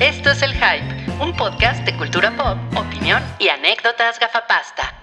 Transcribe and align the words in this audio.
Esto 0.00 0.30
es 0.30 0.42
El 0.42 0.52
Hype, 0.52 1.22
un 1.22 1.36
podcast 1.36 1.84
de 1.84 1.96
cultura 1.96 2.34
pop, 2.36 2.56
opinión 2.78 3.22
y 3.38 3.48
anécdotas 3.48 4.18
gafapasta. 4.18 5.00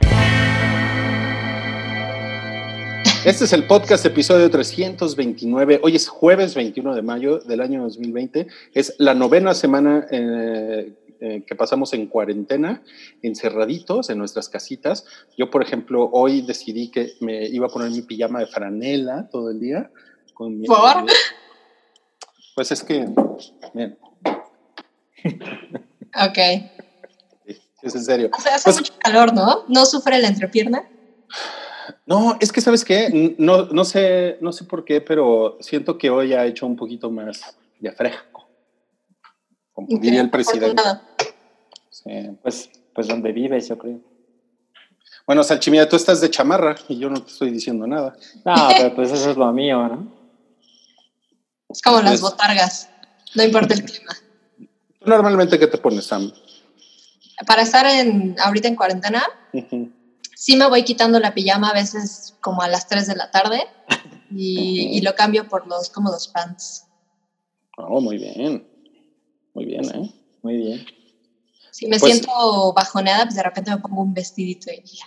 Este 3.23 3.45
es 3.45 3.53
el 3.53 3.67
podcast 3.67 4.05
episodio 4.05 4.49
329. 4.49 5.79
Hoy 5.83 5.95
es 5.95 6.07
jueves 6.07 6.55
21 6.55 6.95
de 6.95 7.01
mayo 7.01 7.39
del 7.39 7.61
año 7.61 7.83
2020. 7.83 8.47
Es 8.73 8.95
la 8.97 9.13
novena 9.13 9.53
semana 9.53 10.07
eh, 10.11 10.93
eh, 11.21 11.43
que 11.45 11.55
pasamos 11.55 11.93
en 11.93 12.07
cuarentena, 12.07 12.81
encerraditos 13.21 14.09
en 14.09 14.17
nuestras 14.17 14.49
casitas. 14.49 15.05
Yo, 15.37 15.49
por 15.49 15.61
ejemplo, 15.61 16.09
hoy 16.11 16.41
decidí 16.41 16.89
que 16.89 17.13
me 17.21 17.45
iba 17.47 17.67
a 17.67 17.69
poner 17.69 17.91
mi 17.91 18.01
pijama 18.01 18.39
de 18.39 18.47
franela 18.47 19.29
todo 19.29 19.51
el 19.51 19.59
día. 19.59 19.91
Con 20.33 20.59
mi, 20.59 20.65
¿Por? 20.65 21.05
Pues 22.55 22.71
es 22.71 22.83
que, 22.83 23.05
bien, 23.73 23.97
Ok. 26.15 26.37
es 27.81 27.95
en 27.95 28.03
serio. 28.03 28.29
O 28.37 28.41
sea, 28.41 28.55
hace 28.55 28.63
Pues- 28.65 28.77
mucho 28.77 28.93
calor, 28.99 29.33
¿no? 29.33 29.65
¿No 29.67 29.85
sufre 29.85 30.19
la 30.19 30.27
entrepierna? 30.27 30.83
No, 32.05 32.37
es 32.39 32.51
que 32.51 32.61
sabes 32.61 32.83
qué, 32.83 33.35
no, 33.37 33.65
no 33.67 33.85
sé, 33.85 34.37
no 34.41 34.51
sé 34.51 34.63
por 34.65 34.83
qué, 34.83 34.99
pero 35.01 35.57
siento 35.61 35.97
que 35.97 36.09
hoy 36.09 36.33
ha 36.33 36.45
hecho 36.45 36.65
un 36.65 36.75
poquito 36.75 37.09
más 37.11 37.55
de 37.79 37.91
fresco. 37.91 38.47
Como 39.73 39.87
diría 39.99 40.21
el 40.21 40.29
presidente. 40.29 40.81
Sí. 41.89 42.09
Pues, 42.41 42.69
pues 42.93 43.07
donde 43.07 43.31
vives, 43.31 43.67
yo 43.69 43.77
creo. 43.77 43.99
Bueno, 45.25 45.43
Salchimilla, 45.43 45.87
tú 45.87 45.95
estás 45.95 46.19
de 46.21 46.29
chamarra 46.31 46.75
y 46.87 46.97
yo 46.97 47.09
no 47.09 47.21
te 47.23 47.31
estoy 47.31 47.51
diciendo 47.51 47.85
nada. 47.85 48.15
No, 48.43 48.55
pero 48.75 48.95
pues 48.95 49.11
eso 49.11 49.29
es 49.29 49.37
lo 49.37 49.51
mío, 49.53 49.87
¿no? 49.87 50.11
Es 51.69 51.81
como 51.83 52.01
las 52.01 52.19
botargas. 52.19 52.89
No 53.35 53.43
importa 53.43 53.75
el 53.75 53.83
clima. 53.83 54.11
¿Tú 54.99 55.09
normalmente 55.09 55.57
qué 55.59 55.67
te 55.67 55.77
pones, 55.77 56.05
Sam? 56.05 56.31
Para 57.47 57.61
estar 57.61 57.85
en, 57.85 58.35
ahorita 58.39 58.67
en 58.67 58.75
cuarentena, 58.75 59.23
sí 60.35 60.55
me 60.57 60.67
voy 60.67 60.83
quitando 60.83 61.19
la 61.19 61.33
pijama 61.33 61.69
a 61.69 61.73
veces 61.73 62.35
como 62.41 62.61
a 62.61 62.67
las 62.67 62.87
3 62.87 63.07
de 63.07 63.15
la 63.15 63.31
tarde 63.31 63.61
y, 64.31 64.97
y 64.97 65.01
lo 65.01 65.15
cambio 65.15 65.47
por 65.47 65.67
los 65.67 65.89
cómodos 65.89 66.27
pants. 66.27 66.85
Oh, 67.77 68.01
muy 68.01 68.17
bien. 68.17 68.67
Muy 69.53 69.65
bien, 69.65 69.85
¿eh? 69.95 70.13
Muy 70.41 70.57
bien. 70.57 70.85
Si 71.71 71.87
me 71.87 71.97
Pues- 71.97 72.11
siento 72.11 72.73
bajoneada, 72.73 73.23
pues 73.23 73.35
de 73.35 73.43
repente 73.43 73.71
me 73.71 73.77
pongo 73.77 74.01
un 74.01 74.13
vestidito 74.13 74.69
y 74.71 74.83
ya. 74.85 75.05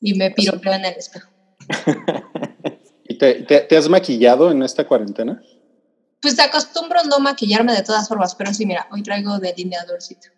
Y 0.00 0.14
me 0.14 0.30
piropeo 0.32 0.72
en 0.72 0.84
el 0.84 0.94
espejo. 0.94 1.30
¿Y 3.08 3.16
te, 3.16 3.34
te- 3.44 3.60
te 3.60 3.76
has 3.76 3.88
maquillado 3.88 4.50
en 4.50 4.62
esta 4.64 4.84
cuarentena? 4.86 5.40
Pues 6.24 6.36
te 6.36 6.42
acostumbro 6.42 7.04
no 7.04 7.20
maquillarme 7.20 7.74
de 7.74 7.82
todas 7.82 8.08
formas, 8.08 8.34
pero 8.34 8.54
sí, 8.54 8.64
mira, 8.64 8.88
hoy 8.90 9.02
traigo 9.02 9.38
delineadorcito. 9.38 10.28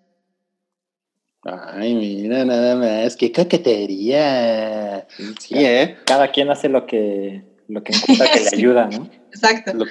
Ay, 1.45 1.95
mira, 1.95 2.45
nada 2.45 2.75
más. 2.75 3.15
¡Qué 3.15 3.31
coquetería! 3.31 5.07
Sí, 5.39 5.55
¿eh? 5.55 5.97
Cada 6.05 6.33
quien 6.33 6.51
hace 6.51 6.69
lo 6.69 6.87
que, 6.87 7.45
lo 7.69 7.85
que 7.85 7.93
encuentra 7.95 8.27
que 8.33 8.41
le 8.41 8.47
Sí. 8.51 8.57
ayuda, 8.57 8.87
¿no? 8.89 9.09
Exacto. 9.33 9.73
Lo, 9.75 9.85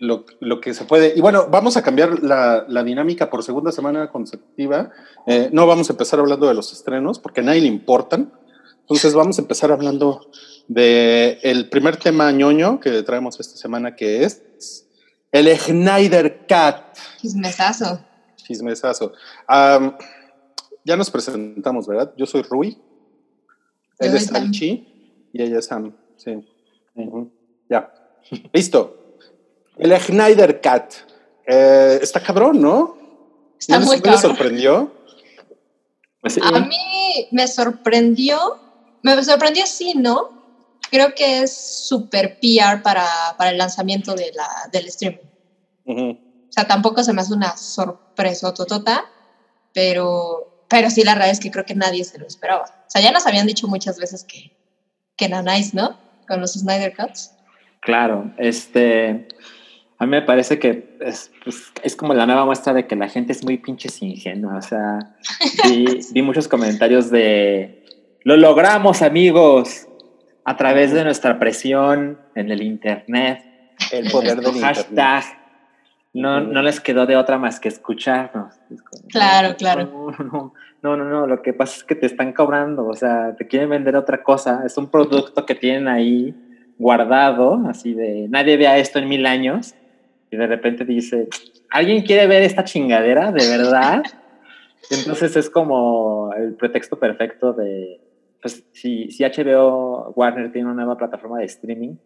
lo- 0.00 0.24
lo 0.40 0.60
que 0.60 0.74
se 0.74 0.84
puede. 0.84 1.12
Y 1.16 1.20
bueno, 1.20 1.46
vamos 1.48 1.76
a 1.76 1.82
cambiar 1.82 2.24
la, 2.24 2.64
la 2.68 2.82
dinámica 2.82 3.30
por 3.30 3.44
segunda 3.44 3.70
semana 3.70 4.10
consecutiva. 4.10 4.90
Eh, 5.28 5.48
no 5.52 5.68
vamos 5.68 5.88
a 5.90 5.92
empezar 5.92 6.18
hablando 6.18 6.48
de 6.48 6.54
los 6.54 6.72
estrenos 6.72 7.20
porque 7.20 7.40
a 7.40 7.44
nadie 7.44 7.60
le 7.60 7.68
importan. 7.68 8.32
Entonces 8.80 9.14
vamos 9.14 9.38
a 9.38 9.42
empezar 9.42 9.70
hablando 9.70 10.28
de 10.66 11.38
el 11.42 11.68
primer 11.68 11.98
tema 11.98 12.32
ñoño 12.32 12.80
que 12.80 13.02
traemos 13.04 13.38
esta 13.38 13.56
semana 13.56 13.94
que 13.94 14.24
es 14.24 14.42
el 15.38 15.58
Schneider 15.58 16.46
Cat. 16.46 16.96
Chismesazo. 17.20 18.00
Chismesazo. 18.36 19.12
Ya 20.84 20.96
nos 20.96 21.10
presentamos, 21.10 21.86
¿verdad? 21.86 22.14
Yo 22.16 22.26
soy 22.26 22.42
Rui. 22.42 22.78
Él 23.98 24.10
Yo 24.12 24.16
es. 24.16 24.26
Salchi 24.26 25.28
y 25.32 25.42
ella 25.42 25.58
es 25.58 25.66
Sam. 25.66 25.94
Sí. 26.16 26.32
Ya. 27.68 27.92
Listo. 28.52 29.18
El 29.76 29.94
Schneider 30.00 30.60
Cat. 30.60 30.94
Eh, 31.46 31.98
está 32.00 32.20
cabrón, 32.20 32.60
¿no? 32.60 32.96
Está 33.58 33.78
¿No 33.78 33.86
muy 33.86 34.00
les 34.00 34.20
sorprendió? 34.20 34.92
A 36.42 36.60
mí 36.60 37.28
me 37.30 37.46
sorprendió, 37.46 38.58
me 39.02 39.22
sorprendió 39.22 39.64
sí, 39.64 39.94
¿no? 39.94 40.35
Creo 40.90 41.14
que 41.14 41.42
es 41.42 41.86
súper 41.88 42.38
PR 42.40 42.82
para, 42.82 43.06
para 43.36 43.50
el 43.50 43.58
lanzamiento 43.58 44.14
de 44.14 44.32
la, 44.34 44.48
del 44.72 44.90
stream. 44.90 45.18
O 45.86 46.52
sea, 46.52 46.66
tampoco 46.66 47.02
se 47.02 47.12
me 47.12 47.20
hace 47.20 47.34
una 47.34 47.56
sorpresa 47.56 48.52
totota, 48.54 49.04
pero, 49.72 50.64
pero 50.68 50.90
sí 50.90 51.04
la 51.04 51.14
realidad 51.14 51.32
es 51.32 51.40
que 51.40 51.50
creo 51.50 51.64
que 51.64 51.74
nadie 51.74 52.04
se 52.04 52.18
lo 52.18 52.26
esperaba. 52.26 52.62
O 52.64 52.90
sea, 52.90 53.02
ya 53.02 53.12
nos 53.12 53.26
habían 53.26 53.46
dicho 53.46 53.68
muchas 53.68 53.98
veces 53.98 54.24
que, 54.24 54.56
que 55.16 55.28
nice, 55.28 55.70
¿no? 55.74 55.98
Con 56.26 56.40
los 56.40 56.54
Snyder 56.54 56.94
Cuts. 56.94 57.32
Claro, 57.80 58.32
este. 58.38 59.28
A 59.98 60.04
mí 60.04 60.10
me 60.10 60.22
parece 60.22 60.58
que 60.58 60.98
es, 61.00 61.30
pues, 61.42 61.72
es 61.82 61.96
como 61.96 62.12
la 62.12 62.26
nueva 62.26 62.44
muestra 62.44 62.74
de 62.74 62.86
que 62.86 62.96
la 62.96 63.08
gente 63.08 63.32
es 63.32 63.44
muy 63.44 63.56
pinches 63.58 64.02
ingenua. 64.02 64.58
O 64.58 64.62
sea, 64.62 64.98
vi, 65.64 66.00
vi 66.12 66.22
muchos 66.22 66.48
comentarios 66.48 67.10
de. 67.10 67.84
Lo 68.24 68.36
logramos, 68.36 69.02
amigos, 69.02 69.85
a 70.46 70.56
través 70.56 70.92
de 70.92 71.02
nuestra 71.02 71.40
presión 71.40 72.18
en 72.36 72.52
el 72.52 72.62
internet. 72.62 73.42
El 73.90 74.08
poder 74.10 74.36
del 74.36 74.54
internet. 74.54 74.62
hashtag. 74.62 75.24
No, 76.14 76.40
no 76.40 76.62
les 76.62 76.80
quedó 76.80 77.04
de 77.04 77.16
otra 77.16 77.36
más 77.36 77.58
que 77.58 77.68
escucharnos. 77.68 78.54
Claro, 79.10 79.50
no, 79.50 79.56
claro. 79.56 79.84
No, 79.84 80.10
no, 80.24 80.52
no, 80.82 80.96
no, 80.96 81.04
no, 81.04 81.26
lo 81.26 81.42
que 81.42 81.52
pasa 81.52 81.78
es 81.78 81.84
que 81.84 81.96
te 81.96 82.06
están 82.06 82.32
cobrando, 82.32 82.86
o 82.86 82.94
sea, 82.94 83.34
te 83.36 83.48
quieren 83.48 83.70
vender 83.70 83.96
otra 83.96 84.22
cosa. 84.22 84.62
Es 84.64 84.78
un 84.78 84.88
producto 84.88 85.44
que 85.44 85.56
tienen 85.56 85.88
ahí 85.88 86.32
guardado, 86.78 87.64
así 87.68 87.92
de 87.92 88.28
nadie 88.28 88.56
vea 88.56 88.78
esto 88.78 89.00
en 89.00 89.08
mil 89.08 89.26
años, 89.26 89.74
y 90.30 90.36
de 90.36 90.46
repente 90.46 90.84
dice, 90.84 91.28
¿alguien 91.70 92.04
quiere 92.04 92.28
ver 92.28 92.44
esta 92.44 92.62
chingadera 92.62 93.32
de 93.32 93.48
verdad? 93.48 94.04
Entonces 94.90 95.36
es 95.36 95.50
como 95.50 96.32
el 96.34 96.54
pretexto 96.54 97.00
perfecto 97.00 97.52
de, 97.52 98.00
pues 98.46 98.64
si, 98.74 99.10
si 99.10 99.24
HBO 99.24 100.12
Warner 100.14 100.52
tiene 100.52 100.68
una 100.70 100.84
nueva 100.84 100.96
plataforma 100.96 101.40
de 101.40 101.46
streaming, 101.46 101.96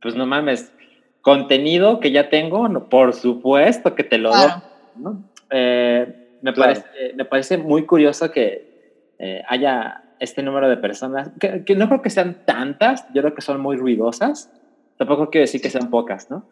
pues 0.00 0.14
no 0.14 0.24
mames, 0.24 0.72
contenido 1.20 2.00
que 2.00 2.10
ya 2.10 2.30
tengo, 2.30 2.66
no, 2.66 2.88
por 2.88 3.12
supuesto 3.12 3.94
que 3.94 4.02
te 4.02 4.16
lo 4.16 4.30
doy, 4.30 4.38
Claro. 4.38 4.62
¿no? 4.96 5.24
Eh, 5.50 6.38
me, 6.40 6.54
Claro. 6.54 6.72
parece, 6.72 7.14
me 7.14 7.24
parece 7.26 7.58
muy 7.58 7.84
curioso 7.84 8.30
que 8.30 9.12
eh, 9.18 9.42
haya 9.46 10.02
este 10.18 10.42
número 10.42 10.70
de 10.70 10.78
personas, 10.78 11.30
que, 11.38 11.62
que 11.62 11.76
no 11.76 11.88
creo 11.88 12.00
que 12.00 12.08
sean 12.08 12.38
tantas, 12.46 13.06
yo 13.12 13.20
creo 13.20 13.34
que 13.34 13.42
son 13.42 13.60
muy 13.60 13.76
ruidosas, 13.76 14.50
tampoco 14.96 15.28
quiero 15.28 15.42
decir 15.42 15.60
que 15.60 15.68
sean 15.68 15.90
pocas, 15.90 16.30
¿no? 16.30 16.48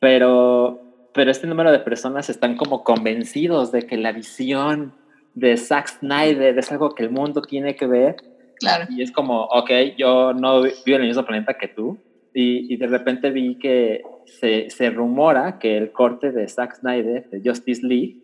Pero, 0.00 0.80
pero 1.12 1.30
este 1.30 1.46
número 1.46 1.70
de 1.72 1.80
personas 1.80 2.30
están 2.30 2.56
como 2.56 2.84
convencidos 2.84 3.70
de 3.70 3.82
que 3.86 3.98
la 3.98 4.12
visión 4.12 4.94
de 5.34 5.58
Zack 5.58 5.88
Snyder 5.88 6.58
es 6.58 6.72
algo 6.72 6.94
que 6.94 7.02
el 7.02 7.10
mundo 7.10 7.42
tiene 7.42 7.76
que 7.76 7.86
ver 7.86 8.37
Claro. 8.60 8.86
y 8.90 9.02
es 9.02 9.12
como, 9.12 9.44
ok, 9.44 9.70
yo 9.96 10.32
no 10.34 10.62
vi- 10.62 10.70
vivo 10.84 10.96
en 10.96 11.02
el 11.02 11.08
mismo 11.08 11.24
planeta 11.24 11.54
que 11.54 11.68
tú. 11.68 11.98
Y, 12.34 12.72
y 12.72 12.76
de 12.76 12.86
repente 12.86 13.30
vi 13.30 13.56
que 13.58 14.02
se, 14.26 14.68
se 14.70 14.90
rumora 14.90 15.58
que 15.58 15.76
el 15.76 15.90
corte 15.92 16.30
de 16.32 16.46
Zack 16.48 16.76
Snyder, 16.76 17.28
de 17.30 17.40
Justice 17.48 17.84
League, 17.86 18.16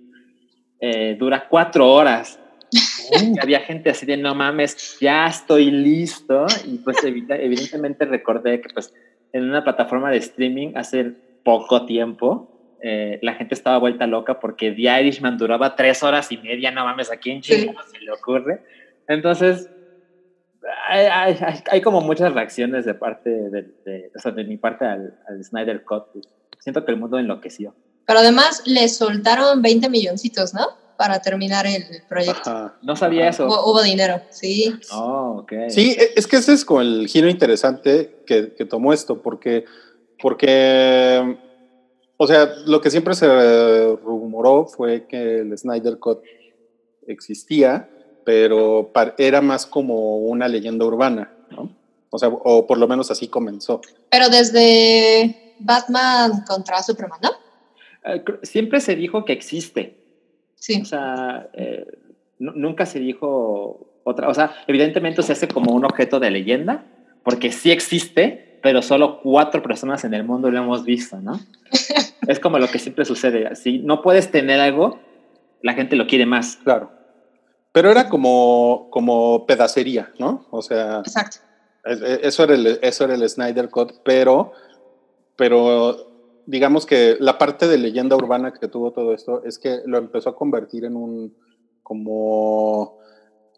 eh, 0.80 1.16
dura 1.18 1.46
cuatro 1.48 1.90
horas. 1.92 2.38
Y 3.22 3.38
había 3.38 3.60
gente 3.60 3.90
así 3.90 4.06
de, 4.06 4.16
no 4.16 4.34
mames, 4.34 4.96
ya 5.00 5.26
estoy 5.26 5.70
listo. 5.70 6.46
Y 6.66 6.78
pues 6.78 6.96
evidentemente 7.04 8.06
recordé 8.06 8.60
que 8.62 8.70
pues 8.72 8.92
en 9.32 9.44
una 9.44 9.62
plataforma 9.62 10.10
de 10.10 10.16
streaming 10.18 10.72
hace 10.74 11.12
poco 11.44 11.84
tiempo, 11.84 12.76
eh, 12.82 13.18
la 13.22 13.34
gente 13.34 13.54
estaba 13.54 13.76
vuelta 13.78 14.06
loca 14.06 14.40
porque 14.40 14.72
The 14.72 15.00
Irishman 15.00 15.36
duraba 15.36 15.76
tres 15.76 16.02
horas 16.02 16.32
y 16.32 16.38
media, 16.38 16.70
no 16.70 16.84
mames, 16.84 17.10
¿a 17.12 17.16
quién 17.18 17.42
Sí. 17.42 17.52
chingados 17.66 17.90
se 17.90 17.98
le 18.00 18.10
ocurre? 18.12 18.60
Entonces, 19.06 19.68
hay, 20.88 21.06
hay- 21.06 21.62
hay- 21.70 21.80
como 21.82 22.00
muchas 22.00 22.32
reacciones 22.34 22.84
de 22.84 22.94
parte 22.94 23.30
de, 23.30 23.62
de- 23.84 24.10
o 24.16 24.18
sea, 24.20 24.32
de 24.32 24.44
mi 24.44 24.56
parte 24.56 24.84
al, 24.84 25.18
al 25.28 25.42
Snyder 25.44 25.84
Cut. 25.84 26.04
Siento 26.60 26.84
que 26.84 26.92
el 26.92 26.98
mundo 26.98 27.18
enloqueció. 27.18 27.74
Pero 28.06 28.18
además 28.20 28.62
le 28.66 28.88
soltaron 28.88 29.62
20 29.62 29.88
milloncitos, 29.90 30.54
¿no? 30.54 30.66
Para 30.96 31.20
terminar 31.20 31.66
el 31.66 31.82
proyecto. 32.08 32.50
Ajá. 32.50 32.76
No 32.82 32.94
sabía 32.96 33.22
Ajá. 33.22 33.30
eso. 33.30 33.46
Hubo, 33.46 33.70
hubo 33.72 33.82
dinero, 33.82 34.20
sí. 34.30 34.74
Oh, 34.92 35.38
ok. 35.42 35.52
Sí, 35.68 35.96
e- 35.98 36.12
es 36.16 36.26
que 36.26 36.36
ese 36.36 36.52
es 36.52 36.64
como 36.64 36.80
el 36.82 37.06
giro 37.08 37.28
interesante 37.28 38.22
que, 38.26 38.54
que 38.54 38.64
tomó 38.64 38.92
esto, 38.92 39.20
porque, 39.22 39.64
porque, 40.20 41.36
o 42.16 42.26
sea, 42.26 42.48
lo 42.66 42.80
que 42.80 42.90
siempre 42.90 43.14
se 43.14 43.26
rumoró 44.04 44.66
fue 44.66 45.06
que 45.06 45.38
el 45.40 45.56
Snyder 45.58 45.98
Cut 45.98 46.20
existía, 47.06 47.88
pero 48.24 48.90
era 49.18 49.40
más 49.40 49.66
como 49.66 50.18
una 50.18 50.48
leyenda 50.48 50.84
urbana, 50.84 51.30
¿no? 51.50 51.70
O 52.10 52.18
sea, 52.18 52.28
o 52.28 52.66
por 52.66 52.78
lo 52.78 52.86
menos 52.88 53.10
así 53.10 53.28
comenzó. 53.28 53.80
Pero 54.10 54.28
desde 54.28 55.54
Batman 55.58 56.44
contra 56.46 56.82
Superman, 56.82 57.18
¿no? 57.22 57.30
eh, 58.04 58.22
siempre 58.42 58.80
se 58.80 58.94
dijo 58.96 59.24
que 59.24 59.32
existe. 59.32 59.96
Sí. 60.56 60.80
O 60.80 60.84
sea, 60.84 61.48
eh, 61.54 61.86
nu- 62.38 62.52
nunca 62.54 62.86
se 62.86 63.00
dijo 63.00 63.88
otra. 64.04 64.28
O 64.28 64.34
sea, 64.34 64.54
evidentemente 64.66 65.22
se 65.22 65.32
hace 65.32 65.48
como 65.48 65.72
un 65.72 65.84
objeto 65.84 66.20
de 66.20 66.30
leyenda, 66.30 66.84
porque 67.24 67.50
sí 67.50 67.70
existe, 67.72 68.58
pero 68.62 68.80
solo 68.82 69.20
cuatro 69.22 69.62
personas 69.62 70.04
en 70.04 70.14
el 70.14 70.24
mundo 70.24 70.50
lo 70.50 70.58
hemos 70.58 70.84
visto, 70.84 71.18
¿no? 71.20 71.40
es 72.28 72.38
como 72.38 72.58
lo 72.58 72.68
que 72.68 72.78
siempre 72.78 73.04
sucede. 73.04 73.56
Si 73.56 73.78
no 73.80 74.02
puedes 74.02 74.30
tener 74.30 74.60
algo, 74.60 75.00
la 75.62 75.74
gente 75.74 75.96
lo 75.96 76.06
quiere 76.06 76.26
más. 76.26 76.56
Claro. 76.62 76.90
Pero 77.74 77.90
era 77.90 78.08
como, 78.08 78.86
como 78.90 79.44
pedacería, 79.46 80.12
¿no? 80.20 80.46
O 80.52 80.62
sea, 80.62 81.00
Exacto. 81.00 81.38
es- 81.84 82.00
eso 82.00 82.44
era, 82.44 82.54
el, 82.54 82.78
eso 82.80 83.04
era 83.04 83.14
el 83.16 83.28
Snyder 83.28 83.68
Cut, 83.68 83.94
pero, 84.04 84.52
pero 85.36 86.42
digamos 86.46 86.86
que 86.86 87.16
la 87.18 87.36
parte 87.36 87.66
de 87.66 87.78
leyenda 87.78 88.14
urbana 88.16 88.52
que 88.52 88.68
tuvo 88.68 88.92
todo 88.92 89.12
esto 89.12 89.42
es 89.44 89.58
que 89.58 89.80
lo 89.86 89.98
empezó 89.98 90.30
a 90.30 90.36
convertir 90.36 90.84
en 90.84 90.94
un, 90.94 91.34
como, 91.82 92.98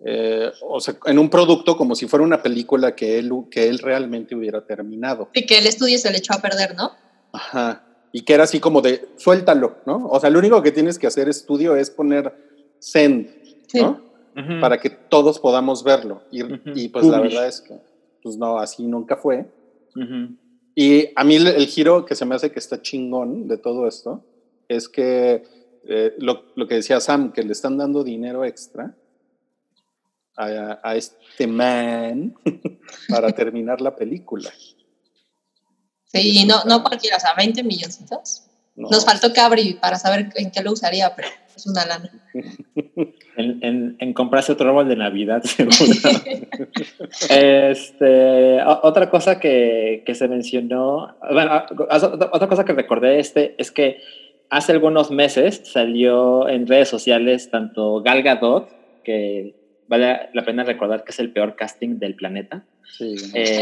eh, 0.04 0.50
o 0.62 0.80
sea, 0.80 0.96
en 1.04 1.18
un 1.18 1.28
producto 1.28 1.76
como 1.76 1.94
si 1.94 2.06
fuera 2.06 2.24
una 2.24 2.42
película 2.42 2.94
que 2.94 3.18
él, 3.18 3.30
que 3.50 3.68
él 3.68 3.78
realmente 3.80 4.34
hubiera 4.34 4.64
terminado. 4.64 5.28
Y 5.34 5.44
que 5.46 5.58
el 5.58 5.66
estudio 5.66 5.98
se 5.98 6.10
le 6.10 6.18
echó 6.18 6.32
a 6.34 6.40
perder, 6.40 6.74
¿no? 6.74 6.90
Ajá. 7.32 7.82
Y 8.12 8.22
que 8.22 8.32
era 8.32 8.44
así 8.44 8.60
como 8.60 8.80
de, 8.80 9.08
suéltalo, 9.16 9.76
¿no? 9.84 10.06
O 10.08 10.18
sea, 10.20 10.30
lo 10.30 10.38
único 10.38 10.62
que 10.62 10.72
tienes 10.72 10.98
que 10.98 11.06
hacer 11.06 11.28
estudio 11.28 11.76
es 11.76 11.90
poner 11.90 12.34
send, 12.78 13.28
Sí. 13.68 13.80
¿no? 13.82 14.05
Ujú. 14.36 14.60
Para 14.60 14.78
que 14.78 14.90
todos 14.90 15.38
podamos 15.38 15.82
verlo. 15.82 16.22
Y, 16.30 16.42
Ujú. 16.42 16.58
y 16.74 16.88
pues 16.88 17.06
la 17.06 17.18
Publish. 17.18 17.32
verdad 17.32 17.48
es 17.48 17.60
que, 17.62 17.74
pues 18.22 18.36
no, 18.36 18.58
así 18.58 18.84
nunca 18.86 19.16
fue. 19.16 19.46
Ujú. 19.94 20.36
Y 20.74 21.08
a 21.16 21.24
mí 21.24 21.36
el, 21.36 21.46
el 21.46 21.66
giro 21.66 22.04
que 22.04 22.14
se 22.14 22.26
me 22.26 22.34
hace 22.34 22.52
que 22.52 22.58
está 22.58 22.82
chingón 22.82 23.48
de 23.48 23.56
todo 23.56 23.88
esto 23.88 24.22
es 24.68 24.88
que 24.90 25.42
eh, 25.88 26.14
lo, 26.18 26.44
lo 26.54 26.66
que 26.68 26.74
decía 26.74 27.00
Sam, 27.00 27.32
que 27.32 27.42
le 27.42 27.52
están 27.52 27.78
dando 27.78 28.04
dinero 28.04 28.44
extra 28.44 28.94
a, 30.36 30.80
a 30.82 30.96
este 30.96 31.46
man 31.46 32.34
para 33.08 33.30
terminar 33.32 33.80
la 33.80 33.96
película. 33.96 34.50
Sí, 36.12 36.40
y 36.40 36.44
no, 36.44 36.62
no 36.64 36.82
cualquiera, 36.82 37.16
o 37.16 37.20
sea, 37.20 37.34
20 37.34 37.62
milloncitos. 37.62 38.42
No, 38.74 38.88
Nos 38.90 39.04
faltó 39.04 39.32
Cabri 39.32 39.74
para 39.80 39.98
saber 39.98 40.30
en 40.36 40.50
qué 40.50 40.62
lo 40.62 40.72
usaría, 40.72 41.14
pero 41.16 41.28
es 41.56 41.66
una 41.66 41.84
lana. 41.86 42.10
En, 43.38 43.58
en- 43.62 43.96
en 43.98 44.14
comprarse 44.14 44.52
otro 44.52 44.70
árbol 44.70 44.88
de 44.88 44.96
Navidad, 44.96 45.42
seguro. 45.44 45.76
este, 47.30 48.62
otra 48.62 49.10
cosa 49.10 49.38
que, 49.38 50.02
que 50.06 50.14
se 50.14 50.26
mencionó, 50.28 51.16
bueno, 51.30 51.62
otra 52.32 52.48
cosa 52.48 52.64
que 52.64 52.72
recordé 52.72 53.18
este 53.18 53.54
es 53.58 53.70
que 53.70 54.00
hace 54.48 54.72
algunos 54.72 55.10
meses 55.10 55.60
salió 55.64 56.48
en 56.48 56.66
redes 56.66 56.88
sociales 56.88 57.50
tanto 57.50 58.00
Gal 58.02 58.22
Gadot, 58.22 58.70
que 59.04 59.54
vale 59.88 60.30
la 60.32 60.44
pena 60.44 60.64
recordar 60.64 61.04
que 61.04 61.10
es 61.12 61.18
el 61.20 61.30
peor 61.30 61.56
casting 61.56 61.98
del 61.98 62.14
planeta, 62.14 62.64
sí, 62.96 63.16
eh, 63.34 63.60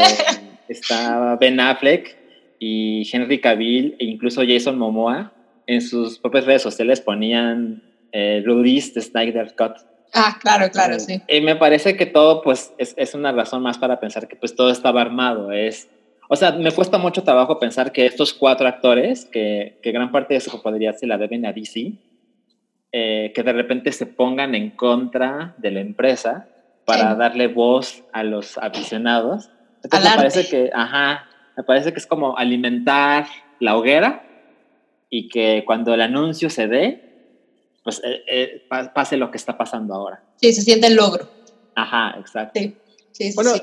está 0.69 1.35
Ben 1.35 1.59
Affleck 1.59 2.15
y 2.59 3.03
Henry 3.11 3.41
Cavill 3.41 3.95
e 3.99 4.05
incluso 4.05 4.41
Jason 4.47 4.77
Momoa 4.77 5.33
en 5.67 5.81
sus 5.81 6.19
propias 6.19 6.45
redes 6.45 6.61
sociales 6.61 7.01
ponían 7.01 7.81
eh, 8.11 8.41
release 8.45 8.93
the 8.93 9.01
Snyder 9.01 9.53
Cut. 9.55 9.73
Ah, 10.13 10.37
claro, 10.41 10.69
claro, 10.71 10.99
sí. 10.99 11.21
Y 11.27 11.41
me 11.41 11.55
parece 11.55 11.97
que 11.97 12.05
todo 12.05 12.41
pues 12.41 12.73
es, 12.77 12.93
es 12.97 13.13
una 13.15 13.31
razón 13.31 13.61
más 13.61 13.77
para 13.77 13.99
pensar 13.99 14.27
que 14.27 14.35
pues 14.35 14.55
todo 14.55 14.69
estaba 14.69 15.01
armado. 15.01 15.51
Es, 15.51 15.89
o 16.29 16.35
sea, 16.35 16.51
me 16.53 16.71
cuesta 16.71 16.97
mucho 16.97 17.23
trabajo 17.23 17.59
pensar 17.59 17.91
que 17.91 18.05
estos 18.05 18.33
cuatro 18.33 18.67
actores, 18.67 19.25
que, 19.25 19.79
que 19.83 19.91
gran 19.91 20.11
parte 20.11 20.33
de 20.35 20.39
su 20.39 20.51
popularidad 20.51 20.95
se 20.95 21.07
la 21.07 21.17
deben 21.17 21.45
a 21.45 21.51
DC, 21.51 21.93
eh, 22.91 23.33
que 23.35 23.43
de 23.43 23.53
repente 23.53 23.91
se 23.91 24.05
pongan 24.05 24.55
en 24.55 24.69
contra 24.71 25.53
de 25.57 25.71
la 25.71 25.81
empresa 25.81 26.47
para 26.85 27.13
Sí. 27.13 27.19
darle 27.19 27.47
voz 27.47 28.03
a 28.13 28.23
los 28.23 28.57
aficionados. 28.57 29.49
Entonces 29.83 29.99
Al 29.99 30.03
me 30.03 30.09
arte. 30.09 30.17
parece 30.21 30.49
que, 30.49 30.69
ajá, 30.73 31.25
me 31.57 31.63
parece 31.63 31.91
que 31.91 31.99
es 31.99 32.07
como 32.07 32.37
alimentar 32.37 33.25
la 33.59 33.75
hoguera 33.75 34.23
y 35.09 35.29
que 35.29 35.63
cuando 35.65 35.93
el 35.93 36.01
anuncio 36.01 36.49
se 36.49 36.67
dé, 36.67 37.01
pues 37.83 38.01
eh, 38.03 38.21
eh, 38.27 38.65
pa- 38.69 38.93
pase 38.93 39.17
lo 39.17 39.31
que 39.31 39.37
está 39.37 39.57
pasando 39.57 39.93
ahora. 39.93 40.23
Sí, 40.37 40.51
se 40.53 40.61
siente 40.61 40.87
el 40.87 40.95
logro. 40.95 41.27
Ajá, 41.75 42.19
exacto. 42.19 42.59
Sí, 42.59 42.75
sí, 43.11 43.29
sí. 43.31 43.35
Bueno, 43.35 43.51
sí. 43.53 43.61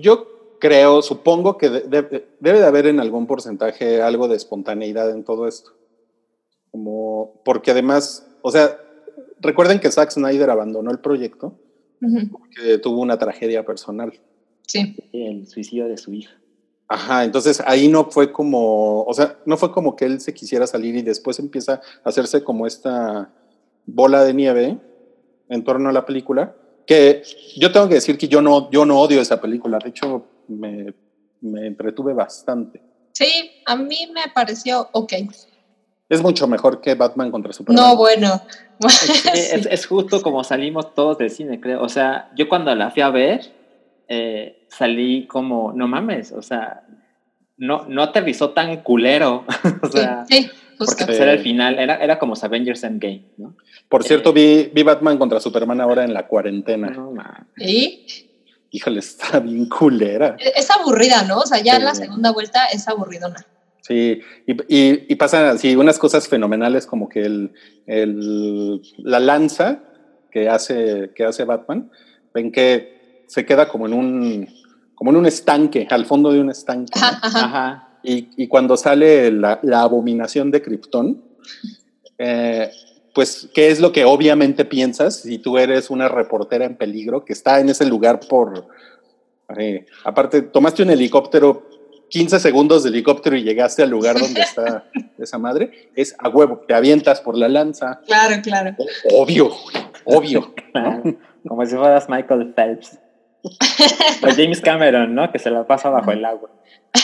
yo 0.00 0.56
creo, 0.60 1.02
supongo 1.02 1.56
que 1.58 1.68
de- 1.68 1.80
de- 2.02 2.26
debe 2.40 2.58
de 2.60 2.66
haber 2.66 2.86
en 2.86 3.00
algún 3.00 3.26
porcentaje 3.26 4.00
algo 4.02 4.28
de 4.28 4.36
espontaneidad 4.36 5.10
en 5.10 5.24
todo 5.24 5.46
esto. 5.48 5.70
Como, 6.70 7.40
porque 7.44 7.70
además, 7.72 8.26
o 8.42 8.50
sea, 8.50 8.78
recuerden 9.40 9.80
que 9.80 9.90
Zack 9.90 10.10
Snyder 10.10 10.50
abandonó 10.50 10.90
el 10.90 11.00
proyecto 11.00 11.58
porque 12.30 12.78
tuvo 12.78 13.00
una 13.00 13.18
tragedia 13.18 13.64
personal. 13.64 14.12
Sí, 14.66 14.96
El 15.12 15.46
suicidio 15.48 15.88
de 15.88 15.96
su 15.98 16.14
hija. 16.14 16.32
Ajá, 16.92 17.22
entonces 17.22 17.62
ahí 17.66 17.86
no 17.86 18.10
fue 18.10 18.32
como, 18.32 19.04
o 19.04 19.14
sea, 19.14 19.38
no 19.46 19.56
fue 19.56 19.70
como 19.70 19.94
que 19.94 20.06
él 20.06 20.20
se 20.20 20.34
quisiera 20.34 20.66
salir 20.66 20.96
y 20.96 21.02
después 21.02 21.38
empieza 21.38 21.74
a 22.02 22.08
hacerse 22.08 22.42
como 22.42 22.66
esta 22.66 23.30
bola 23.86 24.24
de 24.24 24.34
nieve 24.34 24.76
en 25.48 25.62
torno 25.64 25.88
a 25.88 25.92
la 25.92 26.04
película, 26.04 26.52
que 26.88 27.22
yo 27.56 27.70
tengo 27.70 27.86
que 27.86 27.94
decir 27.94 28.18
que 28.18 28.26
yo 28.26 28.42
no, 28.42 28.68
yo 28.72 28.84
no 28.84 29.00
odio 29.00 29.20
esa 29.20 29.40
película, 29.40 29.78
de 29.78 29.90
hecho 29.90 30.24
me, 30.48 30.92
me 31.40 31.68
entretuve 31.68 32.12
bastante. 32.12 32.82
sí, 33.12 33.52
a 33.66 33.76
mí 33.76 34.10
me 34.12 34.22
pareció 34.34 34.88
ok. 34.90 35.12
Es 36.08 36.20
mucho 36.22 36.48
mejor 36.48 36.80
que 36.80 36.96
Batman 36.96 37.30
contra 37.30 37.52
Superman. 37.52 37.84
No, 37.84 37.96
bueno. 37.96 38.42
Sí, 38.88 39.12
Sí. 39.12 39.28
es, 39.32 39.66
es 39.66 39.86
justo 39.86 40.22
como 40.22 40.42
salimos 40.42 40.92
todos 40.92 41.18
del 41.18 41.30
cine, 41.30 41.60
creo. 41.60 41.80
O 41.84 41.88
sea, 41.88 42.32
yo 42.34 42.48
cuando 42.48 42.74
la 42.74 42.90
fui 42.90 43.02
a 43.02 43.10
ver, 43.10 43.59
eh, 44.12 44.66
salí 44.68 45.26
como, 45.28 45.72
no 45.72 45.86
mames, 45.86 46.32
o 46.32 46.42
sea, 46.42 46.82
no, 47.56 47.86
no 47.88 48.02
aterrizó 48.02 48.50
tan 48.50 48.76
culero. 48.82 49.44
o 49.82 49.86
Sí, 49.86 49.98
sea, 49.98 50.24
sí, 50.28 50.50
porque 50.76 50.92
justo. 50.94 51.06
pues, 51.06 51.20
era 51.20 51.32
el 51.32 51.38
final, 51.38 51.78
era, 51.78 51.96
era 51.96 52.18
como 52.18 52.34
Avengers 52.42 52.82
Endgame, 52.82 53.24
¿no? 53.38 53.54
Por 53.88 54.02
cierto, 54.02 54.32
vi, 54.32 54.68
vi 54.74 54.82
Batman 54.82 55.16
contra 55.16 55.38
Superman 55.40 55.80
ahora 55.80 56.02
en 56.04 56.12
la 56.12 56.26
cuarentena. 56.26 56.88
No, 56.90 57.12
mames. 57.12 57.46
Y 57.56 58.06
Híjole, 58.72 58.98
está 59.00 59.40
bien 59.40 59.66
culera. 59.68 60.36
es 60.38 60.70
aburrida, 60.70 61.22
¿no? 61.24 61.38
O 61.38 61.46
sea, 61.46 61.60
ya 61.60 61.76
en 61.76 61.84
la 61.84 61.94
Sí. 61.94 62.02
segunda 62.02 62.30
vuelta 62.32 62.66
es 62.66 62.86
aburridona. 62.88 63.44
Sí, 63.82 64.20
y, 64.46 64.52
y, 64.68 65.06
y 65.08 65.14
pasan 65.16 65.46
así 65.46 65.74
unas 65.76 65.98
cosas 65.98 66.28
fenomenales 66.28 66.86
como 66.86 67.08
que 67.08 67.22
el, 67.22 67.52
el- 67.86 68.80
la 68.98 69.18
lanza 69.20 69.80
que 70.30 70.48
hace, 70.48 71.10
que 71.16 71.24
hace 71.24 71.44
Batman, 71.44 71.90
ven 72.32 72.52
que 72.52 72.99
se 73.30 73.46
queda 73.46 73.68
como 73.68 73.86
en 73.86 73.92
un, 73.92 74.48
como 74.96 75.12
en 75.12 75.16
un 75.16 75.26
estanque, 75.26 75.86
al 75.88 76.04
fondo 76.04 76.32
de 76.32 76.40
un 76.40 76.50
estanque. 76.50 76.98
¿no? 76.98 77.06
Ajá. 77.22 77.88
Y, 78.02 78.28
y 78.36 78.48
cuando 78.48 78.76
sale 78.76 79.30
la, 79.30 79.60
la 79.62 79.82
abominación 79.82 80.50
de 80.50 80.60
Krypton, 80.60 81.22
eh, 82.18 82.68
pues, 83.14 83.48
¿qué 83.54 83.68
es 83.68 83.78
lo 83.78 83.92
que 83.92 84.04
obviamente 84.04 84.64
piensas 84.64 85.20
si 85.20 85.38
tú 85.38 85.58
eres 85.58 85.90
una 85.90 86.08
reportera 86.08 86.64
en 86.64 86.76
peligro 86.76 87.24
que 87.24 87.32
está 87.32 87.60
en 87.60 87.68
ese 87.68 87.86
lugar 87.86 88.18
por... 88.28 88.66
eh, 89.56 89.86
aparte, 90.04 90.42
tomaste 90.42 90.82
un 90.82 90.90
helicóptero, 90.90 91.68
15 92.08 92.40
segundos 92.40 92.82
de 92.82 92.88
helicóptero 92.88 93.36
y 93.36 93.44
llegaste 93.44 93.84
al 93.84 93.90
lugar 93.90 94.18
donde 94.18 94.40
está 94.40 94.90
esa 95.18 95.38
madre, 95.38 95.90
es 95.94 96.16
a 96.18 96.28
huevo, 96.28 96.64
te 96.66 96.74
avientas 96.74 97.20
por 97.20 97.38
la 97.38 97.48
lanza. 97.48 98.00
Claro, 98.06 98.42
claro. 98.42 98.74
Obvio, 99.12 99.52
obvio. 100.04 100.52
¿no? 100.74 101.00
Como 101.48 101.64
si 101.64 101.76
fueras 101.76 102.08
Michael 102.08 102.54
Phelps. 102.56 102.98
O 103.42 104.26
James 104.36 104.60
Cameron, 104.60 105.14
¿no? 105.14 105.30
Que 105.30 105.38
se 105.38 105.50
la 105.50 105.66
pasa 105.66 105.90
bajo 105.90 106.12
el 106.12 106.24
agua. 106.24 106.50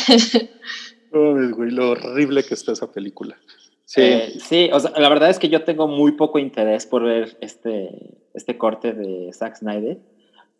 Ay, 1.12 1.50
güey, 1.52 1.70
lo 1.70 1.90
horrible 1.90 2.44
que 2.44 2.54
está 2.54 2.72
esa 2.72 2.90
película. 2.90 3.36
Sí. 3.84 4.02
Eh, 4.02 4.38
sí, 4.40 4.70
o 4.72 4.80
sea, 4.80 4.90
la 4.98 5.08
verdad 5.08 5.30
es 5.30 5.38
que 5.38 5.48
yo 5.48 5.62
tengo 5.62 5.86
muy 5.86 6.12
poco 6.12 6.38
interés 6.38 6.86
por 6.86 7.04
ver 7.04 7.36
este, 7.40 8.18
este 8.34 8.58
corte 8.58 8.92
de 8.92 9.32
Zack 9.32 9.56
Snyder, 9.56 9.98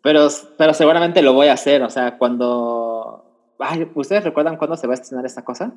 pero, 0.01 0.29
pero 0.57 0.73
seguramente 0.73 1.21
lo 1.21 1.33
voy 1.33 1.47
a 1.47 1.53
hacer, 1.53 1.83
o 1.83 1.89
sea, 1.89 2.17
cuando... 2.17 3.25
Ay, 3.59 3.87
¿Ustedes 3.95 4.23
recuerdan 4.23 4.55
cuándo 4.55 4.77
se 4.77 4.87
va 4.87 4.93
a 4.93 4.95
estrenar 4.95 5.25
esta 5.25 5.43
cosa? 5.43 5.73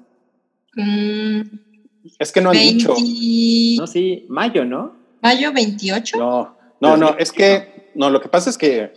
Mm, 0.75 1.41
es 2.19 2.31
que 2.31 2.41
no 2.41 2.51
han 2.51 2.57
dicho. 2.57 2.95
20 2.95 3.81
No, 3.81 3.87
sí, 3.87 4.27
mayo, 4.29 4.65
¿no? 4.65 4.95
Mayo 5.23 5.53
28. 5.53 6.19
No, 6.19 6.57
no, 6.81 6.97
no, 6.97 7.17
es 7.19 7.33
que, 7.33 7.91
no, 7.95 8.11
lo 8.11 8.21
que 8.21 8.29
pasa 8.29 8.51
es 8.51 8.59
que 8.59 8.93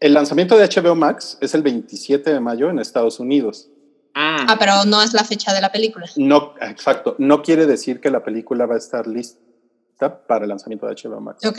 el 0.00 0.14
lanzamiento 0.14 0.56
de 0.56 0.66
HBO 0.66 0.94
Max 0.94 1.38
es 1.40 1.54
el 1.54 1.62
27 1.62 2.32
de 2.32 2.40
mayo 2.40 2.70
en 2.70 2.78
Estados 2.78 3.20
Unidos. 3.20 3.68
Ah, 4.14 4.46
Ah, 4.48 4.56
pero 4.58 4.84
no 4.86 5.02
es 5.02 5.12
la 5.12 5.22
fecha 5.24 5.52
de 5.52 5.60
la 5.60 5.70
película. 5.70 6.06
No, 6.16 6.54
exacto, 6.60 7.14
no 7.18 7.42
quiere 7.42 7.66
decir 7.66 8.00
que 8.00 8.10
la 8.10 8.24
película 8.24 8.66
va 8.66 8.74
a 8.74 8.78
estar 8.78 9.06
lista 9.06 9.38
para 10.26 10.44
el 10.44 10.48
lanzamiento 10.48 10.86
de 10.86 10.94
HBO 10.94 11.20
Max. 11.20 11.44
Ok. 11.46 11.58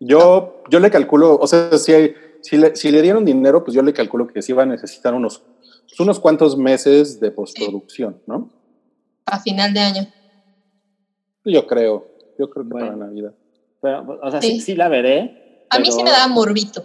Yo, 0.00 0.62
yo 0.70 0.80
le 0.80 0.90
calculo, 0.90 1.36
o 1.36 1.46
sea, 1.46 1.76
si, 1.78 1.92
hay- 1.92 2.14
si, 2.42 2.56
le, 2.56 2.76
si 2.76 2.90
le 2.90 3.02
dieron 3.02 3.24
dinero, 3.24 3.64
pues 3.64 3.74
yo 3.74 3.82
le 3.82 3.92
calculo 3.92 4.26
que 4.26 4.42
sí 4.42 4.52
va 4.52 4.62
a 4.62 4.66
necesitar 4.66 5.12
unos, 5.14 5.42
pues 5.88 5.98
unos 6.00 6.20
cuantos 6.20 6.56
meses 6.56 7.20
de 7.20 7.30
postproducción, 7.30 8.20
¿no? 8.26 8.50
A 9.26 9.40
final 9.40 9.74
de 9.74 9.80
año. 9.80 10.06
Yo 11.44 11.66
creo, 11.66 12.06
yo 12.38 12.48
creo 12.50 12.64
que 12.64 12.70
Bueno. 12.70 12.86
para 12.88 12.96
Navidad. 13.06 13.34
Pero, 13.82 14.18
o 14.22 14.30
sea, 14.30 14.40
sí, 14.40 14.52
Sí. 14.52 14.60
sí 14.60 14.74
la 14.76 14.88
veré. 14.88 15.66
A 15.70 15.78
mí 15.78 15.90
sí 15.90 16.02
me 16.02 16.10
da 16.10 16.26
morbito. 16.28 16.84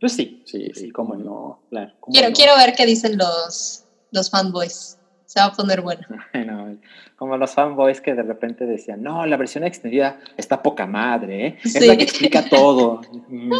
Pues 0.00 0.12
sí, 0.12 0.42
Sí, 0.46 0.70
sí, 0.74 0.90
cómo 0.90 1.14
no, 1.16 1.60
claro. 1.70 1.92
cómo 2.00 2.12
Quiero, 2.12 2.28
no. 2.28 2.34
quiero 2.34 2.54
ver 2.56 2.74
qué 2.76 2.84
dicen 2.86 3.16
los, 3.18 3.84
los 4.10 4.30
fanboys. 4.30 4.98
Se 5.24 5.40
va 5.40 5.46
a 5.46 5.52
poner 5.52 5.80
bueno. 5.80 6.02
Bueno, 6.32 6.78
como 7.16 7.36
los 7.36 7.52
fanboys 7.52 8.00
que 8.00 8.14
de 8.14 8.22
repente 8.22 8.64
decían, 8.66 9.02
no, 9.02 9.24
la 9.26 9.36
versión 9.36 9.64
extendida 9.64 10.20
está 10.36 10.62
poca 10.62 10.86
madre, 10.86 11.46
¿eh? 11.46 11.58
es 11.64 11.86
la 11.86 11.96
que 11.96 12.04
explica 12.04 12.48
todo. 12.48 13.00
Mm, 13.28 13.52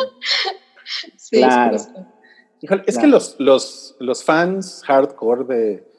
Sí, 1.16 1.38
Claro. 1.38 1.72
justo. 1.78 2.06
Híjole, 2.62 2.82
es 2.86 2.94
Claro. 2.94 3.00
que 3.00 3.10
los, 3.10 3.36
los, 3.40 3.96
los 3.98 4.22
fans 4.24 4.82
hardcore 4.86 5.44
de, 5.44 5.92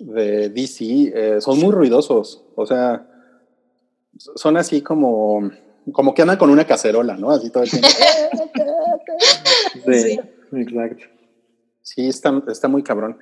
de 0.00 0.48
DC 0.50 0.84
eh, 1.14 1.40
son 1.40 1.58
muy 1.60 1.70
ruidosos. 1.72 2.44
O 2.54 2.66
sea, 2.66 3.06
son 4.18 4.56
así 4.58 4.82
como, 4.82 5.50
como 5.92 6.14
que 6.14 6.22
andan 6.22 6.36
con 6.38 6.50
una 6.50 6.66
cacerola, 6.66 7.16
¿no? 7.16 7.30
Así 7.30 7.50
todo 7.50 7.62
el 7.64 7.70
tiempo. 7.70 7.88
Sí, 9.86 9.92
Sí. 9.92 10.20
exacto. 10.52 11.04
Sí, 11.82 12.08
está, 12.08 12.42
está 12.48 12.68
muy 12.68 12.82
cabrón. 12.82 13.18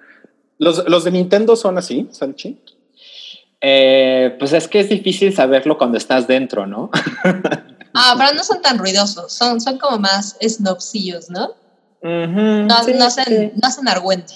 Los, 0.59 0.89
los 0.89 1.05
de 1.05 1.11
Nintendo 1.11 1.57
son 1.57 1.79
así, 1.79 2.09
Salchi. 2.13 2.61
Eh, 3.61 4.37
pues 4.39 4.53
es 4.53 4.69
que 4.69 4.81
es 4.81 4.89
difícil 4.89 5.35
saberlo 5.35 5.79
cuando 5.79 5.99
estás 5.99 6.27
dentro, 6.27 6.67
¿no? 6.67 6.91
Ah, 7.95 8.15
pero 8.17 8.33
no 8.35 8.43
son 8.43 8.63
tan 8.63 8.79
ruidosos. 8.79 9.31
Son, 9.35 9.61
son 9.61 9.77
como 9.77 9.99
más 9.99 10.39
snobcillos, 10.41 11.29
¿no? 11.29 11.49
No, 12.03 12.83
sí, 12.85 12.95
no, 12.95 13.05
hacen, 13.05 13.25
sí. 13.27 13.53
no 13.61 13.69
hacen 13.69 13.87
argüente. 13.87 14.33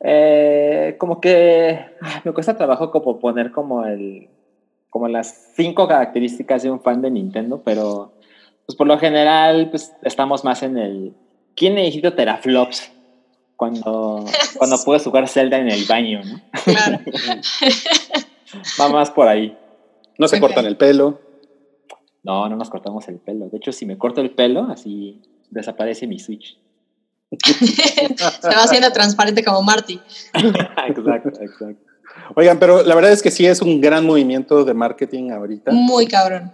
Eh, 0.00 0.96
como 0.98 1.20
que 1.20 1.78
me 2.24 2.32
cuesta 2.32 2.56
trabajo 2.56 2.90
como 2.90 3.18
poner 3.20 3.52
como 3.52 3.84
el 3.84 4.30
como 4.96 5.08
las 5.08 5.52
cinco 5.54 5.86
características 5.86 6.62
de 6.62 6.70
un 6.70 6.80
fan 6.80 7.02
de 7.02 7.10
Nintendo, 7.10 7.60
pero 7.62 8.14
pues 8.64 8.76
por 8.76 8.86
lo 8.86 8.98
general 8.98 9.68
pues 9.68 9.92
estamos 10.00 10.42
más 10.42 10.62
en 10.62 10.78
el 10.78 11.14
¿quién 11.54 11.74
necesita 11.74 12.16
teraflops? 12.16 12.92
Cuando, 13.56 14.24
cuando 14.56 14.76
puedes 14.86 15.04
jugar 15.04 15.28
Zelda 15.28 15.58
en 15.58 15.70
el 15.70 15.84
baño, 15.84 16.22
¿no? 16.24 16.40
Claro. 16.64 16.98
Va 18.80 18.88
más 18.88 19.10
por 19.10 19.28
ahí. 19.28 19.54
No 20.16 20.28
se 20.28 20.40
cortan 20.40 20.64
el 20.64 20.78
pelo. 20.78 21.20
No, 22.22 22.48
no 22.48 22.56
nos 22.56 22.70
cortamos 22.70 23.06
el 23.08 23.18
pelo. 23.18 23.50
De 23.50 23.58
hecho, 23.58 23.72
si 23.72 23.84
me 23.84 23.98
corto 23.98 24.22
el 24.22 24.30
pelo, 24.30 24.62
así 24.70 25.20
desaparece 25.50 26.06
mi 26.06 26.18
Switch. 26.18 26.58
Se 27.30 28.48
va 28.48 28.64
haciendo 28.64 28.90
transparente 28.92 29.44
como 29.44 29.60
Marty. 29.62 30.00
exacto, 30.34 31.28
exacto. 31.42 31.85
Oigan, 32.34 32.58
pero 32.58 32.82
la 32.82 32.94
verdad 32.94 33.12
es 33.12 33.22
que 33.22 33.30
sí 33.30 33.46
es 33.46 33.62
un 33.62 33.80
gran 33.80 34.04
movimiento 34.04 34.64
de 34.64 34.74
marketing 34.74 35.30
ahorita. 35.30 35.70
Muy 35.72 36.06
cabrón. 36.06 36.52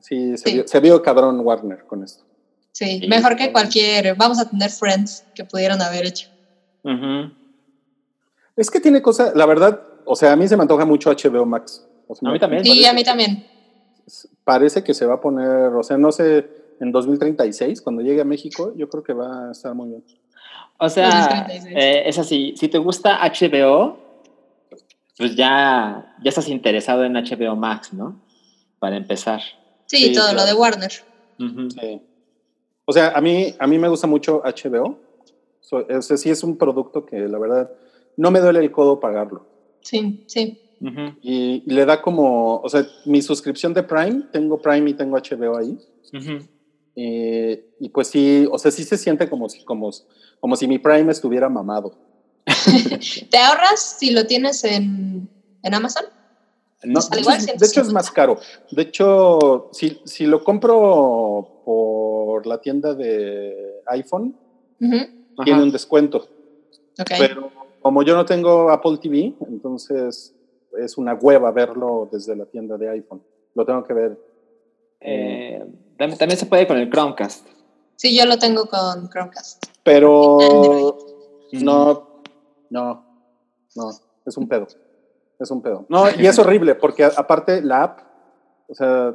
Sí, 0.00 0.36
se, 0.36 0.48
Sí. 0.48 0.54
Vio, 0.54 0.68
se 0.68 0.80
vio 0.80 1.02
cabrón 1.02 1.40
Warner 1.40 1.84
con 1.86 2.02
esto. 2.02 2.24
Sí, 2.72 3.00
Sí, 3.00 3.08
mejor 3.08 3.36
que 3.36 3.52
cualquier. 3.52 4.14
Vamos 4.16 4.38
a 4.40 4.48
tener 4.48 4.70
friends 4.70 5.24
que 5.34 5.44
pudieron 5.44 5.80
haber 5.80 6.06
hecho. 6.06 6.28
Ujú. 6.82 7.32
Es 8.56 8.70
que 8.70 8.80
tiene 8.80 9.00
cosas, 9.00 9.34
la 9.34 9.46
verdad, 9.46 9.80
o 10.04 10.14
sea, 10.16 10.32
a 10.32 10.36
mí 10.36 10.46
se 10.48 10.56
me 10.56 10.62
antoja 10.62 10.84
mucho 10.84 11.10
HBO 11.10 11.46
Max. 11.46 11.86
O 12.06 12.14
sea, 12.14 12.28
A 12.28 12.32
mí 12.32 12.38
también. 12.38 12.64
Sí, 12.64 12.84
a 12.84 12.92
mí 12.92 13.02
también. 13.02 13.46
Parece 14.44 14.84
que 14.84 14.92
se 14.92 15.06
va 15.06 15.14
a 15.14 15.20
poner, 15.20 15.48
o 15.74 15.82
sea, 15.82 15.96
no 15.96 16.12
sé, 16.12 16.46
en 16.80 16.92
2036, 16.92 17.80
cuando 17.80 18.02
llegue 18.02 18.20
a 18.20 18.24
México, 18.24 18.74
yo 18.76 18.88
creo 18.88 19.02
que 19.02 19.12
va 19.14 19.48
a 19.48 19.52
estar 19.52 19.74
muy 19.74 19.88
bien. 19.88 20.04
O 20.78 20.88
sea, 20.88 21.08
2036. 21.08 21.74
eh, 21.76 22.02
es 22.06 22.18
así, 22.18 22.54
si 22.56 22.68
te 22.68 22.78
gusta 22.78 23.18
HBO, 23.22 23.96
pues 25.16 25.36
ya, 25.36 26.14
ya 26.22 26.28
estás 26.28 26.48
interesado 26.48 27.04
en 27.04 27.14
HBO 27.14 27.56
Max, 27.56 27.92
¿no? 27.92 28.20
Para 28.78 28.96
empezar. 28.96 29.40
Sí, 29.86 29.96
Sí, 30.08 30.12
todo 30.14 30.32
lo 30.32 30.44
de 30.44 30.54
Warner. 30.54 30.90
Sí. 30.90 32.00
O 32.84 32.92
sea, 32.92 33.10
a 33.16 33.20
mí, 33.20 33.54
a 33.58 33.66
mí 33.66 33.78
me 33.78 33.88
gusta 33.88 34.06
mucho 34.06 34.42
HBO. 34.44 34.98
So- 35.60 35.86
o 35.88 36.02
sea, 36.02 36.16
sí 36.16 36.30
es 36.30 36.42
un 36.42 36.56
producto 36.58 37.06
que 37.06 37.18
la 37.20 37.38
verdad 37.38 37.70
no 38.16 38.30
me 38.30 38.40
duele 38.40 38.60
el 38.60 38.70
codo 38.70 39.00
pagarlo. 39.00 39.46
Sí, 39.80 40.24
sí. 40.26 40.60
Y, 41.22 41.62
y 41.64 41.70
le 41.72 41.86
da 41.86 42.02
como, 42.02 42.56
o 42.60 42.68
sea, 42.68 42.86
mi 43.06 43.22
suscripción 43.22 43.72
de 43.72 43.82
Prime, 43.82 44.24
tengo 44.32 44.58
Prime 44.60 44.90
y 44.90 44.94
tengo 44.94 45.16
HBO 45.16 45.56
ahí. 45.56 45.78
Eh, 46.96 47.74
y 47.80 47.88
pues 47.88 48.08
sí, 48.08 48.46
o 48.50 48.58
sea, 48.58 48.70
sí 48.70 48.84
se 48.84 48.96
siente 48.98 49.28
como 49.28 49.48
si, 49.48 49.64
como, 49.64 49.90
como 50.40 50.56
si 50.56 50.68
mi 50.68 50.78
Prime 50.78 51.10
estuviera 51.10 51.48
mamado. 51.48 51.94
¿Te 53.30 53.38
ahorras 53.38 53.96
si 53.98 54.10
lo 54.10 54.26
tienes 54.26 54.64
en, 54.64 55.28
en 55.62 55.74
Amazon? 55.74 56.04
No, 56.84 57.00
Al 57.00 57.08
de, 57.10 57.20
igual, 57.20 57.36
hecho, 57.42 57.52
es- 57.54 57.60
de 57.60 57.66
hecho 57.66 57.80
es 57.80 57.88
150. 57.88 57.92
más 57.94 58.10
caro. 58.10 58.38
De 58.70 58.82
hecho, 58.82 59.68
si, 59.72 60.00
si 60.04 60.26
lo 60.26 60.44
compro 60.44 61.62
por 61.64 62.46
la 62.46 62.60
tienda 62.60 62.94
de 62.94 63.80
iPhone, 63.86 64.36
tiene 64.78 65.62
un 65.62 65.70
descuento. 65.72 66.28
Pero 67.18 67.50
como 67.80 68.02
yo 68.02 68.14
no 68.14 68.24
tengo 68.24 68.70
Apple 68.70 68.98
TV, 69.00 69.34
entonces 69.48 70.34
es 70.78 70.98
una 70.98 71.14
hueva 71.14 71.50
verlo 71.52 72.08
desde 72.12 72.36
la 72.36 72.44
tienda 72.46 72.76
de 72.76 72.90
iPhone. 72.90 73.22
Lo 73.54 73.64
tengo 73.64 73.82
que 73.84 73.94
ver. 73.94 74.18
Eh, 75.00 75.64
también, 75.96 76.18
también 76.18 76.38
se 76.38 76.46
puede 76.46 76.66
con 76.66 76.76
el 76.76 76.90
Chromecast. 76.90 77.46
Sí, 77.96 78.16
yo 78.16 78.26
lo 78.26 78.38
tengo 78.38 78.66
con 78.66 79.08
Chromecast. 79.08 79.64
Pero 79.82 80.38
Android. 80.40 81.62
no, 81.62 82.13
no, 82.74 83.04
no, 83.76 83.90
es 84.26 84.36
un 84.36 84.48
pedo. 84.48 84.66
Es 85.38 85.50
un 85.50 85.62
pedo. 85.62 85.86
No, 85.88 86.06
y 86.10 86.26
es 86.26 86.38
horrible 86.40 86.74
porque 86.74 87.04
aparte 87.04 87.62
la 87.62 87.84
app, 87.84 88.00
o 88.68 88.74
sea, 88.74 89.14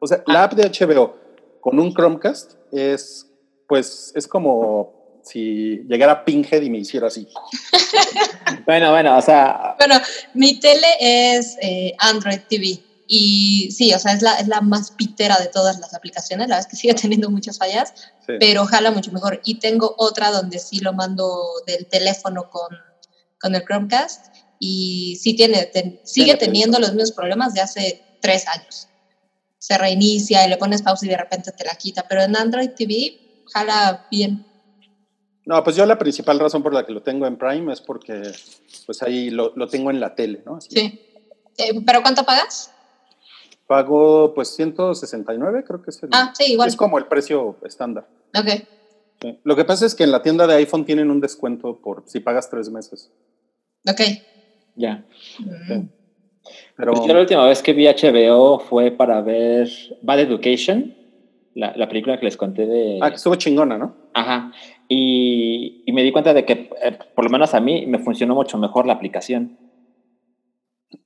o 0.00 0.06
sea, 0.06 0.22
la 0.26 0.44
app 0.44 0.54
de 0.54 0.70
HBO 0.70 1.14
con 1.60 1.78
un 1.78 1.92
Chromecast 1.92 2.54
es, 2.72 3.30
pues, 3.68 4.12
es 4.14 4.26
como 4.26 5.20
si 5.22 5.84
llegara 5.88 6.24
Pinhead 6.24 6.62
y 6.62 6.70
me 6.70 6.78
hiciera 6.78 7.08
así. 7.08 7.28
Bueno, 8.66 8.90
bueno, 8.90 9.16
o 9.16 9.22
sea, 9.22 9.74
Bueno, 9.78 9.96
mi 10.34 10.60
tele 10.60 10.86
es 11.00 11.56
eh, 11.60 11.94
Android 11.98 12.40
TV. 12.48 12.78
Y 13.06 13.70
sí, 13.70 13.92
o 13.92 13.98
sea, 13.98 14.12
es 14.12 14.22
la, 14.22 14.34
es 14.36 14.48
la 14.48 14.60
más 14.60 14.90
pitera 14.92 15.38
de 15.38 15.48
todas 15.48 15.78
las 15.80 15.92
aplicaciones. 15.94 16.48
La 16.48 16.56
verdad 16.56 16.66
es 16.66 16.70
que 16.70 16.76
sigue 16.80 16.94
teniendo 17.02 17.30
muchas 17.30 17.58
fallas, 17.58 17.92
Sí. 18.26 18.34
pero 18.40 18.64
jala 18.64 18.90
mucho 18.90 19.12
mejor. 19.12 19.40
Y 19.44 19.58
tengo 19.58 19.94
otra 19.98 20.30
donde 20.30 20.58
sí 20.58 20.80
lo 20.80 20.92
mando 20.92 21.26
del 21.66 21.86
teléfono 21.86 22.48
con, 22.50 22.68
con 23.44 23.54
el 23.54 23.62
Chromecast. 23.64 24.34
Y 24.58 25.16
sí 25.20 25.36
tiene, 25.36 25.66
ten- 25.66 26.00
sigue 26.04 26.36
teniendo 26.36 26.78
los 26.78 26.90
mismos 26.94 27.12
problemas 27.12 27.52
de 27.52 27.60
hace 27.60 28.02
tres 28.22 28.46
años. 28.48 28.88
Se 29.58 29.76
reinicia 29.76 30.46
y 30.46 30.48
le 30.48 30.56
pones 30.56 30.80
pausa 30.80 31.04
y 31.04 31.10
de 31.10 31.16
repente 31.18 31.52
te 31.52 31.64
la 31.64 31.74
quita. 31.74 32.06
Pero 32.08 32.22
en 32.22 32.34
Android 32.36 32.70
TV 32.70 33.44
jala 33.52 34.06
bien. 34.10 34.46
No, 35.44 35.62
pues 35.62 35.76
yo 35.76 35.84
la 35.84 35.98
principal 35.98 36.38
razón 36.38 36.62
por 36.62 36.72
la 36.72 36.86
que 36.86 36.92
lo 36.92 37.02
tengo 37.02 37.26
en 37.26 37.36
Prime 37.36 37.70
es 37.70 37.82
porque 37.82 38.22
pues 38.86 39.02
ahí 39.02 39.28
lo, 39.28 39.52
lo 39.56 39.68
tengo 39.68 39.90
en 39.90 40.00
la 40.00 40.14
tele, 40.14 40.42
¿no? 40.46 40.56
Así. 40.56 40.70
Sí. 40.70 41.00
Eh, 41.58 41.80
¿Pero 41.84 42.00
cuánto 42.00 42.24
pagas? 42.24 42.70
Pago 43.66 44.32
pues 44.34 44.54
169, 44.56 45.64
creo 45.66 45.82
que 45.82 45.90
es 45.90 46.02
el, 46.02 46.08
Ah, 46.12 46.32
sí, 46.36 46.52
igual. 46.52 46.68
es 46.68 46.76
como 46.76 46.96
el 46.98 47.06
precio 47.06 47.56
estándar. 47.64 48.06
Ok. 48.38 48.48
Sí. 49.22 49.38
Lo 49.44 49.56
que 49.56 49.64
pasa 49.64 49.84
es 49.86 49.94
que 49.94 50.04
en 50.04 50.12
la 50.12 50.22
tienda 50.22 50.46
de 50.46 50.54
iPhone 50.54 50.84
tienen 50.84 51.10
un 51.10 51.20
descuento 51.20 51.78
por 51.80 52.04
si 52.06 52.20
pagas 52.20 52.48
tres 52.50 52.70
meses. 52.70 53.10
Ok. 53.88 54.00
ya. 54.76 55.04
Mm. 55.38 55.88
Pero 56.76 56.92
Pues 56.92 57.06
yo 57.06 57.14
la 57.14 57.20
última 57.20 57.46
vez 57.46 57.62
que 57.62 57.72
vi 57.72 57.86
HBO 57.86 58.58
fue 58.58 58.90
para 58.90 59.20
ver 59.22 59.68
Bad 60.02 60.20
Education, 60.20 60.94
la, 61.54 61.72
la 61.76 61.88
película 61.88 62.18
que 62.18 62.24
les 62.26 62.36
conté 62.36 62.66
de... 62.66 62.98
ah, 63.00 63.10
que 63.10 63.16
estuvo 63.16 63.36
chingona, 63.36 63.78
¿no? 63.78 63.94
Ajá. 64.12 64.50
Y, 64.88 65.82
y 65.86 65.92
me 65.92 66.02
di 66.02 66.12
cuenta 66.12 66.34
de 66.34 66.44
que, 66.44 66.70
eh, 66.82 66.98
por 67.14 67.24
lo 67.24 67.30
menos 67.30 67.54
a 67.54 67.60
mí, 67.60 67.86
me 67.86 67.98
funcionó 67.98 68.34
mucho 68.34 68.58
mejor 68.58 68.86
la 68.86 68.94
aplicación. 68.94 69.56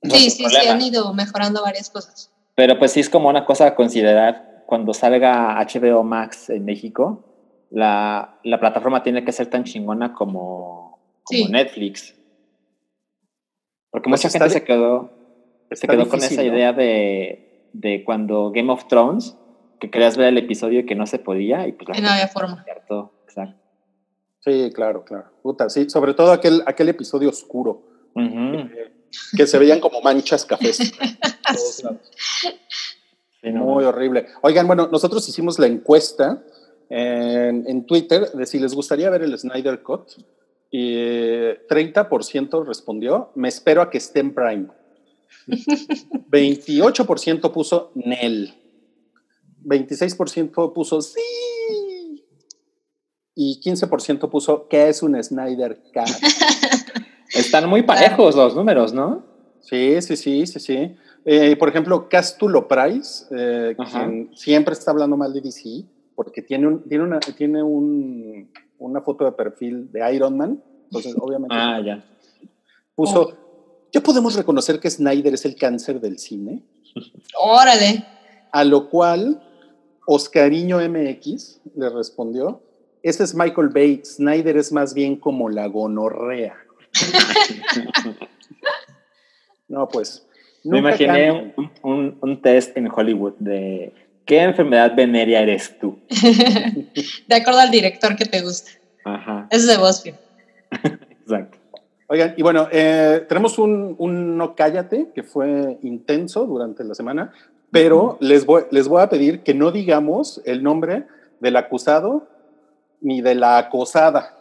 No 0.01 0.15
Sí, 0.15 0.29
sí, 0.29 0.31
sí, 0.31 0.43
problema. 0.43 0.71
han 0.73 0.81
ido 0.81 1.13
mejorando 1.13 1.61
varias 1.61 1.89
cosas. 1.89 2.31
Pero 2.55 2.77
pues 2.79 2.91
sí 2.91 2.99
es 2.99 3.09
como 3.09 3.29
una 3.29 3.45
cosa 3.45 3.67
a 3.67 3.75
considerar 3.75 4.63
cuando 4.65 4.93
salga 4.93 5.55
HBO 5.63 6.03
Max 6.03 6.49
en 6.49 6.65
México, 6.65 7.23
la, 7.69 8.39
la 8.43 8.59
plataforma 8.59 9.03
tiene 9.03 9.23
que 9.23 9.31
ser 9.31 9.47
tan 9.47 9.63
chingona 9.63 10.13
como, 10.13 10.99
como 11.23 11.45
Sí. 11.45 11.51
Netflix. 11.51 12.15
Porque 13.91 14.09
Pues 14.09 14.23
mucha 14.23 14.29
gente 14.29 14.49
se 14.49 14.63
quedó, 14.63 15.11
se 15.71 15.87
quedó 15.87 16.07
con 16.07 16.19
esa 16.19 16.41
¿no? 16.41 16.47
idea 16.47 16.73
de, 16.73 17.69
de 17.73 18.03
cuando 18.03 18.51
Game 18.51 18.71
of 18.71 18.87
Thrones, 18.87 19.35
que 19.79 19.89
querías 19.89 20.17
ver 20.17 20.27
el 20.27 20.37
episodio 20.37 20.81
y 20.81 20.85
que 20.85 20.95
no 20.95 21.05
se 21.07 21.19
podía, 21.19 21.67
y 21.67 21.71
pues 21.71 21.89
la 21.89 21.97
Y 21.97 22.01
no 22.01 22.09
había 22.09 22.27
forma. 22.27 22.65
Exacto. 22.67 23.55
Sí, 24.41 24.71
claro, 24.73 25.03
claro. 25.03 25.25
Puta, 25.41 25.69
sí, 25.69 25.89
sobre 25.89 26.13
todo 26.13 26.31
aquel, 26.31 26.63
aquel 26.65 26.89
episodio 26.89 27.29
oscuro, 27.29 27.81
que 29.35 29.47
se 29.47 29.57
veían 29.57 29.79
como 29.79 30.01
manchas 30.01 30.45
cafés. 30.45 30.77
Todos 31.47 31.83
lados. 31.83 32.11
Sí, 33.41 33.51
no, 33.51 33.63
Muy 33.65 33.83
horrible. 33.85 34.27
Oigan, 34.41 34.67
bueno, 34.67 34.87
nosotros 34.91 35.27
hicimos 35.27 35.59
la 35.59 35.67
encuesta 35.67 36.43
en, 36.89 37.65
en 37.67 37.85
Twitter 37.85 38.31
de 38.31 38.45
si 38.45 38.59
les 38.59 38.73
gustaría 38.73 39.09
ver 39.09 39.23
el 39.23 39.37
Snyder 39.37 39.81
Cut 39.81 40.09
y 40.71 40.93
eh, 40.95 41.61
30% 41.67 42.65
respondió, 42.65 43.31
me 43.35 43.47
espero 43.47 43.81
a 43.81 43.89
que 43.89 43.97
esté 43.97 44.19
en 44.19 44.33
Prime. 44.33 44.67
28% 45.47 47.51
puso 47.51 47.91
Nel. 47.95 48.53
26% 49.65 50.73
puso 50.73 51.01
sí. 51.01 51.19
Y 53.35 53.59
15% 53.61 54.29
puso 54.29 54.67
¿qué 54.67 54.89
es 54.89 55.01
un 55.01 55.21
Snyder 55.21 55.81
Cut? 55.93 56.09
Están 57.33 57.69
muy 57.69 57.83
parejos 57.83 58.35
los 58.35 58.55
números, 58.55 58.93
¿no? 58.93 59.23
Sí, 59.61 60.01
sí, 60.01 60.17
sí, 60.17 60.47
sí, 60.47 60.59
sí. 60.59 60.95
Eh, 61.25 61.55
por 61.57 61.69
ejemplo, 61.69 62.09
Castulo 62.09 62.67
Price, 62.67 63.25
eh, 63.31 63.75
quien 63.91 64.31
siempre 64.35 64.73
está 64.73 64.91
hablando 64.91 65.17
mal 65.17 65.33
de 65.33 65.41
DC, 65.41 65.85
porque 66.15 66.41
tiene, 66.41 66.67
un, 66.67 66.87
tiene, 66.87 67.03
una, 67.03 67.19
tiene 67.19 67.61
un, 67.61 68.49
una 68.79 69.01
foto 69.01 69.25
de 69.25 69.31
perfil 69.33 69.91
de 69.91 70.13
Iron 70.15 70.37
Man, 70.37 70.63
entonces 70.85 71.15
obviamente 71.19 71.55
Ah, 71.57 71.79
ya. 71.85 72.03
puso, 72.95 73.21
Oh. 73.21 73.33
¿ya 73.91 74.01
podemos 74.01 74.35
reconocer 74.35 74.79
que 74.79 74.89
Snyder 74.89 75.33
es 75.33 75.45
el 75.45 75.55
cáncer 75.55 75.99
del 76.01 76.17
cine? 76.19 76.63
Órale. 77.39 78.03
A 78.51 78.63
lo 78.63 78.89
cual 78.89 79.41
Oscariño 80.07 80.77
MX 80.79 81.61
le 81.75 81.89
respondió, 81.89 82.61
ese 83.03 83.23
es 83.23 83.35
Michael 83.35 83.69
Bay, 83.69 84.01
Snyder 84.03 84.57
es 84.57 84.71
más 84.71 84.93
bien 84.93 85.15
como 85.17 85.49
la 85.49 85.67
gonorrea. 85.67 86.55
no, 89.67 89.87
pues. 89.87 90.25
Me 90.63 90.79
imaginé 90.79 91.53
un- 91.83 92.17
un 92.21 92.41
test 92.41 92.75
en 92.75 92.89
Hollywood 92.91 93.33
de 93.39 93.93
¿qué 94.29 94.43
enfermedad 94.43 94.95
venérea 94.95 95.41
eres 95.41 95.75
tú? 95.79 95.97
De 97.27 97.35
acuerdo 97.35 97.61
al 97.61 97.71
director 97.71 98.15
que 98.15 98.25
te 98.25 98.41
gusta. 98.41 98.69
Ajá, 99.03 99.47
Ese 99.49 99.61
es 99.61 99.67
de 99.67 99.77
BuzzFeed. 99.77 100.13
exacto. 101.21 101.57
Oigan, 102.07 102.35
y 102.37 102.43
bueno, 102.43 102.67
eh, 102.71 103.25
tenemos 103.27 103.57
un, 103.57 103.95
un 103.97 104.37
no 104.37 104.55
cállate 104.55 105.09
que 105.15 105.23
fue 105.23 105.79
intenso 105.81 106.45
durante 106.45 106.83
la 106.83 106.93
semana, 106.93 107.33
pero 107.71 108.17
les, 108.19 108.45
voy, 108.45 108.63
les 108.69 108.87
voy 108.87 109.01
a 109.01 109.09
pedir 109.09 109.41
que 109.41 109.55
no 109.55 109.71
digamos 109.71 110.41
el 110.45 110.61
nombre 110.61 111.07
del 111.39 111.55
acusado 111.55 112.27
ni 113.01 113.21
de 113.21 113.33
la 113.33 113.57
acosada, 113.57 114.37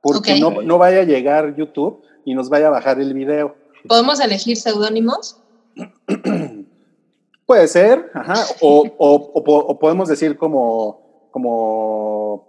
porque 0.00 0.40
no, 0.40 0.62
no 0.62 0.78
vaya 0.78 1.00
a 1.00 1.04
llegar 1.04 1.54
YouTube 1.54 2.02
y 2.24 2.34
nos 2.34 2.48
vaya 2.48 2.66
a 2.66 2.70
bajar 2.70 3.00
el 3.00 3.14
video. 3.14 3.54
¿Podemos 3.86 4.18
elegir 4.18 4.56
seudónimos? 4.56 5.40
Puede 7.46 7.68
ser, 7.68 8.10
ajá, 8.14 8.34
o, 8.60 8.84
o- 8.98 9.30
o 9.34 9.44
po- 9.44 9.58
o 9.66 9.78
podemos 9.78 10.08
decir 10.08 10.36
como, 10.36 11.28
como 11.30 12.48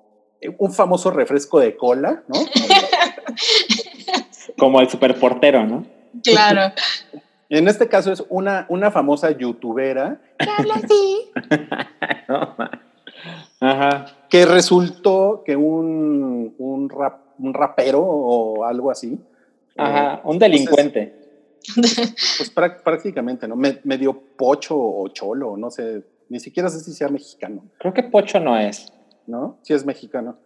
un 0.58 0.72
famoso 0.74 1.12
refresco 1.12 1.60
de 1.60 1.76
cola, 1.76 2.24
¿no? 2.28 2.36
Como 4.58 4.80
el 4.80 4.90
superportero, 4.90 5.66
¿no? 5.66 5.86
Claro. 6.24 6.74
En 7.48 7.68
este 7.68 7.88
caso 7.88 8.12
es 8.12 8.24
una, 8.30 8.66
una 8.70 8.90
famosa 8.90 9.30
youtubera 9.30 10.20
No, 12.28 12.56
ma. 12.58 12.72
Ajá. 13.60 14.06
que 14.32 14.48
resultó 14.48 15.44
que 15.46 15.56
un, 15.56 16.56
un, 16.58 16.90
rap- 16.90 17.22
un 17.38 17.54
rapero 17.54 18.02
o 18.02 18.64
algo 18.66 18.90
así, 18.90 19.20
Ajá, 19.78 20.16
eh, 20.16 20.20
un 20.24 20.40
delincuente. 20.40 21.25
Pues 21.76 22.54
prá- 22.54 22.82
prácticamente, 22.84 23.48
¿no? 23.48 23.56
Me- 23.56 23.80
medio 23.84 24.14
pocho 24.38 24.76
o 24.78 25.08
cholo, 25.10 25.58
no 25.58 25.70
sé, 25.72 26.04
ni 26.30 26.40
siquiera 26.40 26.70
sé 26.70 26.80
si 26.80 26.94
sea 26.94 27.08
mexicano, 27.10 27.64
Creo 27.80 27.94
que 27.94 28.04
Pocho 28.04 28.40
no 28.40 28.58
es. 28.58 28.92
¿no? 29.28 29.58
Si 29.64 29.74
es 29.74 29.86
mexicano. 29.86 30.38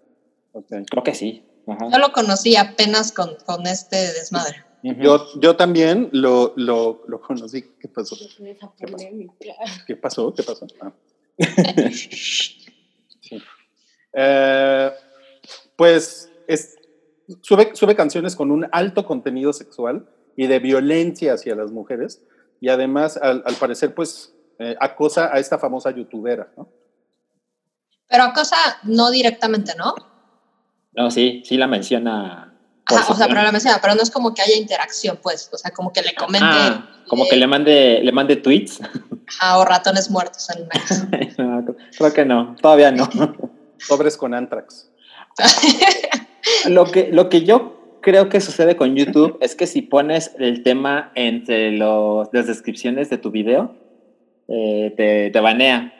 Ok. 0.53 0.67
Creo 0.89 1.03
que 1.03 1.13
sí. 1.13 1.43
Ajá. 1.67 1.89
Yo 1.91 1.97
lo 1.99 2.11
conocí 2.13 2.55
apenas 2.55 3.11
con, 3.11 3.35
con 3.45 3.67
este 3.67 3.97
desmadre. 3.97 4.63
Yo, 4.81 5.25
yo 5.41 5.57
también 5.57 6.07
lo, 6.13 6.53
lo, 6.55 7.03
lo 7.07 7.19
conocí. 7.21 7.63
¿Qué 7.79 7.89
pasó? 7.89 8.15
¿Qué 8.15 8.55
pasó? 8.87 8.97
¿Qué 9.85 9.95
pasó? 9.97 10.33
¿Qué 10.33 10.43
pasó? 10.43 10.67
Ah. 10.81 10.93
Sí. 13.21 13.41
Eh, 14.13 14.91
pues 15.75 16.29
es, 16.47 16.77
sube, 17.41 17.75
sube 17.75 17.95
canciones 17.95 18.35
con 18.35 18.49
un 18.51 18.67
alto 18.71 19.05
contenido 19.05 19.53
sexual 19.53 20.09
y 20.39 20.47
de 20.47 20.59
violencia 20.59 21.33
hacia 21.33 21.53
las 21.53 21.69
mujeres 21.69 22.21
y 22.61 22.69
además 22.69 23.17
al, 23.17 23.43
al 23.45 23.55
parecer 23.55 23.93
pues 23.93 24.33
eh, 24.57 24.73
acosa 24.79 25.33
a 25.33 25.37
esta 25.37 25.59
famosa 25.59 25.91
youtubera, 25.91 26.47
¿no? 26.55 26.69
Pero 28.07 28.31
cosa 28.33 28.55
no 28.83 29.11
directamente, 29.11 29.73
¿no? 29.77 29.93
No, 30.93 31.11
sí, 31.11 31.43
sí 31.45 31.57
la 31.57 31.67
menciona. 31.67 32.57
Ajá, 32.85 33.11
o 33.11 33.15
sea, 33.17 33.27
pero 33.27 33.43
la 33.43 33.51
menciona, 33.51 33.79
pero 33.81 33.95
no 33.95 34.01
es 34.01 34.09
como 34.09 34.33
que 34.33 34.41
haya 34.41 34.55
interacción, 34.55 35.19
pues. 35.21 35.49
O 35.51 35.57
sea, 35.57 35.71
como 35.71 35.91
que 35.91 36.03
le 36.03 36.15
comente 36.15 36.47
Ah, 36.49 36.89
como 37.09 37.25
eh, 37.25 37.27
que 37.31 37.35
le 37.35 37.45
mande, 37.45 37.99
le 38.01 38.11
mande 38.13 38.37
tweets. 38.37 38.79
a 39.41 39.57
o 39.59 39.65
ratones 39.65 40.09
muertos 40.09 40.49
en 40.51 40.63
una. 40.63 41.25
No, 41.37 41.75
creo 41.97 42.13
que 42.13 42.23
no, 42.23 42.55
todavía 42.61 42.91
no. 42.93 43.09
Sobres 43.77 44.15
con 44.15 44.33
Antrax. 44.33 44.89
Lo 46.69 46.85
que, 46.85 47.09
lo 47.11 47.29
que 47.29 47.43
yo 47.43 47.78
creo 48.01 48.29
que 48.29 48.39
sucede 48.41 48.75
con 48.75 48.95
YouTube 48.95 49.37
es 49.41 49.55
que 49.55 49.67
si 49.67 49.81
pones 49.81 50.35
el 50.39 50.63
tema 50.63 51.11
entre 51.15 51.71
los, 51.71 52.27
las 52.31 52.47
descripciones 52.47 53.09
de 53.09 53.17
tu 53.17 53.31
video, 53.31 53.75
eh, 54.47 54.93
te, 54.97 55.29
te 55.31 55.39
banea, 55.39 55.93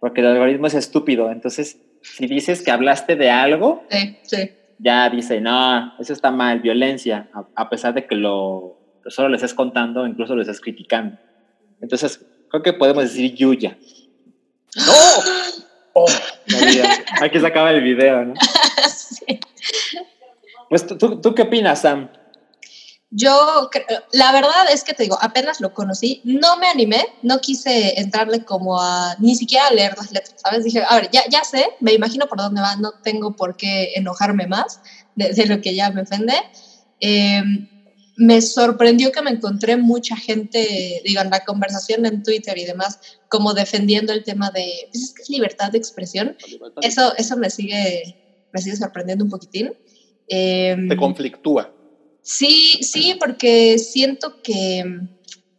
porque 0.00 0.20
el 0.20 0.28
algoritmo 0.28 0.66
es 0.66 0.74
estúpido. 0.74 1.30
Entonces, 1.30 1.80
si 2.02 2.26
dices 2.26 2.62
que 2.62 2.70
hablaste 2.70 3.16
de 3.16 3.30
algo, 3.30 3.84
Sí, 3.90 4.16
sí. 4.22 4.50
ya 4.78 5.08
dice, 5.10 5.40
no, 5.40 5.92
eso 5.98 6.12
está 6.12 6.30
mal, 6.30 6.60
violencia, 6.60 7.28
a, 7.32 7.46
a 7.54 7.68
pesar 7.70 7.94
de 7.94 8.06
que 8.06 8.14
lo 8.14 8.78
solo 9.08 9.28
le 9.28 9.36
estés 9.36 9.54
contando, 9.54 10.06
incluso 10.06 10.34
lo 10.34 10.42
estés 10.42 10.60
criticando. 10.60 11.16
Entonces, 11.80 12.24
creo 12.50 12.62
que 12.62 12.72
podemos 12.72 13.04
decir 13.04 13.34
Yuya. 13.34 13.76
¡No! 14.76 14.92
Oh. 15.98 16.06
Aquí 17.22 17.40
se 17.40 17.46
acaba 17.46 17.70
el 17.70 17.82
video, 17.82 18.24
¿no? 18.24 18.34
Sí. 18.88 19.40
Pues, 20.68 20.86
¿tú, 20.86 21.20
tú, 21.20 21.34
qué 21.34 21.42
opinas, 21.42 21.82
Sam? 21.82 22.10
Yo, 23.10 23.70
la 24.12 24.32
verdad 24.32 24.70
es 24.72 24.82
que 24.82 24.92
te 24.92 25.04
digo, 25.04 25.16
apenas 25.20 25.60
lo 25.60 25.72
conocí, 25.72 26.20
no 26.24 26.56
me 26.58 26.66
animé, 26.66 27.06
no 27.22 27.38
quise 27.40 27.98
entrarle 28.00 28.44
como 28.44 28.80
a, 28.80 29.14
ni 29.20 29.36
siquiera 29.36 29.68
a 29.68 29.72
leer 29.72 29.96
las 29.96 30.10
letras, 30.10 30.34
¿sabes? 30.42 30.64
Dije, 30.64 30.82
a 30.86 30.96
ver, 30.96 31.08
ya, 31.12 31.22
ya 31.30 31.44
sé, 31.44 31.66
me 31.80 31.92
imagino 31.92 32.26
por 32.26 32.38
dónde 32.38 32.60
va, 32.60 32.74
no 32.76 32.92
tengo 33.04 33.36
por 33.36 33.56
qué 33.56 33.92
enojarme 33.94 34.48
más 34.48 34.80
de, 35.14 35.32
de 35.32 35.46
lo 35.46 35.60
que 35.60 35.74
ya 35.74 35.90
me 35.90 36.02
ofende. 36.02 36.34
Eh, 37.00 37.42
me 38.16 38.40
sorprendió 38.40 39.12
que 39.12 39.22
me 39.22 39.30
encontré 39.30 39.76
mucha 39.76 40.16
gente, 40.16 41.02
digo, 41.04 41.20
en 41.20 41.30
la 41.30 41.44
conversación 41.44 42.06
en 42.06 42.22
Twitter 42.22 42.56
y 42.56 42.64
demás, 42.64 42.98
como 43.28 43.52
defendiendo 43.52 44.12
el 44.12 44.24
tema 44.24 44.50
de, 44.50 44.88
pues 44.90 45.04
es 45.04 45.14
que 45.14 45.22
es 45.22 45.28
libertad 45.28 45.70
de 45.70 45.78
expresión. 45.78 46.36
Eso, 46.80 47.14
eso 47.16 47.36
me 47.36 47.50
sigue, 47.50 48.46
me 48.52 48.60
sigue 48.62 48.76
sorprendiendo 48.76 49.24
un 49.24 49.30
poquitín. 49.30 49.72
Eh, 50.28 50.76
Te 50.88 50.96
conflictúa. 50.96 51.72
Sí, 52.22 52.80
sí, 52.82 53.14
porque 53.18 53.78
siento 53.78 54.36
que, 54.42 54.84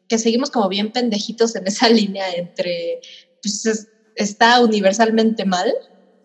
que 0.08 0.18
seguimos 0.18 0.50
como 0.52 0.68
bien 0.68 0.92
pendejitos 0.92 1.56
en 1.56 1.68
esa 1.68 1.88
línea 1.90 2.30
entre, 2.32 3.00
pues 3.42 3.66
es- 3.66 3.88
está 4.16 4.60
universalmente 4.62 5.46
mal, 5.46 5.72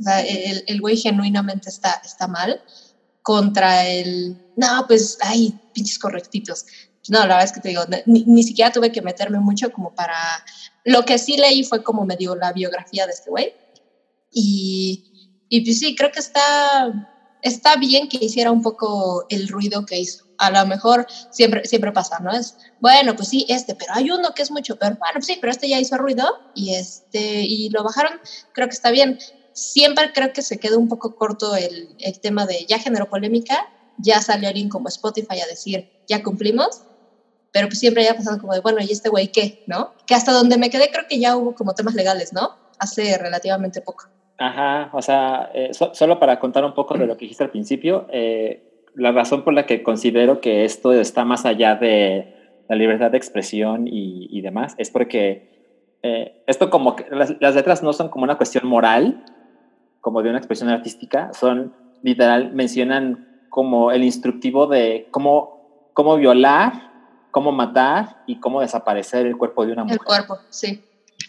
o 0.01 0.03
sea, 0.03 0.21
el, 0.23 0.65
el 0.67 0.81
güey 0.81 0.97
genuinamente 0.97 1.69
está, 1.69 2.01
está 2.03 2.27
mal, 2.27 2.61
contra 3.23 3.87
el, 3.87 4.37
no, 4.57 4.85
pues, 4.89 5.17
ay, 5.21 5.55
pinches 5.73 5.99
correctitos. 5.99 6.65
No, 7.09 7.19
la 7.21 7.27
verdad 7.27 7.45
es 7.45 7.53
que 7.53 7.61
te 7.61 7.69
digo, 7.69 7.83
ni, 8.07 8.25
ni 8.25 8.43
siquiera 8.43 8.73
tuve 8.73 8.91
que 8.93 9.03
meterme 9.03 9.39
mucho 9.41 9.71
como 9.71 9.95
para... 9.95 10.17
Lo 10.85 11.05
que 11.05 11.19
sí 11.19 11.37
leí 11.37 11.63
fue 11.65 11.83
como 11.83 12.05
medio 12.05 12.35
la 12.37 12.53
biografía 12.53 13.07
de 13.07 13.13
este 13.13 13.31
güey. 13.31 13.53
Y, 14.31 15.05
y 15.49 15.61
pues 15.65 15.79
sí, 15.81 15.95
creo 15.95 16.11
que 16.11 16.21
está, 16.21 16.93
está 17.43 17.77
bien 17.77 18.09
que 18.09 18.25
hiciera 18.25 18.51
un 18.51 18.63
poco 18.63 19.27
el 19.29 19.49
ruido 19.49 19.85
que 19.85 19.99
hizo. 19.99 20.25
A 20.39 20.51
lo 20.51 20.67
mejor 20.67 21.07
siempre, 21.31 21.65
siempre 21.65 21.93
pasa, 21.93 22.19
¿no? 22.21 22.33
Es, 22.33 22.57
bueno, 22.81 23.15
pues 23.15 23.29
sí, 23.29 23.47
este, 23.49 23.75
pero 23.75 23.93
hay 23.95 24.11
uno 24.11 24.33
que 24.35 24.43
es 24.43 24.51
mucho 24.51 24.77
peor. 24.77 24.99
Bueno, 24.99 25.15
pues 25.15 25.27
sí, 25.27 25.39
pero 25.41 25.51
este 25.51 25.69
ya 25.69 25.79
hizo 25.79 25.97
ruido 25.99 26.27
y, 26.55 26.75
este, 26.75 27.43
y 27.43 27.69
lo 27.71 27.85
bajaron, 27.85 28.21
creo 28.55 28.69
que 28.69 28.75
está 28.75 28.91
bien. 28.91 29.19
Siempre 29.53 30.13
creo 30.13 30.33
que 30.33 30.43
se 30.43 30.59
quedó 30.59 30.79
un 30.79 30.89
poco 30.89 31.15
corto 31.15 31.55
el, 31.55 31.95
el 31.99 32.21
tema 32.21 32.47
de 32.47 32.65
ya 32.67 32.79
generó 32.79 33.11
polémica, 33.11 33.69
ya 33.99 34.23
salió 34.23 34.49
alguien 34.49 34.69
como 34.69 34.89
Spotify 34.89 35.41
a 35.41 35.47
decir, 35.47 35.91
ya 36.09 36.23
cumplimos, 36.23 36.83
pero 37.53 37.69
pues 37.69 37.79
siempre 37.79 38.05
ya 38.05 38.17
pasado 38.17 38.41
como 38.41 38.55
de, 38.55 38.61
bueno, 38.61 38.81
¿y 38.81 38.91
este 38.91 39.11
güey 39.11 39.31
qué? 39.31 39.63
¿No? 39.67 39.95
Que 40.07 40.15
hasta 40.15 40.33
donde 40.33 40.57
me 40.57 40.71
quedé 40.71 40.91
creo 40.91 41.07
que 41.09 41.21
ya 41.21 41.37
hubo 41.37 41.55
como 41.55 41.75
temas 41.75 41.95
legales, 41.95 42.33
¿no? 42.33 42.57
Hace 42.79 43.19
relativamente 43.19 43.83
poco. 43.83 44.09
Ajá, 44.47 44.91
o 44.93 45.03
sea, 45.03 45.51
eh, 45.55 45.73
so- 45.73 45.95
solo 45.95 46.19
para 46.19 46.39
contar 46.41 46.65
un 46.65 46.75
poco 46.75 46.95
de 46.99 47.07
lo 47.07 47.17
que 47.17 47.27
dijiste 47.27 47.45
al 47.45 47.51
principio, 47.51 48.07
eh, 48.11 48.89
la 48.95 49.13
razón 49.13 49.43
por 49.45 49.55
la 49.55 49.67
que 49.67 49.83
considero 49.83 50.41
que 50.41 50.65
esto 50.65 50.93
está 50.93 51.25
más 51.25 51.45
allá 51.47 51.77
de 51.77 52.35
la 52.69 52.77
libertad 52.77 53.11
de 53.11 53.19
expresión 53.19 53.87
y, 53.87 54.27
y 54.37 54.41
demás 54.41 54.75
es 54.79 54.91
porque 54.91 55.97
eh, 56.03 56.43
esto 56.47 56.71
como 56.71 56.97
que 56.97 57.07
las, 57.11 57.37
las 57.41 57.55
letras 57.55 57.83
no 57.83 57.93
son 57.93 58.09
como 58.09 58.25
una 58.25 58.37
cuestión 58.37 58.67
moral, 58.67 59.25
como 60.01 60.23
de 60.23 60.31
una 60.31 60.39
expresión 60.39 60.69
artística, 60.71 61.33
son 61.33 61.73
literal, 62.03 62.53
mencionan 62.53 63.29
como 63.49 63.93
el 63.93 64.03
instructivo 64.03 64.67
de 64.67 65.07
cómo, 65.11 65.91
cómo 65.95 66.17
violar 66.17 66.91
cómo 67.31 67.51
matar 67.51 68.19
y 68.27 68.41
cómo 68.41 68.61
desaparecer 68.61 69.25
el 69.27 69.39
cuerpo 69.39 69.65
de 69.65 69.73
una 69.73 69.85
mujer. 69.85 69.99
El 70.01 70.05
cuerpo, 70.05 70.37
sí. 70.51 70.85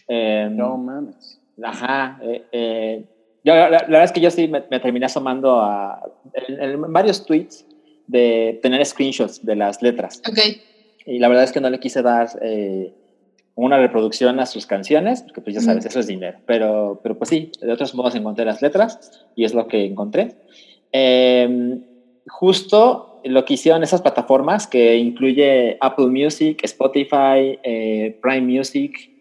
Eh, 0.08 0.50
No 0.52 0.76
mames. 0.78 1.40
Ajá. 1.62 2.20
eh, 2.24 2.44
eh, 2.52 3.04
yo, 3.44 3.54
la, 3.54 3.70
la 3.70 3.80
verdad 3.80 4.06
es 4.06 4.12
que 4.12 4.22
yo 4.22 4.32
sí 4.32 4.48
me, 4.48 4.64
me 4.72 4.80
terminé 4.80 5.06
asomando 5.06 5.60
a 5.60 6.02
en, 6.34 6.62
en 6.62 6.94
varios 6.94 7.26
tweets 7.26 7.66
de 8.08 8.60
tener 8.62 8.86
screenshots 8.86 9.46
de 9.46 9.56
las 9.56 9.82
letras. 9.82 10.22
Ok. 10.28 10.40
Y 11.06 11.20
la 11.20 11.28
verdad 11.28 11.44
es 11.44 11.52
que 11.52 11.60
no 11.60 11.70
le 11.70 11.80
quise 11.80 12.02
dar 12.02 12.30
eh, 12.42 12.94
una 13.56 13.78
reproducción 13.78 14.40
a 14.40 14.46
sus 14.46 14.66
canciones, 14.66 15.22
porque 15.22 15.42
pues 15.42 15.56
ya 15.56 15.62
sabes, 15.62 15.86
eso 15.86 16.00
es 16.00 16.08
dinero. 16.08 16.40
Pero, 16.46 17.02
pero 17.04 17.18
pues 17.18 17.30
sí, 17.30 17.52
de 17.62 17.72
otros 17.72 17.94
modos 17.94 18.16
encontré 18.16 18.46
las 18.46 18.62
letras 18.62 19.26
y 19.36 19.44
es 19.44 19.54
lo 19.54 19.68
que 19.68 19.86
encontré. 19.86 20.36
Eh, 20.92 21.80
justo 22.28 23.22
lo 23.26 23.46
que 23.46 23.54
hicieron 23.56 23.84
esas 23.84 24.02
plataformas 24.02 24.68
que 24.68 24.98
incluye 24.98 25.78
Apple 25.82 26.08
Music, 26.08 26.62
Spotify, 26.64 27.60
eh, 27.64 28.18
Prime 28.22 28.42
Music, 28.42 29.12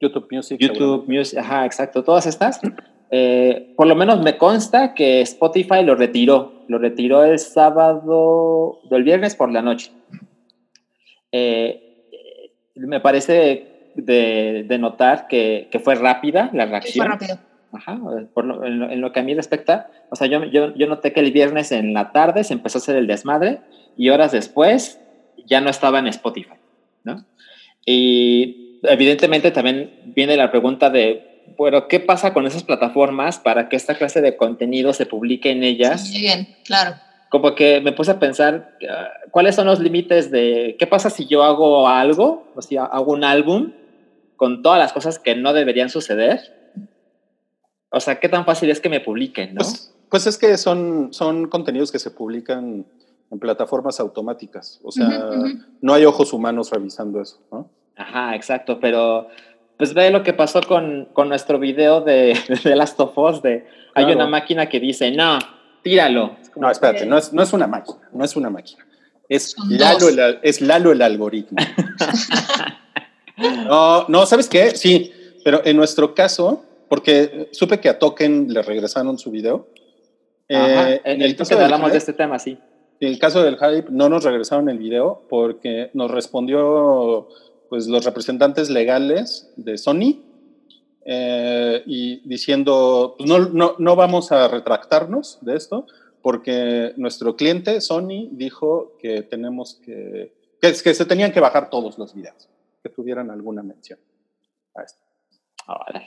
YouTube 0.00 0.28
Music. 0.30 0.58
YouTube 0.60 1.04
Music, 1.08 1.38
ajá, 1.38 1.64
exacto, 1.66 2.02
todas 2.04 2.26
estas. 2.26 2.60
eh, 3.10 3.72
por 3.76 3.86
lo 3.86 3.94
menos 3.94 4.20
me 4.22 4.36
consta 4.36 4.94
que 4.94 5.20
Spotify 5.22 5.82
lo 5.82 5.94
retiró, 5.94 6.64
lo 6.68 6.78
retiró 6.78 7.24
el 7.24 7.38
sábado, 7.38 8.80
el 8.90 9.02
viernes 9.02 9.34
por 9.34 9.50
la 9.52 9.62
noche. 9.62 9.90
Eh, 11.32 11.84
me 12.76 13.00
parece 13.00 13.90
de, 13.96 14.64
de 14.66 14.78
notar 14.78 15.26
que, 15.28 15.68
que 15.70 15.78
fue 15.80 15.94
rápida 15.94 16.50
la 16.52 16.64
Fue 16.64 16.70
reacción. 16.70 17.06
rápido. 17.06 17.38
Ajá, 17.72 17.98
por 18.32 18.46
lo- 18.46 18.64
en, 18.64 18.78
lo, 18.78 18.90
en 18.90 19.00
lo 19.02 19.12
que 19.12 19.20
a 19.20 19.22
mí 19.22 19.34
respecta, 19.34 19.90
o 20.10 20.16
sea, 20.16 20.26
yo, 20.26 20.42
yo, 20.44 20.74
yo 20.74 20.86
noté 20.86 21.12
que 21.12 21.20
el 21.20 21.32
viernes 21.32 21.70
en 21.70 21.92
la 21.92 22.12
tarde 22.12 22.42
se 22.44 22.54
empezó 22.54 22.78
a 22.78 22.80
hacer 22.80 22.96
el 22.96 23.06
desmadre 23.06 23.60
y 23.96 24.08
horas 24.08 24.32
después 24.32 24.98
ya 25.44 25.60
no 25.60 25.68
estaba 25.68 25.98
en 25.98 26.06
Spotify, 26.06 26.54
¿no? 27.04 27.24
Y 27.84 28.67
evidentemente 28.82 29.50
también 29.50 30.12
viene 30.14 30.36
la 30.36 30.50
pregunta 30.50 30.90
de, 30.90 31.42
bueno, 31.56 31.88
¿qué 31.88 32.00
pasa 32.00 32.32
con 32.32 32.46
esas 32.46 32.64
plataformas 32.64 33.38
para 33.38 33.68
que 33.68 33.76
esta 33.76 33.96
clase 33.96 34.20
de 34.20 34.36
contenido 34.36 34.92
se 34.92 35.06
publique 35.06 35.50
en 35.50 35.62
ellas? 35.62 36.08
Sí, 36.08 36.20
bien, 36.20 36.56
claro. 36.64 36.96
Como 37.30 37.54
que 37.54 37.80
me 37.80 37.92
puse 37.92 38.10
a 38.10 38.18
pensar, 38.18 38.76
ah, 38.88 39.08
¿cuáles 39.30 39.54
son 39.54 39.66
los 39.66 39.80
límites 39.80 40.30
de 40.30 40.76
qué 40.78 40.86
pasa 40.86 41.10
si 41.10 41.26
yo 41.26 41.42
hago 41.42 41.88
algo, 41.88 42.50
o 42.54 42.62
sea, 42.62 42.84
hago 42.84 43.12
un 43.12 43.24
álbum 43.24 43.72
con 44.36 44.62
todas 44.62 44.78
las 44.78 44.92
cosas 44.92 45.18
que 45.18 45.34
no 45.34 45.52
deberían 45.52 45.90
suceder? 45.90 46.40
O 47.90 48.00
sea, 48.00 48.20
¿qué 48.20 48.28
tan 48.28 48.44
fácil 48.44 48.70
es 48.70 48.80
que 48.80 48.88
me 48.88 49.00
publiquen, 49.00 49.54
no? 49.54 49.58
Pues, 49.58 49.94
pues 50.10 50.26
es 50.26 50.38
que 50.38 50.56
son, 50.56 51.08
son 51.12 51.48
contenidos 51.48 51.92
que 51.92 51.98
se 51.98 52.10
publican 52.10 52.86
en 53.30 53.38
plataformas 53.38 54.00
automáticas. 54.00 54.80
O 54.82 54.92
sea, 54.92 55.30
no 55.80 55.92
hay 55.92 56.04
ojos 56.04 56.32
humanos 56.32 56.70
revisando 56.70 57.20
eso, 57.20 57.40
¿no? 57.50 57.70
Ajá, 57.98 58.34
exacto, 58.36 58.78
pero 58.80 59.28
pues 59.76 59.92
ve 59.92 60.10
lo 60.10 60.22
que 60.22 60.32
pasó 60.32 60.60
con, 60.62 61.08
con 61.12 61.28
nuestro 61.28 61.58
video 61.58 62.00
de, 62.00 62.38
de 62.64 62.76
Last 62.76 62.98
of 63.00 63.16
Us, 63.18 63.42
de 63.42 63.66
hay 63.94 64.12
una 64.12 64.28
máquina 64.28 64.68
que 64.68 64.78
dice, 64.78 65.10
no, 65.10 65.38
tíralo. 65.82 66.36
Es 66.40 66.50
como, 66.50 66.66
No, 66.66 66.72
espérate, 66.72 67.04
no 67.04 67.18
es, 67.18 67.32
no 67.32 67.42
es 67.42 67.52
una 67.52 67.66
máquina, 67.66 68.08
no 68.12 68.24
es 68.24 68.36
una 68.36 68.50
máquina. 68.50 68.86
Es 69.28 69.56
Lalo, 69.68 70.08
el, 70.08 70.38
es 70.42 70.60
Lalo 70.60 70.92
el 70.92 71.02
algoritmo. 71.02 71.58
no, 73.36 74.06
no, 74.08 74.26
¿sabes 74.26 74.48
qué? 74.48 74.70
Sí, 74.76 75.12
pero 75.44 75.62
en 75.64 75.76
nuestro 75.76 76.14
caso, 76.14 76.64
porque 76.88 77.48
supe 77.52 77.80
que 77.80 77.88
a 77.88 77.98
Token 77.98 78.52
le 78.52 78.62
regresaron 78.62 79.18
su 79.18 79.30
video. 79.30 79.66
Ajá, 80.48 80.92
eh, 80.92 81.00
en 81.04 81.22
el 81.22 81.30
el 81.30 81.36
caso 81.36 81.50
que 81.50 81.54
del 81.56 81.64
hablamos 81.64 81.92
de 81.92 81.98
este 81.98 82.12
tema, 82.12 82.38
sí. 82.38 82.56
En 83.00 83.08
el 83.08 83.18
caso 83.18 83.42
del 83.42 83.56
hype, 83.56 83.90
no 83.90 84.08
nos 84.08 84.24
regresaron 84.24 84.68
el 84.68 84.78
video 84.78 85.22
porque 85.28 85.90
nos 85.92 86.10
respondió 86.10 87.28
pues, 87.68 87.86
los 87.86 88.04
representantes 88.04 88.70
legales 88.70 89.52
de 89.56 89.78
Sony 89.78 90.22
eh, 91.04 91.82
y 91.86 92.28
diciendo, 92.28 93.14
pues, 93.16 93.28
no, 93.28 93.38
no, 93.38 93.76
no 93.78 93.96
vamos 93.96 94.32
a 94.32 94.48
retractarnos 94.48 95.38
de 95.42 95.56
esto 95.56 95.86
porque 96.22 96.92
nuestro 96.96 97.36
cliente 97.36 97.80
Sony 97.80 98.28
dijo 98.32 98.96
que 98.98 99.22
tenemos 99.22 99.80
que, 99.84 100.34
que, 100.60 100.72
que 100.72 100.94
se 100.94 101.04
tenían 101.06 101.32
que 101.32 101.40
bajar 101.40 101.70
todos 101.70 101.98
los 101.98 102.14
videos, 102.14 102.48
que 102.82 102.90
tuvieran 102.90 103.30
alguna 103.30 103.62
mención. 103.62 103.98
a 104.74 104.82
esto. 104.82 105.02
Órale. 105.66 106.06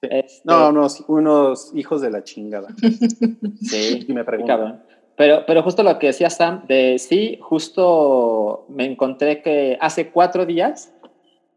Sí. 0.00 0.08
Este, 0.10 0.42
No, 0.44 0.72
no, 0.72 0.88
sí, 0.88 1.04
unos 1.06 1.72
hijos 1.74 2.00
de 2.00 2.10
la 2.10 2.24
chingada. 2.24 2.74
sí, 3.60 4.04
Y 4.08 4.12
me 4.12 4.24
preguntan. 4.24 4.84
Pero, 5.16 5.44
pero 5.46 5.62
justo 5.62 5.82
lo 5.82 5.98
que 5.98 6.08
decía 6.08 6.30
Sam, 6.30 6.66
de 6.66 6.98
sí, 6.98 7.38
justo 7.42 8.64
me 8.68 8.84
encontré 8.84 9.42
que 9.42 9.76
hace 9.80 10.10
cuatro 10.10 10.46
días 10.46 10.92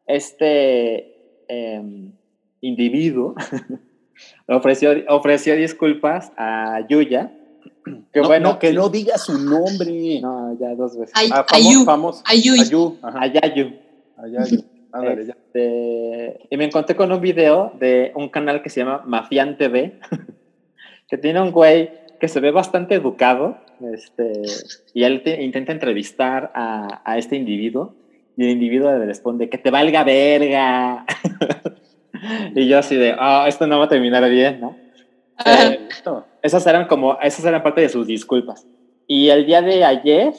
este 0.07 1.15
em, 1.47 2.11
individuo 2.61 3.35
ofreció, 4.47 4.91
ofreció 5.07 5.55
disculpas 5.55 6.31
a 6.37 6.85
Yuya. 6.87 7.31
Que 8.11 8.21
no, 8.21 8.27
bueno, 8.27 8.49
no, 8.53 8.59
que 8.59 8.73
no 8.73 8.89
diga 8.89 9.17
su 9.17 9.37
nombre. 9.37 10.19
No, 10.21 10.57
ya 10.59 10.73
dos 10.75 10.97
veces. 10.97 11.13
Ay, 11.15 11.29
Ah, 11.31 11.45
Ayu. 11.51 11.85
famoso, 11.85 12.23
famoso. 12.23 12.23
Ayu, 12.25 12.97
ajá. 13.01 13.19
A 13.21 13.27
Yayu. 13.27 13.73
A 14.17 14.27
Yayu. 14.27 14.63
Ándale, 14.91 15.25
ya. 15.25 15.33
Este, 15.33 16.47
y 16.49 16.57
me 16.57 16.65
encontré 16.65 16.95
con 16.95 17.11
un 17.11 17.21
video 17.21 17.73
de 17.79 18.11
un 18.15 18.29
canal 18.29 18.61
que 18.63 18.69
se 18.69 18.79
llama 18.79 19.03
Mafian 19.05 19.57
TV, 19.57 19.99
que 21.07 21.17
tiene 21.17 21.41
un 21.41 21.51
güey 21.51 21.89
que 22.25 22.29
se 22.29 22.39
ve 22.39 22.49
bastante 22.49 22.95
educado, 22.95 23.55
este, 23.93 24.41
y 24.95 25.03
él 25.03 25.21
te- 25.21 25.43
intenta 25.43 25.71
entrevistar 25.71 26.51
a, 26.55 27.01
a 27.05 27.19
este 27.19 27.35
individuo, 27.35 27.93
y 28.35 28.45
el 28.45 28.49
individuo 28.49 28.91
le 28.91 29.05
responde, 29.05 29.47
que 29.47 29.59
te 29.59 29.69
valga 29.69 30.03
verga. 30.03 31.05
y 32.55 32.67
yo 32.67 32.79
así 32.79 32.95
de, 32.95 33.15
ah, 33.19 33.45
esto 33.47 33.67
no 33.67 33.77
va 33.77 33.85
a 33.85 33.89
terminar 33.89 34.27
bien, 34.27 34.59
¿no? 34.59 34.75
Eh, 35.45 35.87
esas 36.41 36.65
eran 36.65 36.87
como, 36.87 37.19
esas 37.21 37.45
eran 37.45 37.61
parte 37.61 37.81
de 37.81 37.89
sus 37.89 38.07
disculpas. 38.07 38.65
Y 39.05 39.29
el 39.29 39.45
día 39.45 39.61
de 39.61 39.83
ayer, 39.83 40.33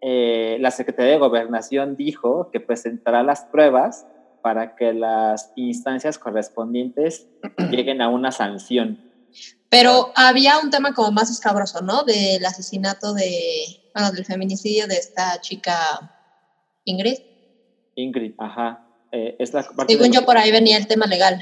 eh, 0.00 0.56
la 0.60 0.70
Secretaría 0.70 1.12
de 1.12 1.18
Gobernación 1.18 1.94
dijo 1.94 2.48
que 2.50 2.60
presentará 2.60 3.22
las 3.22 3.44
pruebas 3.44 4.06
para 4.40 4.76
que 4.76 4.94
las 4.94 5.52
instancias 5.56 6.18
correspondientes 6.18 7.28
lleguen 7.70 8.00
a 8.00 8.08
una 8.08 8.32
sanción. 8.32 9.11
Pero 9.72 10.12
había 10.14 10.58
un 10.58 10.68
tema 10.68 10.92
como 10.92 11.10
más 11.12 11.30
escabroso, 11.30 11.80
¿no? 11.80 12.02
Del 12.02 12.44
asesinato 12.44 13.14
de, 13.14 13.64
bueno, 13.94 14.10
del 14.12 14.26
feminicidio 14.26 14.86
de 14.86 14.96
esta 14.96 15.38
chica 15.40 15.98
Ingrid. 16.84 17.16
Ingrid, 17.94 18.34
ajá. 18.36 18.82
Eh, 19.10 19.34
es 19.38 19.54
la 19.54 19.62
parte 19.62 19.94
Según 19.94 20.10
de- 20.10 20.16
yo, 20.18 20.26
por 20.26 20.36
ahí 20.36 20.52
venía 20.52 20.76
el 20.76 20.86
tema 20.86 21.06
legal. 21.06 21.40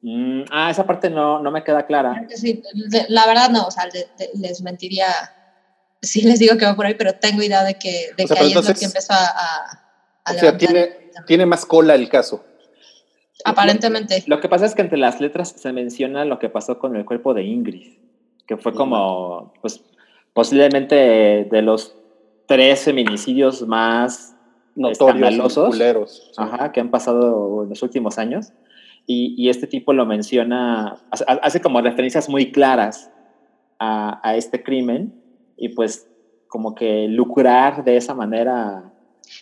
Mm, 0.00 0.44
ah, 0.50 0.70
esa 0.70 0.86
parte 0.86 1.10
no, 1.10 1.40
no 1.40 1.50
me 1.50 1.62
queda 1.62 1.84
clara. 1.84 2.14
Sí, 2.34 2.58
la 3.08 3.26
verdad 3.26 3.50
no, 3.50 3.66
o 3.66 3.70
sea, 3.70 3.84
de- 3.92 4.08
de- 4.16 4.30
les 4.36 4.62
mentiría 4.62 5.14
si 6.00 6.22
les 6.22 6.38
digo 6.38 6.56
que 6.56 6.64
va 6.64 6.74
por 6.74 6.86
ahí, 6.86 6.94
pero 6.94 7.12
tengo 7.12 7.42
idea 7.42 7.62
de 7.64 7.74
que, 7.74 8.08
de 8.16 8.24
O 8.24 8.28
sea, 8.28 8.36
que 8.38 8.44
ahí 8.44 8.48
es 8.48 8.54
lo 8.54 8.62
que 8.74 8.84
empezó 8.86 9.12
a, 9.12 9.26
a, 9.26 9.82
a 10.24 10.32
O 10.32 10.38
sea, 10.38 10.56
tiene, 10.56 10.88
tiene 11.26 11.44
más 11.44 11.66
cola 11.66 11.94
el 11.94 12.08
caso. 12.08 12.46
Aparentemente. 13.44 14.22
Lo 14.26 14.40
que 14.40 14.48
pasa 14.48 14.66
es 14.66 14.74
que 14.74 14.82
entre 14.82 14.98
las 14.98 15.20
letras 15.20 15.50
se 15.50 15.72
menciona 15.72 16.24
lo 16.24 16.38
que 16.38 16.48
pasó 16.48 16.78
con 16.78 16.96
el 16.96 17.04
cuerpo 17.04 17.34
de 17.34 17.44
Ingrid, 17.44 17.98
que 18.46 18.56
fue 18.56 18.72
como, 18.72 19.52
pues, 19.60 19.82
posiblemente 20.32 21.48
de 21.50 21.62
los 21.62 21.96
tres 22.46 22.84
feminicidios 22.84 23.66
más 23.66 24.36
Notorios, 24.74 25.16
Escandalosos. 25.16 25.68
culeros. 25.68 26.30
sí. 26.34 26.42
ajá, 26.42 26.72
que 26.72 26.80
han 26.80 26.90
pasado 26.90 27.64
en 27.64 27.70
los 27.70 27.82
últimos 27.82 28.18
años. 28.18 28.52
Y, 29.06 29.34
y 29.36 29.48
este 29.48 29.66
tipo 29.66 29.92
lo 29.92 30.06
menciona, 30.06 30.98
hace, 31.10 31.24
hace 31.26 31.60
como 31.60 31.80
referencias 31.80 32.28
muy 32.28 32.52
claras 32.52 33.10
a, 33.78 34.20
a 34.22 34.36
este 34.36 34.62
crimen 34.62 35.14
y 35.56 35.70
pues 35.70 36.08
como 36.48 36.74
que 36.74 37.08
lucrar 37.08 37.84
de 37.84 37.96
esa 37.96 38.14
manera. 38.14 38.92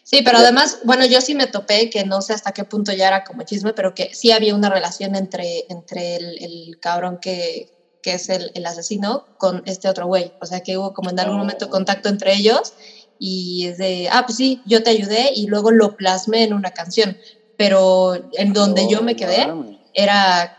Sí, 0.03 0.23
pero 0.23 0.39
además, 0.39 0.79
bueno, 0.85 1.05
yo 1.07 1.21
sí 1.21 1.35
me 1.35 1.47
topé, 1.47 1.91
que 1.91 2.05
no 2.05 2.21
sé 2.23 2.33
hasta 2.33 2.53
qué 2.53 2.65
punto 2.65 2.93
ya 2.93 3.09
era 3.09 3.25
como 3.25 3.43
chisme, 3.43 3.73
pero 3.73 3.95
que 3.95 4.15
sí 4.15 4.33
había 4.33 4.55
una 4.55 4.71
relación 4.71 5.15
entre, 5.17 5.65
entre 5.69 6.17
el, 6.17 6.43
el 6.43 6.79
cabrón 6.81 7.19
que, 7.21 7.71
que 8.03 8.15
es 8.15 8.29
el, 8.29 8.51
el 8.55 8.65
asesino 8.67 9.27
con 9.39 9.63
este 9.67 9.89
otro 9.89 10.07
güey. 10.07 10.33
O 10.41 10.47
sea, 10.47 10.61
que 10.61 10.79
hubo 10.79 10.95
como 10.95 11.11
en 11.11 11.21
algún 11.21 11.37
Oh. 11.37 11.39
momento 11.41 11.69
contacto 11.71 12.09
entre 12.09 12.35
ellos 12.35 12.73
y 13.19 13.67
es 13.67 13.79
de, 13.79 14.09
ah, 14.11 14.23
pues 14.27 14.37
sí, 14.37 14.63
yo 14.67 14.83
te 14.83 14.91
ayudé 14.91 15.33
y 15.35 15.47
luego 15.47 15.71
lo 15.71 15.97
plasmé 15.97 16.45
en 16.45 16.53
una 16.55 16.71
canción. 16.71 17.17
Pero 17.57 18.15
en 18.35 18.53
donde 18.53 18.89
yo 18.89 19.03
me 19.03 19.17
quedé 19.17 19.47
era 19.95 20.55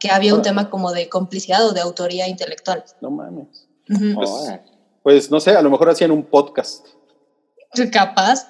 que 0.00 0.10
había 0.10 0.34
un 0.34 0.42
tema 0.42 0.70
como 0.70 0.92
de 0.92 1.08
complicidad 1.08 1.66
o 1.66 1.72
de 1.72 1.80
autoría 1.80 2.26
intelectual. 2.28 2.84
no 3.00 3.10
mames. 3.10 3.66
Ujú. 3.90 4.14
Pues- 4.14 4.30
Órale. 4.30 4.62
Pues 5.02 5.30
no 5.30 5.40
sé, 5.40 5.52
a 5.52 5.62
lo 5.62 5.70
mejor 5.70 5.88
hacían 5.90 6.10
un 6.10 6.22
podcast. 6.24 6.86
Capaz. 7.92 8.48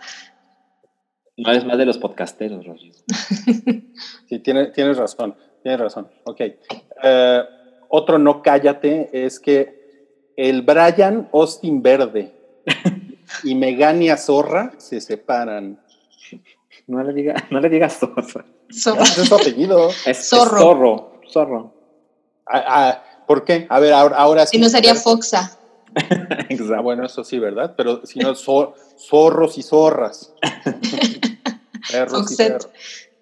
No 1.37 1.52
es 1.52 1.64
más 1.64 1.78
de 1.78 1.87
los 1.87 1.98
podcasteros, 1.98 2.66
Rodrigo. 2.66 2.96
Sí, 4.28 4.40
tiene, 4.40 4.66
tienes 4.66 4.98
razón, 4.98 5.35
tienes 5.62 5.81
razón. 5.81 6.09
Ok. 6.24 6.40
Eh, 7.02 7.42
otro 7.88 8.18
no 8.18 8.42
cállate 8.42 9.09
es 9.12 9.40
que 9.40 9.78
el 10.37 10.62
Brian 10.62 11.31
Austin 11.33 11.83
Verde 11.83 12.35
y 13.42 13.54
Megania 13.54 14.16
Zorra 14.16 14.72
se 14.76 15.00
separan. 15.00 15.81
No 16.87 17.02
le 17.02 17.12
diga, 17.12 17.35
no 17.50 17.61
le 17.61 17.68
digas 17.68 17.98
zorro. 17.98 18.44
Zorro. 18.72 19.02
Ese 19.02 19.22
es 19.22 19.28
su 19.28 19.35
apellido. 19.35 19.88
Es, 19.88 20.07
es 20.07 20.28
Zorro. 20.28 20.59
zorro. 20.59 21.20
Zorro. 21.31 21.74
Ah, 22.46 22.64
ah, 22.66 23.04
¿Por 23.26 23.44
qué? 23.44 23.66
A 23.68 23.81
ver, 23.81 23.92
ahora, 23.92 24.16
ahora 24.16 24.46
sí. 24.46 24.57
Si 24.57 24.62
no 24.62 24.68
sería 24.68 24.94
Foxa. 24.94 25.58
Ah, 26.31 26.44
Exacto. 26.48 26.83
bueno, 26.83 27.05
eso 27.07 27.24
sí, 27.24 27.38
¿verdad? 27.38 27.74
Pero 27.77 28.05
si 28.07 28.18
no, 28.20 28.31
zor- 28.35 28.74
zorros 28.96 29.59
y 29.59 29.62
zorras. 29.62 30.35
Perros 31.90 32.33
y 32.33 32.37
perros. 32.37 32.68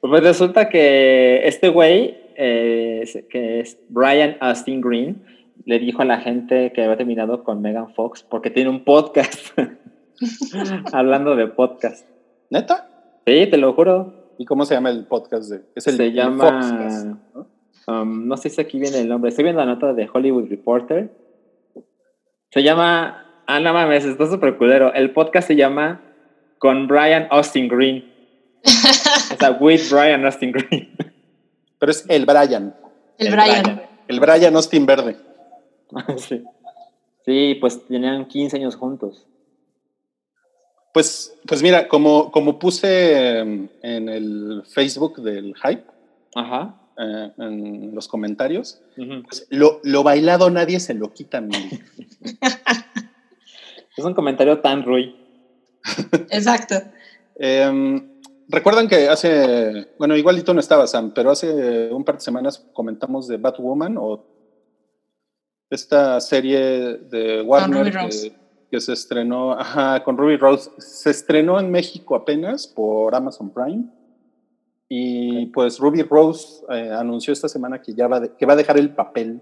Pues 0.00 0.22
resulta 0.22 0.68
que 0.68 1.46
este 1.46 1.68
güey, 1.68 2.16
eh, 2.36 3.04
que 3.30 3.60
es 3.60 3.78
Brian 3.88 4.36
Austin 4.40 4.80
Green, 4.80 5.22
le 5.64 5.78
dijo 5.78 6.02
a 6.02 6.04
la 6.04 6.18
gente 6.20 6.72
que 6.72 6.82
había 6.82 6.96
terminado 6.96 7.42
con 7.44 7.60
Megan 7.62 7.92
Fox 7.94 8.22
porque 8.28 8.50
tiene 8.50 8.70
un 8.70 8.84
podcast. 8.84 9.56
Hablando 10.92 11.36
de 11.36 11.46
podcast. 11.48 12.06
¿Neta? 12.50 12.88
Sí, 13.26 13.46
te 13.50 13.56
lo 13.56 13.72
juro. 13.74 14.32
¿Y 14.38 14.44
cómo 14.44 14.64
se 14.66 14.74
llama 14.74 14.90
el 14.90 15.06
podcast? 15.06 15.50
De, 15.50 15.62
es 15.74 15.86
el 15.86 15.96
Se 15.96 16.06
el 16.06 16.12
llama- 16.14 16.44
Foxcast, 16.60 17.06
¿no? 17.06 17.46
Um, 17.88 18.26
no 18.26 18.36
sé 18.36 18.50
si 18.50 18.60
aquí 18.60 18.78
viene 18.80 18.98
el 19.00 19.08
nombre. 19.08 19.28
Estoy 19.30 19.44
viendo 19.44 19.60
la 19.64 19.66
nota 19.72 19.92
de 19.92 20.08
Hollywood 20.12 20.48
Reporter. 20.48 21.10
Se 22.56 22.62
llama. 22.62 23.42
Ah, 23.46 23.60
no 23.60 23.74
mames, 23.74 24.06
está 24.06 24.26
súper 24.26 24.56
culero. 24.56 24.90
El 24.94 25.12
podcast 25.12 25.46
se 25.46 25.56
llama 25.56 26.00
Con 26.56 26.88
Brian 26.88 27.28
Austin 27.30 27.68
Green. 27.68 28.10
o 28.64 29.36
sea, 29.38 29.50
with 29.60 29.82
Brian 29.90 30.24
Austin 30.24 30.52
Green. 30.52 30.96
Pero 31.78 31.92
es 31.92 32.06
el 32.08 32.24
Brian. 32.24 32.74
El 33.18 33.30
Brian. 33.30 33.82
El 34.08 34.20
Brian 34.20 34.56
Austin 34.56 34.86
Verde. 34.86 35.18
sí. 36.16 36.44
Sí, 37.26 37.58
pues 37.60 37.86
tenían 37.86 38.24
15 38.24 38.56
años 38.56 38.74
juntos. 38.74 39.26
Pues, 40.94 41.38
pues 41.46 41.62
mira, 41.62 41.88
como, 41.88 42.32
como 42.32 42.58
puse 42.58 43.38
en 43.38 44.08
el 44.08 44.62
Facebook 44.66 45.20
del 45.20 45.54
Hype, 45.62 45.84
Ajá. 46.34 46.74
Eh, 46.98 47.32
en 47.38 47.94
los 47.94 48.08
comentarios, 48.08 48.80
pues, 48.96 49.46
lo, 49.50 49.80
lo 49.84 50.02
bailado 50.02 50.50
nadie 50.50 50.80
se 50.80 50.94
lo 50.94 51.12
quita. 51.12 51.40
Mili. 51.40 51.80
Es 53.96 54.04
un 54.04 54.14
comentario 54.14 54.60
tan 54.60 54.84
Rui. 54.84 55.16
Exacto. 56.30 56.74
Em, 57.36 58.16
Recuerdan 58.48 58.86
que 58.86 59.08
hace, 59.08 59.88
bueno, 59.98 60.16
igual 60.16 60.38
y 60.38 60.42
tú 60.42 60.54
no 60.54 60.60
estabas, 60.60 60.92
Sam, 60.92 61.12
pero 61.12 61.30
hace 61.30 61.90
un 61.92 62.04
par 62.04 62.16
de 62.16 62.20
semanas 62.20 62.64
comentamos 62.72 63.26
de 63.26 63.38
Batwoman 63.38 63.96
o 63.98 64.24
esta 65.68 66.20
serie 66.20 66.60
de 66.60 67.42
Warner 67.42 67.92
que, 67.92 68.32
que 68.70 68.80
se 68.80 68.92
estrenó, 68.92 69.52
ajá, 69.52 70.04
con 70.04 70.16
Ruby 70.16 70.36
Rose, 70.36 70.70
se 70.78 71.10
estrenó 71.10 71.58
en 71.58 71.72
México 71.72 72.14
apenas 72.14 72.68
por 72.68 73.16
Amazon 73.16 73.50
Prime. 73.50 73.86
Y 74.88 75.46
pues 75.46 75.78
Ruby 75.78 76.02
Rose 76.02 76.64
eh, 76.70 76.90
anunció 76.92 77.32
esta 77.32 77.48
semana 77.48 77.82
que 77.82 77.92
ya 77.94 78.06
va, 78.06 78.20
de- 78.20 78.36
que 78.36 78.46
va 78.46 78.52
a 78.52 78.56
dejar 78.56 78.78
el 78.78 78.94
papel 78.94 79.40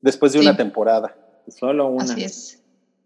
después 0.00 0.32
de 0.32 0.38
Sí. 0.40 0.44
una 0.46 0.56
temporada. 0.56 1.14
Solo 1.48 1.88
una. 1.88 2.04
Así 2.04 2.24
es. 2.24 2.60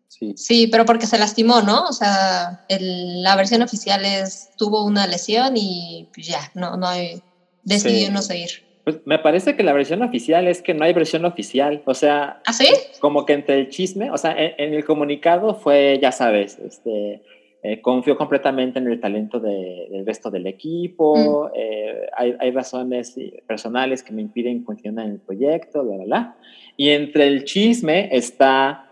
Sí. 0.09 0.35
Sí, 0.37 0.67
pero 0.69 0.85
porque 0.85 1.07
se 1.07 1.19
lastimó, 1.19 1.61
¿no? 1.62 1.85
O 1.85 1.93
sea, 1.93 2.64
el- 2.69 3.23
la 3.23 3.37
versión 3.37 3.62
oficial 3.62 4.05
es 4.05 4.51
tuvo 4.57 4.85
una 4.85 5.07
lesión 5.07 5.55
y 5.57 6.09
pues 6.14 6.27
ya, 6.27 6.41
no, 6.55 6.77
no 6.77 6.87
hay, 6.87 7.23
decidió 7.64 8.07
Sí. 8.07 8.12
no 8.12 8.23
seguir. 8.23 8.51
Pues 8.85 9.01
me 9.05 9.19
parece 9.19 9.55
que 9.55 9.62
la 9.64 9.75
versión 9.75 10.03
oficial 10.03 10.49
es 10.49 10.62
que 10.62 10.73
no 10.73 10.85
hay 10.85 10.95
versión 10.95 11.25
oficial. 11.27 11.83
O 11.85 11.93
sea, 11.93 12.41
¿Ah, 12.47 12.53
sí? 12.55 12.69
como 13.01 13.27
que 13.27 13.35
entre 13.35 13.59
el 13.61 13.69
chisme, 13.69 14.11
o 14.11 14.17
sea, 14.17 14.33
en, 14.33 14.55
en 14.57 14.75
el 14.75 14.85
comunicado 14.85 15.55
fue, 15.55 15.99
ya 16.01 16.11
sabes, 16.11 16.59
este, 16.59 17.23
eh, 17.62 17.81
confió 17.81 18.16
completamente 18.16 18.79
en 18.79 18.87
el 18.87 19.01
talento 19.01 19.40
de- 19.40 19.88
del 19.90 20.07
resto 20.07 20.31
del 20.31 20.47
equipo, 20.47 21.51
eh, 21.55 22.07
hay, 22.16 22.35
hay 22.38 22.51
razones 22.53 23.18
personales 23.47 24.03
que 24.03 24.12
me 24.12 24.23
impiden 24.23 24.62
continuar 24.62 25.07
en 25.07 25.12
el 25.14 25.21
proyecto, 25.21 25.83
bla, 25.85 25.97
bla, 25.97 26.05
bla. 26.05 26.37
Y 26.77 26.90
entre 26.90 27.27
el 27.27 27.44
chisme 27.44 28.09
está, 28.12 28.87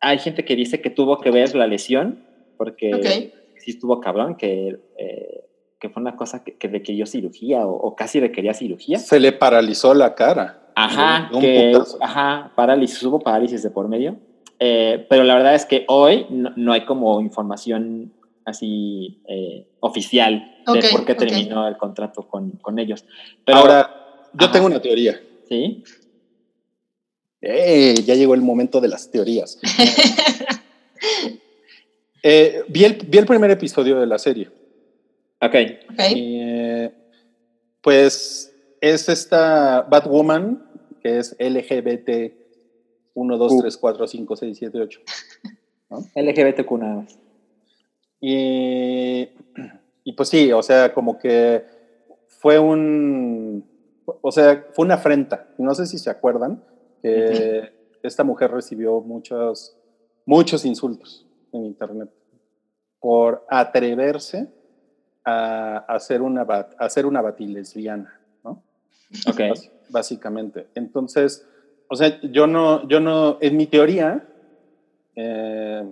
hay 0.00 0.18
gente 0.18 0.44
que 0.44 0.56
dice 0.56 0.80
que 0.82 0.90
tuvo 0.90 1.18
que 1.20 1.30
ver 1.30 1.54
la 1.54 1.66
lesión, 1.66 2.22
porque 2.58 2.94
Ok. 2.94 3.06
sí 3.58 3.70
estuvo 3.70 3.98
cabrón, 4.00 4.36
que, 4.36 4.78
eh, 4.98 5.44
que 5.78 5.88
fue 5.88 6.02
una 6.02 6.16
cosa 6.16 6.44
que, 6.44 6.56
que 6.58 6.68
requirió 6.68 7.06
cirugía 7.06 7.66
o, 7.66 7.72
o 7.74 7.96
casi 7.96 8.20
requería 8.20 8.52
cirugía. 8.52 8.98
Se 8.98 9.18
le 9.18 9.32
paralizó 9.32 9.94
la 9.94 10.14
cara. 10.14 10.58
Ajá, 10.74 11.30
un 11.34 11.40
que, 11.40 11.70
putazo. 11.72 11.98
ajá, 12.02 12.52
parálisis, 12.54 13.02
hubo 13.02 13.18
parálisis 13.20 13.62
de 13.62 13.70
por 13.70 13.88
medio. 13.88 14.16
Eh, 14.62 15.06
pero 15.08 15.24
la 15.24 15.34
verdad 15.34 15.54
es 15.54 15.64
que 15.64 15.84
hoy 15.88 16.26
no, 16.28 16.52
no 16.54 16.72
hay 16.74 16.84
como 16.84 17.20
información 17.22 18.12
así 18.44 19.22
eh, 19.26 19.66
oficial 19.80 20.62
de 20.72 20.88
por 20.90 21.04
qué 21.06 21.14
terminó 21.14 21.66
el 21.66 21.76
contrato 21.78 22.28
con, 22.28 22.50
con 22.62 22.78
ellos. 22.78 23.04
Pero, 23.44 23.58
Ahora, 23.58 24.28
yo 24.34 24.44
Ajá. 24.44 24.52
tengo 24.52 24.66
una 24.66 24.80
teoría. 24.80 25.20
sí, 25.48 25.82
¡Eh! 27.42 27.94
Ya 28.04 28.14
llegó 28.14 28.34
el 28.34 28.42
momento 28.42 28.80
de 28.80 28.88
las 28.88 29.10
teorías. 29.10 29.58
Eh, 32.22 32.64
vi, 32.68 32.84
el, 32.84 32.98
vi 33.06 33.16
el 33.16 33.24
primer 33.24 33.50
episodio 33.50 33.98
de 33.98 34.06
la 34.06 34.18
serie. 34.18 34.50
ok, 35.40 35.54
Ok. 35.90 36.00
Y, 36.14 36.38
eh, 36.42 36.92
pues 37.80 38.54
es 38.78 39.08
esta 39.08 39.86
Batwoman, 39.88 40.62
que 41.02 41.18
es 41.18 41.34
LGBT 41.38 42.39
1, 43.20 43.36
2, 43.38 43.52
Uh. 43.52 43.60
3, 43.60 43.76
4, 43.76 44.06
5, 44.06 44.36
6, 44.36 44.58
7, 44.58 44.80
8. 44.80 45.00
LGBTQ 46.14 46.70
nada 46.78 46.94
más. 47.02 47.18
Y, 48.20 49.28
y 50.04 50.12
pues 50.12 50.28
sí, 50.28 50.52
o 50.52 50.62
sea, 50.62 50.92
como 50.92 51.18
que 51.18 51.64
fue 52.28 52.58
un, 52.58 53.64
o 54.04 54.32
sea, 54.32 54.66
fue 54.72 54.84
una 54.84 54.94
afrenta. 54.94 55.48
No 55.58 55.74
sé 55.74 55.86
si 55.86 55.98
se 55.98 56.10
acuerdan 56.10 56.62
que 57.02 57.72
esta 58.02 58.24
mujer 58.24 58.50
recibió 58.50 59.00
muchos, 59.00 59.76
muchos 60.26 60.64
insultos 60.64 61.26
en 61.52 61.64
internet 61.66 62.10
por 63.00 63.44
atreverse 63.48 64.48
a, 65.24 65.78
hacer 65.88 66.22
una, 66.22 66.44
bat- 66.46 66.74
a 66.78 66.84
hacer 66.86 67.06
una 67.06 67.20
batilesbiana, 67.22 68.20
¿no? 68.44 68.62
Ok, 69.28 69.38
Bás- 69.40 69.70
básicamente. 69.88 70.68
Entonces, 70.74 71.46
o 71.92 71.96
sea, 71.96 72.20
yo 72.22 72.46
no, 72.46 72.86
yo 72.86 73.00
no, 73.00 73.38
en 73.40 73.56
mi 73.56 73.66
teoría, 73.66 74.24
eh, 75.16 75.84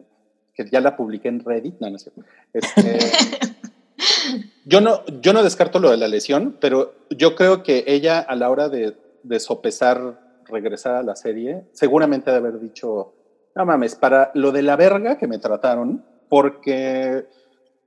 que 0.55 0.65
ya 0.71 0.81
la 0.81 0.97
publiqué 0.97 1.27
en 1.27 1.41
Reddit, 1.45 1.75
no, 1.81 1.91
no 1.91 1.99
cierto. 1.99 2.23
Este, 2.53 3.01
yo 4.65 4.81
no, 4.81 5.05
yo 5.21 5.33
no 5.33 5.43
descarto 5.43 5.81
lo 5.81 5.91
de 5.91 5.97
la 5.97 6.07
lesión, 6.07 6.57
pero 6.61 6.95
yo 7.11 7.35
creo 7.35 7.65
que 7.65 7.83
ella 7.89 8.21
a 8.21 8.37
la 8.37 8.49
hora 8.49 8.69
de, 8.69 8.97
de 9.25 9.41
sopesar 9.41 10.21
regresar 10.45 10.95
a 10.95 11.03
la 11.03 11.17
serie, 11.17 11.65
seguramente 11.73 12.31
de 12.31 12.37
haber 12.37 12.61
dicho, 12.61 13.13
no 13.57 13.67
mames, 13.67 13.97
para 13.97 14.31
lo 14.35 14.53
de 14.53 14.63
la 14.63 14.77
verga 14.77 15.19
que 15.19 15.27
me 15.27 15.39
trataron, 15.39 16.05
porque 16.29 17.27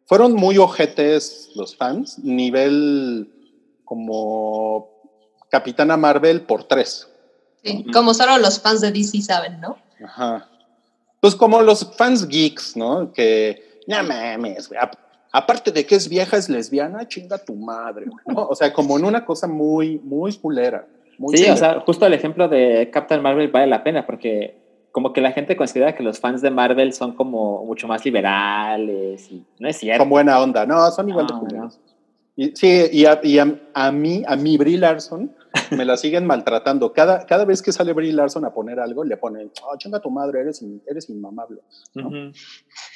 fueron 0.06 0.34
muy 0.34 0.58
ojetes 0.58 1.52
los 1.56 1.78
fans, 1.78 2.19
nivel 2.19 3.32
como 3.86 4.89
Capitana 5.50 5.95
Marvel 5.95 6.41
por 6.41 6.65
tres. 6.65 7.11
Sí, 7.63 7.86
Como 7.93 8.13
solo 8.13 8.38
los 8.38 8.60
fans 8.60 8.82
de 8.82 8.91
DC 8.91 9.21
saben, 9.21 9.60
¿no? 9.62 9.78
Ajá. 10.04 10.47
Pues 11.19 11.36
como 11.36 11.62
los 11.62 11.95
fans 11.95 12.28
geeks, 12.28 12.76
¿no? 12.76 13.12
Que, 13.13 13.82
no 13.88 14.02
mames, 14.04 14.67
güey, 14.67 14.80
ap- 14.82 14.95
aparte 15.32 15.71
de 15.71 15.86
que 15.86 15.95
es 15.95 16.10
vieja, 16.10 16.38
es 16.38 16.50
lesbiana, 16.50 17.08
chinga 17.08 17.38
tu 17.38 17.54
madre, 17.56 18.06
güey, 18.08 18.24
¿no? 18.36 18.47
O 18.47 18.56
sea, 18.56 18.74
como 18.74 18.97
en 18.97 19.06
una 19.06 19.24
cosa 19.26 19.47
muy, 19.47 20.00
muy 20.04 20.34
culera. 20.38 20.88
Muy 21.19 21.38
sí, 21.38 21.47
o 21.50 21.56
sea, 21.56 21.80
justo 21.82 22.06
el 22.08 22.13
ejemplo 22.13 22.47
de 22.47 22.89
Captain 22.91 23.21
Marvel 23.21 23.50
vale 23.50 23.67
la 23.67 23.84
pena 23.84 24.06
porque 24.08 24.60
como 24.91 25.13
que 25.13 25.21
la 25.21 25.32
gente 25.32 25.56
considera 25.56 25.95
que 25.95 26.02
los 26.02 26.19
fans 26.19 26.41
de 26.41 26.50
Marvel 26.50 26.93
son 26.93 27.13
como 27.15 27.63
mucho 27.63 27.88
más 27.88 28.04
liberales 28.04 29.32
y 29.32 29.45
no 29.60 29.69
es 29.69 29.78
cierto. 29.78 30.02
Son 30.02 30.10
buena 30.10 30.39
onda. 30.39 30.65
No, 30.65 30.89
son 30.91 31.08
igual 31.10 31.28
de 31.28 31.34
No, 31.34 31.39
culeros. 31.41 31.80
Y, 32.35 32.55
sí, 32.55 32.87
y, 32.91 33.05
a, 33.05 33.19
y 33.23 33.39
a- 33.39 33.59
a 33.73 33.91
mí, 33.91 34.23
a 34.27 34.35
mí, 34.35 34.57
Brie 34.57 34.77
Larson, 34.77 35.35
me 35.71 35.83
la 35.85 35.97
siguen 35.97 36.25
maltratando. 36.25 36.93
Cada, 36.93 37.25
cada 37.25 37.43
vez 37.45 37.61
que 37.61 37.71
sale 37.73 37.93
Brie 37.93 38.13
Larson 38.13 38.45
a 38.45 38.53
poner 38.53 38.79
algo, 38.79 39.03
le 39.03 39.17
ponen, 39.17 39.51
oh, 39.63 39.77
chinga 39.77 39.99
tu 39.99 40.09
madre, 40.09 40.41
eres, 40.41 40.61
in- 40.61 40.81
eres 40.87 41.09
inmamable. 41.09 41.61
¿no? 41.93 42.31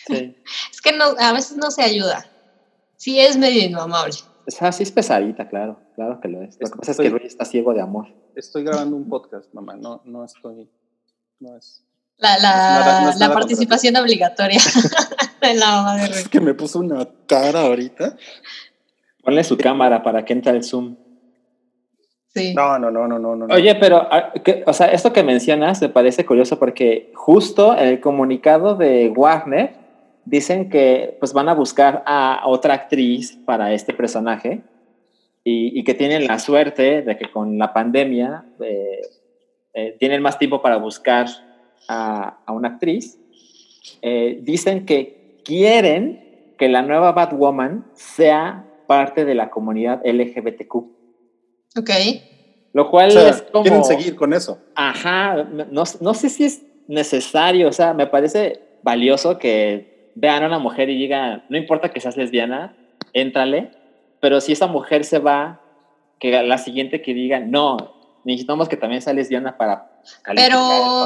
Sí. 0.07 0.35
Es 0.71 0.81
que 0.81 0.95
no, 0.97 1.05
a 1.19 1.33
veces 1.33 1.57
no 1.57 1.71
se 1.71 1.81
ayuda. 1.83 2.25
Sí 2.97 3.19
es 3.19 3.37
medio 3.37 3.61
inmamable. 3.63 4.13
O 4.47 4.51
sea, 4.51 4.71
sí 4.71 4.83
es 4.83 4.91
pesadita, 4.91 5.49
claro, 5.49 5.79
claro 5.95 6.19
que 6.21 6.27
lo 6.27 6.41
es. 6.43 6.57
Lo 6.61 6.69
que 6.69 6.77
pasa 6.77 6.91
es 6.91 6.97
que 6.97 7.07
Estoy- 7.07 7.19
Rui 7.19 7.27
está 7.27 7.43
ciego 7.45 7.73
de 7.73 7.81
amor. 7.81 8.07
Estoy 8.35 8.63
grabando 8.63 8.95
un 8.95 9.09
podcast, 9.09 9.51
mamá, 9.53 9.75
no, 9.75 10.01
no 10.05 10.23
estoy, 10.23 10.69
no 11.39 11.57
es. 11.57 11.81
La, 12.17 12.37
la, 12.37 12.49
No 12.51 12.79
es 12.79 12.85
nada- 12.85 13.01
no 13.03 13.09
es 13.09 13.17
la 13.19 13.33
participación 13.33 13.95
obligatoria 13.97 14.59
de 15.41 15.53
la 15.55 15.67
mamá 15.71 15.95
de 15.97 16.03
Es 16.05 16.21
Rui. 16.23 16.29
que 16.29 16.39
me 16.39 16.53
puso 16.53 16.79
una 16.79 17.05
cara 17.27 17.61
ahorita. 17.61 18.15
Ponle 19.25 19.43
su 19.43 19.57
cámara 19.57 20.03
para 20.03 20.23
que 20.23 20.33
entre 20.33 20.51
el 20.53 20.63
Zoom. 20.63 20.95
Sí. 22.27 22.53
No, 22.53 22.77
no, 22.77 22.91
no, 22.91 23.07
no, 23.07 23.17
no, 23.17 23.35
no. 23.35 23.45
Oye, 23.53 23.75
pero, 23.75 24.07
ah, 24.11 24.33
que- 24.43 24.63
o 24.67 24.73
sea, 24.73 24.87
esto 24.87 25.11
que 25.13 25.23
mencionas 25.23 25.81
me 25.81 25.89
parece 25.89 26.25
curioso 26.25 26.59
porque 26.59 27.11
justo 27.15 27.73
en 27.77 27.87
el 27.87 27.99
comunicado 28.01 28.75
de 28.75 29.09
Warner 29.09 29.73
dicen 30.25 30.69
que 30.69 31.15
pues 31.19 31.33
van 31.33 31.49
a 31.49 31.53
buscar 31.53 32.03
a 32.05 32.41
otra 32.45 32.73
actriz 32.73 33.37
para 33.45 33.73
este 33.73 33.93
personaje 33.93 34.61
y, 35.43 35.79
y 35.79 35.83
que 35.83 35.93
tienen 35.93 36.27
la 36.27 36.39
suerte 36.39 37.01
de 37.03 37.17
que 37.17 37.31
con 37.31 37.57
la 37.57 37.73
pandemia 37.73 38.43
eh, 38.61 39.01
eh, 39.73 39.95
tienen 39.99 40.21
más 40.21 40.37
tiempo 40.37 40.61
para 40.61 40.77
buscar 40.77 41.27
a, 41.87 42.39
a 42.45 42.51
una 42.51 42.69
actriz. 42.69 43.17
Eh, 44.01 44.39
dicen 44.41 44.85
que 44.85 45.39
quieren 45.45 46.53
que 46.57 46.67
la 46.69 46.81
nueva 46.81 47.11
Batwoman 47.13 47.85
sea 47.93 48.65
parte 48.85 49.25
de 49.25 49.35
la 49.35 49.49
comunidad 49.49 50.01
LGBTQ. 50.05 50.75
Ok. 51.77 51.89
Lo 52.73 52.89
cual 52.89 53.09
O 53.09 53.11
sea, 53.11 53.29
es 53.29 53.41
como... 53.43 53.63
quieren 53.63 53.83
seguir 53.83 54.15
con 54.15 54.33
eso. 54.33 54.59
Ajá, 54.75 55.43
no, 55.43 55.83
no 56.01 56.13
sé 56.13 56.29
si 56.29 56.43
es 56.45 56.61
necesario, 56.87 57.69
o 57.69 57.71
sea, 57.71 57.93
me 57.93 58.07
parece 58.07 58.61
valioso 58.83 59.37
que 59.37 60.11
vean 60.15 60.43
a 60.43 60.47
una 60.47 60.59
mujer 60.59 60.89
y 60.89 60.97
digan, 60.97 61.45
no 61.49 61.57
importa 61.57 61.89
que 61.89 61.99
seas 61.99 62.17
lesbiana, 62.17 62.75
éntrale, 63.13 63.71
pero 64.19 64.41
si 64.41 64.51
esa 64.51 64.67
mujer 64.67 65.03
se 65.05 65.19
va, 65.19 65.61
que 66.19 66.31
la 66.43 66.57
siguiente 66.57 67.01
que 67.01 67.13
diga, 67.13 67.39
no, 67.39 67.93
necesitamos 68.23 68.69
que 68.69 68.77
también 68.77 69.01
sea 69.01 69.13
lesbiana 69.13 69.57
para 69.57 69.91
el 70.27 70.35
Pero, 70.35 70.59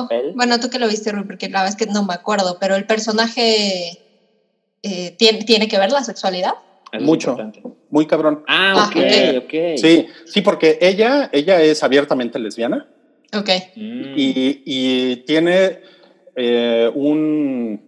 papel. 0.03 0.33
bueno, 0.35 0.59
tú 0.59 0.69
que 0.69 0.79
lo 0.79 0.87
viste, 0.87 1.11
Rui, 1.11 1.23
porque 1.23 1.49
la 1.49 1.61
verdad 1.63 1.77
es 1.79 1.85
que 1.87 1.91
no 1.91 2.03
me 2.03 2.13
acuerdo, 2.13 2.57
pero 2.59 2.75
el 2.75 2.85
personaje 2.85 3.99
eh, 4.83 5.11
¿tiene, 5.17 5.43
¿tiene 5.43 5.67
que 5.67 5.77
ver 5.77 5.91
la 5.91 6.03
sexualidad? 6.03 6.53
Eso 6.91 7.05
mucho. 7.05 7.37
Muy 7.89 8.05
cabrón. 8.05 8.43
Ah, 8.47 8.87
ok, 8.89 8.95
Eh, 8.97 9.41
ok. 9.43 9.79
Sí, 9.81 10.07
sí, 10.25 10.41
porque 10.41 10.77
ella, 10.81 11.29
ella 11.33 11.61
es 11.61 11.83
abiertamente 11.83 12.37
lesbiana 12.39 12.87
Ok. 13.35 13.49
Mm. 13.75 14.13
y, 14.15 14.61
y 14.65 15.15
tiene 15.17 15.79
eh, 16.35 16.89
un, 16.93 17.81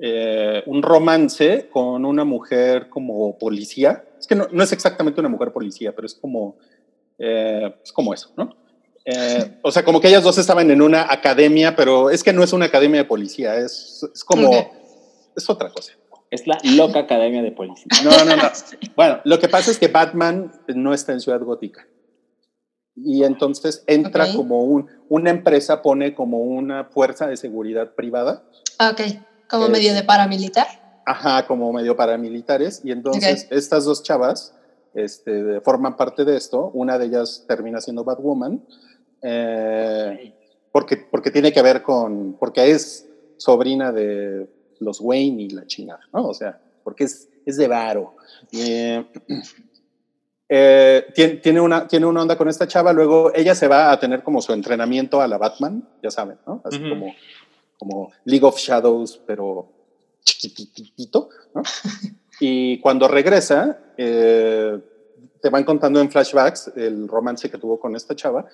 eh, 0.00 0.62
un 0.66 0.82
romance 0.82 1.68
con 1.70 2.04
una 2.04 2.24
mujer 2.24 2.88
como 2.88 3.38
policía. 3.38 4.04
Es 4.18 4.26
que 4.26 4.34
no, 4.34 4.48
no 4.50 4.62
es 4.62 4.72
exactamente 4.72 5.20
una 5.20 5.28
mujer 5.28 5.52
policía, 5.52 5.92
pero 5.94 6.06
es 6.06 6.14
como, 6.14 6.56
eh, 7.18 7.74
es 7.82 7.92
como 7.92 8.14
eso, 8.14 8.30
¿no? 8.36 8.56
Eh, 9.04 9.58
o 9.62 9.72
sea, 9.72 9.84
como 9.84 10.00
que 10.00 10.06
ellas 10.08 10.22
dos 10.22 10.38
estaban 10.38 10.70
en 10.70 10.80
una 10.80 11.12
academia, 11.12 11.74
pero 11.74 12.08
es 12.10 12.22
que 12.22 12.32
no 12.32 12.44
es 12.44 12.52
una 12.52 12.66
academia 12.66 13.00
de 13.02 13.04
policía, 13.08 13.56
es, 13.56 14.08
es 14.14 14.22
como, 14.22 14.48
Ok. 14.48 14.66
es 15.36 15.50
otra 15.50 15.70
cosa. 15.70 15.92
Es 16.32 16.46
la 16.46 16.58
loca 16.64 17.00
academia 17.00 17.42
de 17.42 17.52
policía. 17.52 17.84
No, 18.02 18.10
no, 18.24 18.36
no. 18.36 18.42
Bueno, 18.96 19.20
lo 19.24 19.38
que 19.38 19.48
pasa 19.48 19.70
es 19.70 19.78
que 19.78 19.88
Batman 19.88 20.50
no 20.74 20.94
está 20.94 21.12
en 21.12 21.20
Ciudad 21.20 21.40
Gótica. 21.42 21.86
Y 22.96 23.22
entonces 23.24 23.84
entra 23.86 24.32
como 24.34 24.64
un, 24.64 24.88
una 25.08 25.30
empresa 25.30 25.82
pone 25.82 26.14
como 26.14 26.38
una 26.40 26.84
fuerza 26.84 27.26
de 27.26 27.36
seguridad 27.36 27.94
privada, 27.94 28.44
ok. 28.80 29.00
Como 29.48 29.64
Es- 29.66 29.70
medio 29.70 29.92
de 29.94 30.02
paramilitar. 30.04 30.66
ajá, 31.06 31.46
como 31.46 31.70
medio 31.72 31.96
paramilitares, 31.96 32.80
y 32.84 32.92
entonces 32.92 33.46
estas 33.50 33.84
dos 33.84 34.02
chavas 34.02 34.54
este, 34.94 35.60
forman 35.62 35.96
parte 35.96 36.24
de 36.24 36.36
esto, 36.36 36.70
una 36.74 36.98
de 36.98 37.06
ellas 37.06 37.44
termina 37.48 37.80
siendo 37.80 38.04
Batwoman, 38.04 38.62
eh, 39.22 40.34
porque, 40.70 40.96
porque 40.96 41.30
tiene 41.30 41.52
que 41.52 41.62
ver 41.62 41.82
con, 41.82 42.36
porque 42.38 42.70
es 42.70 43.08
sobrina 43.38 43.92
de 43.92 44.48
los 44.82 45.00
Wayne 45.00 45.42
y 45.42 45.50
la 45.50 45.66
chingada, 45.66 46.00
¿no? 46.12 46.26
O 46.28 46.34
sea, 46.34 46.60
porque 46.84 47.04
es, 47.04 47.28
es 47.44 47.56
de 47.56 47.68
varo. 47.68 48.14
Eh, 48.52 49.04
eh, 50.48 51.06
tiene, 51.14 51.34
tiene, 51.36 51.60
una, 51.60 51.86
tiene 51.86 52.06
una 52.06 52.22
onda 52.22 52.36
con 52.36 52.48
esta 52.48 52.66
chava, 52.68 52.92
luego 52.92 53.32
ella 53.34 53.54
se 53.54 53.68
va 53.68 53.90
a 53.90 53.98
tener 53.98 54.22
como 54.22 54.42
su 54.42 54.52
entrenamiento 54.52 55.20
a 55.20 55.28
la 55.28 55.38
Batman, 55.38 55.88
ya 56.02 56.10
saben, 56.10 56.38
¿no? 56.46 56.60
Así 56.64 56.78
como, 56.78 57.14
como 57.78 58.12
League 58.24 58.44
of 58.44 58.58
Shadows, 58.58 59.20
pero 59.26 59.68
chiquititito, 60.22 61.28
¿no? 61.54 61.62
y 62.40 62.80
cuando 62.80 63.08
regresa, 63.08 63.78
eh, 63.96 64.78
te 65.40 65.50
van 65.50 65.64
contando 65.64 66.00
en 66.00 66.10
flashbacks 66.10 66.72
el 66.76 67.08
romance 67.08 67.50
que 67.50 67.58
tuvo 67.58 67.78
con 67.78 67.96
esta 67.96 68.14
chava 68.14 68.46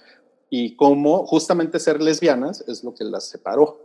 y 0.50 0.74
cómo 0.76 1.26
justamente 1.26 1.78
ser 1.78 2.00
lesbianas 2.00 2.64
es 2.66 2.82
lo 2.82 2.94
que 2.94 3.04
las 3.04 3.28
separó. 3.28 3.78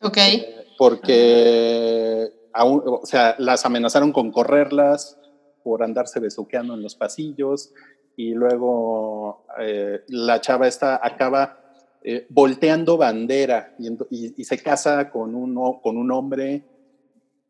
Ok. 0.00 0.16
Eh, 0.16 0.55
porque 0.78 2.30
aún, 2.52 2.82
o 2.84 3.00
sea, 3.04 3.34
las 3.38 3.64
amenazaron 3.66 4.12
con 4.12 4.30
correrlas 4.30 5.18
por 5.62 5.82
andarse 5.82 6.20
besuqueando 6.20 6.74
en 6.74 6.82
los 6.82 6.94
pasillos 6.94 7.72
y 8.16 8.32
luego 8.34 9.44
eh, 9.60 10.00
la 10.08 10.40
chava 10.40 10.66
esta 10.68 11.00
acaba 11.02 11.58
eh, 12.02 12.26
volteando 12.30 12.96
bandera 12.96 13.74
y, 13.78 13.88
ento- 13.88 14.06
y- 14.10 14.40
y 14.40 14.44
se 14.44 14.62
casa 14.62 15.10
con 15.10 15.34
un, 15.34 15.54
con 15.82 15.96
un 15.96 16.10
hombre. 16.12 16.64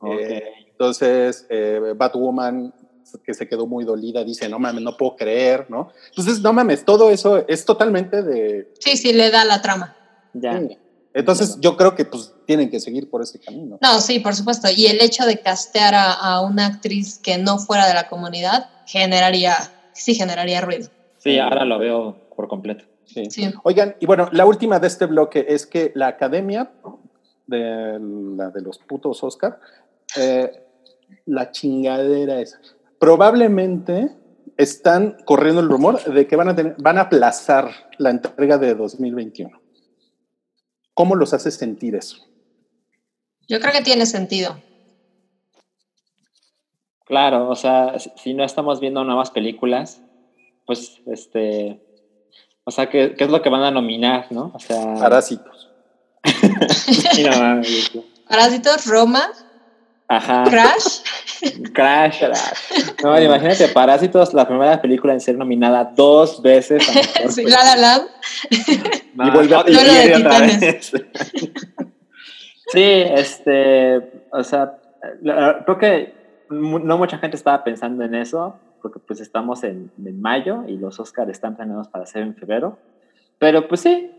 Eh, 0.06 0.42
entonces, 0.70 1.46
eh, 1.50 1.92
Batwoman, 1.96 2.72
que 3.24 3.34
se 3.34 3.46
quedó 3.48 3.66
muy 3.66 3.84
dolida, 3.84 4.24
dice, 4.24 4.48
no 4.48 4.58
mames, 4.58 4.82
no 4.82 4.96
puedo 4.96 5.14
creer, 5.16 5.66
¿no? 5.70 5.90
Entonces, 6.08 6.40
no 6.40 6.52
mames, 6.52 6.84
todo 6.84 7.10
eso 7.10 7.46
es 7.46 7.64
totalmente 7.64 8.22
de... 8.22 8.72
Sí, 8.80 8.96
sí, 8.96 9.12
le 9.12 9.30
da 9.30 9.44
la 9.44 9.62
trama. 9.62 9.96
ya. 10.32 10.58
Sí. 10.58 10.78
Entonces, 11.18 11.59
yo 11.61 11.76
creo 11.76 11.94
que 11.94 12.05
pues 12.05 12.35
tienen 12.46 12.70
que 12.70 12.79
seguir 12.79 13.09
por 13.09 13.22
ese 13.22 13.40
camino. 13.40 13.79
No, 13.81 14.00
sí, 14.00 14.20
por 14.20 14.35
supuesto. 14.35 14.68
Y 14.74 14.87
el 14.87 15.00
hecho 15.00 15.24
de 15.24 15.38
castear 15.40 15.94
a, 15.94 16.12
a 16.12 16.40
una 16.42 16.66
actriz 16.66 17.18
que 17.18 17.38
no 17.38 17.59
fuera 17.59 17.87
de 17.88 17.94
la 17.94 18.09
comunidad 18.09 18.68
generaría, 18.87 19.55
sí 19.94 20.14
generaría 20.14 20.61
ruido. 20.61 20.88
Sí, 21.18 21.38
ahora 21.38 21.64
lo 21.64 21.79
veo 21.79 22.29
por 22.37 22.48
completo. 22.48 22.85
Sí. 23.07 23.24
Sí. 23.31 23.50
Oigan, 23.62 23.96
y 23.98 24.05
bueno, 24.07 24.29
la 24.33 24.44
última 24.44 24.79
de 24.79 24.88
este 24.88 25.07
bloque 25.07 25.46
es 25.48 25.66
que 25.66 25.90
la 25.94 26.09
academia 26.09 26.70
de 27.46 27.98
la 28.37 28.50
de 28.50 28.61
los 28.61 28.79
putos 28.79 29.22
Oscar, 29.24 29.59
eh, 30.16 30.64
la 31.24 31.50
chingadera 31.50 32.40
es, 32.40 32.59
probablemente 32.98 34.11
están 34.57 35.16
corriendo 35.24 35.61
el 35.61 35.68
rumor 35.68 36.02
de 36.05 36.26
que 36.26 36.37
van 36.37 36.48
a, 36.48 36.55
tener- 36.57 36.76
van 36.79 36.98
a 36.98 37.02
aplazar 37.02 37.70
la 37.98 38.11
entrega 38.11 38.59
de 38.59 38.74
2021. 38.74 39.61
¿Cómo 40.96 41.14
los 41.14 41.35
hace 41.35 41.50
sentir 41.50 41.94
eso? 41.94 42.16
Yo 43.46 43.61
creo 43.61 43.70
que 43.70 43.82
tiene 43.82 44.06
sentido. 44.06 44.62
Claro, 47.04 47.50
o 47.50 47.54
sea, 47.54 47.98
si- 47.98 48.32
no 48.32 48.42
estamos 48.42 48.80
viendo 48.80 49.04
nuevas 49.04 49.30
películas, 49.30 50.00
pues, 50.64 51.02
este, 51.04 51.78
o 52.64 52.70
sea, 52.70 52.88
¿qué, 52.88 53.14
qué 53.14 53.24
es 53.24 53.30
lo 53.30 53.42
que 53.42 53.50
van 53.50 53.62
a 53.62 53.70
nominar, 53.70 54.26
no? 54.30 54.52
O 54.54 54.59
sea, 54.59 54.94
Parásitos. 54.94 55.68
sí, 57.12 57.24
no. 57.24 57.61
Parásitos, 58.26 58.87
Roma, 58.87 59.28
Ajá. 60.08 60.44
Crash. 60.44 61.00
Crash, 61.72 62.18
Crash. 62.20 63.02
No, 63.02 63.20
imagínate, 63.20 63.68
Parásitos, 63.68 64.32
la 64.34 64.46
primera 64.46 64.80
película 64.80 65.12
en 65.12 65.20
ser 65.20 65.36
nominada 65.36 65.84
dos 65.96 66.40
veces. 66.42 66.88
a 66.88 66.92
mejor 66.92 67.32
Sí. 67.32 67.44
La 67.44 67.64
La 67.64 67.76
Land. 67.76 68.08
No, 69.14 69.26
Y 69.26 69.30
vuelve 69.30 69.54
a- 69.56 69.64
no, 69.64 70.26
otra 70.26 70.40
vez. 70.40 70.92
sí, 72.68 72.82
este, 72.82 74.24
o 74.32 74.42
sea, 74.44 74.78
creo 75.64 75.78
que 75.78 76.14
no 76.50 76.98
mucha 76.98 77.18
gente 77.18 77.36
estaba 77.36 77.64
pensando 77.64 78.04
en 78.04 78.14
eso, 78.14 78.56
porque 78.82 79.00
pues 79.00 79.20
estamos 79.20 79.64
en, 79.64 79.90
en 80.04 80.20
mayo 80.20 80.64
y 80.68 80.76
los 80.76 81.00
Oscars 81.00 81.30
están 81.30 81.56
planeados 81.56 81.88
para 81.88 82.06
ser 82.06 82.22
en 82.22 82.34
febrero. 82.36 82.78
Pero 83.38 83.66
pues 83.68 83.80
sí, 83.80 84.10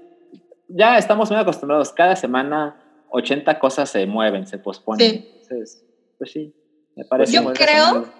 ya 0.67 0.97
estamos 0.97 1.31
muy 1.31 1.39
acostumbrados. 1.39 1.91
Cada 1.93 2.15
semana 2.15 2.75
80 3.09 3.57
cosas 3.59 3.89
se 3.89 4.05
mueven, 4.05 4.45
se 4.47 4.57
posponen. 4.57 5.09
Sí. 5.09 5.33
Entonces, 5.49 5.83
pues 6.17 6.31
sí, 6.31 6.53
me 6.95 7.05
parece 7.05 7.31
Yo 7.33 7.43
muy 7.43 7.53
creo- 7.53 8.11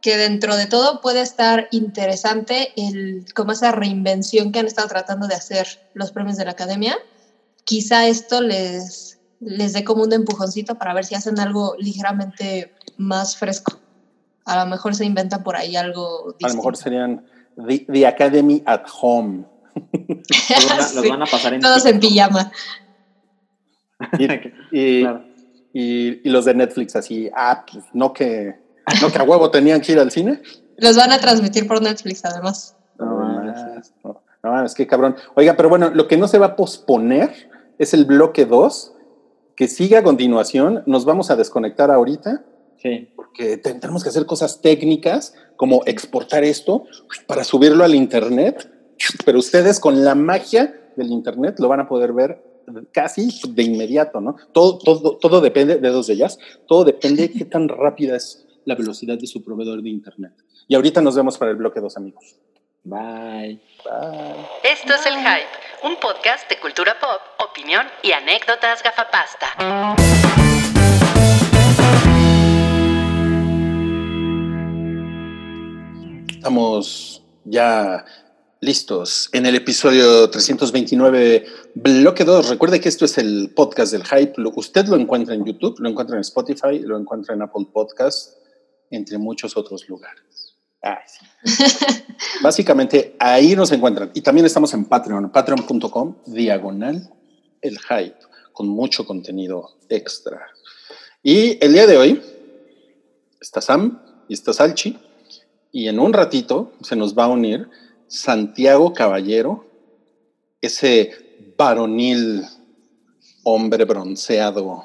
que 0.00 0.16
dentro 0.16 0.56
de 0.56 0.66
todo 0.66 1.00
puede 1.00 1.20
estar 1.20 1.68
interesante 1.70 2.72
el, 2.76 3.24
como 3.36 3.52
esa 3.52 3.70
reinvención 3.70 4.50
que 4.50 4.58
han 4.58 4.66
estado 4.66 4.88
tratando 4.88 5.28
de 5.28 5.34
hacer 5.36 5.66
los 5.94 6.10
premios 6.10 6.36
de 6.36 6.44
la 6.44 6.50
academia. 6.50 6.98
Quizá 7.64 8.08
esto 8.08 8.40
les, 8.42 9.20
les 9.38 9.72
dé 9.72 9.84
como 9.84 10.02
un 10.02 10.12
empujoncito 10.12 10.74
para 10.74 10.92
ver 10.92 11.04
si 11.04 11.14
hacen 11.14 11.38
algo 11.38 11.76
ligeramente 11.78 12.72
más 12.96 13.36
fresco. 13.36 13.78
A 14.44 14.64
lo 14.64 14.68
mejor 14.68 14.96
se 14.96 15.04
inventa 15.04 15.44
por 15.44 15.54
ahí 15.54 15.76
algo 15.76 16.32
distinto. 16.32 16.46
A 16.46 16.48
lo 16.48 16.54
mejor 16.56 16.76
serían 16.76 17.24
The, 17.56 17.86
The 17.92 18.06
Academy 18.08 18.60
at 18.66 18.82
Home. 19.00 19.44
Los 19.94 20.66
van, 20.68 20.72
a, 20.72 20.76
los 20.78 20.90
Sí, 21.02 21.08
van 21.08 21.22
a 21.22 21.26
pasar 21.26 21.54
en 21.54 21.60
Todos 21.60 21.86
en 21.86 22.00
pijama. 22.00 22.50
Y, 24.18 24.24
y- 24.72 25.00
Claro. 25.02 25.31
Y- 25.72 26.26
y 26.26 26.30
los 26.30 26.44
de 26.44 26.54
Netflix 26.54 26.96
así, 26.96 27.30
ah, 27.34 27.64
pues 27.70 27.84
no 27.92 28.12
que, 28.12 28.54
no 29.00 29.10
que 29.12 29.18
a 29.18 29.22
huevo 29.22 29.50
tenían 29.50 29.80
que 29.80 29.92
ir 29.92 29.98
al 29.98 30.10
cine. 30.10 30.42
Los 30.76 30.96
van 30.96 31.12
a 31.12 31.18
transmitir 31.18 31.66
por 31.68 31.80
Netflix 31.82 32.24
además. 32.24 32.76
No, 32.98 33.42
No, 34.44 34.56
no, 34.56 34.64
es 34.64 34.74
que 34.74 34.86
cabrón. 34.86 35.14
Oiga, 35.34 35.54
pero 35.56 35.68
bueno, 35.68 35.90
lo 35.90 36.08
que 36.08 36.16
no 36.16 36.26
se 36.26 36.38
va 36.38 36.46
a 36.46 36.56
posponer 36.56 37.30
es 37.78 37.94
el 37.94 38.04
bloque 38.04 38.44
2, 38.44 38.92
que 39.54 39.68
sigue 39.68 39.96
a 39.96 40.02
continuación. 40.02 40.82
Nos 40.86 41.04
vamos 41.04 41.30
a 41.30 41.36
desconectar 41.36 41.90
ahorita, 41.92 42.42
Sí. 42.78 43.08
porque 43.14 43.56
te- 43.58 43.74
tenemos 43.74 44.02
que 44.02 44.08
hacer 44.08 44.26
cosas 44.26 44.60
técnicas, 44.60 45.34
como 45.56 45.82
exportar 45.86 46.42
esto 46.42 46.84
para 47.28 47.44
subirlo 47.44 47.84
al 47.84 47.94
internet. 47.94 48.68
pero 49.24 49.38
ustedes 49.40 49.80
con 49.80 50.04
la 50.04 50.14
magia 50.14 50.78
del 50.96 51.10
Internet 51.10 51.58
lo 51.58 51.66
van 51.68 51.80
a 51.80 51.88
poder 51.88 52.12
ver 52.12 52.40
casi 52.92 53.28
de 53.48 53.62
inmediato, 53.62 54.20
¿no? 54.20 54.36
Todo, 54.52 54.78
todo, 54.78 55.16
todo 55.16 55.40
depende, 55.40 55.76
de 55.76 55.88
dos 55.90 56.06
de 56.06 56.14
ellas, 56.14 56.38
todo 56.66 56.84
depende 56.84 57.28
de 57.28 57.32
qué 57.32 57.44
tan 57.44 57.68
rápida 57.68 58.16
es 58.16 58.46
la 58.64 58.74
velocidad 58.74 59.18
de 59.18 59.26
su 59.26 59.42
proveedor 59.42 59.82
de 59.82 59.90
Internet. 59.90 60.32
Y 60.68 60.74
ahorita 60.74 61.00
nos 61.00 61.16
vemos 61.16 61.38
para 61.38 61.50
el 61.50 61.56
bloque 61.56 61.80
dos 61.80 61.96
amigos. 61.96 62.36
Bye. 62.84 63.60
Bye. 63.84 64.46
Esto 64.64 64.94
es 64.94 65.06
El 65.06 65.14
Hype, 65.14 65.84
un 65.84 65.96
podcast 65.96 66.48
de 66.48 66.58
cultura 66.58 66.96
pop, 67.00 67.20
opinión 67.48 67.86
y 68.02 68.12
anécdotas 68.12 68.82
gafapasta. 68.82 69.46
Estamos 76.28 77.22
ya 77.44 78.04
listos 78.62 79.28
en 79.32 79.44
el 79.44 79.56
episodio 79.56 80.30
329, 80.30 81.46
bloque 81.74 82.24
2. 82.24 82.48
Recuerde 82.48 82.80
que 82.80 82.88
esto 82.88 83.04
es 83.04 83.18
el 83.18 83.50
podcast 83.56 83.90
del 83.90 84.04
hype. 84.04 84.34
Usted 84.54 84.86
lo 84.86 84.94
encuentra 84.94 85.34
en 85.34 85.44
YouTube, 85.44 85.80
lo 85.80 85.88
encuentra 85.88 86.14
en 86.14 86.20
Spotify, 86.20 86.78
lo 86.78 86.96
encuentra 86.96 87.34
en 87.34 87.42
Apple 87.42 87.66
Podcast, 87.72 88.36
entre 88.88 89.18
muchos 89.18 89.56
otros 89.56 89.88
lugares. 89.88 90.54
Ay, 90.80 90.94
sí. 91.08 91.64
Básicamente 92.42 93.16
ahí 93.18 93.56
nos 93.56 93.72
encuentran. 93.72 94.12
Y 94.14 94.20
también 94.20 94.46
estamos 94.46 94.72
en 94.74 94.84
Patreon, 94.84 95.32
patreon.com, 95.32 96.18
diagonal, 96.26 97.12
el 97.60 97.80
hype, 97.80 98.18
con 98.52 98.68
mucho 98.68 99.04
contenido 99.04 99.70
extra. 99.88 100.40
Y 101.20 101.58
el 101.64 101.72
día 101.72 101.88
de 101.88 101.98
hoy 101.98 102.22
está 103.40 103.60
Sam 103.60 104.00
y 104.28 104.34
está 104.34 104.52
Salchi. 104.52 104.96
Y 105.72 105.88
en 105.88 105.98
un 105.98 106.12
ratito 106.12 106.74
se 106.80 106.94
nos 106.94 107.18
va 107.18 107.24
a 107.24 107.28
unir 107.28 107.68
Santiago 108.16 108.92
Caballero, 108.92 109.66
ese 110.60 111.10
varonil 111.56 112.44
hombre 113.42 113.84
bronceado, 113.86 114.84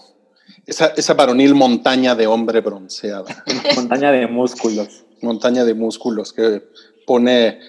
esa, 0.66 0.88
esa 0.96 1.14
varonil 1.14 1.54
montaña 1.54 2.16
de 2.16 2.26
hombre 2.26 2.62
bronceado, 2.62 3.26
Montaña 3.76 4.12
de 4.14 4.28
músculos. 4.28 5.04
montaña 5.22 5.66
de 5.66 5.74
músculos 5.74 6.32
que 6.32 6.64
pone 7.06 7.60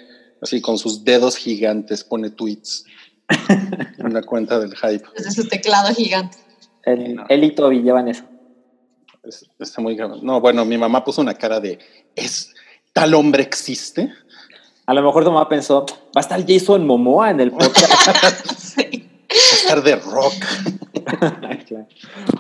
así 0.41 0.61
con 0.61 0.79
sus 0.79 1.03
dedos 1.05 1.37
gigantes, 1.37 2.05
pone 2.05 2.31
tweets 2.31 2.85
en 3.99 4.15
la 4.15 4.23
cuenta 4.23 4.61
del 4.61 4.77
hype. 4.77 5.05
Desde 5.17 5.33
su 5.33 5.49
teclado 5.49 5.93
gigante. 5.93 6.39
El, 6.85 7.17
No. 7.17 7.27
él 7.29 7.43
y 7.43 7.51
Toby 7.55 7.83
llevan 7.83 8.07
eso. 8.07 8.23
Es- 9.25 9.45
está 9.59 9.83
muy 9.83 9.97
grave. 9.97 10.19
No, 10.23 10.41
bueno, 10.41 10.65
mi 10.65 10.79
mamá 10.79 11.05
puso 11.05 11.21
una 11.21 11.35
cara 11.35 11.59
de, 11.59 11.79
¿es 12.15 12.55
tal 12.93 13.13
hombre 13.15 13.43
existe? 13.43 14.13
A 14.89 14.95
lo 14.95 15.03
mejor 15.03 15.23
tu 15.23 15.31
mamá 15.31 15.47
pensó, 15.51 15.85
va 16.17 16.17
a 16.17 16.21
estar 16.21 16.43
Jason 16.49 16.87
Momoa 16.87 17.31
en 17.31 17.41
el 17.41 17.51
podcast. 17.51 18.09
Sí. 18.57 19.07
estar 19.29 19.83
de 19.83 19.97
rock. 19.97 20.33
Claro. 21.67 21.87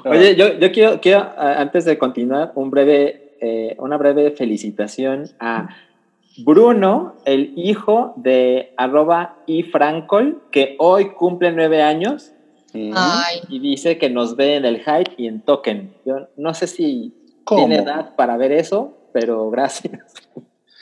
Oye, 0.06 0.34
yo, 0.34 0.58
yo 0.58 0.72
quiero, 0.72 0.98
quiero, 1.02 1.28
antes 1.36 1.84
de 1.84 1.98
continuar, 1.98 2.52
un 2.54 2.70
breve, 2.70 3.36
eh, 3.42 3.76
una 3.78 3.98
breve 3.98 4.30
felicitación 4.30 5.28
a 5.38 5.68
Bruno, 6.38 7.16
el 7.26 7.52
hijo 7.54 8.14
de 8.16 8.72
arroba 8.78 9.36
y 9.46 9.64
Francol, 9.64 10.42
que 10.50 10.76
hoy 10.78 11.10
cumple 11.10 11.52
nueve 11.52 11.82
años. 11.82 12.32
Ay, 12.94 13.40
y 13.50 13.58
dice 13.58 13.98
que 13.98 14.08
nos 14.08 14.36
ve 14.36 14.56
en 14.56 14.64
el 14.64 14.78
hype 14.78 15.12
y 15.18 15.26
en 15.26 15.42
token. 15.42 15.92
Yo 16.06 16.28
no 16.38 16.54
sé 16.54 16.66
si 16.66 17.12
¿Cómo? 17.44 17.66
tiene 17.66 17.82
edad 17.82 18.14
para 18.16 18.38
ver 18.38 18.52
eso, 18.52 18.96
pero 19.12 19.50
gracias. 19.50 20.00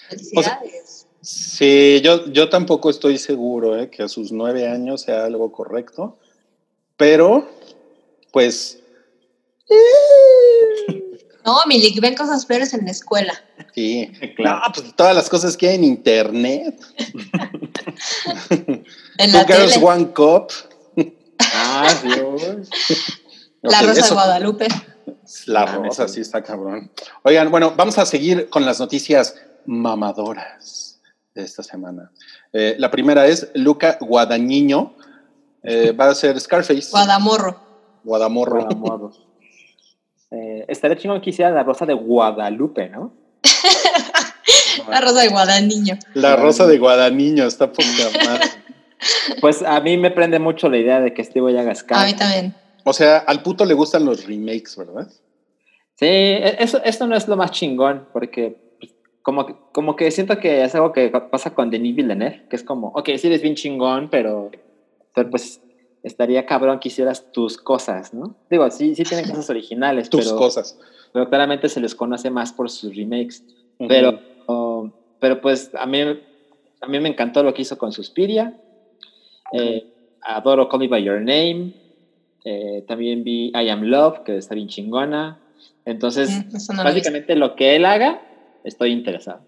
felicidades. 0.08 1.05
Sí, 1.26 2.00
yo, 2.04 2.26
yo 2.30 2.48
tampoco 2.48 2.88
estoy 2.88 3.18
seguro 3.18 3.76
eh, 3.76 3.90
que 3.90 4.04
a 4.04 4.08
sus 4.08 4.30
nueve 4.30 4.68
años 4.68 5.02
sea 5.02 5.24
algo 5.24 5.50
correcto, 5.50 6.16
pero 6.96 7.48
pues 8.30 8.78
No, 11.44 11.56
Milik, 11.66 12.00
ven 12.00 12.14
cosas 12.14 12.46
peores 12.46 12.72
en 12.74 12.84
la 12.84 12.92
escuela. 12.92 13.32
sí. 13.74 14.08
Claro. 14.36 14.60
No, 14.66 14.72
pues 14.72 14.94
todas 14.94 15.16
las 15.16 15.28
cosas 15.28 15.56
que 15.56 15.68
hay 15.68 15.74
en 15.74 15.84
internet. 15.84 16.80
En 19.18 19.32
la 19.32 19.44
Girls 19.46 19.72
tele. 19.74 19.84
One 19.84 20.08
Cup. 20.12 20.52
Ah, 21.40 21.92
Dios. 22.04 22.68
La 23.62 23.80
Rosa 23.82 24.00
eso- 24.00 24.08
de 24.10 24.14
Guadalupe. 24.14 24.68
La 25.46 25.66
rosa, 25.66 26.06
sí 26.08 26.20
está 26.20 26.42
cabrón. 26.42 26.90
Oigan, 27.24 27.50
bueno, 27.50 27.72
vamos 27.76 27.98
a 27.98 28.06
seguir 28.06 28.48
con 28.48 28.64
las 28.64 28.78
noticias 28.78 29.34
mamadoras 29.66 30.85
de 31.36 31.42
esta 31.44 31.62
semana. 31.62 32.10
Eh, 32.52 32.74
la 32.78 32.90
primera 32.90 33.26
es 33.26 33.50
Luca 33.54 33.98
Guadañiño. 34.00 34.94
eh, 35.62 35.92
va 35.92 36.08
a 36.08 36.14
ser 36.14 36.38
Scarface. 36.40 36.90
Guadamorro. 36.90 37.60
Guadamorro. 38.04 38.60
Guadamodo. 38.64 39.12
Eh, 40.30 40.64
estaría 40.68 40.96
chingón 40.96 41.20
que 41.20 41.30
hiciera 41.30 41.50
la 41.50 41.62
rosa 41.62 41.84
de 41.86 41.94
Guadalupe, 41.94 42.88
¿no? 42.88 43.12
La 44.88 45.00
Rosa 45.00 45.20
de 45.22 45.28
Guadaniño. 45.28 45.98
La 46.14 46.36
rosa 46.36 46.66
de 46.66 46.78
Guadaniño 46.78 47.44
está 47.44 47.72
poca 47.72 47.88
madre. 48.24 48.46
Pues 49.40 49.62
a 49.62 49.80
mí 49.80 49.96
me 49.96 50.10
prende 50.12 50.38
mucho 50.38 50.68
la 50.68 50.76
idea 50.78 51.00
de 51.00 51.12
que 51.12 51.24
Steve 51.24 51.58
haga 51.58 51.72
A 51.72 51.74
Scar. 51.74 52.06
mí 52.06 52.14
también. 52.14 52.54
O 52.84 52.92
sea, 52.92 53.18
al 53.18 53.42
puto 53.42 53.64
le 53.64 53.74
gustan 53.74 54.04
los 54.04 54.24
remakes, 54.26 54.76
¿verdad? 54.76 55.08
Sí, 55.96 56.06
e- 56.06 56.56
eso, 56.62 56.80
esto 56.84 57.06
no 57.08 57.16
es 57.16 57.26
lo 57.26 57.36
más 57.36 57.50
chingón, 57.50 58.06
porque 58.12 58.65
como, 59.26 59.44
que- 59.44 59.56
como 59.72 59.96
que 59.96 60.08
siento 60.12 60.38
que 60.38 60.62
es 60.62 60.72
algo 60.76 60.92
que 60.92 61.10
pasa 61.10 61.52
con 61.52 61.68
Denis 61.68 61.96
Villeneuve, 61.96 62.44
que 62.48 62.54
es 62.54 62.62
como, 62.62 62.92
ok, 62.94 63.08
sí 63.18 63.26
eres 63.26 63.42
bien 63.42 63.56
chingón, 63.56 64.08
pero, 64.08 64.52
pero 65.12 65.28
pues 65.30 65.60
estaría 66.04 66.46
cabrón 66.46 66.78
que 66.78 66.90
hicieras 66.90 67.26
tus 67.32 67.56
cosas, 67.56 68.14
¿no? 68.14 68.36
Digo, 68.48 68.70
sí, 68.70 68.94
sí 68.94 69.02
tienen 69.02 69.26
cosas 69.28 69.50
originales, 69.50 70.08
Tus 70.10 70.26
pero, 70.26 70.36
cosas. 70.38 70.78
pero 71.12 71.28
claramente 71.28 71.68
se 71.68 71.80
les 71.80 71.96
conoce 71.96 72.30
más 72.30 72.52
por 72.52 72.70
sus 72.70 72.94
remakes. 72.94 73.42
Pero, 73.88 74.22
oh, 74.46 74.88
pero 75.18 75.40
pues 75.40 75.74
a 75.74 75.86
mí, 75.86 76.02
a 76.02 76.86
mí 76.86 77.00
me 77.00 77.08
encantó 77.08 77.42
lo 77.42 77.52
que 77.52 77.62
hizo 77.62 77.76
con 77.76 77.90
Suspiria. 77.90 78.54
Eh, 79.52 79.84
adoro 80.20 80.68
Call 80.68 80.78
Me 80.78 80.86
By 80.86 81.02
Your 81.02 81.18
Name. 81.18 81.72
Eh, 82.44 82.84
también 82.86 83.24
vi 83.24 83.48
I 83.48 83.70
Am 83.70 83.82
Love, 83.82 84.20
que 84.24 84.36
está 84.36 84.54
bien 84.54 84.68
chingona. 84.68 85.40
Entonces, 85.84 86.30
Mm, 86.30 86.76
no 86.76 86.84
básicamente 86.84 87.34
lo 87.34 87.56
que 87.56 87.74
él 87.74 87.84
haga, 87.86 88.22
estoy 88.66 88.92
interesado. 88.92 89.40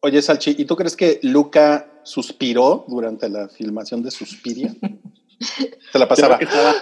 Oye, 0.00 0.20
Salchi, 0.22 0.54
¿y 0.58 0.64
tú 0.64 0.74
crees 0.76 0.96
que 0.96 1.20
Luca 1.22 1.90
suspiró 2.02 2.84
durante 2.88 3.28
la 3.28 3.48
filmación 3.48 4.02
de 4.02 4.10
Suspiria? 4.10 4.74
Se 5.92 5.98
la 5.98 6.08
pasaba. 6.08 6.36
Estaba, 6.40 6.74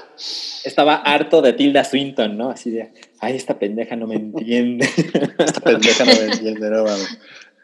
estaba 0.64 0.94
harto 0.96 1.42
de 1.42 1.52
Tilda 1.54 1.82
Swinton, 1.84 2.36
¿no? 2.38 2.50
Así 2.50 2.70
de, 2.70 2.92
ay, 3.20 3.34
esta 3.36 3.58
pendeja 3.58 3.96
no 3.96 4.06
me 4.06 4.14
entiende. 4.14 4.88
Esta 5.38 5.60
pendeja 5.60 6.04
no 6.04 6.12
me 6.12 6.26
entiende, 6.32 6.70
no 6.70 6.84
mames. 6.84 7.18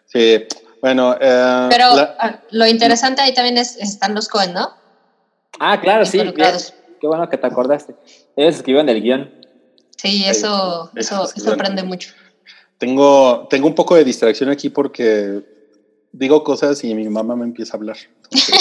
Sí, 0.06 0.44
bueno. 0.82 1.14
eh, 1.20 1.66
Pero 1.70 1.94
la- 1.94 2.16
ah, 2.18 2.40
lo 2.50 2.66
interesante 2.66 3.22
ahí 3.22 3.32
también 3.32 3.56
es, 3.58 3.76
están 3.76 4.14
los 4.16 4.28
Cohen, 4.28 4.52
¿no? 4.52 4.68
ah, 5.60 5.80
claro, 5.80 6.04
sí. 6.04 6.18
Qué 7.00 7.06
bueno 7.06 7.28
que 7.28 7.38
te 7.38 7.46
acordaste. 7.46 7.94
Ellos 8.36 8.56
escribieron 8.56 8.88
el 8.88 9.00
guion. 9.00 9.30
Sí, 9.96 10.24
eso, 10.26 10.90
eso, 10.96 11.24
eso 11.24 11.32
bueno. 11.36 11.52
aprende 11.52 11.82
mucho. 11.84 12.10
Tengo, 12.80 13.46
tengo 13.48 13.68
un 13.68 13.74
poco 13.76 13.94
de 13.94 14.04
distracción 14.04 14.48
aquí 14.50 14.70
porque 14.70 15.42
digo 16.10 16.42
cosas 16.42 16.82
y 16.82 16.92
mi 16.94 17.08
mamá 17.08 17.36
me 17.36 17.44
empieza 17.44 17.74
a 17.74 17.76
hablar. 17.76 17.96
Entonces, 18.24 18.54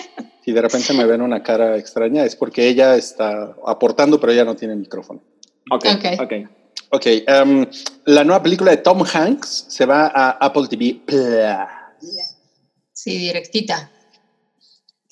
si 0.44 0.50
de 0.52 0.60
repente 0.62 0.92
me 0.94 1.04
ven 1.04 1.20
una 1.20 1.42
cara 1.42 1.76
extraña 1.76 2.24
es 2.24 2.34
porque 2.34 2.66
ella 2.68 2.96
está 2.96 3.54
aportando, 3.64 4.18
pero 4.18 4.32
ella 4.32 4.44
no 4.44 4.56
tiene 4.56 4.74
micrófono. 4.74 5.20
Ok, 5.70 5.84
Ok. 5.94 6.20
ok. 6.22 6.32
Ok, 6.92 7.06
em, 7.26 7.66
la 8.06 8.22
nueva 8.24 8.42
película 8.42 8.70
de 8.70 8.76
Tom 8.78 9.02
Hanks 9.12 9.66
se 9.68 9.84
va 9.86 10.06
a 10.06 10.30
Apple 10.30 10.68
TV 10.68 11.00
Plus. 11.04 11.20
Sí, 12.92 13.18
directita. 13.18 13.90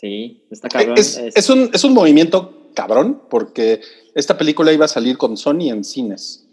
Sí, 0.00 0.46
está 0.50 0.68
cabrón. 0.68 0.96
Es, 0.98 1.16
Es- 1.18 1.36
es 1.36 1.50
un, 1.50 1.70
es 1.72 1.82
un 1.84 1.92
movimiento 1.94 2.70
cabrón 2.74 3.22
porque 3.28 3.80
esta 4.14 4.38
película 4.38 4.72
iba 4.72 4.84
a 4.84 4.88
salir 4.88 5.18
con 5.18 5.36
Sony 5.36 5.68
en 5.70 5.82
cines. 5.84 6.43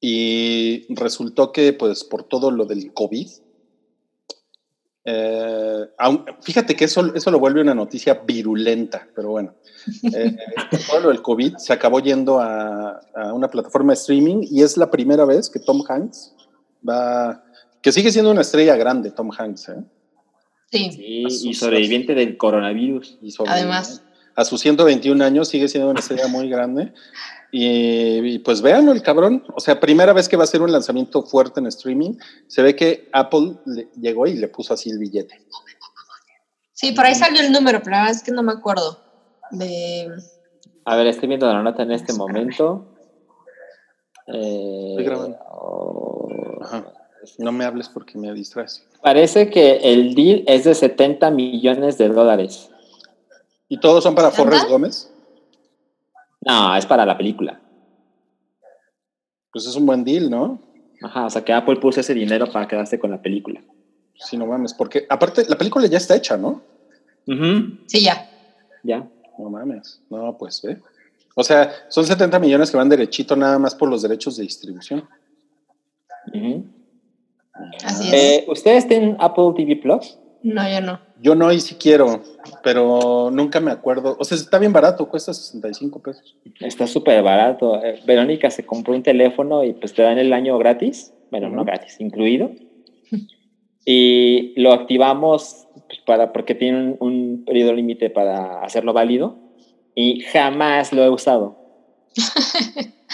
Y 0.00 0.86
resultó 0.94 1.50
que, 1.52 1.72
pues, 1.72 2.04
por 2.04 2.22
todo 2.24 2.50
lo 2.50 2.64
del 2.66 2.92
COVID, 2.92 3.28
eh, 5.04 5.84
aun- 5.98 6.24
fíjate 6.42 6.76
que 6.76 6.84
eso, 6.84 7.14
eso 7.14 7.30
lo 7.30 7.38
vuelve 7.38 7.62
una 7.62 7.74
noticia 7.74 8.14
virulenta, 8.26 9.08
pero 9.14 9.30
bueno, 9.30 9.54
eh, 10.14 10.36
por 10.70 10.80
todo 10.80 11.00
lo 11.00 11.08
del 11.08 11.22
COVID 11.22 11.56
se 11.56 11.72
acabó 11.72 12.00
yendo 12.00 12.40
a, 12.40 13.00
a 13.14 13.32
una 13.32 13.48
plataforma 13.48 13.92
de 13.92 13.98
streaming 13.98 14.46
y 14.50 14.62
es 14.62 14.76
la 14.76 14.90
primera 14.90 15.24
vez 15.24 15.48
que 15.48 15.60
Tom 15.60 15.82
Hanks 15.88 16.34
va, 16.86 17.42
que 17.80 17.90
sigue 17.90 18.12
siendo 18.12 18.30
una 18.30 18.42
estrella 18.42 18.76
grande, 18.76 19.10
Tom 19.10 19.30
Hanks, 19.36 19.70
¿eh? 19.70 19.84
Sí. 20.70 20.90
Y 20.98 21.54
sobreviviente 21.54 22.14
del 22.14 22.36
coronavirus. 22.36 23.18
Y 23.22 23.32
Además. 23.46 24.02
A 24.38 24.44
sus 24.44 24.60
121 24.60 25.24
años 25.24 25.48
sigue 25.48 25.66
siendo 25.68 25.90
una 25.90 25.98
estrella 25.98 26.28
muy 26.28 26.48
grande. 26.48 26.92
Y, 27.50 28.34
y 28.34 28.38
pues 28.38 28.62
véanlo, 28.62 28.92
el 28.92 29.02
cabrón. 29.02 29.42
O 29.56 29.58
sea, 29.60 29.80
primera 29.80 30.12
vez 30.12 30.28
que 30.28 30.36
va 30.36 30.44
a 30.44 30.46
ser 30.46 30.62
un 30.62 30.70
lanzamiento 30.70 31.24
fuerte 31.24 31.58
en 31.58 31.66
streaming. 31.66 32.14
Se 32.46 32.62
ve 32.62 32.76
que 32.76 33.08
Apple 33.12 33.56
le- 33.66 33.88
llegó 34.00 34.26
y 34.28 34.34
le 34.34 34.46
puso 34.48 34.74
así 34.74 34.90
el 34.90 34.98
billete. 34.98 35.34
Sí, 36.72 36.92
por 36.92 37.04
ahí 37.06 37.14
salió 37.16 37.40
el 37.40 37.50
número, 37.50 37.80
pero 37.80 37.96
la 37.96 38.02
verdad 38.02 38.16
es 38.16 38.22
que 38.22 38.30
no 38.30 38.42
me 38.44 38.52
acuerdo. 38.52 39.00
De... 39.50 40.08
A 40.84 40.94
ver, 40.94 41.08
estoy 41.08 41.26
viendo 41.28 41.46
la 41.52 41.62
nota 41.62 41.82
en 41.82 41.90
este 41.90 42.12
momento. 42.12 42.86
Eh, 44.28 44.90
Estoy 44.90 45.04
grabando. 45.04 45.38
oh, 45.50 46.28
Ajá. 46.62 46.84
No 47.38 47.50
me 47.50 47.64
hables 47.64 47.88
porque 47.88 48.16
me 48.16 48.32
distraes. 48.32 48.84
Parece 49.02 49.50
que 49.50 49.78
el 49.82 50.14
deal 50.14 50.44
es 50.46 50.64
de 50.64 50.74
70 50.74 51.30
millones 51.32 51.98
de 51.98 52.08
dólares. 52.08 52.70
¿Y 53.68 53.78
todos 53.80 54.02
son 54.02 54.14
para 54.14 54.28
¿Anda? 54.28 54.36
Forrest 54.36 54.68
Gómez? 54.68 55.12
No, 56.40 56.74
es 56.76 56.86
para 56.86 57.04
la 57.04 57.16
película. 57.16 57.60
Pues 59.52 59.66
es 59.66 59.76
un 59.76 59.86
buen 59.86 60.04
deal, 60.04 60.30
¿no? 60.30 60.60
Ajá, 61.02 61.26
o 61.26 61.30
sea 61.30 61.44
que 61.44 61.52
Apple 61.52 61.76
puso 61.76 62.00
ese 62.00 62.14
dinero 62.14 62.50
para 62.50 62.66
quedarse 62.66 62.98
con 62.98 63.10
la 63.10 63.20
película. 63.20 63.62
Sí, 64.14 64.36
no 64.36 64.46
mames, 64.46 64.74
porque 64.74 65.06
aparte 65.08 65.44
la 65.48 65.56
película 65.56 65.86
ya 65.86 65.98
está 65.98 66.16
hecha, 66.16 66.36
¿no? 66.36 66.62
Ujú, 67.26 67.78
Sí, 67.86 68.02
ya. 68.02 68.28
Ya. 68.82 69.08
No 69.38 69.50
mames. 69.50 70.00
No, 70.10 70.36
pues 70.36 70.60
ve. 70.62 70.80
O 71.34 71.44
sea, 71.44 71.70
son 71.88 72.04
70 72.04 72.38
millones 72.40 72.70
que 72.70 72.76
van 72.76 72.88
derechito 72.88 73.36
nada 73.36 73.58
más 73.58 73.74
por 73.74 73.88
los 73.88 74.02
derechos 74.02 74.36
de 74.36 74.42
distribución. 74.42 75.08
Así 77.84 78.08
es. 78.08 78.12
Eh, 78.12 78.44
¿Ustedes 78.48 78.88
tienen 78.88 79.16
Apple 79.20 79.52
TV 79.56 79.76
Plus? 79.76 80.18
No, 80.42 80.68
yo 80.68 80.80
no. 80.80 81.00
Yo 81.20 81.34
no 81.34 81.52
y 81.52 81.60
si 81.60 81.74
quiero, 81.74 82.22
pero 82.62 83.30
nunca 83.32 83.60
me 83.60 83.72
acuerdo. 83.72 84.16
O 84.20 84.24
sea, 84.24 84.36
está 84.36 84.58
bien 84.58 84.72
barato, 84.72 85.08
cuesta 85.08 85.34
65 85.34 86.00
pesos. 86.00 86.36
Está 86.60 86.86
súper 86.86 87.22
barato. 87.22 87.82
Eh, 87.82 88.00
Verónica 88.06 88.50
se 88.50 88.64
compró 88.64 88.94
un 88.94 89.02
teléfono 89.02 89.64
y 89.64 89.72
pues 89.72 89.94
te 89.94 90.02
dan 90.02 90.18
el 90.18 90.32
año 90.32 90.56
gratis. 90.58 91.12
Bueno, 91.30 91.48
no 91.50 91.64
gratis, 91.64 92.00
incluido. 92.00 92.50
Y 93.90 94.52
lo 94.60 94.74
activamos 94.74 95.66
pues, 95.86 96.00
para, 96.00 96.30
porque 96.34 96.54
tiene 96.54 96.78
un, 96.78 96.96
un 97.00 97.44
periodo 97.46 97.72
límite 97.72 98.10
para 98.10 98.60
hacerlo 98.62 98.92
válido. 98.92 99.38
Y 99.94 100.20
jamás 100.20 100.92
lo 100.92 101.02
he 101.02 101.08
usado. 101.08 101.56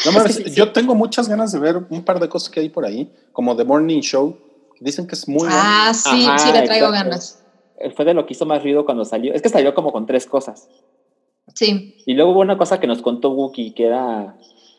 No 0.05 0.13
mames, 0.13 0.35
sí, 0.35 0.43
sí. 0.47 0.55
yo 0.57 0.73
tengo 0.73 0.97
muchas 0.97 1.29
ganas 1.29 1.53
de 1.53 1.61
ver 1.61 1.77
un 1.89 2.03
par 2.03 2.19
de 2.19 2.29
cosas 2.29 2.51
que 2.51 2.59
hay 2.59 2.71
por 2.71 2.85
ahí, 2.85 3.09
como 3.33 3.55
The 3.55 3.65
Morning 3.65 4.01
Show. 4.01 4.37
Dicen 4.81 5.07
que 5.07 5.15
es 5.15 5.29
muy 5.29 5.39
bueno. 5.47 5.55
Ah, 5.57 5.93
sí, 5.95 6.27
Ajá, 6.27 6.39
sí 6.39 6.53
le 6.53 6.63
traigo 6.63 6.87
exacto. 6.89 6.91
ganas. 7.11 7.45
Fue 7.97 8.05
de 8.05 8.15
lo 8.15 8.27
que 8.27 8.33
hizo 8.35 8.47
más 8.47 8.63
ruido 8.63 8.85
cuando 8.85 9.05
salió. 9.05 9.33
Es 9.35 9.43
que 9.43 9.49
salió 9.49 9.75
como 9.75 9.93
con 9.93 10.07
tres 10.07 10.27
cosas. 10.27 10.69
Sí. 11.55 11.97
Y 12.07 12.15
luego 12.15 12.33
hubo 12.33 12.41
una 12.41 12.57
cosa 12.59 12.81
que 12.81 12.87
nos 12.87 13.03
contó 13.03 13.31
Wookie, 13.31 13.73
que 13.73 13.87
era 13.87 14.37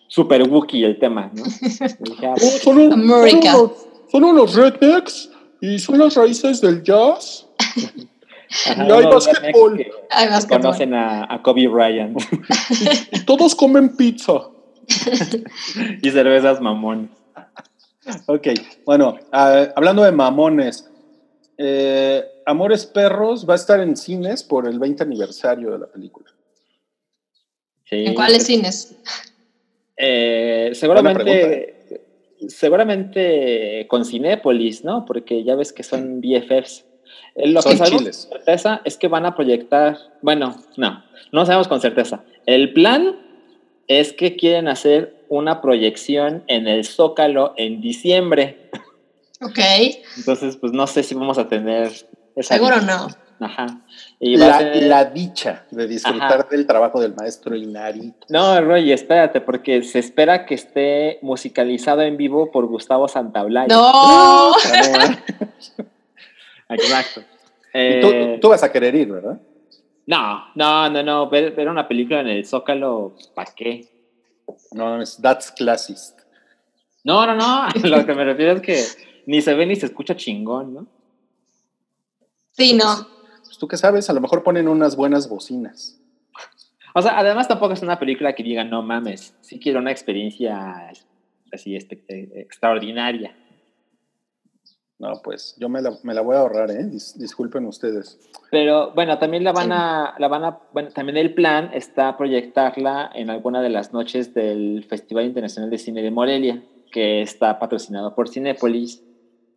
super 0.07 0.43
Wookie 0.43 0.83
el 0.83 0.97
tema, 0.99 1.31
¿no? 1.33 1.43
Dije, 1.99 2.25
ah, 2.27 2.33
Oh, 2.35 2.39
son, 2.63 2.77
un- 2.79 2.91
son 2.91 3.01
unos, 3.37 3.71
son 4.11 4.23
unos 4.23 4.55
rednecks 4.55 5.29
y 5.61 5.79
son 5.79 5.99
las 5.99 6.15
raíces 6.15 6.61
del 6.61 6.83
jazz. 6.83 7.47
ajá, 8.65 8.87
y 8.87 8.91
hay 8.91 9.05
básquetbol. 9.05 9.77
rednecks 9.77 9.95
que 9.95 10.03
Ay, 10.11 10.27
vas 10.29 10.45
que 10.45 10.55
Conocen 10.55 10.93
a, 10.93 11.33
a 11.33 11.41
Kobe 11.41 11.67
Bryant 11.67 12.19
Y 13.11 13.19
todos 13.25 13.55
comen 13.55 13.95
pizza. 13.95 14.49
y 16.01 16.09
cervezas 16.11 16.61
mamón. 16.61 17.09
Ok, 18.27 18.47
bueno, 18.85 19.17
hablando 19.31 20.03
de 20.03 20.11
mamones, 20.11 20.89
eh, 21.57 22.23
Amores 22.45 22.85
Perros 22.85 23.47
va 23.49 23.53
a 23.53 23.57
estar 23.57 23.79
en 23.79 23.95
cines 23.97 24.43
por 24.43 24.67
el 24.67 24.77
20 24.79 25.03
aniversario 25.03 25.71
de 25.71 25.79
la 25.79 25.87
película. 25.87 26.29
Sí, 27.85 28.05
¿En 28.05 28.13
cuáles 28.13 28.45
cines? 28.45 28.95
eh, 29.97 30.71
seguramente, 30.73 32.01
seguramente 32.47 33.85
con 33.87 34.05
Cinépolis, 34.05 34.83
¿no? 34.83 35.05
Porque 35.05 35.43
ya 35.43 35.55
ves 35.55 35.71
que 35.73 35.83
son 35.83 36.21
BFFs. 36.21 36.85
Eh, 37.35 37.47
Lo 37.49 37.61
Son 37.61 37.71
que 37.73 37.77
sabemos 37.77 37.99
chiles. 38.01 38.27
con 38.29 38.37
certeza 38.39 38.81
es 38.85 38.97
que 38.97 39.07
van 39.07 39.25
a 39.25 39.35
proyectar, 39.35 39.97
bueno, 40.21 40.55
no, 40.77 41.03
no 41.31 41.45
sabemos 41.45 41.67
con 41.67 41.81
certeza. 41.81 42.23
El 42.45 42.73
plan 42.73 43.15
es 43.87 44.13
que 44.13 44.35
quieren 44.35 44.67
hacer 44.67 45.14
una 45.29 45.61
proyección 45.61 46.43
en 46.47 46.67
el 46.67 46.85
Zócalo 46.85 47.53
en 47.57 47.81
diciembre. 47.81 48.69
Ok. 49.41 49.59
Entonces, 50.17 50.57
pues 50.57 50.71
no 50.71 50.87
sé 50.87 51.03
si 51.03 51.13
vamos 51.15 51.37
a 51.37 51.47
tener 51.47 51.91
esa 52.35 52.55
Seguro 52.55 52.79
dicha. 52.79 52.85
no. 52.97 53.07
Ajá. 53.45 53.65
Y 54.17 54.37
va 54.37 54.45
a 54.45 54.49
La, 54.49 54.57
ser- 54.59 54.83
la 54.83 55.05
dicha 55.05 55.65
de 55.69 55.87
disfrutar 55.87 56.39
Ajá. 56.39 56.47
del 56.49 56.65
trabajo 56.65 57.01
del 57.01 57.13
maestro 57.15 57.53
Inarito. 57.53 58.25
No, 58.29 58.61
Roy, 58.61 58.93
espérate, 58.93 59.41
porque 59.41 59.83
se 59.83 59.99
espera 59.99 60.45
que 60.45 60.55
esté 60.55 61.19
musicalizado 61.21 62.01
en 62.01 62.15
vivo 62.15 62.49
por 62.49 62.65
Gustavo 62.67 63.09
Santaolalla. 63.09 63.67
No. 63.75 64.53
Exacto. 66.69 67.21
Y 67.21 67.77
Eh, 67.77 67.99
tú, 68.35 68.39
tú 68.41 68.49
vas 68.49 68.63
a 68.63 68.71
querer 68.71 68.95
ir, 68.95 69.11
¿verdad? 69.11 69.37
No, 70.07 70.45
no, 70.55 70.89
no, 70.89 71.03
no. 71.03 71.29
Ver, 71.29 71.51
ver 71.53 71.67
una 71.67 71.87
película 71.87 72.21
en 72.21 72.27
el 72.27 72.45
Zócalo, 72.45 73.15
¿para 73.33 73.51
qué? 73.53 73.85
No, 74.71 75.01
es 75.01 75.17
that's 75.21 75.51
classist. 75.51 76.19
No, 77.03 77.25
no, 77.25 77.35
no. 77.35 77.67
Lo 77.89 78.05
que 78.05 78.13
me 78.13 78.23
refiero 78.23 78.53
es 78.53 78.61
que 78.61 78.83
ni 79.25 79.41
se 79.41 79.53
ve 79.53 79.65
ni 79.65 79.75
se 79.75 79.85
escucha 79.87 80.15
chingón, 80.15 80.73
¿no? 80.73 80.87
Sí, 82.51 82.73
no. 82.73 83.07
Pues, 83.43 83.57
¿Tú 83.57 83.67
qué 83.67 83.77
sabes? 83.77 84.09
A 84.09 84.13
lo 84.13 84.21
mejor 84.21 84.43
ponen 84.43 84.67
unas 84.67 84.95
buenas 84.95 85.27
bocinas. 85.29 85.99
O 86.93 87.01
sea, 87.01 87.19
además 87.19 87.47
tampoco 87.47 87.73
es 87.73 87.81
una 87.81 87.99
película 87.99 88.33
que 88.33 88.43
diga, 88.43 88.63
no 88.63 88.81
mames, 88.81 89.35
sí 89.41 89.59
quiero 89.59 89.79
una 89.79 89.91
experiencia 89.91 90.91
así 91.51 91.75
espe- 91.75 92.03
eh, 92.07 92.31
extraordinaria. 92.35 93.35
No, 94.97 95.21
pues 95.21 95.55
yo 95.59 95.67
me 95.67 95.81
la, 95.81 95.91
me 96.03 96.13
la 96.13 96.21
voy 96.21 96.35
a 96.35 96.39
ahorrar, 96.39 96.71
¿eh? 96.71 96.85
Dis- 96.85 97.15
disculpen 97.17 97.65
ustedes. 97.65 98.17
Pero 98.49 98.91
bueno, 98.93 99.17
también 99.19 99.43
la 99.43 99.51
van 99.51 99.71
a, 99.73 100.15
la 100.17 100.27
van 100.29 100.45
a, 100.45 100.59
bueno, 100.71 100.89
también 100.91 101.17
el 101.17 101.33
plan 101.33 101.71
está 101.73 102.15
proyectarla 102.15 103.11
en 103.13 103.29
alguna 103.29 103.61
de 103.61 103.69
las 103.69 103.91
noches 103.91 104.33
del 104.33 104.85
Festival 104.87 105.25
Internacional 105.25 105.69
de 105.69 105.77
Cine 105.79 106.01
de 106.01 106.11
Morelia, 106.11 106.63
que 106.93 107.21
está 107.21 107.59
patrocinado 107.59 108.15
por 108.15 108.29
Cinépolis, 108.29 109.03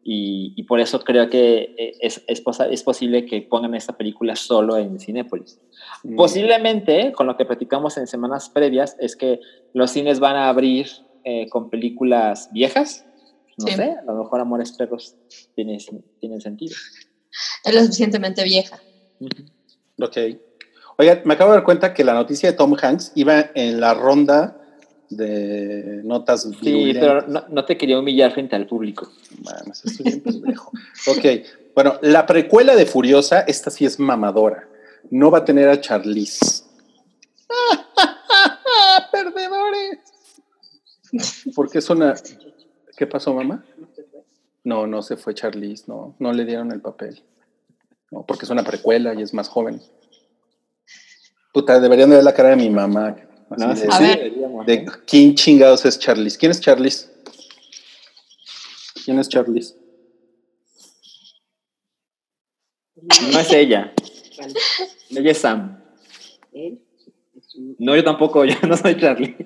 y, 0.03 0.55
y 0.57 0.63
por 0.65 0.81
eso 0.81 1.01
creo 1.05 1.29
que 1.29 1.75
eh, 1.77 1.93
es, 2.01 2.25
es, 2.27 2.41
posa- 2.41 2.69
es 2.69 2.83
posible 2.83 3.25
que 3.27 3.43
pongan 3.43 3.75
esta 3.75 3.97
película 3.97 4.35
solo 4.35 4.77
en 4.77 4.99
Cinépolis. 4.99 5.61
Mm. 6.03 6.17
Posiblemente, 6.17 7.13
con 7.13 7.27
lo 7.29 7.37
que 7.37 7.45
platicamos 7.45 7.97
en 7.99 8.07
semanas 8.09 8.49
previas, 8.51 8.97
es 8.99 9.15
que 9.15 9.39
los 9.73 9.91
cines 9.93 10.19
van 10.19 10.35
a 10.37 10.49
abrir 10.49 10.89
eh, 11.25 11.49
con 11.51 11.69
películas 11.71 12.49
viejas. 12.53 13.05
No 13.59 13.67
Sí. 13.67 13.75
sé, 13.75 13.97
a 14.01 14.05
lo 14.05 14.23
mejor 14.23 14.41
Amores 14.41 14.73
Perros 14.73 15.17
tiene, 15.55 15.79
tiene 16.21 16.41
sentido. 16.41 16.77
Es 17.65 17.75
lo 17.75 17.81
suficientemente 17.83 18.45
vieja. 18.45 18.79
Ok. 20.01 20.17
Oiga, 20.97 21.21
me 21.25 21.35
acabo 21.35 21.51
de 21.51 21.57
dar 21.59 21.65
cuenta 21.65 21.93
que 21.95 22.05
la 22.05 22.15
noticia 22.15 22.51
de 22.51 22.57
Tom 22.57 22.77
Hanks 22.81 23.13
iba 23.15 23.51
en 23.55 23.81
la 23.81 23.95
ronda 23.95 24.61
de 25.11 26.03
notas 26.05 26.43
Sí, 26.63 26.91
pero 26.95 27.27
no, 27.27 27.45
no 27.49 27.65
te 27.65 27.79
quería 27.79 27.99
humillar 27.99 28.33
frente 28.33 28.57
al 28.57 28.67
público. 28.67 29.11
Mames, 29.43 29.85
estoy 29.85 30.05
bien 30.05 30.21
pendejo. 30.21 30.71
Ok, 31.07 31.25
bueno, 31.75 31.99
la 32.03 32.27
precuela 32.27 32.75
de 32.77 32.85
Furiosa, 32.87 33.41
esta 33.41 33.71
sí 33.71 33.85
es 33.85 33.99
mamadora. 33.99 34.69
No 35.11 35.31
va 35.31 35.39
a 35.39 35.45
tener 35.45 35.69
a 35.69 35.81
Charlize. 35.81 36.65
¡Perdedores! 39.13 39.99
Porque 41.55 41.79
es 41.79 41.89
una... 41.91 42.15
¿Qué 42.99 43.07
pasó, 43.07 43.33
mamá? 43.33 43.65
No, 44.65 44.89
no 44.89 45.03
se 45.03 45.17
fue 45.17 45.33
Charlize, 45.33 45.85
no, 45.87 46.17
no 46.19 46.33
le 46.33 46.45
dieron 46.45 46.73
el 46.73 46.81
papel. 46.81 47.23
No, 48.11 48.27
porque 48.27 48.45
es 48.45 48.51
una 48.51 48.65
precuela 48.65 49.15
y 49.15 49.23
es 49.23 49.33
más 49.33 49.49
joven. 49.49 49.81
Puta, 51.53 51.79
deberían 51.79 52.11
de 52.11 52.17
ver 52.17 52.25
la 52.25 52.35
cara 52.35 52.49
de 52.49 52.57
mi 52.57 52.69
mamá. 52.69 53.15
así 53.51 53.65
No, 53.65 53.77
sí, 53.77 53.87
sí, 53.89 54.05
deberíamos, 54.05 54.67
de 54.67 54.75
¿eh? 54.75 54.87
quién 55.07 55.37
chingados 55.37 55.85
es 55.85 55.97
Charlize. 55.97 56.37
¿Quién 56.37 56.51
es 56.51 56.59
Charlize? 56.59 57.09
¿Quién 59.05 59.21
es 59.21 59.29
Charlize? 59.29 59.77
No 63.33 63.39
es 63.39 63.53
ella. 63.53 63.93
Ella 65.11 65.31
es 65.31 65.39
Sam. 65.39 65.81
No, 67.79 67.95
yo 67.95 68.03
tampoco, 68.03 68.45
yo 68.45 68.57
no 68.67 68.77
soy 68.77 68.97
Charlie. 68.97 69.37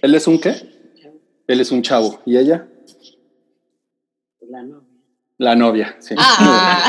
¿Él 0.00 0.14
es 0.14 0.26
un 0.26 0.40
qué? 0.40 0.54
Él 1.46 1.60
es 1.60 1.70
un 1.70 1.82
chavo. 1.82 2.18
¿Y 2.24 2.38
ella? 2.38 2.68
La 5.38 5.54
novia, 5.56 5.96
sí. 6.00 6.14
Ah, 6.18 6.82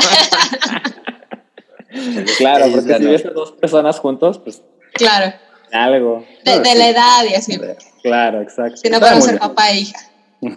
Claro, 2.38 2.66
porque 2.72 2.88
la 2.90 2.98
si 2.98 3.04
novia. 3.04 3.16
ves 3.18 3.26
a 3.26 3.30
dos 3.30 3.52
personas 3.52 3.98
juntos, 4.00 4.38
pues 4.38 4.62
claro. 4.94 5.32
algo. 5.72 6.24
De, 6.44 6.58
de 6.60 6.74
la 6.74 6.88
edad 6.88 7.24
y 7.30 7.34
así. 7.34 7.58
Claro, 8.02 8.40
exacto. 8.42 8.76
Si 8.78 8.90
no 8.90 8.98
muy 9.00 9.08
ser 9.22 9.30
bien. 9.30 9.38
papá 9.38 9.70
e 9.70 9.78
hija. 9.80 9.98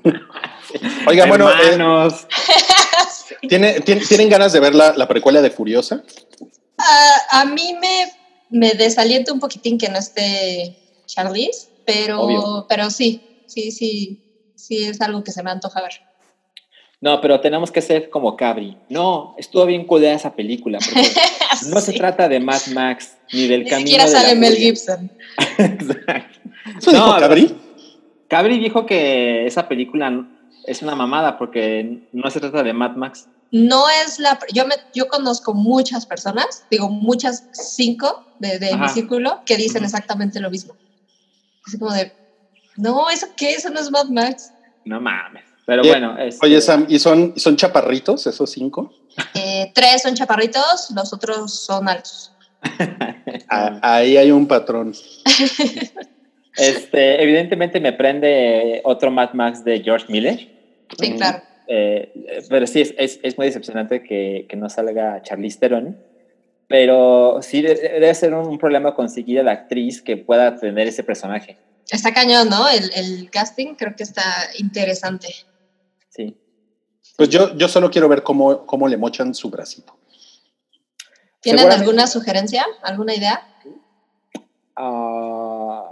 Oiga, 1.08 1.26
bueno, 1.28 1.50
eh, 1.50 1.54
Hermanos. 1.74 2.28
¿tiene- 3.48 3.80
tiene- 3.82 4.02
¿tienen 4.06 4.30
ganas 4.30 4.52
de 4.54 4.60
ver 4.60 4.74
la, 4.76 4.94
la 4.96 5.08
precuela 5.08 5.42
de 5.42 5.52
Furiosa? 5.52 6.04
Ah, 6.78 7.18
a 7.42 7.46
mí 7.46 7.76
me, 7.80 8.12
me 8.50 8.72
desalienta 8.74 9.32
un 9.32 9.40
poquitín 9.40 9.78
que 9.78 9.90
no 9.90 9.98
esté 10.00 10.76
Charlize, 11.06 11.70
pero, 11.86 12.22
Obvio. 12.22 12.66
pero 12.68 12.90
sí, 12.90 13.44
sí, 13.48 13.72
sí, 13.72 14.52
sí 14.56 14.84
es 14.86 15.00
algo 15.02 15.24
que 15.24 15.32
se 15.32 15.44
me 15.44 15.52
antoja 15.52 15.82
ver. 15.82 16.02
No, 17.00 17.22
pero 17.22 17.40
tenemos 17.40 17.72
que 17.72 17.82
ser 17.82 18.10
como 18.10 18.36
Cabri. 18.36 18.76
No, 18.90 19.36
estuvo 19.38 19.66
bien 19.66 19.86
culera 19.86 20.16
esa 20.16 20.34
película. 20.36 20.80
Porque 20.84 21.12
No 21.70 21.80
se 21.80 21.94
trata 21.94 22.28
de 22.28 22.40
Mad 22.40 22.62
Max 22.74 23.18
ni 23.32 23.48
del 23.48 23.64
Ni 23.64 23.70
camino. 23.70 23.88
siquiera 23.90 24.06
de 24.22 24.28
la 24.28 24.36
Mel 24.36 24.54
furia. 24.54 24.68
Gibson. 24.68 25.12
Exacto. 25.58 26.40
¿Eso 26.80 26.92
dijo 26.92 27.06
No, 27.08 27.20
Cabri? 27.20 27.56
Cabri 28.28 28.60
dijo 28.60 28.86
que 28.86 29.46
esa 29.46 29.68
película 29.68 30.28
es 30.66 30.82
una 30.82 30.96
mamada 30.96 31.38
porque 31.38 32.08
no 32.14 32.30
se 32.32 32.40
trata 32.40 32.64
de 32.64 32.74
Mad 32.74 32.96
Max. 32.96 33.28
No 33.52 33.86
es 34.04 34.20
la. 34.20 34.38
Yo, 34.54 34.66
me, 34.68 34.76
yo 34.94 35.08
conozco 35.08 35.54
muchas 35.54 36.06
personas, 36.06 36.66
digo 36.70 36.90
muchas, 36.90 37.46
cinco 37.54 38.26
de, 38.40 38.60
de 38.60 38.76
mi 38.76 38.90
círculo, 38.90 39.40
que 39.46 39.56
dicen 39.56 39.86
exactamente 39.86 40.40
lo 40.42 40.50
mismo. 40.50 40.76
Así 41.66 41.78
como 41.80 41.94
de. 41.94 42.12
No, 42.76 43.10
¿eso 43.10 43.28
qué? 43.38 43.54
Eso 43.54 43.70
no 43.70 43.80
es 43.80 43.90
Mad 43.90 44.08
Max. 44.10 44.52
No 44.84 45.00
mames. 45.00 45.44
Pero 45.68 45.82
Oye, 45.84 45.92
bueno, 45.92 46.18
este, 46.18 46.44
Oye, 46.46 46.62
Sam, 46.62 46.86
¿y 46.90 46.98
son, 46.98 47.34
son 47.38 47.58
chaparritos 47.58 48.26
esos 48.26 48.50
cinco? 48.50 48.92
Eh, 49.36 49.70
tres 49.76 50.02
son 50.02 50.16
chaparritos, 50.16 50.90
los 50.96 51.12
otros 51.14 51.54
son 51.54 51.88
altos. 51.88 52.32
Ah, 53.50 53.80
ahí 53.82 54.18
hay 54.18 54.32
un 54.32 54.48
patrón. 54.48 54.94
este, 56.58 57.22
evidentemente 57.22 57.80
me 57.80 57.94
prende 57.94 58.82
otro 58.84 59.12
Mad 59.12 59.34
Max 59.34 59.64
de 59.64 59.82
George 59.82 60.06
Miller. 60.10 60.38
Sí, 61.00 61.12
Mm. 61.12 61.18
claro. 61.18 61.42
Eh, 61.68 62.44
pero 62.50 62.66
sí, 62.68 62.82
es, 62.82 62.94
es, 62.98 63.20
es 63.24 63.38
muy 63.38 63.48
decepcionante 63.48 64.02
que, 64.04 64.46
que 64.50 64.56
no 64.56 64.70
salga 64.70 65.22
Charlize 65.22 65.60
Theron. 65.60 65.98
Pero 66.68 67.40
sí 67.42 67.62
de- 67.62 67.76
debe 67.76 68.14
ser 68.16 68.34
un 68.34 68.58
problema 68.58 68.94
conseguir 68.96 69.40
a 69.40 69.44
la 69.44 69.52
actriz 69.52 70.02
que 70.02 70.18
pueda 70.18 70.58
tener 70.58 70.88
ese 70.88 71.04
personaje. 71.04 71.58
Está 71.90 72.14
cañón, 72.14 72.50
¿no? 72.50 72.68
El, 72.68 72.90
el 72.96 73.30
casting 73.30 73.76
creo 73.76 73.96
que 73.96 74.04
está 74.04 74.24
interesante. 74.60 75.28
Pues 77.18 77.28
yo, 77.30 77.54
yo 77.58 77.68
solo 77.68 77.90
quiero 77.92 78.08
ver 78.08 78.24
cómo, 78.24 78.66
cómo 78.66 78.88
le 78.88 78.96
mochan 78.96 79.34
su 79.36 79.50
bracito. 79.50 79.98
¿Tienen 81.42 81.70
alguna 81.72 82.08
sugerencia? 82.08 82.66
¿Alguna 82.84 83.14
idea? 83.16 83.46
Ah, 84.76 85.84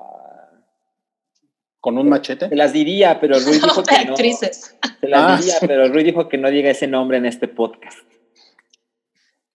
¿Con 1.80 1.98
un 1.98 2.10
machete? 2.10 2.48
te 2.50 2.56
las 2.56 2.74
diría, 2.74 3.20
pero 3.20 3.38
Rui 3.40 3.54
dijo 3.54 3.84
que 3.90 4.06
no. 4.06 4.12
actrices. 4.14 4.76
Te 5.02 5.08
las 5.08 5.22
Ah, 5.22 5.38
diría, 5.38 5.60
sí. 5.60 5.68
pero 5.68 5.88
Rui 5.88 6.04
dijo 6.04 6.30
que 6.30 6.38
no 6.38 6.50
diga 6.50 6.70
ese 6.70 6.88
nombre 6.88 7.18
en 7.18 7.26
este 7.26 7.48
podcast. 7.48 7.98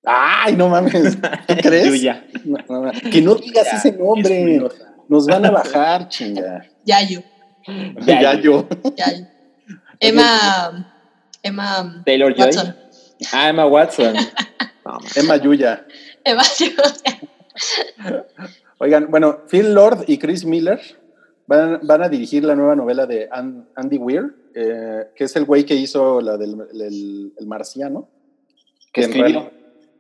¡Ay, 0.05 0.57
no 0.57 0.69
mames! 0.69 1.19
¿Tú 1.21 1.55
crees? 1.63 1.87
Yuya. 1.87 2.25
No, 2.45 2.59
no, 2.69 2.83
no. 2.87 2.93
Que 3.11 3.21
no 3.21 3.35
digas 3.35 3.67
Ya, 3.71 3.79
ese 3.79 3.93
nombre. 3.93 4.57
es 4.57 4.63
Nos 5.09 5.27
van 5.27 5.45
a 5.47 5.51
bajar, 5.53 6.09
chinga. 6.09 6.65
Yayu. 6.85 7.23
Ya, 8.07 8.21
Ya 8.23 8.35
yo. 8.41 8.67
Yayu. 8.97 9.27
Emma. 10.01 10.97
Emma. 11.43 12.03
Taylor 12.05 12.35
Joy. 12.35 12.47
Watson. 12.47 12.77
Ah, 13.33 13.49
Emma 13.49 13.67
Watson. 13.67 14.15
No. 14.85 14.99
Emma 15.15 15.37
Yuya. 15.37 15.87
Emma. 16.25 16.43
Oigan, 18.79 19.11
bueno, 19.11 19.41
Phil 19.49 19.75
Lord 19.75 20.05
y 20.07 20.19
Chris 20.19 20.45
Miller 20.45 20.81
van, 21.47 21.81
van 21.83 22.03
a 22.03 22.09
dirigir 22.09 22.45
la 22.45 22.55
nueva 22.55 22.75
novela 22.75 23.07
de 23.07 23.29
An- 23.31 23.69
Andy 23.75 23.99
Weir, 23.99 24.35
eh, 24.55 25.09
que 25.15 25.25
es 25.25 25.37
el 25.37 25.45
güey 25.45 25.65
que 25.65 25.75
hizo 25.75 26.21
la 26.21 26.37
del 26.39 26.57
el, 26.73 27.33
el 27.39 27.47
marciano. 27.47 28.09
que 28.93 29.03
en 29.05 29.11
escribió. 29.11 29.41
real- 29.41 29.53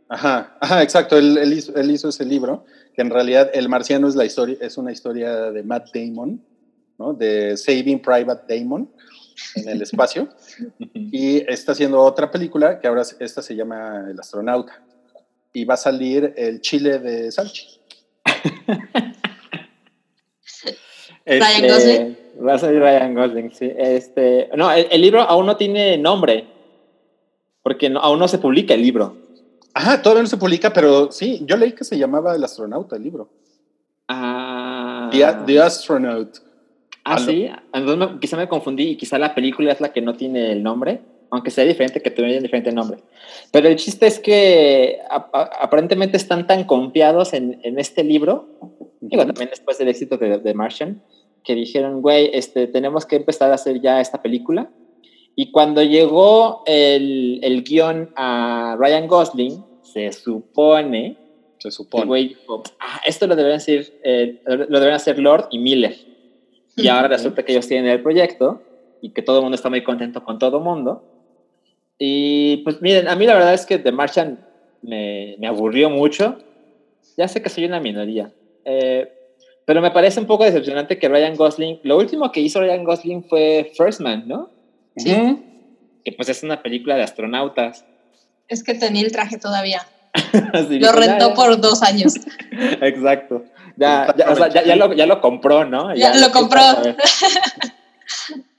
Ajá, 0.08 0.56
ajá, 0.60 0.82
exacto. 0.82 1.16
Él, 1.16 1.38
él 1.38 1.52
hizo, 1.52 1.74
él 1.76 1.90
hizo 1.90 2.08
ese 2.08 2.24
libro, 2.24 2.64
que 2.94 3.02
en 3.02 3.10
realidad 3.10 3.50
el 3.54 3.68
marciano 3.68 4.08
es 4.08 4.16
la 4.16 4.24
historia, 4.24 4.56
es 4.60 4.76
una 4.76 4.90
historia 4.90 5.52
de 5.52 5.62
Matt 5.62 5.90
Damon, 5.94 6.42
¿no? 6.98 7.12
De 7.12 7.56
Saving 7.56 8.00
Private 8.02 8.42
Damon 8.58 8.90
en 9.56 9.68
el 9.68 9.82
espacio. 9.82 10.28
Y 10.94 11.38
está 11.50 11.72
haciendo 11.72 12.00
otra 12.00 12.30
película 12.30 12.78
que 12.80 12.86
ahora 12.86 13.04
se- 13.04 13.16
esta 13.24 13.42
se 13.42 13.54
llama 13.56 14.06
El 14.10 14.18
astronauta. 14.20 14.80
Y 15.52 15.64
va 15.64 15.74
a 15.74 15.76
salir 15.76 16.32
el 16.36 16.60
chile 16.60 16.98
de 17.00 17.30
Salchi. 17.32 17.66
Ryan 21.26 21.64
Este, 21.64 21.68
Gosling. 21.68 22.18
Va 22.46 22.54
a 22.54 22.58
salir 22.58 22.80
Ryan 22.80 23.14
Gosling, 23.14 23.50
sí. 23.52 23.70
Este, 23.76 24.48
no, 24.56 24.70
el, 24.72 24.86
el 24.90 25.00
libro 25.00 25.20
aún 25.22 25.46
no 25.46 25.56
tiene 25.56 25.98
nombre. 25.98 26.46
Porque 27.62 27.90
no- 27.90 28.00
aún 28.00 28.18
no 28.18 28.28
se 28.28 28.38
publica 28.38 28.74
el 28.74 28.82
libro. 28.82 29.16
Ajá, 29.74 30.00
todavía 30.02 30.22
no 30.22 30.28
se 30.28 30.36
publica, 30.36 30.72
pero 30.72 31.12
sí, 31.12 31.42
yo 31.44 31.56
leí 31.56 31.72
que 31.72 31.84
se 31.84 31.98
llamaba 31.98 32.34
El 32.34 32.42
astronauta 32.44 32.96
el 32.96 33.02
libro. 33.02 33.28
Ah, 34.08 35.08
The, 35.12 35.26
The 35.46 35.60
Astronaut. 35.60 36.38
Ah, 37.14 37.18
sí. 37.18 37.48
Entonces 37.72 37.96
me- 37.98 38.20
quizá 38.20 38.36
me 38.36 38.48
confundí 38.48 38.88
y 38.90 38.96
quizá 38.96 39.18
la 39.18 39.34
película 39.34 39.72
es 39.72 39.80
la 39.80 39.92
que 39.92 40.00
no 40.00 40.14
tiene 40.14 40.52
el 40.52 40.62
nombre. 40.62 41.00
Aunque 41.32 41.50
sea 41.52 41.64
diferente, 41.64 42.02
que 42.02 42.10
tuviera 42.10 42.40
diferente 42.40 42.72
nombre. 42.72 42.98
Pero 43.52 43.68
el 43.68 43.76
chiste 43.76 44.06
es 44.06 44.18
que 44.18 44.98
a- 45.08 45.30
a- 45.32 45.64
aparentemente 45.64 46.16
están 46.16 46.46
tan 46.48 46.64
confiados 46.64 47.32
en, 47.34 47.60
en 47.62 47.78
este 47.78 48.02
libro 48.02 48.48
Digo, 49.00 49.24
también 49.24 49.48
después 49.50 49.78
del 49.78 49.88
éxito 49.88 50.18
de, 50.18 50.38
de 50.38 50.54
Martian, 50.54 51.02
que 51.42 51.54
dijeron, 51.54 52.02
güey, 52.02 52.30
este, 52.34 52.66
tenemos 52.66 53.06
que 53.06 53.16
empezar 53.16 53.50
a 53.50 53.54
hacer 53.54 53.80
ya 53.80 54.00
esta 54.00 54.20
película. 54.22 54.70
Y 55.36 55.52
cuando 55.52 55.82
llegó 55.82 56.62
el, 56.66 57.40
el 57.42 57.62
guion 57.62 58.10
a 58.16 58.76
Ryan 58.78 59.06
Gosling, 59.08 59.64
se 59.82 60.12
supone 60.12 61.16
Se 61.58 61.68
que 61.68 61.72
supone. 61.72 62.04
güey 62.06 62.28
dijo, 62.28 62.62
ah, 62.80 63.00
esto 63.06 63.26
lo 63.26 63.36
deberían 63.36 63.56
hacer, 63.58 63.86
eh, 64.04 64.42
lo 64.44 64.56
deberían 64.78 64.96
hacer 64.96 65.18
Lord 65.18 65.46
y 65.50 65.58
Miller. 65.60 65.96
Y 66.76 66.88
ahora 66.88 67.08
resulta 67.08 67.44
que 67.44 67.52
ellos 67.52 67.66
tienen 67.66 67.90
el 67.90 68.02
proyecto 68.02 68.62
y 69.00 69.10
que 69.10 69.22
todo 69.22 69.38
el 69.38 69.42
mundo 69.42 69.56
está 69.56 69.68
muy 69.68 69.82
contento 69.82 70.24
con 70.24 70.38
todo 70.38 70.58
el 70.58 70.64
mundo. 70.64 71.04
Y 71.98 72.58
pues 72.58 72.80
miren, 72.80 73.08
a 73.08 73.16
mí 73.16 73.26
la 73.26 73.34
verdad 73.34 73.54
es 73.54 73.66
que 73.66 73.78
The 73.78 73.92
Martian 73.92 74.44
me, 74.82 75.36
me 75.38 75.46
aburrió 75.46 75.90
mucho. 75.90 76.38
Ya 77.16 77.28
sé 77.28 77.42
que 77.42 77.48
soy 77.48 77.64
una 77.66 77.80
minoría. 77.80 78.32
Eh, 78.64 79.12
pero 79.64 79.82
me 79.82 79.90
parece 79.90 80.18
un 80.18 80.26
poco 80.26 80.44
decepcionante 80.44 80.98
que 80.98 81.08
Ryan 81.08 81.36
Gosling, 81.36 81.80
lo 81.82 81.96
último 81.96 82.32
que 82.32 82.40
hizo 82.40 82.60
Ryan 82.60 82.84
Gosling 82.84 83.24
fue 83.24 83.70
First 83.76 84.00
Man, 84.00 84.24
¿no? 84.26 84.50
Sí. 84.96 85.14
Que 86.04 86.12
pues 86.12 86.28
es 86.28 86.42
una 86.42 86.62
película 86.62 86.96
de 86.96 87.02
astronautas. 87.02 87.84
Es 88.48 88.64
que 88.64 88.74
tenía 88.74 89.02
el 89.02 89.12
traje 89.12 89.38
todavía. 89.38 89.86
Lo 90.52 90.64
dijo, 90.64 90.84
"Ya, 90.86 90.92
rentó 90.92 91.28
ya". 91.30 91.34
por 91.34 91.60
dos 91.60 91.82
años. 91.82 92.14
Exacto. 92.80 93.44
Ya, 93.76 94.14
ya, 94.16 94.30
o 94.30 94.36
sea, 94.36 94.48
ya, 94.48 94.62
ya 94.64 94.76
lo, 94.76 94.92
ya 94.92 95.06
lo 95.06 95.20
compró, 95.20 95.64
¿no? 95.64 95.94
Ya 95.94 96.14
lo 96.14 96.30
compró. 96.32 96.60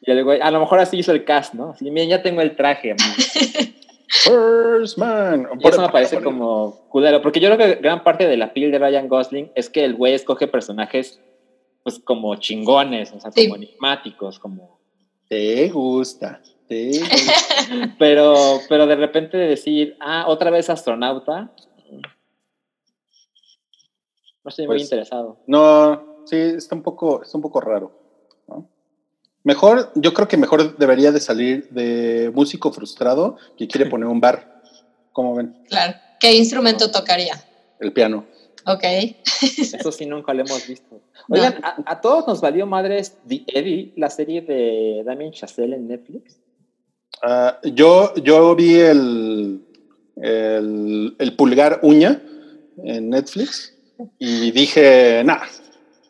Y 0.02 0.10
el 0.12 0.24
güey, 0.24 0.42
a 0.42 0.50
lo 0.50 0.60
mejor 0.60 0.80
así 0.80 0.98
hizo 0.98 1.12
el 1.12 1.24
cast, 1.26 1.54
¿no? 1.54 1.72
Así, 1.72 1.92
miren, 1.92 2.10
ya 2.10 2.24
tengo 2.24 2.42
el 2.42 2.56
traje. 2.56 2.92
amigo". 2.92 3.16
First 4.24 4.98
Man. 4.98 5.48
Y 5.60 5.68
eso 5.68 5.82
me 5.82 5.90
parece 5.90 6.22
como 6.22 6.82
culero, 6.90 7.22
porque 7.22 7.40
yo 7.40 7.54
creo 7.56 7.58
que 7.76 7.82
gran 7.82 8.04
parte 8.04 8.28
de 8.28 8.36
la 8.36 8.52
piel 8.54 8.72
de 8.72 8.80
Ryan 8.80 9.08
Gosling 9.08 9.52
es 9.56 9.70
que 9.70 9.86
el 9.86 9.96
güey 9.96 10.14
escoge 10.14 10.48
personajes, 10.48 11.20
pues, 11.84 12.00
como 12.04 12.36
chingones, 12.36 13.12
o 13.14 13.20
sea, 13.22 13.32
Sí. 13.32 13.44
como 13.48 13.56
enigmáticos, 13.58 14.38
como... 14.40 14.80
Te 15.30 15.70
gusta. 15.70 16.42
Gusta. 16.76 17.96
Pero, 18.00 18.60
pero 18.68 18.88
de 18.88 18.96
repente 18.96 19.38
decir, 19.38 19.96
ah, 20.00 20.26
otra 20.28 20.50
vez 20.52 20.70
astronauta, 20.70 21.52
no 24.44 24.50
estoy 24.50 24.66
muy 24.68 24.76
Pues, 24.76 24.84
interesado. 24.84 25.38
No, 25.48 26.24
sí, 26.26 26.36
está 26.38 26.76
un 26.76 26.84
poco, 26.84 27.22
está 27.24 27.38
un 27.38 27.42
poco 27.44 27.62
raro. 27.62 27.92
¿no? 28.48 28.68
Mejor, 29.44 29.92
yo 29.96 30.14
creo 30.14 30.28
que 30.28 30.38
mejor 30.38 30.78
debería 30.78 31.12
de 31.12 31.20
salir 31.20 31.70
de 31.70 32.32
músico 32.34 32.72
frustrado 32.72 33.38
que 33.58 33.68
quiere 33.68 33.90
poner 33.90 34.08
un 34.08 34.20
bar. 34.20 34.62
¿Cómo 35.14 35.36
ven? 35.36 35.64
Claro. 35.70 35.94
¿Qué 36.20 36.34
instrumento 36.36 36.90
tocaría? 36.92 37.34
El 37.80 37.94
piano. 37.94 38.26
Ok. 38.66 38.84
Eso 39.42 39.92
sí 39.92 40.06
nunca 40.06 40.34
lo 40.34 40.42
hemos 40.42 40.68
visto. 40.68 41.02
No. 41.28 41.36
Oigan, 41.36 41.60
a, 41.64 41.78
a 41.86 42.02
todos 42.02 42.28
nos 42.28 42.42
valió 42.42 42.66
madres 42.66 43.18
The 43.28 43.44
Eddie, 43.48 43.94
la 43.96 44.10
serie 44.10 44.42
de 44.42 45.04
Damien 45.06 45.32
Chazelle 45.32 45.76
en 45.76 45.88
Netflix. 45.88 46.40
Ah, 47.24 47.60
yo, 47.64 48.14
yo 48.16 48.56
vi 48.56 48.76
el, 48.80 49.62
el, 50.18 51.16
el 51.20 51.36
pulgar 51.36 51.80
uña 51.84 52.22
en 52.84 53.10
Netflix 53.10 53.76
y 54.18 54.52
dije, 54.52 55.22
nah, 55.24 55.42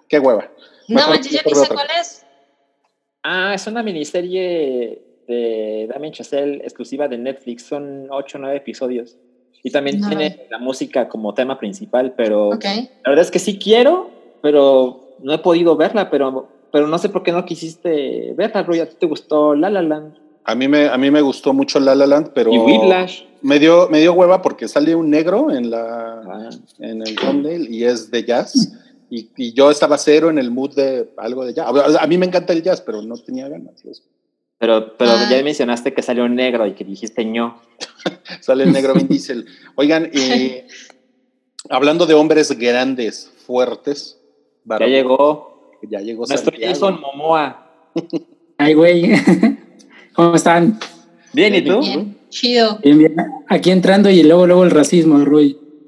qué 0.07 0.19
hueva. 0.19 0.49
No, 0.87 0.95
Mejor- 0.95 1.09
manches, 1.11 1.31
yo 1.31 1.37
mejor 1.39 1.51
ni 1.51 1.59
sé 1.59 1.61
otra 1.73 1.75
cuál 1.75 1.87
es. 1.99 2.25
Ah, 3.23 3.53
es 3.53 3.67
una 3.67 3.83
miniserie 3.83 5.01
de 5.27 5.87
Damien 5.93 6.13
Chazelle 6.13 6.55
exclusiva 6.63 7.07
de 7.07 7.17
Netflix. 7.17 7.63
Son 7.63 8.07
8 8.09 8.37
o 8.37 8.41
9 8.41 8.57
episodios. 8.57 9.17
Y 9.63 9.69
también 9.69 9.99
No. 9.99 10.07
tiene 10.07 10.47
la 10.49 10.57
música 10.57 11.07
como 11.07 11.33
tema 11.33 11.59
principal, 11.59 12.13
pero 12.17 12.49
la 12.51 13.09
verdad 13.09 13.23
es 13.25 13.29
que 13.31 13.37
sí 13.37 13.59
quiero, 13.59 14.09
pero 14.41 15.15
no 15.19 15.33
he 15.33 15.37
podido 15.37 15.75
verla, 15.75 16.09
pero, 16.09 16.47
pero 16.71 16.87
no 16.87 16.97
sé 16.97 17.09
por 17.09 17.21
qué 17.21 17.31
no 17.31 17.45
quisiste 17.45 18.33
verla, 18.35 18.63
Roy. 18.63 18.79
¿A 18.79 18.89
ti 18.89 18.95
te 18.99 19.05
gustó 19.05 19.53
La 19.53 19.69
La 19.69 19.83
Land? 19.83 20.15
A 20.43 20.55
mí 20.55 20.67
me, 20.67 20.87
a 20.87 20.97
mí 20.97 21.11
me 21.11 21.21
gustó 21.21 21.53
mucho 21.53 21.79
La 21.79 21.93
La 21.95 22.07
Land, 22.07 22.31
pero 22.33 22.51
Y 22.53 22.57
Whiplash. 22.57 23.23
me 23.41 23.59
dio, 23.59 23.87
me 23.89 23.99
dio 23.99 24.13
hueva 24.13 24.41
porque 24.41 24.67
sale 24.67 24.95
un 24.95 25.09
negro 25.09 25.51
en, 25.51 25.69
la, 25.69 26.21
Ah, 26.25 26.49
en 26.79 27.01
el 27.01 27.15
thumbnail 27.15 27.73
y 27.73 27.83
es 27.85 28.09
de 28.11 28.23
jazz. 28.23 28.73
Y, 29.09 29.29
y 29.35 29.53
yo 29.53 29.69
estaba 29.69 29.97
cero 29.97 30.29
en 30.29 30.37
el 30.39 30.51
mood 30.51 30.73
de 30.73 31.09
algo 31.17 31.45
de 31.45 31.53
jazz. 31.53 31.67
A, 31.99 32.07
mí 32.07 32.17
me 32.17 32.25
encanta 32.25 32.53
el 32.53 32.63
jazz, 32.63 32.81
pero 32.81 33.01
no 33.01 33.17
tenía 33.17 33.47
ganas. 33.49 33.83
eso. 33.85 34.03
pero 34.57 34.95
pero 34.97 35.11
Ah. 35.11 35.27
ya 35.29 35.43
mencionaste 35.43 35.93
que 35.93 36.01
salió 36.01 36.27
negro 36.29 36.65
y 36.65 36.73
que 36.73 36.83
dijiste 36.85 37.23
ño. 37.25 37.59
Sale 38.41 38.63
el 38.63 38.71
negro 38.71 38.93
Vin 38.93 39.07
Diesel. 39.07 39.45
Oigan, 39.75 40.09
y 40.13 40.61
Hablando 41.69 42.05
de 42.07 42.15
hombres 42.15 42.57
grandes, 42.57 43.31
fuertes. 43.45 44.19
Ya 44.65 44.87
llegó. 44.87 45.77
Ya 45.87 45.99
llegó 45.99 46.25
Nuestro 46.25 46.51
Santiago. 46.51 46.73
Jason 46.73 46.99
Momoa. 47.01 47.67
Ay, 48.57 48.73
güey. 48.73 49.11
¿Cómo 50.13 50.35
están? 50.35 50.79
Bien, 51.33 51.55
¿y 51.55 51.63
tú? 51.63 51.79
Bien, 51.79 52.17
chido. 52.29 52.79
Bien, 52.83 52.97
bien. 52.97 53.15
Aquí 53.47 53.71
entrando 53.71 54.09
y 54.09 54.23
luego, 54.23 54.45
luego 54.45 54.63
el 54.63 54.71
racismo, 54.71 55.23
Rui. 55.23 55.57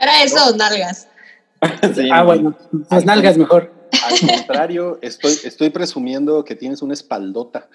Era 0.00 0.22
eso, 0.24 0.56
nalgas. 0.56 1.08
Sí, 1.94 2.08
ah, 2.12 2.22
bueno. 2.22 2.56
Las 2.88 3.04
nalgas 3.04 3.36
mejor. 3.36 3.72
Al 4.04 4.28
contrario, 4.28 4.98
estoy, 5.02 5.32
estoy 5.42 5.70
presumiendo 5.70 6.44
que 6.44 6.54
tienes 6.54 6.82
una 6.82 6.94
espaldota. 6.94 7.68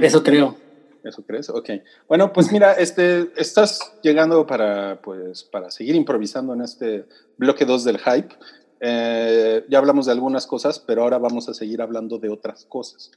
Eso 0.00 0.22
creo. 0.22 0.56
¿Eso 1.04 1.22
crees? 1.24 1.48
Ok. 1.50 1.70
Bueno, 2.08 2.32
pues 2.32 2.52
mira, 2.52 2.72
este, 2.74 3.30
estás 3.36 3.92
llegando 4.02 4.46
para, 4.46 5.00
pues, 5.00 5.44
para 5.44 5.70
seguir 5.70 5.94
improvisando 5.94 6.54
en 6.54 6.62
este 6.62 7.06
bloque 7.36 7.64
2 7.64 7.84
del 7.84 7.98
hype. 7.98 8.34
Eh, 8.80 9.64
ya 9.68 9.78
hablamos 9.78 10.06
de 10.06 10.12
algunas 10.12 10.46
cosas, 10.46 10.78
pero 10.78 11.02
ahora 11.02 11.18
vamos 11.18 11.48
a 11.48 11.54
seguir 11.54 11.82
hablando 11.82 12.18
de 12.18 12.28
otras 12.30 12.64
cosas. 12.64 13.10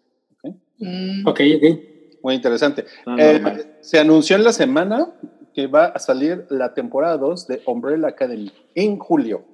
¿ok? 0.43 0.55
Mm, 0.79 1.27
Ok, 1.27 1.39
ok. 1.57 1.79
Muy 2.23 2.35
interesante. 2.35 2.85
No, 3.05 3.17
Eh, 3.17 3.77
se 3.81 3.99
anunció 3.99 4.35
en 4.35 4.43
la 4.43 4.53
semana 4.53 5.13
que 5.53 5.67
va 5.67 5.85
a 5.85 5.99
salir 5.99 6.45
la 6.49 6.73
temporada 6.73 7.17
2 7.17 7.47
de 7.47 7.61
Umbrella 7.65 8.07
Academy 8.07 8.51
en 8.75 8.97
julio. 8.97 9.45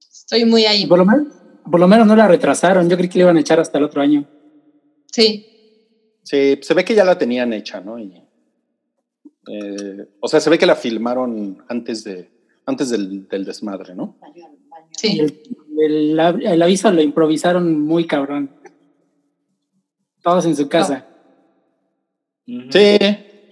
Estoy 0.00 0.44
muy 0.44 0.64
ahí. 0.66 0.86
Por 0.86 0.98
lo, 0.98 1.04
menos, 1.04 1.28
por 1.70 1.80
lo 1.80 1.88
menos 1.88 2.06
no 2.06 2.16
la 2.16 2.28
retrasaron. 2.28 2.88
Yo 2.88 2.96
creí 2.96 3.08
que 3.08 3.18
le 3.18 3.24
iban 3.24 3.36
a 3.36 3.40
echar 3.40 3.60
hasta 3.60 3.78
el 3.78 3.84
otro 3.84 4.00
año. 4.02 4.26
Sí. 5.12 5.46
Sí, 6.22 6.58
se 6.62 6.74
ve 6.74 6.84
que 6.84 6.94
ya 6.94 7.04
la 7.04 7.18
tenían 7.18 7.52
hecha, 7.52 7.80
¿no? 7.80 7.98
Y, 7.98 8.22
eh, 9.52 10.06
o 10.20 10.28
sea, 10.28 10.40
se 10.40 10.50
ve 10.50 10.58
que 10.58 10.66
la 10.66 10.74
filmaron 10.74 11.62
antes, 11.68 12.02
de, 12.04 12.30
antes 12.66 12.88
del, 12.90 13.28
del 13.28 13.44
desmadre, 13.44 13.94
¿no? 13.94 14.16
Sí. 14.96 15.18
El, 15.20 16.18
el- 16.18 16.46
el 16.46 16.62
aviso 16.62 16.90
lo 16.90 17.02
improvisaron 17.02 17.80
muy 17.82 18.06
cabrón. 18.06 18.50
Todos 20.22 20.46
en 20.46 20.56
su 20.56 20.68
casa. 20.68 21.06
Sí, 22.46 22.98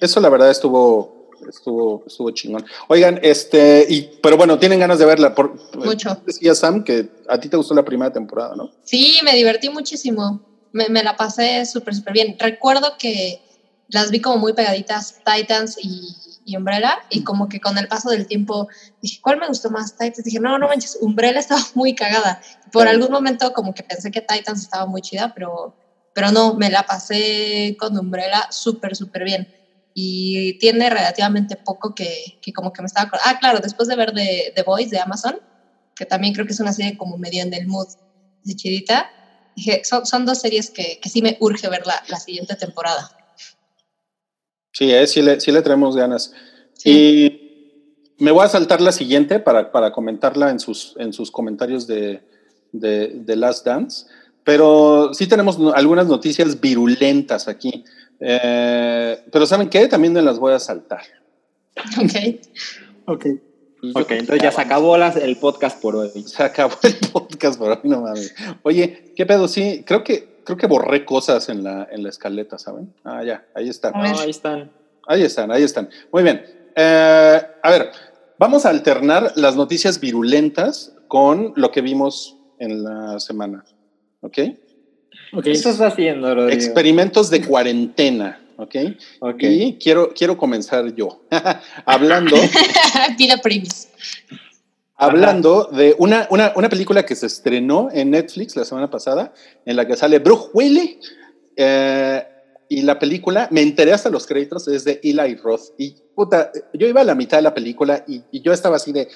eso 0.01 0.20
la 0.20 0.28
verdad 0.28 0.51
estuvo, 0.51 1.28
estuvo, 1.49 2.05
estuvo 2.07 2.30
chingón. 2.30 2.64
Oigan, 2.88 3.18
este, 3.22 3.86
y, 3.88 4.11
pero 4.22 4.36
bueno, 4.36 4.59
tienen 4.59 4.80
ganas 4.80 4.99
de 4.99 5.07
verla. 5.07 5.34
Por, 5.34 5.55
Mucho. 5.84 6.16
Decía 6.26 6.55
Sam 6.55 6.84
que 6.84 7.09
a 7.28 7.38
ti 7.38 7.49
te 7.49 7.57
gustó 7.57 7.74
la 7.74 7.84
primera 7.84 8.12
temporada, 8.12 8.55
¿no? 8.57 8.70
Sí, 8.84 9.18
me 9.24 9.34
divertí 9.34 9.68
muchísimo. 9.70 10.40
Me, 10.72 10.88
me 10.88 11.03
la 11.03 11.16
pasé 11.16 11.64
súper, 11.66 11.95
súper 11.95 12.12
bien. 12.14 12.36
Recuerdo 12.38 12.95
que 12.99 13.40
las 13.88 14.11
vi 14.11 14.20
como 14.20 14.38
muy 14.38 14.53
pegaditas, 14.55 15.20
Titans 15.24 15.78
y, 15.82 16.14
y 16.45 16.57
Umbrella, 16.57 16.99
y 17.11 17.22
como 17.22 17.49
que 17.49 17.61
con 17.61 17.78
el 17.78 17.88
paso 17.88 18.11
del 18.11 18.26
tiempo 18.26 18.68
dije, 19.01 19.20
¿cuál 19.22 19.38
me 19.38 19.47
gustó 19.47 19.70
más? 19.70 19.93
Titans. 19.93 20.24
Dije, 20.24 20.40
no, 20.40 20.59
no 20.59 20.68
manches, 20.68 20.99
Umbrella 21.01 21.38
estaba 21.38 21.62
muy 21.74 21.95
cagada. 21.95 22.40
Por 22.72 22.88
algún 22.88 23.11
momento 23.11 23.53
como 23.53 23.74
que 23.74 23.82
pensé 23.82 24.11
que 24.11 24.20
Titans 24.20 24.62
estaba 24.62 24.86
muy 24.86 25.03
chida, 25.03 25.32
pero, 25.34 25.76
pero 26.14 26.30
no, 26.30 26.55
me 26.55 26.70
la 26.70 26.84
pasé 26.84 27.76
con 27.78 27.97
Umbrella 27.97 28.49
súper, 28.51 28.97
súper 28.97 29.24
bien. 29.24 29.49
Y 29.95 30.59
tiene 30.59 30.88
relativamente 30.88 31.57
poco 31.57 31.95
que, 31.95 32.38
que 32.40 32.53
como 32.53 32.72
que 32.72 32.82
me 32.82 32.86
estaba 32.86 33.07
acordando. 33.07 33.30
Ah, 33.30 33.38
claro, 33.38 33.61
después 33.61 33.88
de 33.88 33.97
ver 33.97 34.12
The, 34.12 34.53
The 34.57 34.62
Voice 34.62 34.90
de 34.90 35.01
Amazon, 35.01 35.38
que 35.95 36.07
también 36.07 36.32
creo 36.32 36.47
que 36.47 36.53
es 36.53 36.61
una 36.61 36.72
serie 36.72 36.97
como 36.97 37.18
medio 37.18 37.43
en 37.43 37.53
el 37.53 37.66
mood 37.66 37.88
de 38.43 38.57
chidita, 38.57 39.11
dije, 39.55 39.82
son, 39.84 40.07
son 40.07 40.24
dos 40.24 40.40
series 40.40 40.70
que, 40.70 40.99
que 41.01 41.09
sí 41.11 41.20
me 41.20 41.36
urge 41.40 41.68
ver 41.68 41.86
la, 41.86 42.03
la 42.09 42.18
siguiente 42.18 42.57
temporada. 42.57 43.11
Sí, 44.73 44.91
eh, 44.93 45.07
sí, 45.07 45.23
le, 45.23 45.41
sí 45.41 45.53
le 45.53 45.62
traemos 45.62 45.97
ganas. 45.97 46.33
Sí. 46.75 46.91
Y 48.18 48.25
me 48.25 48.31
voy 48.31 48.45
a 48.45 48.49
saltar 48.49 48.81
la 48.81 48.93
siguiente 48.93 49.39
para, 49.39 49.70
para 49.73 49.93
comentarla 49.93 50.51
en 50.51 50.59
sus, 50.61 50.95
en 50.99 51.12
sus 51.12 51.31
comentarios 51.31 51.87
de, 51.87 52.23
de, 52.73 53.09
de 53.09 53.37
Last 53.37 53.66
Dance. 53.66 54.07
Pero 54.45 55.12
sí 55.14 55.27
tenemos 55.29 55.59
algunas 55.75 56.07
noticias 56.07 56.61
virulentas 56.61 57.47
aquí. 57.49 57.85
Eh, 58.18 59.18
pero 59.31 59.47
¿saben 59.47 59.68
qué? 59.68 59.87
También 59.89 60.12
me 60.12 60.23
las 60.23 60.39
voy 60.39 60.53
a 60.53 60.59
saltar. 60.59 61.03
Ok. 62.01 62.41
Ok. 63.07 63.27
Yo 63.83 63.91
Ok, 64.01 64.12
entonces 64.12 64.43
ya 64.43 64.53
se 64.53 64.61
acabó 64.61 64.97
las- 64.97 65.16
el 65.16 65.37
podcast 65.39 65.81
por 65.83 65.97
hoy. 65.97 66.11
Se 66.25 66.43
acabó 66.45 66.77
el 66.85 66.95
podcast 67.12 67.59
por 67.59 67.73
hoy, 67.73 67.79
no 67.83 68.01
mames. 68.03 68.33
Oye, 68.62 69.12
¿qué 69.16 69.27
pedo? 69.27 69.49
Sí, 69.49 69.83
creo 69.85 70.05
que, 70.05 70.32
creo 70.45 70.57
que 70.57 70.66
borré 70.66 71.05
cosas 71.05 71.49
en 71.49 71.62
la, 71.64 71.88
en 71.90 72.03
la 72.03 72.09
escaleta, 72.09 72.59
¿saben? 72.59 72.93
Ah, 73.05 73.22
ya, 73.24 73.47
ahí 73.55 73.68
está. 73.68 73.88
A 73.88 74.03
ver. 74.03 74.12
No, 74.12 74.20
ahí 74.20 74.30
están. 74.30 74.70
Ahí 75.07 75.22
están, 75.22 75.51
ahí 75.51 75.62
están. 75.62 75.88
Muy 76.12 76.22
bien. 76.22 76.45
Eh, 76.76 77.40
a 77.62 77.70
ver, 77.70 77.90
vamos 78.38 78.64
a 78.64 78.70
alternar 78.70 79.32
las 79.36 79.57
noticias 79.57 80.01
virulentas 80.01 80.95
con 81.09 81.53
lo 81.57 81.70
que 81.70 81.80
vimos 81.80 82.36
en 82.59 82.84
la 82.84 83.18
semana. 83.20 83.64
¿Ok? 84.20 84.38
¿Qué 85.43 85.51
estás 85.51 85.80
haciendo, 85.80 86.34
Rodrigo? 86.34 86.51
Experimentos 86.51 87.30
de 87.30 87.45
cuarentena. 87.45 88.40
¿Ok? 88.57 88.76
Ok. 89.20 89.43
Y 89.43 89.74
quiero, 89.78 90.12
quiero 90.14 90.36
comenzar 90.36 90.95
yo. 90.95 91.22
hablando, 91.84 92.36
Pila 93.18 93.38
primis. 93.38 93.88
Hablando 95.05 95.64
de 95.64 95.94
una, 95.98 96.26
una, 96.30 96.53
una 96.57 96.68
película 96.68 97.05
que 97.05 97.14
se 97.14 97.26
estrenó 97.26 97.88
en 97.92 98.11
Netflix 98.11 98.57
la 98.57 98.64
semana 98.64 98.90
pasada, 98.90 99.32
en 99.64 99.76
la 99.76 99.86
que 99.86 99.96
sale 99.96 100.18
Bruce 100.18 100.48
Willis. 100.55 100.96
eh, 101.57 102.26
y 102.68 102.80
la 102.80 102.98
película, 102.98 103.48
me 103.50 103.61
enteré 103.61 103.92
hasta 103.92 104.09
los 104.09 104.26
créditos, 104.26 104.66
es 104.66 104.84
de 104.84 104.98
Eli 105.03 105.34
Roth. 105.34 105.74
Y 105.76 105.94
puta, 106.14 106.50
yo 106.72 106.86
iba 106.86 107.03
a 107.03 107.05
la 107.05 107.14
mitad 107.14 107.36
de 107.36 107.42
la 107.42 107.53
película 107.53 108.03
y, 108.09 108.22
y 108.30 108.40
yo 108.40 108.50
estaba 108.50 108.76
así 108.76 108.92
de, 108.92 109.09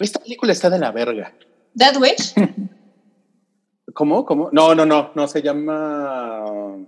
esta 0.00 0.20
película 0.20 0.52
está 0.52 0.70
de 0.70 0.78
la 0.78 0.90
verga. 0.90 1.34
Dead 1.74 1.94
Witch. 1.98 2.34
¿Cómo? 3.94 4.24
¿Cómo? 4.24 4.48
No, 4.52 4.74
no, 4.74 4.86
no, 4.86 5.10
no, 5.14 5.28
se 5.28 5.42
llama... 5.42 6.78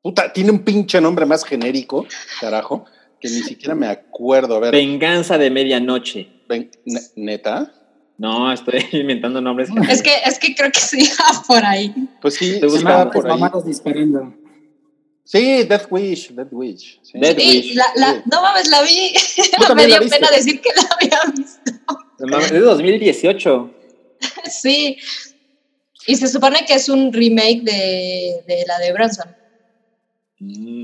Puta, 0.00 0.32
tiene 0.32 0.52
un 0.52 0.60
pinche 0.60 1.00
nombre 1.00 1.26
más 1.26 1.44
genérico, 1.44 2.06
carajo, 2.40 2.84
que 3.22 3.28
ni 3.30 3.40
siquiera 3.42 3.74
me 3.74 3.86
acuerdo. 3.86 4.56
A 4.56 4.60
ver, 4.60 4.72
Venganza 4.72 5.38
de 5.38 5.50
medianoche. 5.50 6.28
ven, 6.48 6.70
ne- 6.84 7.00
neta. 7.16 7.72
No, 8.18 8.52
estoy 8.52 8.84
inventando 8.92 9.40
nombres. 9.40 9.68
Es 9.88 10.02
que, 10.02 10.10
es 10.26 10.38
que 10.38 10.54
creo 10.54 10.70
que 10.70 10.80
sí 10.80 11.08
por 11.46 11.64
ahí. 11.64 11.94
Pues 12.20 12.34
sí, 12.34 12.52
Te 12.60 12.60
sí 12.60 12.66
gusta 12.66 12.78
estaba 12.78 13.10
por 13.10 13.30
ahí. 13.30 13.40
disparando. 13.64 14.34
Sí, 15.24 15.62
Death 15.64 15.86
Wish, 15.90 16.30
Death 16.34 16.48
Wish. 16.52 17.00
sí. 17.02 17.18
Death 17.18 17.38
Sí, 17.38 17.46
Wish. 17.48 17.74
la, 17.76 17.84
la- 17.96 18.12
Sí. 18.14 18.20
no 18.30 18.42
mames, 18.42 18.68
la 18.68 18.82
vi. 18.82 19.12
¿Tú 19.56 19.62
también 19.66 19.88
me 19.90 19.98
dio 20.00 20.08
pena 20.10 20.28
decir 20.30 20.60
que 20.60 20.70
la 20.76 20.82
había 20.96 21.32
visto. 21.34 21.72
No 22.18 22.38
Es 22.38 22.50
de 22.50 22.58
2018. 22.60 23.70
Sí. 24.50 24.98
Y 26.06 26.16
se 26.16 26.26
supone 26.28 26.64
que 26.66 26.74
es 26.74 26.88
un 26.88 27.12
remake 27.12 27.62
de, 27.62 28.42
de 28.46 28.64
la 28.66 28.78
de 28.80 28.92
Branson. 28.92 29.28
Mm. 30.40 30.81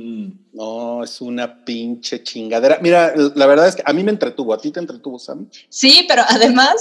No, 0.58 1.04
es 1.04 1.20
una 1.20 1.56
pinche 1.62 2.20
chingadera. 2.24 2.80
Mira, 2.82 3.14
la 3.36 3.46
verdad 3.46 3.68
es 3.68 3.76
que 3.76 3.82
a 3.84 3.92
mí 3.92 4.02
me 4.02 4.10
entretuvo. 4.10 4.52
¿A 4.52 4.58
ti 4.58 4.72
te 4.72 4.80
entretuvo, 4.80 5.16
Sam? 5.20 5.48
Sí, 5.68 6.04
pero 6.08 6.24
además, 6.28 6.74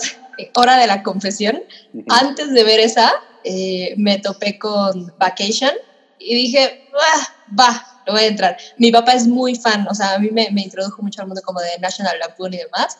hora 0.55 0.77
de 0.79 0.87
la 0.87 1.03
confesión, 1.03 1.61
antes 2.09 2.51
de 2.53 2.63
ver 2.63 2.79
esa, 2.79 3.13
eh, 3.43 3.93
me 3.97 4.17
topé 4.17 4.57
con 4.57 5.05
Vacation 5.17 5.73
y 6.17 6.33
dije, 6.35 6.73
"Ah, 6.91 7.27
va, 7.47 7.83
lo 8.07 8.13
voy 8.13 8.23
a 8.23 8.27
entrar. 8.27 8.57
Mi 8.77 8.91
papá 8.91 9.13
es 9.13 9.27
muy 9.27 9.53
fan, 9.53 9.85
o 9.87 9.93
sea, 9.93 10.15
a 10.15 10.19
mí 10.19 10.29
me, 10.31 10.49
me 10.53 10.63
introdujo 10.63 11.03
mucho 11.03 11.21
al 11.21 11.27
mundo 11.27 11.41
como 11.45 11.59
de 11.61 11.77
National 11.79 12.17
Lampoon 12.17 12.55
y 12.55 12.57
demás, 12.57 12.97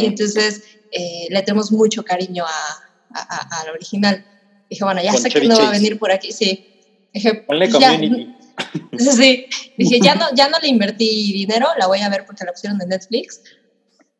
y 0.00 0.06
entonces 0.06 0.60
eh, 0.92 1.26
le 1.28 1.42
tenemos 1.42 1.72
mucho 1.72 2.04
cariño 2.04 2.44
a, 2.44 3.18
a, 3.18 3.36
a- 3.36 3.60
a 3.62 3.64
la 3.66 3.72
original. 3.72 4.24
Dije, 4.68 4.84
bueno, 4.84 5.02
ya 5.02 5.10
Con 5.12 5.22
sé 5.22 5.28
Chevy 5.30 5.48
que 5.48 5.48
no 5.48 5.58
va 5.58 5.68
a 5.68 5.72
venir 5.72 5.98
por 5.98 6.12
aquí, 6.12 6.30
sí. 6.32 6.64
Dije, 7.12 7.42
Ponle 7.46 7.68
pues 7.68 7.80
ya, 7.80 7.88
community. 7.96 8.39
Sí, 8.98 9.46
dije, 9.76 10.00
ya 10.00 10.14
no, 10.14 10.26
ya 10.34 10.48
no 10.48 10.58
le 10.60 10.68
invertí 10.68 11.32
dinero, 11.32 11.66
la 11.78 11.86
voy 11.86 12.00
a 12.00 12.08
ver 12.08 12.24
porque 12.26 12.44
la 12.44 12.52
pusieron 12.52 12.80
en 12.82 12.88
Netflix. 12.88 13.42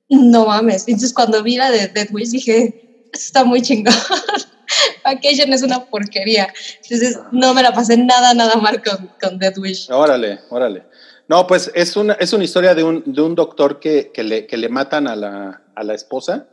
No 0.09 0.47
mames. 0.47 0.89
Entonces, 0.89 1.13
cuando 1.15 1.43
vi 1.43 1.57
la 1.57 1.71
de 1.71 1.89
Dead 1.89 2.09
Wish, 2.11 2.31
dije, 2.31 3.07
esto 3.13 3.27
está 3.27 3.45
muy 3.45 3.63
chingón. 3.63 3.95
Vacation 5.05 5.53
es 5.53 5.63
una 5.63 5.85
porquería. 5.85 6.49
Entonces, 6.83 7.19
no 7.33 7.55
me 7.55 7.63
la 7.63 7.73
pasé 7.73 7.97
nada, 7.97 8.35
nada 8.35 8.57
mal 8.57 8.83
con, 8.83 9.11
con 9.21 9.39
Dead 9.39 9.57
Wish. 9.59 9.91
Órale, 9.91 10.41
órale. 10.51 10.85
No, 11.29 11.47
pues 11.47 11.71
es 11.75 11.97
una, 11.97 12.15
es 12.15 12.33
una 12.33 12.43
historia 12.45 12.75
de 12.75 12.83
un, 12.83 13.03
de 13.07 13.23
un 13.23 13.35
doctor 13.35 13.79
que, 13.79 14.11
que, 14.13 14.25
le, 14.25 14.47
que 14.47 14.57
le 14.57 14.69
matan 14.69 15.07
a 15.07 15.15
la, 15.15 15.63
a 15.75 15.85
la 15.85 15.95
esposa 15.95 16.49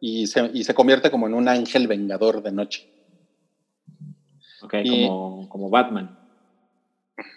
y 0.00 0.26
se, 0.26 0.50
y 0.52 0.64
se 0.64 0.74
convierte 0.74 1.10
como 1.10 1.26
en 1.28 1.34
un 1.34 1.48
ángel 1.48 1.86
vengador 1.86 2.42
de 2.42 2.52
noche. 2.52 2.88
Ok, 4.62 4.74
Y- 4.82 5.06
como, 5.06 5.48
como 5.48 5.70
Batman. 5.70 6.15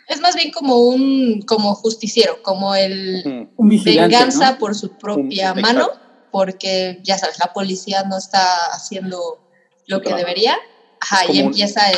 Es 0.08 0.20
más 0.22 0.36
bien 0.36 0.52
como 0.52 0.78
un 0.80 1.42
como 1.44 1.74
justiciero, 1.76 2.42
como 2.44 2.76
el. 2.76 3.50
Un 3.56 3.84
venganza 3.84 4.52
¿no? 4.52 4.58
por 4.58 4.76
su 4.76 4.98
propia 4.98 5.54
Un- 5.54 5.62
mano, 5.62 5.82
exacto. 5.86 6.00
porque 6.32 7.00
ya 7.04 7.18
sabes, 7.18 7.40
la 7.40 7.54
policía 7.54 8.04
no 8.04 8.18
está 8.18 8.44
haciendo 8.74 9.18
lo 9.88 9.98
Su 9.98 10.02
que 10.02 10.08
trabajo. 10.10 10.26
debería. 10.28 10.56
Ajá, 11.02 11.32
y 11.32 11.40
un- 11.40 11.46
empieza 11.48 11.90
el 11.92 11.98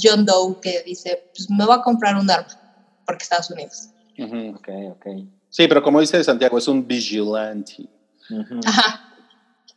John 0.00 0.26
Doe 0.26 0.60
que 0.60 0.82
dice, 0.84 1.30
pues 1.34 1.48
me 1.50 1.64
voy 1.64 1.74
a 1.78 1.82
comprar 1.82 2.16
un 2.16 2.30
arma, 2.30 2.48
porque 3.06 3.22
Estados 3.22 3.50
Unidos. 3.50 3.88
Ujú. 4.18 4.56
Ok, 4.56 4.68
ok. 4.90 5.06
Sí, 5.48 5.68
pero 5.68 5.82
como 5.82 6.00
dice 6.00 6.22
Santiago, 6.22 6.58
es 6.58 6.68
un 6.68 6.86
vigilante. 6.86 7.88
Ajá. 8.66 9.08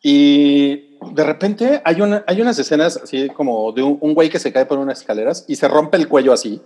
Y 0.02 0.98
de 1.14 1.24
repente 1.24 1.82
hay, 1.84 2.02
una, 2.02 2.24
hay 2.28 2.42
unas 2.42 2.60
escenas 2.60 2.98
así 3.02 3.28
como 3.30 3.72
de 3.72 3.82
un, 3.82 3.98
un 4.02 4.14
güey 4.14 4.30
que 4.30 4.40
se 4.40 4.52
cae 4.54 4.66
por 4.66 4.78
unas 4.78 5.00
escaleras 5.00 5.46
y 5.48 5.56
se 5.56 5.68
rompe 5.68 5.98
el 5.98 6.08
cuello 6.08 6.32
así. 6.34 6.62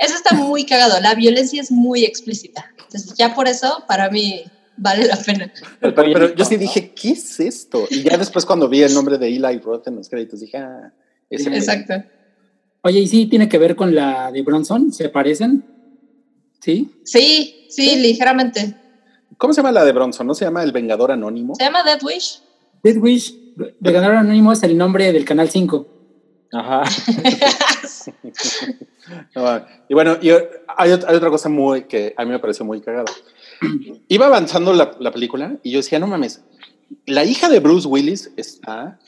Eso 0.00 0.14
está 0.14 0.34
muy 0.34 0.64
cagado. 0.64 0.98
La 1.00 1.14
violencia 1.14 1.60
es 1.60 1.70
muy 1.70 2.04
explícita. 2.04 2.64
Entonces, 2.78 3.14
ya 3.14 3.34
por 3.34 3.46
eso, 3.46 3.84
para 3.86 4.10
mí, 4.10 4.42
vale 4.76 5.06
la 5.06 5.16
pena. 5.16 5.52
Pero, 5.78 5.94
pero 5.94 6.34
yo 6.34 6.44
sí 6.44 6.56
dije, 6.56 6.92
¿qué 6.92 7.10
es 7.10 7.38
esto? 7.38 7.86
Y 7.90 8.02
ya 8.02 8.16
después 8.16 8.44
cuando 8.44 8.68
vi 8.68 8.82
el 8.82 8.94
nombre 8.94 9.18
de 9.18 9.28
Eli 9.28 9.58
Roth 9.58 9.86
en 9.86 9.96
los 9.96 10.08
créditos, 10.08 10.40
dije, 10.40 10.56
ah, 10.56 10.92
ese. 11.28 11.54
Exacto. 11.54 12.02
Oye, 12.82 13.00
¿y 13.00 13.06
sí 13.06 13.26
tiene 13.26 13.48
que 13.48 13.58
ver 13.58 13.76
con 13.76 13.94
la 13.94 14.32
de 14.32 14.42
Bronson? 14.42 14.92
¿Se 14.92 15.10
parecen? 15.10 15.64
¿Sí? 16.60 16.90
Sí, 17.04 17.66
sí, 17.68 17.96
ligeramente. 17.96 18.74
¿Cómo 19.36 19.52
se 19.52 19.58
llama 19.58 19.72
la 19.72 19.84
de 19.84 19.92
Bronson? 19.92 20.26
¿No 20.26 20.34
se 20.34 20.46
llama 20.46 20.62
El 20.62 20.72
Vengador 20.72 21.12
Anónimo? 21.12 21.54
Se 21.54 21.64
llama 21.64 21.82
Death 21.82 22.02
Wish. 22.02 22.42
Dead 22.82 22.96
Wish, 22.96 23.34
de 23.56 23.92
ganar 23.92 24.12
anónimo 24.12 24.52
es 24.52 24.62
el 24.62 24.76
nombre 24.76 25.12
del 25.12 25.24
Canal 25.24 25.50
5. 25.50 25.99
Ajá. 26.52 26.82
No, 29.34 29.66
y 29.88 29.94
bueno, 29.94 30.18
y 30.20 30.30
hay, 30.30 30.90
ot- 30.90 31.04
hay 31.08 31.16
otra 31.16 31.30
cosa 31.30 31.48
muy 31.48 31.82
que 31.84 32.14
a 32.16 32.24
mí 32.24 32.30
me 32.30 32.38
pareció 32.38 32.64
muy 32.64 32.80
cagada. 32.80 33.10
Iba 34.08 34.26
avanzando 34.26 34.72
la, 34.72 34.96
la 35.00 35.10
película 35.10 35.56
y 35.62 35.72
yo 35.72 35.78
decía, 35.78 35.98
no 35.98 36.06
mames, 36.06 36.42
la 37.06 37.24
hija 37.24 37.48
de 37.48 37.58
Bruce 37.60 37.88
Willis 37.88 38.30
está 38.36 38.98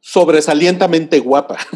sobresalientemente 0.00 1.18
guapa. 1.20 1.58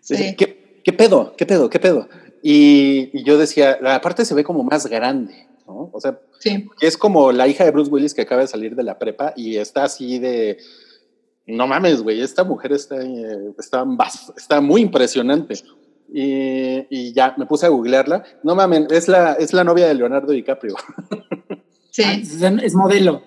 Sí. 0.00 0.34
¿Qué, 0.36 0.80
qué 0.82 0.92
pedo? 0.94 1.34
¿Qué 1.36 1.44
pedo? 1.44 1.68
¿Qué 1.68 1.78
pedo? 1.78 2.08
Y, 2.42 3.10
y 3.12 3.22
yo 3.24 3.36
decía, 3.36 3.78
aparte 3.84 4.24
se 4.24 4.34
ve 4.34 4.42
como 4.44 4.62
más 4.64 4.86
grande, 4.86 5.46
¿no? 5.66 5.90
O 5.92 6.00
sea, 6.00 6.18
Sí. 6.38 6.66
es 6.80 6.96
como 6.96 7.32
la 7.32 7.48
hija 7.48 7.64
de 7.64 7.70
Bruce 7.72 7.90
Willis 7.90 8.14
que 8.14 8.22
acaba 8.22 8.40
de 8.42 8.46
salir 8.48 8.74
de 8.76 8.82
la 8.84 8.98
prepa 8.98 9.34
y 9.36 9.56
está 9.56 9.84
así 9.84 10.18
de, 10.18 10.56
no 11.48 11.66
mames, 11.66 12.02
güey, 12.02 12.20
esta 12.20 12.44
mujer 12.44 12.72
está, 12.72 12.96
eh, 13.02 13.52
está, 13.58 13.84
está 14.36 14.60
muy 14.60 14.82
impresionante. 14.82 15.54
Y, 16.12 16.86
y 16.88 17.12
ya 17.12 17.34
me 17.36 17.44
puse 17.46 17.66
a 17.66 17.70
googlearla. 17.70 18.22
No 18.42 18.54
mames, 18.54 18.86
es 18.90 19.08
la, 19.08 19.32
es 19.34 19.52
la 19.52 19.64
novia 19.64 19.88
de 19.88 19.94
Leonardo 19.94 20.32
DiCaprio. 20.32 20.76
Sí. 21.90 22.02
Ah, 22.06 22.12
es, 22.12 22.40
es 22.62 22.74
modelo. 22.76 23.22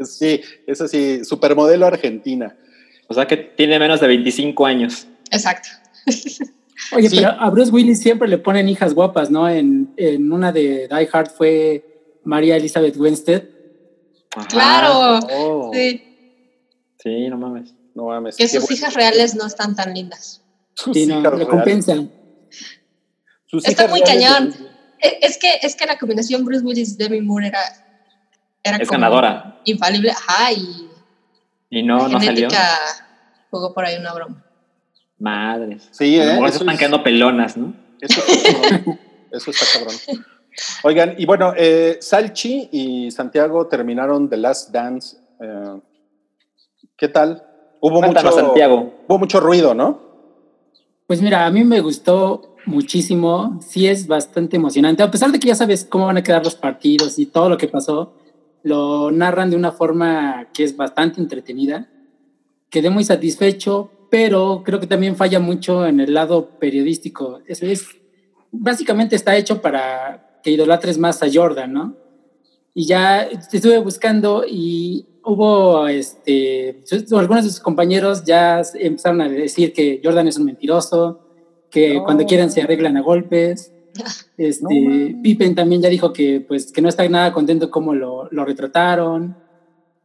Sí, 0.00 0.40
es 0.66 0.80
así, 0.80 1.24
supermodelo 1.26 1.84
argentina. 1.84 2.56
O 3.06 3.12
sea 3.12 3.26
que 3.26 3.36
tiene 3.36 3.78
menos 3.78 4.00
de 4.00 4.06
25 4.06 4.64
años. 4.64 5.06
Exacto. 5.30 5.68
Oye, 6.96 7.10
Sí. 7.10 7.16
pero 7.16 7.32
a 7.32 7.50
Bruce 7.50 7.70
Willis 7.70 8.00
siempre 8.00 8.26
le 8.28 8.38
ponen 8.38 8.66
hijas 8.68 8.94
guapas, 8.94 9.30
¿no? 9.30 9.46
En, 9.46 9.92
en 9.98 10.32
una 10.32 10.52
de 10.52 10.88
Die 10.88 11.08
Hard 11.12 11.30
fue 11.32 11.84
María 12.24 12.56
Elizabeth 12.56 12.96
Winstead. 12.96 13.42
Ajá. 14.36 14.48
Claro. 14.48 15.20
Oh, 15.32 15.70
Sí. 15.74 16.13
Sí, 17.04 17.28
no 17.28 17.36
mames. 17.36 17.72
No 17.94 18.06
mames. 18.06 18.36
Que 18.36 18.48
sus 18.48 18.62
bueno. 18.62 18.74
hijas 18.74 18.94
reales 18.94 19.34
no 19.36 19.46
están 19.46 19.76
tan 19.76 19.94
lindas. 19.94 20.42
Sus 20.74 20.96
Sí, 20.96 21.06
no, 21.06 21.20
hijas 21.20 21.24
le 21.24 21.30
reales. 21.30 21.48
compensan. 21.48 22.10
Sus 23.46 23.64
Está 23.68 23.84
hijas 23.84 23.90
muy 23.90 24.00
cañón. 24.02 24.54
E- 25.00 25.18
Es 25.22 25.38
que, 25.38 25.58
es 25.62 25.76
que 25.76 25.86
la 25.86 25.98
combinación 25.98 26.44
Bruce 26.44 26.64
Willis 26.64 26.96
Demi 26.98 27.20
Moore 27.20 27.48
era, 27.48 27.60
era 28.64 28.76
Es 28.78 28.88
como 28.88 29.00
ganadora. 29.00 29.60
infalible. 29.64 30.10
Ajá, 30.10 30.52
y 30.52 30.88
Y 31.70 31.82
no, 31.82 31.98
la 31.98 32.02
no 32.08 32.20
salió. 32.20 32.48
genética 32.48 32.68
jugó 33.50 33.72
por 33.74 33.84
ahí 33.84 33.96
una 33.98 34.12
broma. 34.14 34.44
Madres. 35.18 35.88
Sí, 35.92 36.16
¿eh? 36.18 36.34
Eso 36.34 36.46
están 36.46 36.70
es- 36.70 36.78
quedando 36.78 37.02
pelonas, 37.02 37.56
¿no? 37.56 37.74
Eso 38.00 38.20
está 38.26 38.52
cabrón. 38.52 38.98
Eso 39.32 39.50
está 39.50 39.66
cabrón. 39.78 39.94
Oigan, 40.84 41.14
y 41.18 41.26
bueno, 41.26 41.52
eh, 41.56 41.98
Salchi 42.00 42.68
y 42.72 43.10
Santiago 43.10 43.66
terminaron 43.66 44.28
The 44.30 44.36
Last 44.36 44.70
Dance. 44.70 45.16
eh, 45.40 45.80
¿Qué 46.96 47.08
tal? 47.08 47.44
Hubo 47.80 48.00
Cuéntanos, 48.00 48.34
mucho, 48.34 48.46
Santiago. 48.46 48.92
hubo 49.08 49.18
mucho 49.18 49.40
ruido, 49.40 49.74
¿no? 49.74 50.00
Pues 51.06 51.20
mira, 51.20 51.44
a 51.46 51.50
mí 51.50 51.64
me 51.64 51.80
gustó 51.80 52.56
muchísimo. 52.66 53.58
Sí 53.60 53.86
es 53.86 54.06
bastante 54.06 54.56
emocionante. 54.56 55.02
A 55.02 55.10
pesar 55.10 55.30
de 55.32 55.38
que 55.38 55.48
ya 55.48 55.54
sabes 55.54 55.84
cómo 55.84 56.06
van 56.06 56.16
a 56.16 56.22
quedar 56.22 56.42
los 56.44 56.54
partidos 56.54 57.18
y 57.18 57.26
todo 57.26 57.48
lo 57.48 57.58
que 57.58 57.68
pasó, 57.68 58.14
lo 58.62 59.10
narran 59.10 59.50
de 59.50 59.56
una 59.56 59.72
forma 59.72 60.48
que 60.54 60.64
es 60.64 60.76
bastante 60.76 61.20
entretenida. 61.20 61.88
Quedé 62.70 62.88
muy 62.90 63.04
satisfecho, 63.04 63.90
pero 64.10 64.62
creo 64.64 64.80
que 64.80 64.86
también 64.86 65.16
falla 65.16 65.40
mucho 65.40 65.86
en 65.86 66.00
el 66.00 66.14
lado 66.14 66.46
periodístico. 66.58 67.40
Es, 67.46 67.62
es- 67.62 67.86
básicamente 68.50 69.16
está 69.16 69.36
hecho 69.36 69.60
para 69.60 70.40
que 70.42 70.52
idolatres 70.52 70.96
más 70.98 71.22
a 71.22 71.26
Jordan, 71.32 71.72
¿no? 71.72 71.96
Y 72.72 72.86
ya 72.86 73.22
estuve 73.22 73.78
buscando 73.78 74.44
y 74.48 75.06
hubo, 75.24 75.86
este, 75.88 76.82
algunos 77.12 77.44
de 77.44 77.50
sus 77.50 77.60
compañeros 77.60 78.24
ya 78.24 78.62
empezaron 78.74 79.20
a 79.20 79.28
decir 79.28 79.72
que 79.72 80.00
Jordan 80.02 80.28
es 80.28 80.36
un 80.38 80.44
mentiroso, 80.46 81.20
que 81.70 81.94
No. 81.94 82.04
cuando 82.04 82.24
quieren 82.24 82.50
se 82.50 82.62
arreglan 82.62 82.96
a 82.96 83.02
golpes. 83.02 83.70
Este, 84.36 84.64
No. 85.14 85.22
Pippen 85.22 85.54
también 85.54 85.80
ya 85.80 85.88
dijo 85.88 86.12
que, 86.12 86.40
pues, 86.40 86.72
que 86.72 86.82
no 86.82 86.88
está 86.88 87.08
nada 87.08 87.32
contento 87.32 87.70
cómo 87.70 87.94
lo, 87.94 88.28
lo 88.32 88.44
retrataron. 88.44 89.36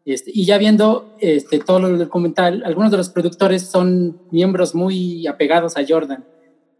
Este, 0.05 0.31
y 0.33 0.45
ya 0.45 0.57
viendo 0.59 1.15
este, 1.19 1.59
todo 1.59 1.87
el 1.87 1.97
documental, 1.97 2.61
algunos 2.65 2.91
de 2.91 2.97
los 2.97 3.09
productores 3.09 3.63
son 3.63 4.21
miembros 4.31 4.75
muy 4.75 5.25
apegados 5.27 5.75
a 5.77 5.81
Jordan. 5.87 6.23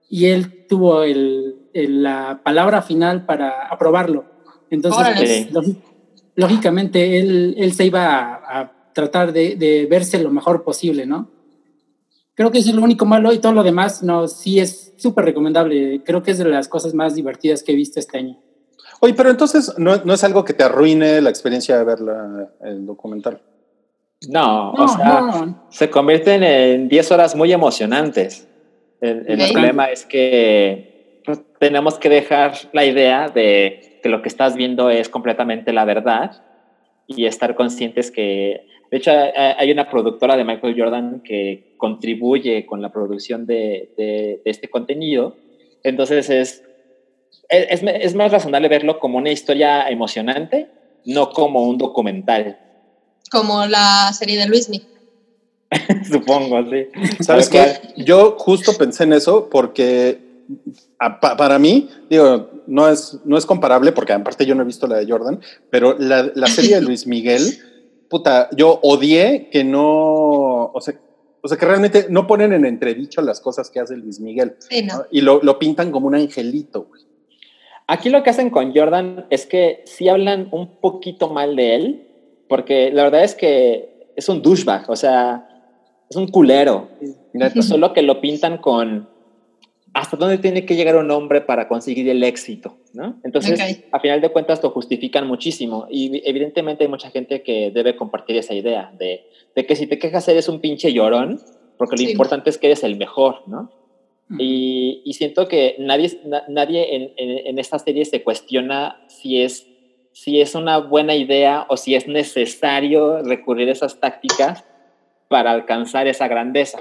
Y 0.07 0.25
él 0.27 0.65
tuvo 0.67 1.01
el, 1.03 1.55
el- 1.73 2.03
la 2.03 2.41
palabra 2.43 2.81
final 2.83 3.25
para 3.25 3.67
aprobarlo. 3.67 4.25
Entonces, 4.69 5.49
pues, 5.51 5.75
lógicamente, 6.39 7.19
él, 7.19 7.55
él 7.57 7.73
se 7.73 7.85
iba 7.85 8.07
a, 8.07 8.61
a 8.61 8.71
tratar 8.93 9.31
de, 9.33 9.55
de 9.55 9.85
verse 9.85 10.19
lo 10.19 10.31
mejor 10.31 10.63
posible, 10.63 11.05
¿no? 11.05 11.29
Creo 12.33 12.51
que 12.51 12.59
eso 12.59 12.69
es 12.69 12.75
lo 12.75 12.81
único 12.83 13.05
malo 13.05 13.33
y 13.33 13.39
todo 13.39 13.51
lo 13.51 13.63
demás, 13.63 14.01
no, 14.01 14.27
sí 14.27 14.59
es 14.59 14.93
súper 14.95 15.25
recomendable. 15.25 16.01
Creo 16.05 16.23
que 16.23 16.31
es 16.31 16.37
de 16.37 16.45
las 16.45 16.69
cosas 16.69 16.93
más 16.93 17.13
divertidas 17.13 17.63
que 17.63 17.73
he 17.73 17.75
visto 17.75 17.99
este 17.99 18.17
año. 18.17 18.39
Oye, 19.01 19.13
pero 19.13 19.29
entonces 19.29 19.73
no, 19.77 19.97
no 20.05 20.13
es 20.13 20.23
algo 20.23 20.45
que 20.45 20.53
te 20.53 20.63
arruine 20.63 21.21
la 21.21 21.29
experiencia 21.29 21.77
de 21.77 21.83
ver 21.83 21.99
la- 21.99 22.49
el 22.61 22.85
documental. 22.85 23.41
No, 24.29 24.73
No, 24.73 24.83
o 24.85 24.87
sea, 24.87 25.21
no, 25.21 25.67
se 25.69 25.89
convierten 25.89 26.43
en 26.43 26.87
10 26.87 27.11
horas 27.11 27.35
muy 27.35 27.51
emocionantes. 27.51 28.47
El, 29.01 29.37
problema 29.51 29.85
es 29.91 30.05
que 30.05 31.21
pues, 31.25 31.39
tenemos 31.59 31.97
que 31.99 32.09
dejar 32.09 32.53
la 32.73 32.85
idea 32.85 33.29
de 33.29 33.88
que 34.01 34.09
lo 34.09 34.21
que 34.21 34.29
estás 34.29 34.55
viendo 34.55 34.89
es 34.89 35.09
completamente 35.09 35.73
la 35.73 35.85
verdad 35.85 36.43
y 37.07 37.25
estar 37.25 37.55
conscientes 37.55 38.11
que, 38.11 38.65
de 38.91 38.97
hecho, 38.97 39.11
hay- 39.11 39.71
una 39.71 39.89
productora 39.89 40.35
de 40.37 40.43
Michael 40.43 40.75
Jordan 40.77 41.21
que 41.23 41.73
contribuye 41.77 42.65
con 42.65 42.81
la 42.81 42.91
producción 42.91 43.45
de, 43.45 43.89
de- 43.97 44.41
de 44.43 44.51
este 44.51 44.69
contenido. 44.69 45.35
Entonces 45.83 46.29
es, 46.29 46.63
es, 47.49 47.81
es 47.83 48.15
más 48.15 48.31
razonable 48.31 48.67
verlo 48.67 48.99
como 48.99 49.17
una 49.17 49.31
historia 49.31 49.89
emocionante, 49.89 50.67
no 51.05 51.29
como 51.31 51.63
un 51.67 51.77
documental, 51.77 52.57
Como 53.31 53.65
la 53.67 54.11
serie 54.13 54.37
de 54.37 54.47
Luismi. 54.47 54.81
supongo, 56.11 56.63
sí. 56.69 56.87
¿Sabes 57.23 57.47
qué? 57.49 57.73
Yo 57.97 58.35
justo 58.37 58.73
pensé 58.77 59.03
en 59.03 59.13
eso 59.13 59.49
porque 59.49 60.19
a- 60.99 61.19
pa- 61.19 61.35
para 61.37 61.57
mí, 61.59 61.89
digo, 62.09 62.49
no 62.67 62.87
es, 62.89 63.19
no 63.25 63.37
es 63.37 63.45
comparable 63.45 63.91
porque 63.91 64.13
aparte 64.13 64.45
yo 64.45 64.53
no 64.55 64.63
he 64.63 64.65
visto 64.65 64.85
la 64.87 64.97
de 64.97 65.09
Jordan, 65.09 65.39
pero 65.69 65.95
la, 65.97 66.29
la 66.35 66.47
serie 66.47 66.75
de 66.75 66.81
Luis 66.81 67.07
Miguel, 67.07 67.41
puta, 68.09 68.49
yo 68.55 68.79
odié 68.83 69.49
que 69.51 69.63
no, 69.63 70.65
o 70.73 70.81
sea, 70.81 70.93
o 71.41 71.47
sea, 71.47 71.57
que 71.57 71.65
realmente 71.65 72.07
no 72.09 72.27
ponen 72.27 72.51
en 72.51 72.65
entredicho 72.65 73.21
las 73.21 73.39
cosas 73.39 73.69
que 73.69 73.79
hace 73.79 73.95
Luis 73.95 74.19
Miguel 74.19 74.55
Sí, 74.59 74.83
no. 74.83 74.97
¿no? 74.97 75.03
y 75.09 75.21
lo, 75.21 75.41
lo 75.41 75.57
pintan 75.57 75.89
como 75.91 76.07
un 76.07 76.15
angelito. 76.15 76.83
güey. 76.89 77.03
Aquí 77.87 78.09
lo 78.09 78.21
que 78.23 78.29
hacen 78.29 78.49
con 78.49 78.75
Jordan 78.75 79.25
es 79.29 79.45
que 79.45 79.81
sí 79.85 80.09
hablan 80.09 80.49
un 80.51 80.79
poquito 80.81 81.29
mal 81.29 81.55
de 81.55 81.75
él, 81.75 82.07
porque 82.49 82.91
la 82.91 83.03
verdad 83.03 83.23
es 83.23 83.35
que 83.35 84.11
es 84.15 84.27
un 84.27 84.41
douchebag, 84.41 84.89
o 84.89 84.95
sea, 84.95 85.47
es 86.09 86.15
un 86.17 86.27
culero. 86.27 86.89
Neta. 87.33 87.61
Solo 87.61 87.93
que 87.93 88.01
lo 88.01 88.19
pintan 88.21 88.57
con 88.57 89.07
hasta 89.93 90.17
dónde 90.17 90.37
tiene 90.37 90.65
que 90.65 90.75
llegar 90.75 90.95
un 90.97 91.09
hombre 91.11 91.41
para 91.41 91.67
conseguir 91.67 92.07
el 92.09 92.23
éxito, 92.23 92.77
¿no? 92.93 93.19
Entonces, 93.23 93.83
a 93.91 93.99
final 93.99 94.21
de 94.21 94.29
cuentas, 94.29 94.61
lo 94.63 94.69
justifican 94.71 95.27
muchísimo. 95.27 95.87
Y 95.89 96.21
evidentemente 96.29 96.83
hay 96.83 96.89
mucha 96.89 97.09
gente 97.09 97.41
que 97.43 97.71
debe 97.71 97.95
compartir 97.95 98.37
esa 98.37 98.53
idea 98.53 98.91
de, 98.97 99.25
de 99.55 99.65
que 99.65 99.75
si 99.75 99.87
te 99.87 99.97
quejas 99.97 100.27
eres 100.27 100.47
un 100.49 100.59
pinche 100.61 100.93
llorón, 100.93 101.39
porque 101.77 101.95
lo 101.95 102.03
Sí. 102.03 102.11
importante 102.11 102.49
es 102.49 102.57
que 102.57 102.67
eres 102.67 102.83
el 102.83 102.97
mejor, 102.97 103.47
¿no? 103.47 103.71
Y, 104.37 105.01
y 105.05 105.13
siento 105.13 105.47
que 105.47 105.75
nadie, 105.79 106.19
na- 106.23 106.43
nadie 106.47 106.95
en, 106.95 107.13
en, 107.17 107.47
en 107.47 107.57
esta 107.57 107.79
serie 107.79 108.05
se 108.05 108.21
cuestiona 108.21 109.01
si 109.07 109.41
es, 109.41 109.65
si 110.11 110.39
es 110.39 110.53
una 110.53 110.77
buena 110.77 111.15
idea 111.15 111.65
o 111.67 111.77
si 111.77 111.95
es 111.95 112.07
necesario 112.07 113.23
recurrir 113.23 113.69
a 113.69 113.71
esas 113.71 113.99
tácticas 113.99 114.65
para 115.29 115.49
alcanzar 115.51 116.05
esa 116.07 116.27
grandeza. 116.27 116.79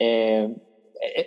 Eh, 0.00 0.48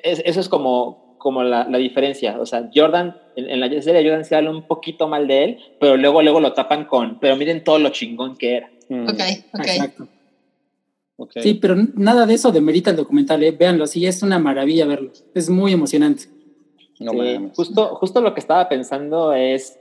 es- 0.04 0.22
eso 0.26 0.40
es 0.40 0.50
como, 0.50 1.16
como 1.18 1.44
la, 1.44 1.66
la 1.70 1.78
diferencia. 1.78 2.40
O 2.40 2.46
sea, 2.46 2.70
Jordan, 2.74 3.16
en, 3.36 3.50
en, 3.50 3.60
la 3.60 3.68
serie 3.82 4.02
de 4.02 4.10
Jordan 4.10 4.26
se 4.26 4.36
habla 4.36 4.52
un 4.52 4.64
poquito 4.68 5.08
mal 5.08 5.28
de 5.28 5.44
él, 5.44 5.58
pero 5.80 5.98
luego, 5.98 6.22
luego 6.22 6.40
lo 6.40 6.54
tapan 6.54 6.86
con, 6.86 7.20
pero 7.20 7.36
miren 7.36 7.64
todo 7.64 7.80
lo 7.80 7.90
chingón 7.90 8.36
que 8.38 8.56
era. 8.58 8.70
Ok, 8.90 9.20
ok. 9.54 9.60
Exacto. 9.60 10.08
Ok. 11.18 11.32
Sí, 11.42 11.54
pero 11.56 11.76
nada 11.96 12.26
de 12.26 12.34
eso 12.36 12.52
demerita 12.52 12.92
el 12.92 12.96
documental, 12.96 13.44
¿eh? 13.44 13.52
véanlo, 13.52 13.86
sí, 13.88 14.06
es 14.06 14.24
una 14.24 14.40
maravilla 14.40 14.86
verlo, 14.86 15.12
es 15.36 15.50
muy 15.50 15.74
emocionante. 15.74 16.24
No 17.00 17.12
Sí, 17.12 17.50
justo, 17.56 17.96
justo 17.96 18.22
lo 18.22 18.34
que 18.34 18.40
estaba 18.40 18.70
pensando 18.70 19.34
es, 19.34 19.78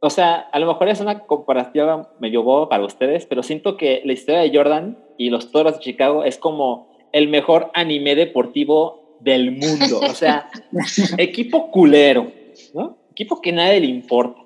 o 0.00 0.10
sea, 0.10 0.36
a 0.36 0.58
lo 0.58 0.66
mejor 0.66 0.88
es 0.88 1.00
una 1.00 1.20
comparativa 1.20 2.10
medio 2.20 2.42
boba 2.42 2.68
para 2.68 2.84
ustedes, 2.84 3.24
pero 3.26 3.42
siento 3.42 3.76
que 3.78 4.02
la 4.04 4.12
historia 4.12 4.40
de 4.40 4.54
Jordan 4.54 4.98
y 5.16 5.30
los 5.30 5.50
Toros 5.50 5.74
de 5.74 5.80
Chicago 5.80 6.22
es 6.24 6.36
como 6.38 6.88
el 7.12 7.28
mejor 7.28 7.70
anime 7.74 8.14
deportivo 8.14 9.07
del 9.20 9.52
mundo. 9.52 10.00
O 10.00 10.14
sea, 10.14 10.50
equipo 11.18 11.70
culero, 11.70 12.32
¿no? 12.74 12.98
Equipo 13.12 13.40
que 13.40 13.52
nadie 13.52 13.80
le 13.80 13.86
importa. 13.86 14.40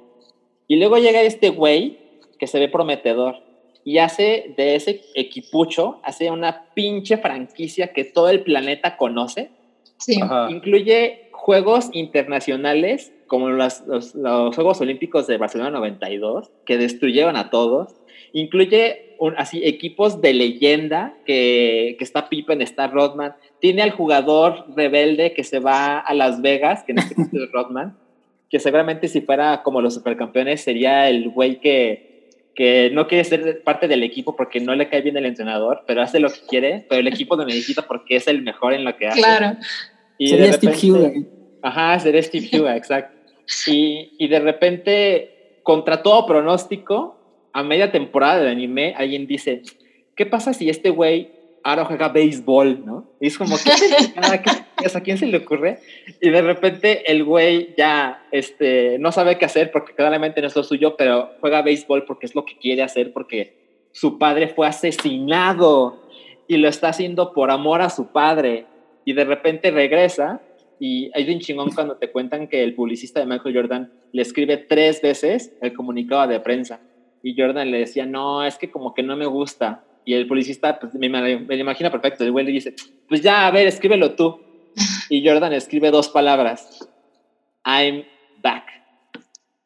Y 0.68 0.76
luego 0.76 0.98
llega 0.98 1.20
este 1.22 1.50
güey 1.50 1.98
que 2.38 2.46
se 2.46 2.58
ve 2.58 2.68
prometedor 2.68 3.36
y 3.84 3.98
hace 3.98 4.54
de 4.56 4.74
ese 4.76 5.02
equipucho, 5.14 6.00
hace 6.04 6.30
una 6.30 6.66
pinche 6.74 7.16
franquicia 7.18 7.92
que 7.92 8.04
todo 8.04 8.28
el 8.30 8.42
planeta 8.42 8.96
conoce 8.96 9.50
Sí. 9.98 10.20
Ajá. 10.20 10.48
Incluye 10.50 11.28
juegos 11.30 11.88
internacionales 11.92 13.12
como 13.28 13.50
los, 13.50 13.82
los- 13.86 14.14
los 14.16 14.54
Juegos 14.54 14.80
Olímpicos 14.80 15.26
de 15.28 15.36
Barcelona 15.38 15.70
92, 15.70 16.50
que 16.66 16.76
destruyeron 16.76 17.36
a 17.36 17.50
todos. 17.50 17.94
Incluye 18.32 19.11
un- 19.22 19.34
así 19.38 19.60
equipos 19.64 20.20
de 20.20 20.34
leyenda, 20.34 21.14
que, 21.24 21.94
que 21.98 22.04
está 22.04 22.28
Pippen, 22.28 22.60
está 22.60 22.88
Rodman. 22.88 23.34
Tiene 23.60 23.82
al 23.82 23.92
jugador 23.92 24.64
rebelde 24.76 25.32
que 25.32 25.44
se 25.44 25.60
va 25.60 25.98
a 26.00 26.12
Las 26.14 26.42
Vegas, 26.42 26.82
que 26.82 26.92
en 26.92 26.98
este 26.98 27.14
caso 27.14 27.30
es 27.32 27.52
Rodman, 27.52 27.96
que 28.50 28.58
seguramente 28.58 29.06
si 29.08 29.20
fuera 29.20 29.62
como 29.62 29.80
los 29.80 29.94
supercampeones 29.94 30.60
sería 30.60 31.08
el 31.08 31.28
güey 31.30 31.60
que, 31.60 32.30
que 32.54 32.90
no 32.92 33.06
quiere 33.06 33.24
ser 33.24 33.62
parte 33.62 33.86
del 33.88 34.02
equipo 34.02 34.34
porque 34.36 34.58
no 34.60 34.74
le 34.74 34.88
cae 34.88 35.02
bien 35.02 35.16
el 35.16 35.26
entrenador, 35.26 35.84
pero 35.86 36.02
hace 36.02 36.18
lo 36.18 36.28
que 36.28 36.40
quiere, 36.48 36.84
pero 36.88 37.00
el 37.00 37.06
equipo 37.06 37.36
lo 37.36 37.44
necesita 37.46 37.82
porque 37.82 38.16
es 38.16 38.26
el 38.28 38.42
mejor 38.42 38.74
en 38.74 38.84
lo 38.84 38.96
que 38.96 39.06
hace. 39.06 39.20
Claro. 39.20 39.56
Y 40.18 40.28
Sería 40.28 40.46
de 40.46 40.52
Steve 40.54 40.72
repente- 40.72 40.90
Huga. 40.90 41.26
Ajá, 41.62 41.98
sería 42.00 42.22
Steve 42.22 42.48
Huga, 42.60 42.76
exacto. 42.76 43.16
Y, 43.68 44.14
y 44.18 44.26
de 44.28 44.40
repente, 44.40 45.58
contra 45.62 46.02
todo 46.02 46.26
pronóstico, 46.26 47.18
a 47.52 47.62
media 47.62 47.92
temporada 47.92 48.38
del 48.38 48.48
anime, 48.48 48.94
alguien 48.96 49.26
dice, 49.26 49.62
¿qué 50.16 50.26
pasa 50.26 50.52
si 50.52 50.68
este 50.68 50.90
güey 50.90 51.30
ahora 51.64 51.84
juega 51.84 52.08
béisbol, 52.08 52.84
no? 52.84 53.06
Y 53.20 53.28
es 53.28 53.38
como, 53.38 53.56
¿qué. 53.56 53.70
¿A 54.94 55.00
quién 55.00 55.16
se 55.16 55.26
le 55.26 55.38
ocurre? 55.38 55.78
Y 56.20 56.30
de 56.30 56.42
repente 56.42 57.10
el 57.10 57.24
güey 57.24 57.74
ya 57.76 58.26
este, 58.32 58.98
no 58.98 59.12
sabe 59.12 59.38
qué 59.38 59.44
hacer 59.44 59.70
porque 59.70 59.94
claramente 59.94 60.40
no 60.40 60.48
es 60.48 60.56
lo 60.56 60.64
suyo, 60.64 60.96
pero 60.96 61.30
juega 61.40 61.62
béisbol 61.62 62.04
porque 62.04 62.26
es 62.26 62.34
lo 62.34 62.44
que 62.44 62.56
quiere 62.56 62.82
hacer, 62.82 63.12
porque 63.12 63.54
su 63.92 64.18
padre 64.18 64.48
fue 64.48 64.66
asesinado 64.66 66.02
y 66.48 66.56
lo 66.56 66.68
está 66.68 66.88
haciendo 66.88 67.32
por 67.32 67.50
amor 67.50 67.80
a 67.80 67.90
su 67.90 68.08
padre. 68.08 68.66
Y 69.04 69.12
de 69.12 69.24
repente 69.24 69.70
regresa 69.70 70.40
y 70.80 71.10
hay 71.14 71.32
un 71.32 71.40
chingón 71.40 71.70
cuando 71.70 71.96
te 71.96 72.10
cuentan 72.10 72.48
que 72.48 72.62
el 72.64 72.74
publicista 72.74 73.20
de 73.20 73.26
Michael 73.26 73.54
Jordan 73.54 73.92
le 74.12 74.22
escribe 74.22 74.56
tres 74.56 75.00
veces 75.00 75.52
el 75.60 75.74
comunicado 75.74 76.26
de 76.26 76.40
prensa. 76.40 76.80
Y 77.22 77.40
Jordan 77.40 77.70
le 77.70 77.78
decía, 77.78 78.06
no, 78.06 78.44
es 78.44 78.58
que 78.58 78.70
como 78.70 78.94
que 78.94 79.02
no 79.02 79.16
me 79.16 79.26
gusta. 79.26 79.84
Y 80.04 80.14
el 80.14 80.26
publicista, 80.26 80.78
pues 80.78 80.94
me, 80.94 81.08
me 81.08 81.20
lo 81.20 81.54
imagina 81.54 81.90
perfecto. 81.90 82.24
El 82.24 82.32
güey 82.32 82.44
le 82.44 82.52
dice, 82.52 82.74
pues 83.08 83.22
ya, 83.22 83.46
a 83.46 83.50
ver, 83.50 83.66
escríbelo 83.66 84.12
tú. 84.12 84.40
Y 85.08 85.26
Jordan 85.26 85.52
escribe 85.52 85.90
dos 85.90 86.08
palabras: 86.08 86.88
I'm 87.64 88.04
back. 88.42 88.64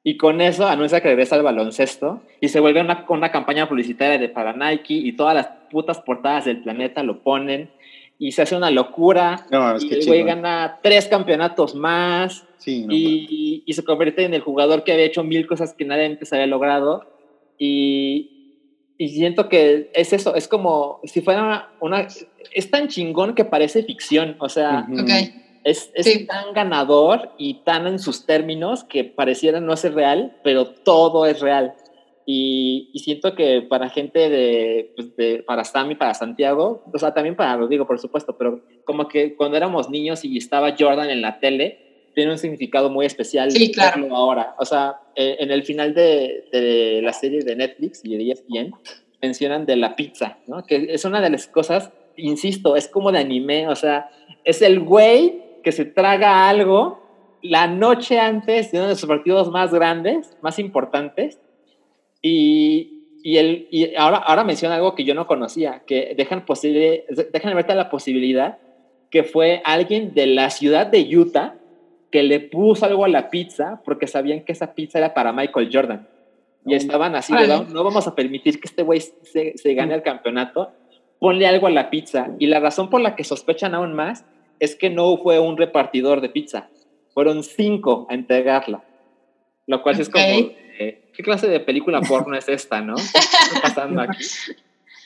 Y 0.02 0.16
con 0.16 0.40
eso 0.40 0.68
anuncia 0.68 1.00
que 1.00 1.08
regresa 1.08 1.34
al 1.34 1.42
baloncesto 1.42 2.22
y 2.40 2.48
se 2.48 2.60
vuelve 2.60 2.80
una, 2.80 3.04
una 3.08 3.32
campaña 3.32 3.68
publicitaria 3.68 4.18
de 4.18 4.28
para 4.28 4.52
Nike 4.52 4.94
y 4.94 5.12
todas 5.16 5.34
las 5.34 5.48
putas 5.70 6.00
portadas 6.00 6.44
del 6.44 6.62
planeta 6.62 7.02
lo 7.02 7.24
ponen 7.24 7.70
y 8.18 8.32
se 8.32 8.42
hace 8.42 8.54
una 8.54 8.70
locura. 8.70 9.46
No, 9.50 9.74
es 9.74 9.82
y 9.82 9.88
que 9.88 9.94
el 9.96 10.06
güey 10.06 10.22
gana 10.22 10.78
tres 10.82 11.06
campeonatos 11.08 11.74
más 11.74 12.44
Sí, 12.58 12.86
no 12.86 12.94
y, 12.94 13.64
y 13.66 13.72
se 13.72 13.84
convierte 13.84 14.24
en 14.24 14.34
el 14.34 14.40
jugador 14.40 14.84
que 14.84 14.92
había 14.92 15.04
hecho 15.04 15.24
mil 15.24 15.46
cosas 15.46 15.74
que 15.74 15.84
nadie 15.84 16.06
antes 16.06 16.32
había 16.32 16.46
logrado. 16.46 17.15
Y, 17.58 18.30
y 18.98 19.08
siento 19.08 19.48
que 19.48 19.90
es 19.94 20.12
eso, 20.12 20.34
es 20.34 20.48
como 20.48 21.00
si 21.04 21.20
fuera 21.20 21.70
una... 21.80 22.08
Es 22.54 22.70
tan 22.70 22.88
chingón 22.88 23.34
que 23.34 23.44
parece 23.44 23.82
ficción, 23.82 24.36
o 24.38 24.48
sea, 24.48 24.86
Ujú. 24.90 25.02
Ok. 25.02 25.10
es, 25.64 25.90
es 25.94 26.06
Sí. 26.06 26.26
tan 26.26 26.52
ganador 26.54 27.32
y 27.38 27.62
tan 27.64 27.86
en 27.86 27.98
sus 27.98 28.24
términos 28.24 28.84
que 28.84 29.04
pareciera 29.04 29.60
no 29.60 29.76
ser 29.76 29.94
real, 29.94 30.36
pero 30.44 30.66
todo 30.66 31.26
es 31.26 31.40
real. 31.40 31.74
Y, 32.28 32.90
y 32.92 32.98
siento 33.00 33.34
que 33.36 33.62
para 33.62 33.88
gente 33.88 34.28
de, 34.28 34.92
pues, 34.96 35.14
de- 35.16 35.44
para 35.46 35.64
Sammy, 35.64 35.94
para 35.94 36.12
Santiago, 36.14 36.82
o 36.92 36.98
sea, 36.98 37.14
también 37.14 37.36
para 37.36 37.56
Rodrigo, 37.56 37.86
por 37.86 37.98
supuesto, 38.00 38.36
pero 38.36 38.62
como 38.84 39.06
que 39.08 39.36
cuando 39.36 39.56
éramos 39.56 39.90
niños 39.90 40.24
y 40.24 40.36
estaba 40.36 40.74
Jordan 40.76 41.10
en 41.10 41.22
la 41.22 41.38
tele, 41.38 41.85
tiene 42.16 42.32
un 42.32 42.38
significado 42.38 42.88
muy 42.88 43.04
especial 43.04 43.50
Sí, 43.50 43.70
claro. 43.70 44.08
ahora. 44.16 44.54
O 44.58 44.64
sea, 44.64 45.00
eh, 45.14 45.36
en 45.38 45.50
el 45.50 45.64
final 45.64 45.92
de, 45.92 46.48
de 46.50 47.00
la 47.02 47.12
serie 47.12 47.44
de 47.44 47.54
Netflix 47.54 48.00
y 48.02 48.16
de 48.16 48.32
ESPN, 48.32 48.74
mencionan 49.20 49.66
de 49.66 49.76
la 49.76 49.96
pizza, 49.96 50.38
¿no? 50.46 50.64
Que 50.64 50.86
es 50.88 51.04
una 51.04 51.20
de 51.20 51.28
las 51.28 51.46
cosas, 51.46 51.92
insisto, 52.16 52.74
es 52.74 52.88
como 52.88 53.12
de 53.12 53.18
anime, 53.18 53.68
o 53.68 53.76
sea, 53.76 54.08
es 54.44 54.62
el 54.62 54.80
güey 54.80 55.42
que 55.62 55.72
se 55.72 55.84
traga 55.84 56.48
algo 56.48 57.02
la 57.42 57.66
noche 57.66 58.18
antes 58.18 58.72
de 58.72 58.78
uno 58.78 58.88
de 58.88 58.96
sus 58.96 59.08
partidos 59.08 59.50
más 59.50 59.74
grandes, 59.74 60.38
más 60.40 60.58
importantes, 60.58 61.38
y, 62.22 63.10
y, 63.22 63.36
el, 63.36 63.68
y 63.70 63.94
ahora, 63.94 64.16
ahora 64.16 64.42
menciona 64.42 64.76
algo 64.76 64.94
que 64.94 65.04
yo 65.04 65.14
no 65.14 65.26
conocía, 65.26 65.82
que 65.86 66.14
dejan, 66.16 66.46
posible, 66.46 67.04
dejan 67.30 67.50
abierta 67.50 67.74
la 67.74 67.90
posibilidad 67.90 68.56
que 69.10 69.22
fue 69.22 69.60
alguien 69.64 70.14
de 70.14 70.28
la 70.28 70.48
ciudad 70.48 70.86
de 70.86 71.14
Utah 71.14 71.56
que 72.10 72.22
le 72.22 72.40
puso 72.40 72.86
algo 72.86 73.04
a 73.04 73.08
la 73.08 73.30
pizza 73.30 73.80
porque 73.84 74.06
sabían 74.06 74.44
que 74.44 74.52
esa 74.52 74.74
pizza 74.74 74.98
era 74.98 75.14
para 75.14 75.32
Michael 75.32 75.70
Jordan. 75.72 76.08
Y 76.64 76.70
No. 76.70 76.76
estaban 76.76 77.14
así, 77.14 77.32
de, 77.34 77.46
no, 77.46 77.64
no 77.64 77.84
vamos 77.84 78.06
a 78.08 78.14
permitir 78.14 78.60
que 78.60 78.66
este 78.66 78.82
güey 78.82 79.00
se, 79.00 79.56
se 79.56 79.74
gane 79.74 79.94
el 79.94 80.02
campeonato, 80.02 80.72
ponle 81.18 81.46
algo 81.46 81.66
a 81.66 81.70
la 81.70 81.90
pizza. 81.90 82.28
Y 82.38 82.46
la 82.46 82.60
razón 82.60 82.90
por 82.90 83.00
la 83.00 83.14
que 83.14 83.24
sospechan 83.24 83.74
aún 83.74 83.94
más 83.94 84.24
es 84.58 84.74
que 84.74 84.90
no 84.90 85.16
fue 85.18 85.38
un 85.38 85.56
repartidor 85.56 86.20
de 86.20 86.28
pizza, 86.28 86.68
fueron 87.14 87.42
cinco 87.42 88.06
a 88.10 88.14
entregarla. 88.14 88.82
Lo 89.66 89.82
cual 89.82 90.00
es 90.00 90.08
como, 90.08 90.24
eh, 90.24 91.10
¿qué 91.14 91.22
clase 91.22 91.48
de 91.48 91.60
película 91.60 92.00
porno 92.00 92.36
es 92.36 92.48
esta, 92.48 92.80
no? 92.80 92.94
¿Qué 92.94 93.02
está 93.02 93.60
pasando 93.62 94.00
aquí? 94.02 94.22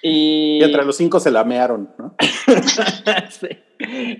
Y, 0.02 0.60
Y 0.60 0.64
entre 0.64 0.86
los 0.86 0.96
cinco 0.96 1.20
se 1.20 1.30
lamearon, 1.30 1.90
¿no? 1.98 2.14
Sí. 3.28 3.48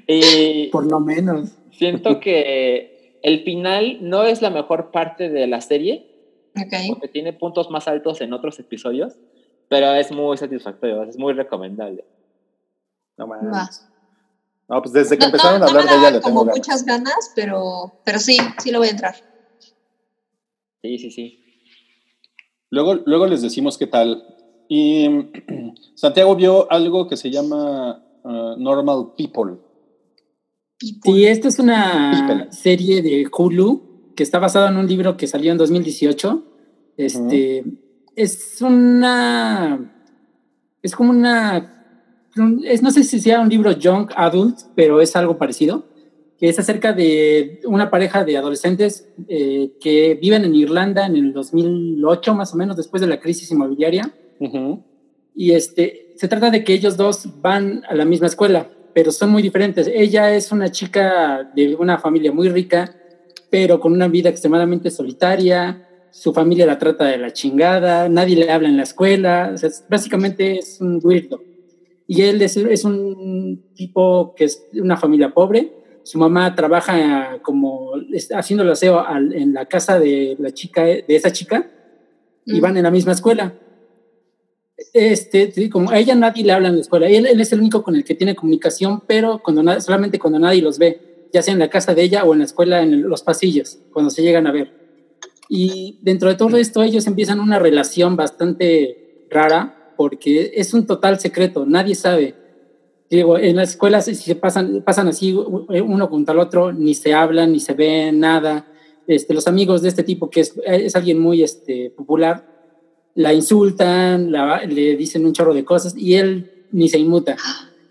Y 0.07 0.67
Por 0.69 0.91
lo 0.91 1.01
menos. 1.01 1.53
Siento 1.81 2.21
que 2.21 3.19
el 3.23 3.43
final 3.43 3.99
no 4.03 4.25
es 4.25 4.43
la 4.43 4.51
mejor 4.51 4.91
parte 4.91 5.31
de 5.31 5.47
la 5.47 5.61
serie, 5.63 6.07
Ok. 6.55 6.75
porque 6.91 7.09
tiene 7.09 7.33
puntos 7.33 7.71
más 7.71 7.89
altos 7.89 8.21
en 8.21 8.33
otros 8.35 8.59
episodios, 8.59 9.15
pero 9.69 9.95
es 9.95 10.13
muy 10.13 10.37
satisfactorio, 10.37 11.03
es 11.05 11.17
muy 11.17 11.33
recomendable. 11.33 12.05
No. 13.17 13.27
Va. 13.29 13.69
No, 14.69 14.83
pues 14.83 14.93
desde 14.93 15.17
que 15.17 15.21
No, 15.21 15.27
empezaron 15.27 15.59
no, 15.61 15.67
a 15.67 15.69
hablar 15.69 15.85
no 15.87 15.91
de 15.91 15.97
ella 15.99 16.11
le 16.11 16.21
tengo 16.21 16.29
como 16.29 16.41
ganas. 16.45 16.57
muchas 16.59 16.85
ganas, 16.85 17.33
pero, 17.35 17.93
pero 18.05 18.19
sí, 18.19 18.37
sí 18.63 18.71
le 18.71 18.79
voy 18.79 18.89
a 18.89 18.91
entrar. 18.91 19.15
Sí, 20.83 20.99
sí, 20.99 21.11
sí. 21.11 21.39
Luego, 22.71 22.95
luego 23.07 23.27
les 23.27 23.41
decimos 23.43 23.79
qué 23.79 23.87
tal. 23.87 24.23
Y 24.69 25.09
Santiago 25.95 26.37
vio 26.37 26.71
algo 26.71 27.09
que 27.09 27.17
se 27.17 27.31
llama 27.31 28.03
uh, 28.23 28.57
Normal 28.59 29.13
People. 29.17 29.59
Sí, 30.81 31.27
esta 31.27 31.49
es 31.49 31.59
una 31.59 32.27
People. 32.27 32.53
serie 32.53 33.03
de 33.03 33.27
Hulu 33.31 34.13
que 34.17 34.23
está 34.23 34.39
basada 34.39 34.71
en 34.71 34.77
un 34.79 34.87
libro 34.87 35.17
que 35.17 35.27
salió 35.27 35.53
en 35.53 35.59
2018. 35.59 36.43
Este 36.97 37.65
es 38.17 38.61
una 38.63 39.93
es 40.83 40.95
como 40.95 41.11
una 41.11 41.77
un- 42.37 42.63
es, 42.65 42.83
no 42.83 42.91
sé 42.91 43.03
si 43.05 43.21
sea 43.21 43.41
un 43.41 43.49
libro 43.49 43.73
young 43.73 44.11
adult, 44.17 44.59
pero 44.75 45.01
es 45.01 45.15
algo 45.17 45.37
parecido, 45.37 45.85
que 46.39 46.49
es 46.49 46.59
acerca 46.59 46.93
de 46.93 47.61
una 47.67 47.91
pareja 47.91 48.25
de 48.25 48.37
adolescentes 48.37 49.09
eh, 49.29 49.73
que 49.81 50.19
viven 50.21 50.45
en 50.45 50.55
Irlanda 50.55 51.07
en 51.07 51.17
el 51.17 51.33
2008 51.35 52.35
más 52.35 52.55
o 52.55 52.57
menos 52.57 52.77
después 52.77 53.01
de 53.03 53.07
la 53.09 53.21
crisis 53.21 53.51
inmobiliaria 53.51 54.15
Ujú. 54.39 54.83
y 55.35 55.51
este, 55.53 56.15
se 56.17 56.29
trata 56.29 56.51
de 56.51 56.65
que 56.65 56.73
ellos 56.73 56.97
dos 56.97 57.29
van 57.43 57.83
a 57.89 57.95
la 57.95 58.05
misma 58.07 58.29
escuela, 58.29 58.71
pero 59.01 59.13
son 59.13 59.31
muy 59.31 59.41
diferentes. 59.43 59.87
Ella 59.91 60.35
es 60.35 60.53
una 60.53 60.71
chica 60.71 61.51
de 61.55 61.75
una 61.75 61.97
familia 61.97 62.33
muy 62.33 62.51
rica, 62.51 62.95
pero 63.49 63.81
con 63.81 63.95
una 63.95 64.09
vida 64.09 64.29
extremadamente 64.29 64.91
solitaria. 64.91 65.89
Su 66.11 66.35
familia 66.35 66.67
la 66.67 66.77
trata 66.79 67.07
de 67.07 67.17
la 67.17 67.33
chingada, 67.33 68.11
nadie 68.11 68.37
le 68.37 68.51
habla 68.51 68.69
en 68.69 68.77
la 68.77 68.83
escuela. 68.83 69.53
o 69.55 69.57
sea, 69.57 69.71
básicamente 69.89 70.59
es 70.59 70.79
un 70.83 71.01
weirdo. 71.03 71.43
Y 72.07 72.21
él 72.21 72.43
es, 72.43 72.59
es 72.59 72.85
un 72.85 73.71
tipo 73.75 74.35
que 74.37 74.45
es 74.45 74.67
de 74.71 74.83
una 74.83 74.99
familia 74.99 75.33
pobre, 75.33 75.73
su 76.03 76.19
mamá 76.19 76.55
trabaja 76.55 77.39
como 77.41 77.93
haciendo 78.35 78.65
el 78.65 78.71
aseo 78.71 79.01
al- 79.01 79.33
en 79.33 79.55
la 79.55 79.65
casa 79.65 79.99
de 79.99 80.37
la 80.39 80.51
chica, 80.53 80.85
de 80.85 81.05
esa 81.09 81.33
chica, 81.33 81.71
y 82.45 82.59
Mm. 82.59 82.61
van 82.61 82.77
en 82.77 82.83
la 82.83 82.91
misma 82.91 83.13
escuela. 83.13 83.55
Este, 84.93 85.71
como 85.71 85.91
a 85.91 85.99
ella 85.99 86.15
nadie 86.15 86.45
le 86.45 86.53
habla 86.53 86.69
en 86.69 86.77
la 86.77 86.81
escuela, 86.81 87.09
él, 87.09 87.27
él 87.27 87.41
es 87.41 87.53
el 87.53 87.61
único 87.61 87.83
con 87.83 87.97
el 87.97 88.05
que 88.05 88.15
tiene 88.15 88.35
comunicación, 88.35 89.03
pero 89.07 89.41
cuando 89.43 89.81
solamente 89.81 90.19
cuando 90.19 90.39
nadie 90.39 90.63
los 90.63 90.79
ve, 90.79 91.29
ya 91.33 91.43
sea 91.43 91.53
en 91.53 91.61
la 91.61 91.71
casa 91.71 91.95
de 91.95 92.03
ella 92.03 92.25
o 92.25 92.33
en 92.33 92.41
la 92.41 92.45
escuela, 92.45 92.83
en 92.83 93.09
los 93.09 93.23
pasillos, 93.23 93.79
cuando 93.93 94.11
se 94.11 94.23
llegan 94.23 94.47
a 94.47 94.53
ver. 94.53 94.73
Y 95.49 95.99
dentro 96.03 96.29
de 96.29 96.37
todo 96.37 96.57
esto, 96.57 96.83
ellos 96.83 97.07
empiezan 97.07 97.41
una 97.41 97.59
relación 97.59 98.17
bastante 98.17 99.27
rara, 99.31 99.95
porque 99.97 100.53
es 100.55 100.73
un 100.75 100.87
total 100.87 101.21
secreto, 101.21 101.67
nadie 101.67 101.95
sabe. 101.95 102.35
Digo, 103.11 103.37
en 103.37 103.57
las 103.57 103.71
escuelas 103.71 104.05
si 104.05 104.15
se 104.15 104.37
pasan, 104.37 104.83
pasan 104.83 105.09
así 105.09 105.33
uno 105.35 106.09
contra 106.09 106.33
el 106.33 106.39
otro, 106.39 106.73
ni 106.73 106.95
se 106.95 107.13
hablan, 107.13 107.53
ni 107.53 107.61
se 107.61 107.75
ven, 107.75 108.21
nada. 108.21 108.67
Este, 109.07 109.35
los 109.35 109.49
amigos 109.49 109.83
de 109.83 109.89
este 109.89 110.05
tipo, 110.05 110.31
que 110.31 110.41
es, 110.41 110.55
es 110.65 110.95
alguien 110.95 111.19
muy 111.19 111.43
este, 111.43 111.91
popular, 111.91 112.50
la 113.21 113.33
insultan, 113.35 114.33
la- 114.33 114.63
le 114.65 114.97
dicen 114.97 115.25
un 115.27 115.33
chorro 115.33 115.53
de 115.55 115.65
cosas 115.65 115.95
y 115.97 116.15
él 116.15 116.67
ni 116.73 116.89
se 116.89 116.99
inmuta. 116.99 117.37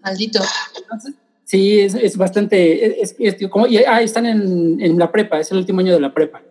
Maldito. 0.04 0.40
Entonces, 0.82 1.14
sí, 1.46 1.80
es, 1.80 1.94
es 1.96 2.18
bastante, 2.18 3.02
es, 3.02 3.16
es- 3.20 3.48
como, 3.50 3.68
y, 3.68 3.78
ah, 3.78 4.02
están 4.02 4.26
en, 4.26 4.80
en 4.82 4.98
la 4.98 5.12
prepa, 5.12 5.40
es 5.40 5.52
el 5.52 5.58
último 5.60 5.80
año 5.82 5.94
de 5.94 6.00
la 6.00 6.14
prepa. 6.14 6.42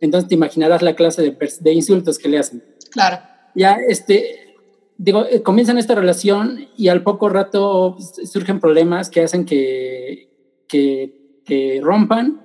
Entonces 0.00 0.28
te 0.28 0.34
imaginarás 0.34 0.82
la 0.82 0.94
clase 0.94 1.22
de, 1.22 1.36
de 1.60 1.72
insultos 1.72 2.18
que 2.18 2.28
le 2.28 2.38
hacen 2.38 2.62
Claro. 2.90 3.18
ya 3.54 3.78
este 3.88 4.54
digo 4.98 5.24
eh, 5.30 5.42
comienzan 5.42 5.78
esta 5.78 5.94
relación 5.94 6.66
y 6.76 6.88
al 6.88 7.02
poco 7.02 7.28
rato 7.30 7.96
surgen 8.30 8.60
problemas 8.60 9.08
que 9.10 9.22
hacen 9.22 9.44
que 9.46 10.28
que, 10.68 11.40
que 11.46 11.80
rompan 11.82 12.40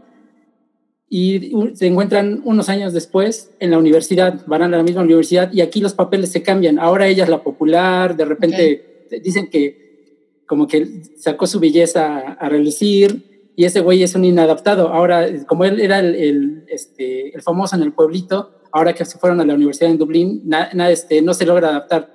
y 1.14 1.51
se 1.76 1.88
encuentran 1.88 2.41
unos 2.45 2.70
años 2.70 2.93
después 2.93 3.51
en 3.59 3.72
la 3.72 3.78
universidad 3.78 4.41
van 4.47 4.62
a 4.62 4.70
la 4.70 4.82
misma 4.82 5.01
universidad 5.01 5.51
y 5.51 5.59
aquí 5.59 5.82
los 5.82 5.93
papeles 5.93 6.32
se 6.32 6.41
cambian 6.41 6.80
ahora 6.80 7.05
ella 7.07 7.26
es 7.26 7.30
la 7.30 7.43
popular 7.43 8.16
de 8.16 8.24
repente 8.24 9.07
dicen 9.22 9.49
que 9.49 10.39
como 10.47 10.68
que 10.68 10.88
sacó 11.18 11.47
su 11.47 11.59
belleza 11.59 12.18
a, 12.18 12.20
a 12.34 12.47
relucir 12.47 13.51
y 13.57 13.66
ese 13.66 13.82
güey 13.82 14.03
es 14.03 14.16
un 14.16 14.24
inadaptado 14.24 14.88
ahora 14.88 15.28
como 15.47 15.66
él 15.66 15.82
era 15.82 15.99
el, 15.99 16.16
el, 16.16 16.64
este, 16.70 17.36
el 17.36 17.41
famoso 17.41 17.76
en 17.76 17.84
el 17.84 17.91
pueblito 17.91 18.51
ahora 18.72 18.93
que 18.93 19.03
se 19.03 19.18
fueron 19.18 19.41
a 19.41 19.45
la 19.45 19.53
universidad 19.55 19.91
en 19.91 19.97
Dublín, 19.97 20.43
na- 20.45 20.70
na- 20.74 20.89
este, 20.89 21.22
no 21.22 21.34
se 21.34 21.45
logra 21.45 21.68
adaptar. 21.68 22.07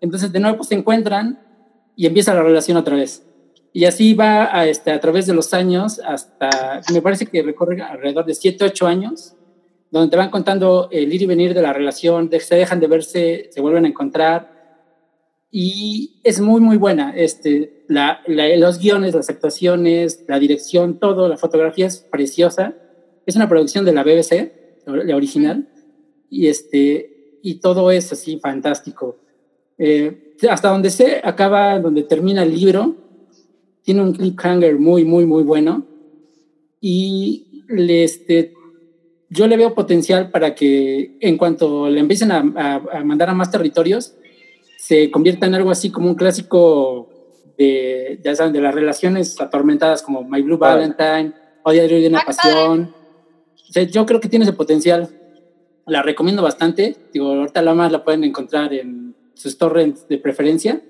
Entonces, 0.00 0.30
de 0.30 0.38
nuevo, 0.38 0.58
pues, 0.58 0.68
se 0.68 0.76
encuentran 0.76 1.40
y 1.96 2.06
empieza 2.06 2.32
la 2.34 2.44
relación 2.44 2.76
otra 2.76 2.94
vez. 2.94 3.24
Y 3.72 3.84
así 3.84 4.14
va 4.14 4.56
a, 4.56 4.66
este, 4.66 4.90
a 4.90 5.00
través 5.00 5.26
de 5.26 5.34
los 5.34 5.52
años 5.54 6.00
hasta, 6.04 6.80
me 6.92 7.02
parece 7.02 7.26
que 7.26 7.42
recorre 7.42 7.80
alrededor 7.82 8.24
de 8.24 8.34
7, 8.34 8.64
8 8.64 8.86
años, 8.86 9.34
donde 9.90 10.10
te 10.10 10.16
van 10.16 10.30
contando 10.30 10.88
el 10.90 11.12
ir 11.12 11.22
y 11.22 11.26
venir 11.26 11.54
de 11.54 11.62
la 11.62 11.72
relación, 11.72 12.30
se 12.30 12.54
dejan 12.54 12.80
de 12.80 12.86
verse, 12.86 13.48
se 13.50 13.60
vuelven 13.60 13.84
a 13.84 13.88
encontrar. 13.88 14.56
Y 15.50 16.20
es 16.24 16.40
muy, 16.40 16.60
muy 16.60 16.76
buena. 16.76 17.14
Este, 17.16 17.84
los 17.88 18.78
guiones, 18.78 19.14
las 19.14 19.30
actuaciones, 19.30 20.24
la 20.28 20.38
dirección, 20.38 20.98
todo, 20.98 21.28
la 21.28 21.38
fotografía 21.38 21.86
es 21.86 21.98
preciosa. 21.98 22.74
Es 23.24 23.36
una 23.36 23.48
producción 23.48 23.84
de 23.84 23.92
la 23.92 24.02
BBC, 24.02 24.52
la 24.86 25.16
original 25.16 25.68
y 26.30 26.48
este 26.48 27.38
y 27.42 27.60
todo 27.60 27.90
es 27.90 28.12
así 28.12 28.38
fantástico 28.38 29.18
Eh, 29.80 30.34
hasta 30.50 30.70
donde 30.70 30.90
sé 30.90 31.20
acaba 31.22 31.78
donde 31.78 32.02
termina 32.02 32.42
el 32.42 32.52
libro 32.52 32.96
tiene 33.88 34.02
un 34.02 34.12
cliffhanger 34.12 34.78
muy 34.78 35.02
muy 35.06 35.24
muy 35.24 35.42
bueno 35.44 35.86
y 36.78 37.64
le, 37.68 38.04
este 38.04 38.52
yo 39.30 39.46
le 39.46 39.56
veo 39.56 39.74
potencial 39.74 40.30
para 40.30 40.54
que 40.54 41.16
en 41.20 41.38
cuanto 41.38 41.88
le 41.88 41.98
empiecen 42.00 42.30
a, 42.30 42.38
a- 42.56 42.98
a 42.98 43.02
mandar 43.04 43.30
a 43.30 43.34
más 43.34 43.50
territorios 43.50 44.14
se 44.78 45.10
convierta 45.10 45.46
en 45.46 45.54
algo 45.54 45.70
así 45.70 45.90
como 45.90 46.08
un 46.10 46.16
clásico 46.16 47.08
de 47.56 48.20
ya 48.22 48.34
saben 48.36 48.52
de 48.52 48.60
las 48.60 48.74
relaciones 48.74 49.40
atormentadas 49.40 50.02
como 50.02 50.22
My 50.22 50.42
Blue 50.42 50.58
Vale. 50.58 50.74
Valentine 50.94 51.32
o 51.62 51.72
Diario 51.72 51.98
de 51.98 52.08
una 52.08 52.18
Ah, 52.18 52.26
pasión 52.26 52.94
o 53.70 53.72
sea, 53.72 53.84
yo 53.84 54.04
creo 54.04 54.20
que 54.20 54.28
tiene 54.28 54.44
ese 54.44 54.52
potencial. 54.54 55.08
La 55.86 56.02
recomiendo 56.02 56.42
bastante. 56.42 56.96
Digo, 57.14 57.32
ahorita 57.32 57.62
la 57.62 57.72
más 57.74 57.90
la 57.92 58.04
pueden 58.04 58.22
encontrar 58.24 58.72
en 58.74 59.14
sus 59.34 59.56
torrents 59.56 60.06
de 60.08 60.18
preferencia. 60.18 60.82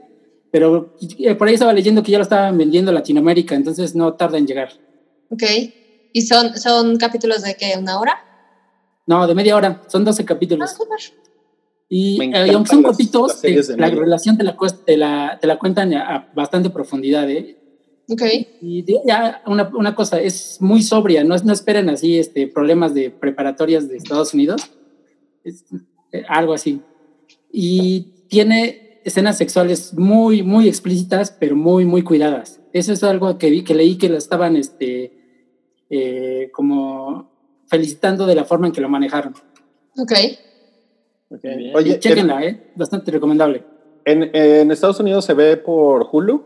Pero 0.50 0.94
eh, 1.18 1.34
por 1.34 1.48
ahí 1.48 1.54
estaba 1.54 1.72
leyendo 1.72 2.02
que 2.02 2.12
ya 2.12 2.18
lo 2.18 2.22
estaban 2.22 2.56
vendiendo 2.56 2.90
en 2.90 2.94
Latinoamérica, 2.94 3.54
entonces 3.54 3.94
no 3.94 4.14
tarda 4.14 4.38
en 4.38 4.46
llegar. 4.46 4.70
Ok. 5.30 5.42
¿Y 6.12 6.22
son, 6.22 6.56
son 6.56 6.96
capítulos 6.96 7.42
de 7.42 7.54
qué? 7.54 7.74
¿Una 7.78 8.00
hora? 8.00 8.14
No, 9.06 9.26
de 9.26 9.34
media 9.34 9.56
hora. 9.56 9.82
Son 9.88 10.04
12 10.04 10.22
Ah, 10.22 10.26
capítulos. 10.26 10.70
Y, 11.90 12.18
Me 12.18 12.24
eh, 12.24 12.28
y 12.28 12.30
encantan 12.30 12.54
aunque 12.54 12.70
son 12.70 12.82
cortitos, 12.82 13.42
de 13.42 13.62
la 13.76 13.86
media. 13.88 14.00
relación 14.00 14.36
te 14.36 14.44
la, 14.44 14.56
te 14.84 14.96
la, 14.96 15.38
te 15.40 15.46
la 15.46 15.58
cuentan 15.58 15.92
a, 15.94 16.16
a 16.16 16.32
bastante 16.34 16.70
profundidad. 16.70 17.28
¿eh? 17.30 17.56
Ok. 18.10 18.22
Y 18.62 18.82
de- 18.82 19.00
ya 19.06 19.42
una, 19.46 19.70
una 19.74 19.94
cosa, 19.94 20.20
es 20.20 20.58
muy 20.60 20.82
sobria, 20.82 21.24
no, 21.24 21.36
no 21.36 21.52
esperen 21.52 21.88
así 21.90 22.18
este, 22.18 22.46
problemas 22.46 22.94
de 22.94 23.10
preparatorias 23.10 23.88
de 23.88 23.96
Estados 23.98 24.32
Unidos, 24.34 24.70
es, 25.44 25.64
eh, 26.12 26.24
algo 26.28 26.52
así. 26.54 26.80
Y 27.52 28.24
tiene 28.28 28.87
escenas 29.08 29.36
sexuales 29.38 29.94
muy, 29.94 30.42
muy 30.42 30.68
explícitas, 30.68 31.30
pero 31.30 31.56
muy, 31.56 31.84
muy 31.84 32.02
cuidadas. 32.02 32.60
Eso 32.72 32.92
es 32.92 33.02
algo 33.02 33.36
que, 33.38 33.50
vi, 33.50 33.64
que 33.64 33.74
leí 33.74 33.98
que 33.98 34.08
la 34.08 34.18
estaban 34.18 34.56
este, 34.56 35.12
eh, 35.90 36.50
como 36.52 37.30
felicitando 37.66 38.26
de 38.26 38.34
la 38.34 38.44
forma 38.44 38.66
en 38.68 38.72
que 38.72 38.80
lo 38.80 38.88
manejaron. 38.88 39.34
Ok. 39.98 40.12
Ok. 41.30 41.42
Bien. 41.42 41.76
Oye, 41.76 41.98
chéquenla, 41.98 42.44
¿eh? 42.44 42.70
bastante 42.76 43.10
recomendable. 43.10 43.64
en- 44.04 44.30
en 44.34 44.70
Estados 44.70 45.00
Unidos 45.00 45.24
se 45.26 45.34
ve 45.34 45.56
por 45.58 46.06
Hulu. 46.10 46.42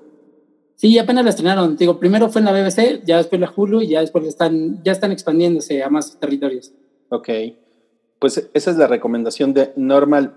Sí, 0.75 0.99
apenas 0.99 1.23
la 1.23 1.31
estrenaron. 1.31 1.77
Digo, 1.77 2.01
primero 2.01 2.29
fue 2.29 2.41
en 2.41 2.47
la 2.47 2.53
BBC, 2.53 3.03
ya 3.05 3.19
después 3.19 3.41
la 3.41 3.53
Hulu 3.55 3.83
y 3.83 3.89
ya 3.89 4.01
después 4.01 4.25
están, 4.27 4.83
ya 4.83 4.91
están 4.91 5.13
expandiéndose 5.13 5.81
a 5.83 5.89
más 5.89 6.19
territorios. 6.19 6.73
Ok. 7.11 7.29
Pues 8.19 8.49
esa 8.53 8.71
es 8.73 8.77
la 8.77 8.89
recomendación 8.89 9.53
de 9.55 9.73
Normal 9.77 10.37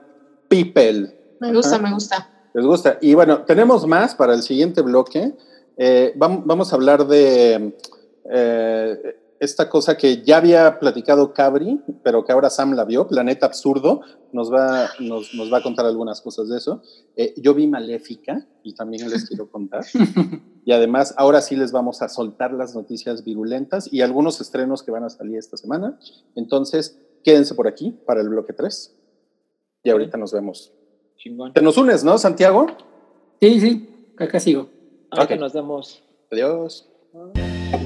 People. 0.49 1.15
Me 1.39 1.53
gusta, 1.53 1.75
Ajá. 1.75 1.83
me 1.83 1.93
gusta. 1.93 2.29
¿Les 2.53 2.65
gusta? 2.65 2.97
Y 3.01 3.13
bueno, 3.13 3.43
tenemos 3.43 3.85
más 3.87 4.15
para 4.15 4.33
el 4.33 4.41
siguiente 4.41 4.81
bloque. 4.81 5.33
Eh, 5.77 6.13
vam- 6.17 6.43
vamos 6.45 6.71
a 6.71 6.75
hablar 6.77 7.05
de 7.07 7.75
eh, 8.31 9.17
esta 9.39 9.69
cosa 9.69 9.97
que 9.97 10.23
ya 10.23 10.37
había 10.37 10.79
platicado 10.79 11.33
Cabri, 11.33 11.81
pero 12.03 12.23
que 12.23 12.31
ahora 12.31 12.49
Sam 12.49 12.73
la 12.73 12.85
vio, 12.85 13.07
Planeta 13.07 13.45
Absurdo. 13.45 14.01
Nos 14.31 14.51
va, 14.51 14.89
nos, 14.99 15.33
nos 15.33 15.51
va 15.51 15.57
a 15.59 15.63
contar 15.63 15.85
algunas 15.85 16.21
cosas 16.21 16.47
de 16.49 16.57
eso. 16.57 16.81
Eh, 17.15 17.33
yo 17.37 17.53
vi 17.53 17.67
Maléfica 17.67 18.45
y 18.63 18.73
también 18.73 19.09
les 19.09 19.27
quiero 19.27 19.49
contar. 19.51 19.83
Y 20.65 20.71
además, 20.71 21.13
ahora 21.17 21.41
sí 21.41 21.55
les 21.55 21.71
vamos 21.71 22.01
a 22.01 22.09
soltar 22.09 22.53
las 22.53 22.73
noticias 22.75 23.23
virulentas 23.23 23.91
y 23.91 24.01
algunos 24.01 24.39
estrenos 24.41 24.81
que 24.83 24.91
van 24.91 25.03
a 25.03 25.09
salir 25.09 25.37
esta 25.37 25.57
semana. 25.57 25.99
Entonces, 26.35 26.97
quédense 27.23 27.53
por 27.55 27.67
aquí 27.67 27.91
para 28.05 28.21
el 28.21 28.29
bloque 28.29 28.53
3. 28.53 28.95
Y 29.83 29.89
ahorita 29.89 30.17
nos 30.17 30.31
vemos. 30.33 30.73
Chingón. 31.25 31.53
Te 31.53 31.61
nos 31.63 31.75
unes, 31.77 32.03
¿no, 32.03 32.19
Santiago? 32.19 32.67
Sí, 33.41 33.59
sí, 33.59 33.89
acá 34.19 34.39
sigo. 34.39 34.69
Ahorita 35.09 35.33
Ok. 35.33 35.39
nos 35.39 35.53
vemos. 35.53 36.03
Adiós. 36.31 36.87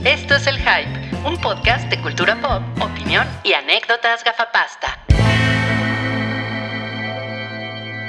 Esto 0.03 0.35
es 0.35 0.45
El 0.45 0.57
Hype, 0.57 1.17
un 1.25 1.39
podcast 1.39 1.89
de 1.89 2.01
cultura 2.01 2.35
pop, 2.41 2.61
opinión 2.83 3.25
y 3.45 3.53
anécdotas 3.53 4.25
gafapasta. 4.25 5.05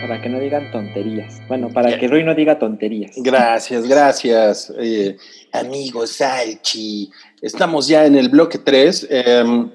Para 0.03 0.21
que 0.21 0.29
no 0.29 0.41
digan 0.41 0.69
tonterías. 0.73 1.41
Bueno, 1.47 1.69
para 1.73 1.97
que 1.97 2.09
Rui 2.09 2.25
no 2.25 2.35
diga 2.35 2.59
tonterías. 2.59 3.13
Gracias, 3.19 3.87
gracias, 3.87 4.73
eh, 4.81 5.17
amigo 5.53 6.09
Salchi. 6.09 7.09
Estamos 7.41 7.87
ya 7.87 8.05
en 8.05 8.17
el 8.17 8.31
bloque 8.31 8.59
3. 8.59 9.09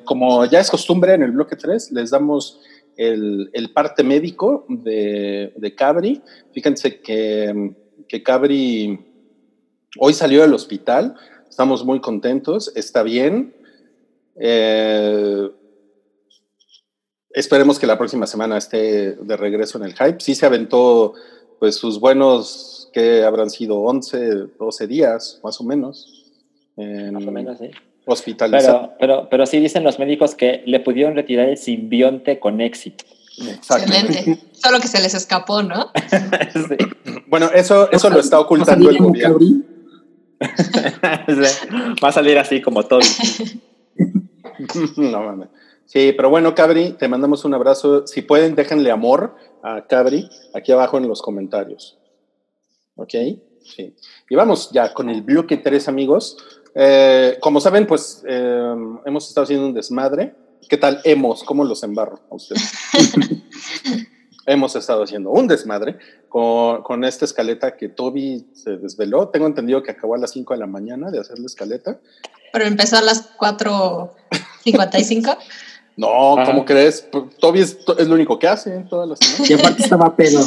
como 0.04 0.44
ya 0.48 0.60
es 0.60 0.70
costumbre, 0.70 1.14
en 1.14 1.24
el 1.24 1.32
bloque 1.32 1.56
3 1.56 1.94
les 1.94 2.10
damos 2.12 2.60
el, 2.98 3.50
el 3.54 3.72
parte 3.72 4.04
médico 4.04 4.66
de, 4.70 5.54
de 5.56 5.76
Cabri. 5.76 6.22
Fíjense 6.54 7.00
que, 7.00 7.74
que 8.08 8.24
Cabri 8.24 9.00
hoy 10.00 10.14
salió 10.14 10.42
del 10.42 10.54
hospital. 10.54 11.16
Estamos 11.50 11.86
muy 11.86 12.02
contentos, 12.02 12.72
está 12.76 13.04
bien. 13.04 13.56
Eh, 14.36 15.50
esperemos 17.30 17.80
que 17.80 17.88
la 17.88 17.98
próxima 17.98 18.28
semana 18.28 18.58
esté 18.58 19.14
de 19.14 19.38
regreso 19.38 19.78
en 19.78 19.86
el 19.86 19.94
hype. 19.94 20.20
Sí 20.20 20.36
se 20.36 20.46
aventó 20.46 21.14
pues 21.60 21.76
sus 21.76 22.00
buenos, 22.00 22.90
que 22.94 23.24
habrán 23.24 23.50
sido 23.50 23.80
11, 23.80 24.48
12 24.60 24.88
días, 24.88 25.40
más 25.44 25.60
o 25.62 25.64
menos. 25.64 26.34
en 26.78 27.14
Más 27.14 27.26
o 27.26 27.32
menos, 27.32 27.58
sí. 27.58 27.72
Hospitalizado. 28.06 28.94
Pero, 29.00 29.18
pero, 29.18 29.30
pero 29.30 29.46
sí 29.46 29.60
dicen 29.60 29.84
los 29.84 30.00
médicos 30.00 30.36
que 30.36 30.64
le 30.66 30.80
pudieron 30.80 31.16
retirar 31.16 31.50
el 31.50 31.58
simbionte 31.58 32.40
con 32.40 32.62
éxito. 32.62 33.06
Exacto. 33.38 33.92
Excelente. 33.92 34.40
Solo 34.54 34.80
que 34.80 34.88
se 34.88 35.02
les 35.02 35.14
escapó, 35.14 35.64
¿no? 35.64 35.92
Sí. 36.54 36.78
Bueno, 37.28 37.50
eso, 37.54 37.92
eso 37.92 38.10
lo 38.10 38.20
está 38.20 38.40
ocultando 38.40 38.90
el 38.90 38.98
gobierno. 38.98 39.64
Va 42.04 42.10
a 42.10 42.12
salir 42.12 42.38
así 42.38 42.62
como 42.62 42.84
todo. 42.84 43.00
no 44.98 45.22
mames. 45.22 45.50
Sí, 45.86 46.14
pero 46.16 46.30
bueno, 46.30 46.56
Cabri, 46.56 46.94
te 46.94 47.08
mandamos 47.08 47.46
un 47.46 47.54
abrazo. 47.54 48.08
Si 48.08 48.22
pueden, 48.22 48.56
déjenle 48.56 48.92
amor 48.92 49.36
a 49.64 49.86
Cabri 49.88 50.30
aquí 50.54 50.72
abajo 50.72 50.98
en 50.98 51.08
los 51.08 51.22
comentarios. 51.22 51.98
¿Ok? 52.96 53.14
Sí. 53.64 53.96
Y 54.30 54.36
vamos 54.36 54.72
ya 54.72 54.94
con 54.94 55.10
el 55.10 55.22
bloque 55.22 55.58
tres 55.58 55.88
amigos. 55.88 56.38
Eh, 56.76 57.38
como 57.40 57.62
saben, 57.62 57.88
pues 57.88 58.22
eh, 58.28 58.76
hemos 59.06 59.28
estado 59.28 59.46
haciendo 59.46 59.66
un 59.66 59.74
desmadre. 59.74 60.36
¿Qué 60.68 60.78
tal 60.78 61.00
hemos? 61.06 61.44
¿Cómo 61.44 61.64
los 61.64 61.82
embarro 61.84 62.20
a 62.30 62.36
ustedes? 62.36 62.70
hemos 64.46 64.76
estado 64.76 65.04
haciendo 65.04 65.32
un 65.32 65.48
desmadre 65.48 65.98
con, 66.28 66.84
con, 66.84 67.06
esta 67.06 67.26
escaleta 67.26 67.78
que 67.78 67.88
Toby 67.88 68.48
se 68.54 68.78
desveló. 68.78 69.30
Tengo 69.30 69.48
entendido 69.48 69.82
que 69.84 69.92
acabó 69.92 70.16
a 70.16 70.18
las 70.18 70.32
5 70.32 70.54
de 70.54 70.60
la 70.60 70.68
mañana 70.68 71.12
de 71.12 71.20
hacer 71.20 71.40
la 71.40 71.46
escaleta. 71.46 72.00
Pero 72.52 72.66
empezó 72.66 72.98
a 72.98 73.02
las 73.02 73.38
4.55. 73.38 75.38
no, 75.98 76.36
¿cómo 76.46 76.66
crees? 76.66 77.08
Toby 77.40 77.62
es, 77.62 77.78
es, 77.98 78.08
lo 78.08 78.16
único 78.16 78.38
que 78.38 78.50
hace 78.50 78.76
en 78.76 78.90
todas 78.90 79.08
las 79.08 79.20
semanas. 79.20 79.50
Y 79.50 79.54
aparte 79.54 79.84
estaba 79.84 80.14
pedo. 80.16 80.42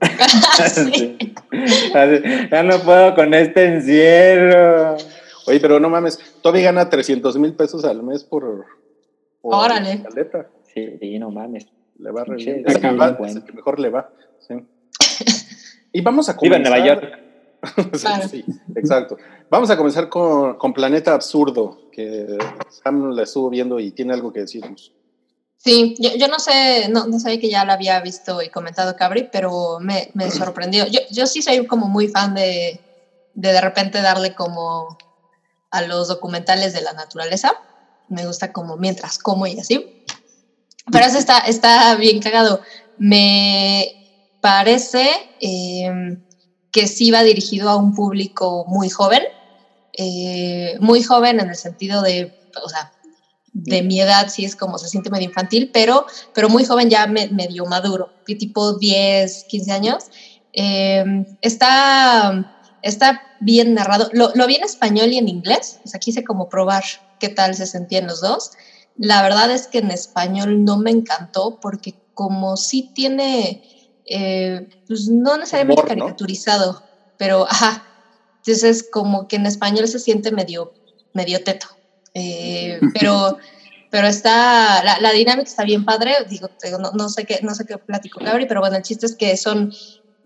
sí. 0.74 1.16
Ya 2.50 2.62
no 2.62 2.78
puedo 2.80 3.14
con 3.14 3.32
este 3.34 3.64
encierro. 3.64 4.96
Oye, 5.46 5.60
pero 5.60 5.80
no 5.80 5.90
mames, 5.90 6.18
Toby 6.42 6.62
gana 6.62 6.88
300 6.88 7.38
mil 7.38 7.54
pesos 7.54 7.84
al 7.84 8.02
mes 8.02 8.24
por, 8.24 8.66
por 9.40 9.54
Órale. 9.54 10.02
Sí, 10.72 10.98
sí, 11.00 11.18
no 11.18 11.30
mames. 11.30 11.66
Le 11.98 12.10
va 12.10 12.24
re 12.24 12.36
bien. 12.36 12.64
Es, 12.66 12.78
que 12.78 12.90
va, 12.92 13.16
es 13.26 13.36
el 13.36 13.44
que 13.44 13.52
mejor 13.52 13.78
le 13.78 13.90
va. 13.90 14.10
Sí. 14.46 14.54
Y 15.92 16.02
vamos 16.02 16.28
a 16.28 16.34
Viva 16.34 16.56
comenzar. 16.56 16.78
en 16.78 16.84
Nueva 16.84 16.86
York. 16.86 17.18
sí, 17.96 18.28
sí, 18.30 18.44
exacto. 18.76 19.16
Vamos 19.50 19.70
a 19.70 19.76
comenzar 19.76 20.08
con, 20.08 20.56
con, 20.56 20.72
Planeta 20.72 21.14
Absurdo, 21.14 21.90
que 21.90 22.38
Sam 22.68 23.10
la 23.10 23.24
estuvo 23.24 23.50
viendo 23.50 23.80
y 23.80 23.90
tiene 23.90 24.14
algo 24.14 24.32
que 24.32 24.38
decirnos. 24.38 24.92
Sí, 25.56 25.94
yo, 25.98 26.10
yo 26.16 26.28
no 26.28 26.38
sé, 26.38 26.88
no, 26.88 27.06
no 27.06 27.18
sabía 27.18 27.40
que 27.40 27.50
ya 27.50 27.64
la 27.64 27.74
había 27.74 28.00
visto 28.00 28.40
y 28.40 28.48
comentado 28.48 28.96
Cabri, 28.96 29.28
pero 29.30 29.78
me, 29.80 30.10
me 30.14 30.30
sorprendió. 30.30 30.86
Yo, 30.86 31.00
yo 31.10 31.26
sí 31.26 31.42
soy 31.42 31.66
como 31.66 31.88
muy 31.88 32.08
fan 32.08 32.34
de, 32.34 32.80
de 33.34 33.52
de 33.52 33.60
repente 33.60 34.00
darle 34.00 34.34
como 34.34 34.96
a 35.70 35.82
los 35.82 36.08
documentales 36.08 36.72
de 36.72 36.82
la 36.82 36.92
naturaleza. 36.92 37.52
Me 38.08 38.26
gusta 38.26 38.52
como 38.52 38.76
mientras 38.76 39.18
como 39.18 39.46
y 39.46 39.58
así. 39.58 40.04
Pero 40.90 41.06
eso 41.06 41.18
está, 41.18 41.38
está 41.40 41.94
bien 41.96 42.20
cagado. 42.20 42.60
Me 42.98 44.00
parece 44.40 45.08
eh, 45.40 46.18
que 46.72 46.86
sí 46.86 47.10
va 47.10 47.22
dirigido 47.22 47.68
a 47.68 47.76
un 47.76 47.94
público 47.94 48.64
muy 48.66 48.88
joven, 48.88 49.22
eh, 49.92 50.76
muy 50.80 51.02
joven 51.02 51.40
en 51.40 51.50
el 51.50 51.56
sentido 51.56 52.02
de, 52.02 52.34
o 52.62 52.68
sea, 52.68 52.92
de 53.52 53.82
mi 53.82 54.00
edad 54.00 54.28
sí 54.28 54.44
es 54.44 54.54
como 54.54 54.78
se 54.78 54.88
siente 54.88 55.10
medio 55.10 55.26
infantil, 55.26 55.70
pero, 55.72 56.06
pero 56.34 56.48
muy 56.48 56.64
joven 56.64 56.88
ya 56.88 57.06
me, 57.06 57.28
medio 57.28 57.66
maduro, 57.66 58.12
tipo 58.24 58.74
10, 58.74 59.44
15 59.48 59.72
años. 59.72 60.04
Eh, 60.52 61.04
está, 61.42 62.56
está 62.82 63.22
bien 63.40 63.74
narrado. 63.74 64.08
Lo, 64.12 64.30
lo 64.34 64.46
vi 64.46 64.56
en 64.56 64.64
español 64.64 65.12
y 65.12 65.18
en 65.18 65.28
inglés, 65.28 65.80
o 65.84 65.88
sea, 65.88 65.98
quise 65.98 66.22
como 66.24 66.48
probar 66.48 66.84
qué 67.18 67.28
tal 67.28 67.54
se 67.54 67.66
sentían 67.66 68.06
los 68.06 68.20
dos. 68.20 68.52
La 68.96 69.22
verdad 69.22 69.50
es 69.50 69.66
que 69.66 69.78
en 69.78 69.90
español 69.90 70.64
no 70.64 70.76
me 70.76 70.90
encantó 70.90 71.58
porque 71.60 71.94
como 72.14 72.56
sí 72.56 72.90
tiene, 72.94 73.62
eh, 74.04 74.68
pues 74.86 75.08
no 75.08 75.38
necesariamente 75.38 75.82
Humor, 75.82 75.96
¿no? 75.96 76.04
caricaturizado, 76.04 76.82
pero 77.16 77.46
ajá, 77.48 77.82
entonces 78.38 78.86
como 78.90 79.26
que 79.26 79.36
en 79.36 79.46
español 79.46 79.88
se 79.88 79.98
siente 79.98 80.32
medio, 80.32 80.74
medio 81.14 81.42
teto. 81.42 81.66
Eh, 82.12 82.78
pero, 83.00 83.38
pero 83.90 84.06
está, 84.06 84.84
la, 84.84 85.00
la, 85.00 85.12
dinámica 85.12 85.48
está 85.48 85.64
bien 85.64 85.84
padre, 85.84 86.14
digo, 86.28 86.50
no, 86.78 86.90
no, 86.92 87.08
sé 87.08 87.24
qué, 87.24 87.40
no 87.42 87.54
sé 87.54 87.64
qué 87.64 87.78
platico 87.78 88.20
Cabri, 88.20 88.46
pero 88.46 88.60
bueno, 88.60 88.76
el 88.76 88.82
chiste 88.82 89.06
es 89.06 89.16
que 89.16 89.36
son, 89.36 89.72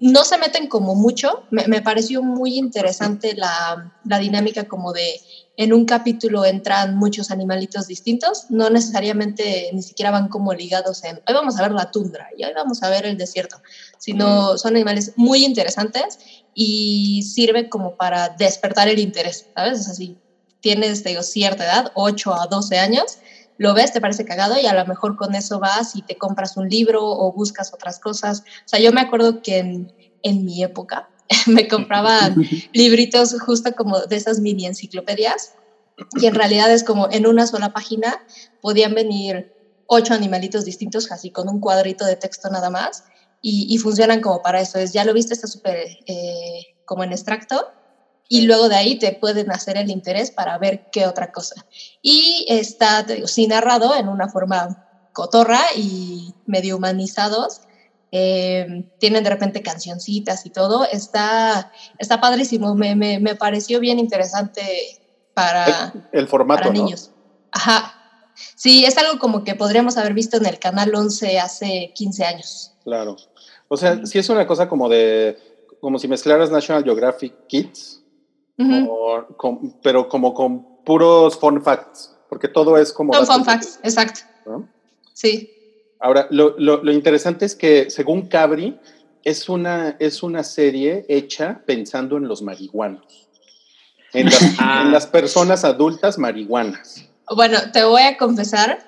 no 0.00 0.24
se 0.24 0.38
meten 0.38 0.66
como 0.66 0.94
mucho, 0.94 1.44
me, 1.50 1.66
me 1.66 1.80
pareció 1.80 2.22
muy 2.22 2.58
interesante 2.58 3.34
la, 3.34 3.92
la 4.04 4.18
dinámica 4.18 4.64
como 4.64 4.92
de 4.92 5.20
en 5.56 5.72
un 5.72 5.84
capítulo 5.84 6.44
entran 6.44 6.96
muchos 6.96 7.30
animalitos 7.30 7.86
distintos, 7.86 8.46
no 8.50 8.70
necesariamente 8.70 9.70
ni 9.72 9.82
siquiera 9.82 10.10
van 10.10 10.28
como 10.28 10.52
ligados 10.52 11.04
en, 11.04 11.16
hoy 11.16 11.34
vamos 11.34 11.58
a 11.58 11.62
ver 11.62 11.72
la 11.72 11.90
tundra 11.90 12.28
y 12.36 12.44
hoy 12.44 12.52
vamos 12.54 12.82
a 12.82 12.90
ver 12.90 13.06
el 13.06 13.16
desierto, 13.16 13.62
sino 13.98 14.58
son 14.58 14.74
animales 14.74 15.12
muy 15.16 15.44
interesantes 15.44 16.18
y 16.54 17.22
sirve 17.22 17.68
como 17.68 17.96
para 17.96 18.30
despertar 18.30 18.88
el 18.88 18.98
interés, 18.98 19.46
¿sabes? 19.54 19.80
Es 19.80 19.88
así, 19.88 20.18
tienes, 20.60 21.04
digo, 21.04 21.22
cierta 21.22 21.64
edad, 21.64 21.92
8 21.94 22.34
a 22.34 22.46
12 22.48 22.78
años, 22.78 23.18
lo 23.56 23.74
ves, 23.74 23.92
te 23.92 24.00
parece 24.00 24.24
cagado 24.24 24.58
y 24.60 24.66
a 24.66 24.74
lo 24.74 24.84
mejor 24.86 25.16
con 25.16 25.34
eso 25.34 25.60
vas 25.60 25.94
y 25.94 26.02
te 26.02 26.16
compras 26.16 26.56
un 26.56 26.68
libro 26.68 27.02
o 27.04 27.32
buscas 27.32 27.72
otras 27.72 27.98
cosas. 28.00 28.40
O 28.40 28.68
sea, 28.68 28.80
yo 28.80 28.92
me 28.92 29.00
acuerdo 29.00 29.40
que 29.42 29.58
en, 29.58 29.92
en 30.22 30.44
mi 30.44 30.62
época, 30.62 31.08
me 31.46 31.68
compraba 31.68 32.34
libritos 32.72 33.34
justo 33.40 33.72
como 33.76 34.00
de 34.00 34.16
esas 34.16 34.40
mini 34.40 34.66
enciclopedias 34.66 35.54
y 36.20 36.26
en 36.26 36.34
realidad 36.34 36.72
es 36.72 36.84
como 36.84 37.08
en 37.10 37.26
una 37.26 37.46
sola 37.46 37.70
página 37.70 38.16
podían 38.60 38.94
venir 38.94 39.46
ocho 39.86 40.14
animalitos 40.14 40.64
distintos 40.64 41.10
así 41.12 41.30
con 41.30 41.48
un 41.48 41.60
cuadrito 41.60 42.04
de 42.04 42.16
texto 42.16 42.48
nada 42.50 42.70
más 42.70 43.04
y, 43.40 43.66
y 43.72 43.78
funcionan 43.78 44.20
como 44.20 44.40
para 44.42 44.60
eso. 44.60 44.78
Es 44.78 44.92
ya 44.92 45.04
lo 45.04 45.12
viste 45.12 45.34
está 45.34 45.46
súper 45.46 45.86
eh, 46.06 46.62
como 46.84 47.04
en 47.04 47.12
extracto 47.12 47.62
y 48.28 48.42
luego 48.42 48.68
de 48.68 48.76
ahí 48.76 48.98
te 48.98 49.12
pueden 49.12 49.50
hacer 49.50 49.76
el 49.76 49.90
interés 49.90 50.30
para 50.30 50.56
ver 50.58 50.90
qué 50.90 51.06
otra 51.06 51.30
cosa 51.32 51.66
y 52.02 52.46
está 52.48 53.04
te 53.04 53.16
digo, 53.16 53.26
sí 53.26 53.46
narrado 53.46 53.94
en 53.96 54.08
una 54.08 54.28
forma 54.28 54.86
cotorra 55.12 55.60
y 55.76 56.34
medio 56.46 56.76
humanizados 56.76 57.62
eh, 58.16 58.84
tienen 59.00 59.24
de 59.24 59.30
repente 59.30 59.60
cancioncitas 59.60 60.46
y 60.46 60.50
todo. 60.50 60.84
Está, 60.84 61.72
está 61.98 62.20
padrísimo. 62.20 62.72
Me, 62.76 62.94
me, 62.94 63.18
me 63.18 63.34
pareció 63.34 63.80
bien 63.80 63.98
interesante 63.98 64.62
para, 65.34 65.92
el, 65.92 66.20
el 66.20 66.28
formato, 66.28 66.62
para 66.62 66.72
niños. 66.72 67.10
¿no? 67.10 67.48
Ajá. 67.50 68.30
Sí, 68.54 68.84
es 68.84 68.96
algo 68.98 69.18
como 69.18 69.42
que 69.42 69.56
podríamos 69.56 69.96
haber 69.96 70.14
visto 70.14 70.36
en 70.36 70.46
el 70.46 70.60
canal 70.60 70.94
11 70.94 71.40
hace 71.40 71.92
15 71.96 72.24
años. 72.24 72.72
Claro. 72.84 73.16
O 73.66 73.76
sea, 73.76 73.96
sí, 73.96 74.06
sí 74.06 74.18
es 74.20 74.28
una 74.28 74.46
cosa 74.46 74.68
como 74.68 74.88
de, 74.88 75.36
como 75.80 75.98
si 75.98 76.06
mezclaras 76.06 76.52
National 76.52 76.84
Geographic 76.84 77.34
Kids, 77.48 78.03
uh 78.58 78.62
-huh. 78.62 78.88
o, 78.90 79.26
con, 79.36 79.74
pero 79.82 80.08
como 80.08 80.34
con 80.34 80.82
puros 80.84 81.38
fun 81.38 81.62
facts, 81.62 82.14
porque 82.28 82.48
todo 82.48 82.76
es 82.76 82.92
como... 82.92 83.12
Son 83.14 83.26
fun 83.26 83.44
facts, 83.44 83.78
exacto. 83.82 84.20
¿no? 84.46 84.68
Sí. 85.12 85.50
Ahora, 86.00 86.26
lo, 86.30 86.54
lo, 86.58 86.82
lo, 86.82 86.92
interesante 86.92 87.46
es 87.46 87.54
que, 87.54 87.88
según 87.88 88.28
Cabri, 88.28 88.78
es 89.22 89.48
una, 89.48 89.96
es 89.98 90.22
una 90.22 90.42
serie 90.42 91.06
hecha 91.08 91.62
pensando 91.66 92.16
en 92.16 92.28
los 92.28 92.42
marihuanos, 92.42 93.28
en 94.12 94.26
las, 94.26 94.42
ah. 94.58 94.82
en 94.84 94.92
las 94.92 95.06
personas 95.06 95.64
adultas 95.64 96.18
marihuanas. 96.18 97.08
Bueno, 97.34 97.58
te 97.72 97.84
voy 97.84 98.02
a 98.02 98.18
confesar 98.18 98.84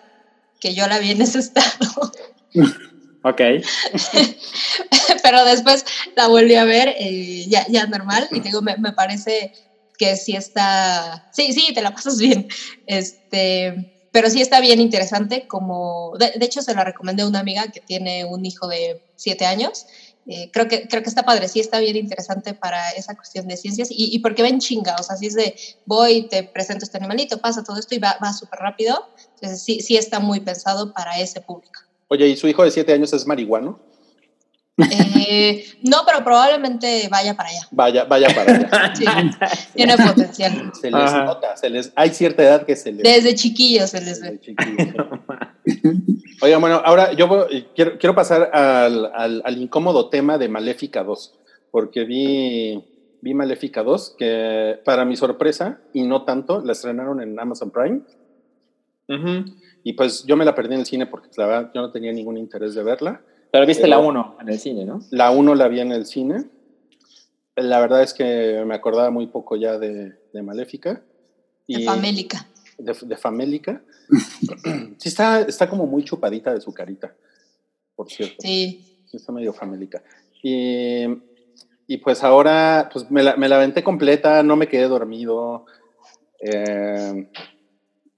que 0.61 0.75
yo 0.75 0.87
la 0.87 0.99
vi 0.99 1.13
en 1.13 1.23
ese 1.23 1.39
estado. 1.39 2.13
ok. 3.29 3.41
Pero 5.23 5.45
después 5.45 5.85
la 6.15 6.29
volví 6.29 6.55
a 6.55 6.65
ver 6.65 6.95
eh, 6.99 7.47
ya, 7.49 7.67
ya 7.69 7.87
normal 7.87 8.29
y 8.31 8.41
digo, 8.41 8.63
me, 8.63 8.77
me 8.77 8.93
parece 8.93 9.53
que 9.99 10.17
sí 10.17 10.37
está, 10.37 11.29
sí, 11.33 11.53
sí, 11.53 11.73
te 11.75 11.83
la 11.83 11.93
pasas 11.93 12.19
bien. 12.21 12.49
Este, 12.87 13.93
pero 14.13 14.31
sí 14.31 14.41
está 14.41 14.61
bien 14.61 14.81
interesante, 14.81 15.47
como, 15.47 16.15
de, 16.19 16.33
de, 16.39 16.47
hecho 16.47 16.63
se 16.63 16.75
la 16.75 16.85
recomendé 16.85 17.23
a 17.23 17.29
una 17.29 17.41
amiga 17.41 17.71
que 17.71 17.81
tiene 17.81 18.25
un 18.25 18.47
hijo 18.47 18.67
de 18.67 19.03
siete 19.15 19.45
años, 19.45 19.87
eh, 20.27 20.51
creo, 20.53 20.67
que, 20.69 20.89
creo 20.89 21.03
que 21.03 21.09
está 21.09 21.23
padre, 21.23 21.49
sí 21.49 21.61
está 21.61 21.79
bien 21.81 21.97
interesante 21.97 22.55
para 22.55 22.91
esa 22.93 23.15
cuestión 23.15 23.47
de 23.47 23.59
ciencias, 23.59 23.91
y, 23.91 24.15
y 24.15 24.19
porque 24.21 24.43
ven 24.43 24.59
chinga, 24.59 24.97
o 24.99 25.03
sea, 25.03 25.17
si 25.17 25.27
es 25.27 25.35
de, 25.35 25.55
voy, 25.85 26.29
te 26.29 26.43
presento 26.45 26.85
este 26.85 26.97
animalito, 26.97 27.39
pasa 27.39 27.63
todo 27.63 27.79
esto 27.79 27.95
y 27.95 27.99
va, 27.99 28.17
va 28.23 28.33
súper 28.33 28.59
rápido, 28.59 29.07
entonces 29.35 29.63
sí, 29.63 29.81
sí 29.81 29.99
está 29.99 30.19
muy 30.19 30.41
pensado 30.41 30.95
para 30.95 31.21
ese 31.21 31.43
público. 31.43 31.86
Oye, 32.09 32.29
¿y 32.29 32.37
su 32.37 32.49
hijo 32.49 32.65
de 32.65 32.71
siete 32.71 32.93
años 32.93 33.13
es 33.13 33.27
marihuano? 33.27 33.81
Eh, 34.79 35.65
no, 35.83 35.99
pero 36.07 36.23
probablemente 36.23 37.09
vaya 37.11 37.35
para 37.35 37.49
allá. 37.49 37.61
Vaya, 37.71 38.05
vaya 38.05 38.29
para 38.35 38.53
allá. 38.53 38.93
Sí, 38.95 39.05
tiene 39.75 39.97
potencial. 39.97 40.73
Se 40.79 40.91
les 40.91 41.01
Ajá. 41.03 41.25
nota, 41.25 41.57
se 41.57 41.71
les, 41.71 41.93
hay 41.97 42.11
cierta 42.11 42.43
edad 42.43 42.67
que 42.67 42.77
se 42.77 42.93
les 42.93 43.03
Desde 43.03 43.35
chiquillos 43.35 43.91
se 43.91 44.01
les 44.03 44.21
ve. 44.21 44.39
Oigan, 46.43 46.61
bueno, 46.61 46.83
ahora 46.85 47.13
yo 47.15 47.49
quiero, 47.75 47.99
quiero 47.99 48.15
pasar 48.15 48.51
al, 48.53 49.11
al, 49.15 49.43
al, 49.45 49.59
incómodo 49.59 50.11
tema 50.11 50.37
de 50.37 50.49
Maléfica 50.49 51.03
2, 51.03 51.35
porque 51.71 52.05
vi, 52.05 52.85
vi 53.23 53.35
Maléfica 53.35 53.83
2, 53.83 54.17
que 54.19 54.79
para 54.85 55.07
mi 55.07 55.17
sorpresa, 55.17 55.81
y 55.95 56.03
no 56.03 56.25
tanto, 56.25 56.61
la 56.61 56.73
estrenaron 56.73 57.23
en 57.23 57.41
Amazon 57.41 57.71
Prime. 57.71 58.03
Uh 59.09 59.15
-huh. 59.15 59.55
Y 59.87 59.93
pues 59.93 60.25
yo 60.25 60.37
me 60.37 60.45
la 60.45 60.53
perdí 60.53 60.75
en 60.75 60.81
el 60.81 60.87
cine 60.87 61.07
porque 61.07 61.29
la 61.37 61.47
verdad 61.47 61.71
yo 61.73 61.81
no 61.81 61.93
tenía 61.93 62.13
ningún 62.13 62.37
interés 62.37 62.75
de 62.75 62.83
verla. 62.83 63.23
Pero 63.53 63.65
viste 63.65 63.85
Pero, 63.85 64.03
la 64.03 64.05
1 64.05 64.39
en 64.41 64.49
el 64.49 64.59
cine, 64.59 64.85
¿no? 64.85 64.99
La 65.13 65.31
1 65.31 65.55
la 65.55 65.69
vi 65.69 65.79
en 65.79 65.93
el 65.93 66.07
cine. 66.07 66.47
la 67.55 67.79
verdad 67.79 68.03
es 68.03 68.13
que 68.13 68.65
me 68.67 68.75
acordaba 68.75 69.11
muy 69.11 69.29
poco 69.29 69.55
ya 69.55 69.79
de, 69.79 70.19
de 70.33 70.43
Maléfica. 70.43 71.05
De 71.69 71.85
Famélica. 71.85 72.49
De, 72.79 72.97
de 73.01 73.17
Famélica. 73.17 73.81
sí, 74.99 75.09
está, 75.09 75.43
está 75.43 75.71
como 75.71 75.87
muy 75.87 76.03
chupadita 76.03 76.53
de 76.53 76.61
su 76.61 76.75
carita, 76.75 77.15
por 77.95 78.11
cierto. 78.11 78.39
Sí. 78.41 78.99
Sí, 79.05 79.19
está 79.19 79.31
medio 79.31 79.53
famélica. 79.53 80.03
Y, 80.43 81.05
y 81.87 81.99
pues 81.99 82.25
ahora, 82.25 82.91
pues 82.93 83.09
me 83.09 83.23
la, 83.23 83.37
me 83.37 83.49
la 83.49 83.55
aventé 83.55 83.85
completa, 83.85 84.43
no 84.43 84.57
me 84.57 84.67
quedé 84.67 84.89
dormido. 84.89 85.65
Eh, 86.41 87.31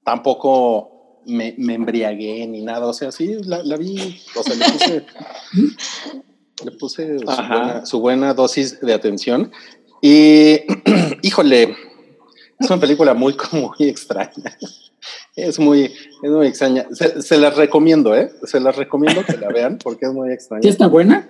tampoco 0.02 0.97
me, 1.28 1.54
me 1.58 1.74
embriagué 1.74 2.46
ni 2.46 2.62
nada. 2.62 2.86
O 2.86 2.92
sea, 2.92 3.12
sí, 3.12 3.36
la, 3.44 3.62
la 3.62 3.76
vi, 3.76 4.20
o 4.34 4.42
sea, 4.42 4.54
le 4.54 4.64
puse, 4.64 5.06
le 6.64 6.70
puse 6.72 7.18
su 7.18 7.24
buena, 7.24 7.86
su 7.86 8.00
buena 8.00 8.34
dosis 8.34 8.80
de 8.80 8.94
atención. 8.94 9.52
Y, 10.02 10.60
híjole, 11.22 11.76
es 12.58 12.70
una 12.70 12.80
película 12.80 13.14
muy, 13.14 13.34
como 13.34 13.74
muy 13.78 13.88
extraña. 13.88 14.56
Es 15.36 15.58
muy, 15.58 15.84
es 15.84 16.30
muy 16.30 16.46
extraña. 16.46 16.86
Se, 16.90 17.22
se 17.22 17.38
las 17.38 17.56
recomiendo, 17.56 18.16
¿eh? 18.16 18.32
Se 18.44 18.58
las 18.58 18.76
recomiendo 18.76 19.24
que 19.24 19.36
la 19.36 19.48
vean 19.48 19.78
porque 19.78 20.06
es 20.06 20.12
muy 20.12 20.32
extraña. 20.32 20.62
¿Sí 20.62 20.68
está 20.68 20.88
buena? 20.88 21.28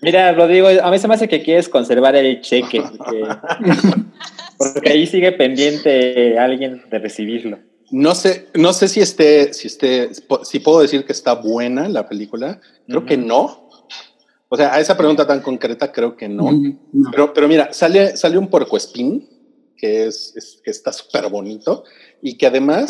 Mira, 0.00 0.32
Rodrigo, 0.32 0.68
a 0.68 0.90
mí 0.90 0.98
se 0.98 1.08
me 1.08 1.14
hace 1.14 1.28
que 1.28 1.42
quieres 1.42 1.68
conservar 1.68 2.14
el 2.14 2.40
cheque. 2.42 2.82
Porque, 2.96 3.24
porque 4.58 4.90
ahí 4.90 5.06
sigue 5.06 5.32
pendiente 5.32 6.38
alguien 6.38 6.82
de 6.90 6.98
recibirlo. 6.98 7.58
No 7.90 8.14
sé, 8.14 8.48
no 8.54 8.72
sé 8.72 8.88
si 8.88 9.00
esté, 9.00 9.52
si 9.52 9.66
esté, 9.68 10.10
si 10.44 10.58
puedo 10.60 10.80
decir 10.80 11.04
que 11.04 11.12
está 11.12 11.34
buena 11.34 11.88
la 11.88 12.08
película. 12.08 12.60
Creo 12.86 13.04
que 13.06 13.16
no. 13.16 13.68
O 14.48 14.56
sea, 14.56 14.74
a 14.74 14.80
esa 14.80 14.96
pregunta 14.96 15.26
tan 15.26 15.40
concreta 15.40 15.90
creo 15.92 16.16
que 16.16 16.28
no. 16.28 16.50
No. 16.52 17.10
Pero, 17.10 17.34
pero 17.34 17.48
mira, 17.48 17.72
sale, 17.72 18.16
sale 18.16 18.38
un 18.38 18.48
puercoespín 18.48 19.28
que 19.76 20.06
es, 20.06 20.32
es- 20.36 20.60
que 20.64 20.70
está 20.70 20.92
súper 20.92 21.28
bonito 21.28 21.84
y 22.22 22.36
que 22.38 22.46
además 22.46 22.86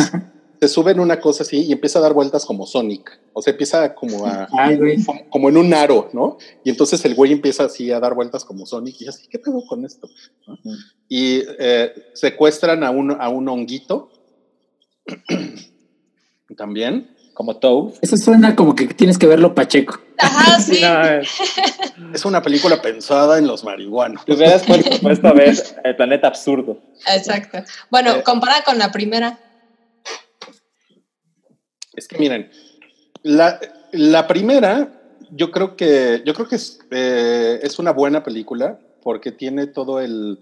se 0.60 0.68
sube 0.68 0.92
en 0.92 1.00
una 1.00 1.20
cosa 1.20 1.42
así 1.42 1.62
y 1.64 1.72
empieza 1.72 1.98
a 1.98 2.02
dar 2.02 2.12
vueltas 2.12 2.44
como 2.46 2.66
Sonic. 2.66 3.10
O 3.32 3.42
sea, 3.42 3.50
empieza 3.52 3.94
como 3.94 4.26
a, 4.26 4.46
Ay, 4.58 4.78
como, 5.04 5.28
como 5.30 5.48
en 5.48 5.56
un 5.56 5.74
aro, 5.74 6.10
¿no? 6.12 6.38
Y 6.62 6.70
entonces 6.70 7.04
el 7.04 7.14
güey 7.14 7.32
empieza 7.32 7.64
así 7.64 7.90
a 7.90 7.98
dar 8.00 8.14
vueltas 8.14 8.44
como 8.44 8.64
Sonic 8.66 9.00
y 9.00 9.08
así, 9.08 9.26
¿qué 9.28 9.38
pedo 9.38 9.62
con 9.66 9.84
esto? 9.84 10.08
Y 11.08 11.42
eh, 11.58 11.92
secuestran 12.14 12.84
a 12.84 12.90
un, 12.90 13.10
a 13.12 13.28
un 13.28 13.48
honguito 13.48 14.10
también. 16.56 17.10
Como 17.34 17.56
Toad. 17.56 17.94
Eso 18.00 18.16
suena 18.16 18.54
como 18.54 18.76
que 18.76 18.86
tienes 18.86 19.18
que 19.18 19.26
verlo 19.26 19.56
Pacheco. 19.56 19.98
Ajá, 20.18 20.60
sí. 20.60 20.80
No, 20.80 21.02
es- 21.04 21.28
Es 22.12 22.24
una 22.24 22.40
película 22.42 22.80
pensada 22.80 23.38
en 23.38 23.46
los 23.48 23.64
marihuanos. 23.64 24.24
te 24.24 24.34
hubieras 24.34 24.62
puesto, 24.62 25.00
puesto 25.00 25.26
a 25.28 25.32
ver 25.32 25.56
el 25.82 25.96
planeta 25.96 26.28
absurdo. 26.28 26.78
Exacto. 27.12 27.58
Bueno, 27.90 28.12
Eh. 28.16 28.22
comparada 28.22 28.62
con 28.62 28.78
la 28.78 28.92
primera. 28.92 29.38
Es 31.94 32.06
que 32.08 32.18
miren, 32.18 32.50
la, 33.22 33.58
la 33.92 34.26
primera, 34.28 34.92
yo 35.30 35.50
creo 35.50 35.76
que, 35.76 36.22
yo 36.24 36.34
creo 36.34 36.48
que 36.48 36.56
es, 36.56 36.78
eh, 36.92 37.58
es 37.62 37.78
una 37.80 37.92
buena 37.92 38.22
película 38.22 38.78
porque 39.02 39.32
tiene 39.32 39.66
todo 39.66 40.00
el, 40.00 40.38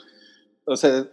o 0.66 0.76
sea, 0.76 1.06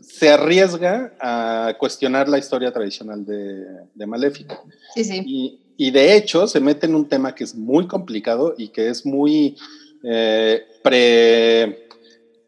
se 0.00 0.30
arriesga 0.30 1.14
a 1.20 1.74
cuestionar 1.78 2.28
la 2.28 2.38
historia 2.38 2.72
tradicional 2.72 3.24
de, 3.24 3.64
de 3.94 4.06
Maléfica. 4.06 4.62
Sí, 4.94 5.04
sí. 5.04 5.22
Y, 5.24 5.60
y 5.76 5.90
de 5.90 6.16
hecho 6.16 6.46
se 6.46 6.60
mete 6.60 6.86
en 6.86 6.94
un 6.94 7.08
tema 7.08 7.34
que 7.34 7.44
es 7.44 7.54
muy 7.54 7.86
complicado 7.86 8.54
y 8.56 8.68
que 8.68 8.88
es 8.88 9.04
muy 9.04 9.56
eh, 10.02 10.62
pre... 10.82 11.62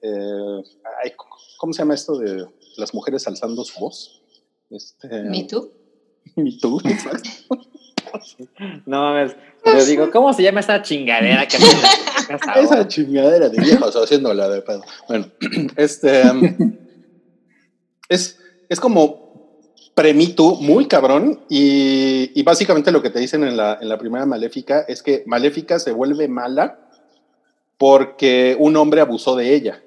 eh, 0.02 0.62
ay, 1.02 1.12
¿Cómo 1.58 1.72
se 1.72 1.80
llama 1.80 1.94
esto 1.94 2.16
de 2.18 2.46
las 2.76 2.94
mujeres 2.94 3.26
alzando 3.26 3.64
su 3.64 3.80
voz? 3.80 4.22
Este, 4.70 5.08
Me 5.24 5.44
Too. 5.44 5.70
Me 6.36 6.52
Too, 6.52 6.80
exacto. 6.84 7.30
No 8.86 9.02
mames. 9.02 9.36
Yo 9.66 9.84
digo, 9.84 10.10
¿cómo 10.10 10.32
se 10.32 10.42
llama 10.42 10.60
esa 10.60 10.80
chingadera 10.80 11.46
que 11.46 11.58
ahora? 11.58 12.56
Esa 12.62 12.88
chingadera 12.88 13.50
de 13.50 13.60
viejos 13.60 13.94
haciéndola 13.94 14.48
de 14.48 14.62
pedo. 14.62 14.82
Bueno, 15.08 15.26
este 15.76 16.22
um, 16.30 16.76
es, 18.08 18.38
es 18.68 18.80
como 18.80 19.28
premito 19.94 20.54
muy 20.60 20.86
cabrón 20.86 21.40
y, 21.48 22.30
y 22.38 22.42
básicamente 22.44 22.92
lo 22.92 23.02
que 23.02 23.10
te 23.10 23.18
dicen 23.18 23.42
en 23.44 23.56
la, 23.56 23.78
en 23.80 23.88
la 23.88 23.98
primera 23.98 24.26
Maléfica 24.26 24.84
es 24.86 25.02
que 25.02 25.22
Maléfica 25.26 25.78
se 25.78 25.92
vuelve 25.92 26.28
mala 26.28 26.78
porque 27.76 28.56
un 28.58 28.76
hombre 28.76 29.00
abusó 29.00 29.36
de 29.36 29.54
ella. 29.54 29.82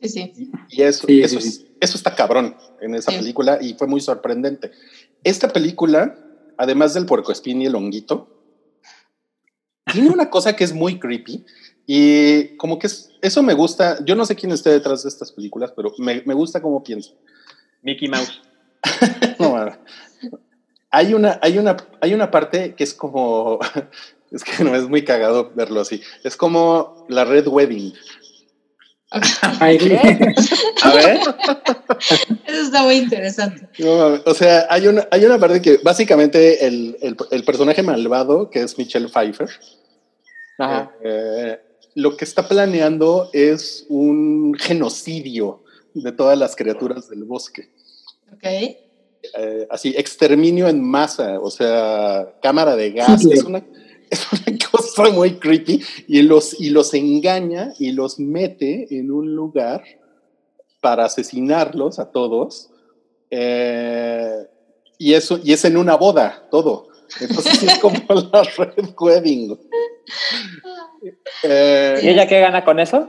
Sí, 0.00 0.08
sí. 0.08 0.32
Y 0.68 0.82
eso, 0.82 1.06
Sí, 1.06 1.20
eso, 1.22 1.38
es- 1.38 1.64
eso 1.80 1.96
está 1.96 2.14
cabrón 2.14 2.56
en 2.80 2.94
esa 2.94 3.10
Sí. 3.12 3.18
película 3.18 3.58
y 3.60 3.74
fue 3.74 3.86
muy 3.86 4.00
sorprendente. 4.00 4.70
Esta 5.24 5.48
película, 5.48 6.16
además 6.56 6.94
del 6.94 7.06
puercoespín 7.06 7.62
y 7.62 7.66
el 7.66 7.74
honguito, 7.74 8.28
tiene 9.92 10.10
una 10.10 10.28
cosa 10.28 10.54
que 10.54 10.64
es 10.64 10.72
muy 10.72 10.98
creepy 10.98 11.44
y 11.86 12.56
como 12.56 12.78
que 12.78 12.88
es, 12.88 13.10
eso 13.22 13.42
me 13.42 13.54
gusta. 13.54 13.98
Yo 14.04 14.14
no 14.14 14.26
sé 14.26 14.36
quién 14.36 14.52
esté 14.52 14.70
detrás 14.70 15.02
de 15.02 15.08
estas 15.08 15.32
películas, 15.32 15.72
pero 15.74 15.92
me, 15.98 16.22
me 16.26 16.34
gusta 16.34 16.60
cómo 16.60 16.82
piensa. 16.82 17.12
Mickey 17.82 18.08
Mouse. 18.08 18.40
No, 19.38 19.50
mames. 19.52 19.74
hay, 20.90 21.14
una, 21.14 21.38
hay, 21.42 21.58
una, 21.58 21.76
hay 22.00 22.14
una 22.14 22.30
parte 22.30 22.74
que 22.74 22.84
es 22.84 22.94
como. 22.94 23.58
Es 24.30 24.44
que 24.44 24.62
no 24.62 24.76
es 24.76 24.86
muy 24.86 25.04
cagado 25.06 25.52
verlo 25.54 25.80
así. 25.80 26.02
Es 26.22 26.36
como 26.36 27.06
la 27.08 27.24
Red 27.24 27.46
Wedding. 27.48 27.94
A 29.10 29.68
ver. 29.70 31.18
Eso 32.46 32.62
está 32.62 32.82
muy 32.82 32.96
interesante. 32.96 33.68
No 33.78 33.96
mames, 33.96 34.20
o 34.26 34.34
sea, 34.34 34.66
hay 34.68 34.86
una, 34.86 35.08
hay 35.10 35.24
una 35.24 35.38
parte 35.38 35.62
que 35.62 35.78
básicamente 35.82 36.66
el, 36.66 36.98
el- 37.00 37.16
el 37.30 37.44
personaje 37.44 37.82
malvado, 37.82 38.50
que 38.50 38.60
es 38.60 38.76
Michelle 38.76 39.08
Pfeiffer, 39.08 39.48
Ajá. 40.58 40.92
eh, 41.02 41.58
lo 41.94 42.14
que 42.16 42.26
está 42.26 42.46
planeando 42.46 43.30
es 43.32 43.86
un 43.88 44.54
genocidio 44.58 45.62
de 46.02 46.12
todas 46.12 46.38
las 46.38 46.56
criaturas 46.56 47.08
del 47.08 47.24
bosque. 47.24 47.70
Ok. 48.32 48.44
Eh, 48.44 49.66
así, 49.70 49.94
exterminio 49.96 50.68
en 50.68 50.82
masa, 50.82 51.40
o 51.40 51.50
sea, 51.50 52.34
cámara 52.42 52.76
de 52.76 52.92
gas. 52.92 53.22
Hitler. 53.22 53.38
Es 53.38 53.44
una, 53.44 53.58
es 54.10 54.26
una 54.32 54.58
cosa 54.70 55.10
muy 55.10 55.38
creepy 55.38 55.82
y 56.06 56.22
los, 56.22 56.60
y 56.60 56.70
los 56.70 56.94
engaña 56.94 57.72
y 57.78 57.92
los 57.92 58.18
mete 58.18 58.86
en 58.96 59.10
un 59.10 59.34
lugar 59.34 59.84
para 60.80 61.04
asesinarlos 61.04 61.98
a 61.98 62.10
todos. 62.10 62.70
Eh, 63.30 64.46
y, 64.98 65.14
eso, 65.14 65.40
y 65.42 65.52
es 65.52 65.64
en 65.64 65.76
una 65.76 65.96
boda, 65.96 66.46
todo. 66.50 66.88
Entonces 67.20 67.58
sí 67.58 67.66
es 67.68 67.78
como 67.78 67.98
la 68.32 68.42
Red 68.42 68.94
Wedding. 68.98 69.58
Eh, 71.44 72.00
¿Y 72.02 72.08
ella 72.08 72.26
qué 72.26 72.40
gana 72.40 72.64
con 72.64 72.80
eso? 72.80 73.08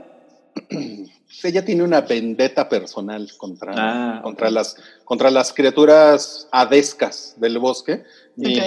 Ella 1.48 1.64
tiene 1.64 1.82
una 1.82 2.00
vendetta 2.02 2.68
personal 2.68 3.30
contra, 3.36 3.72
Ah, 3.76 4.20
contra, 4.22 4.50
las, 4.50 4.76
contra 5.04 5.30
las 5.30 5.52
criaturas 5.52 6.48
adescas 6.52 7.34
del 7.38 7.58
bosque 7.58 8.04
y 8.36 8.58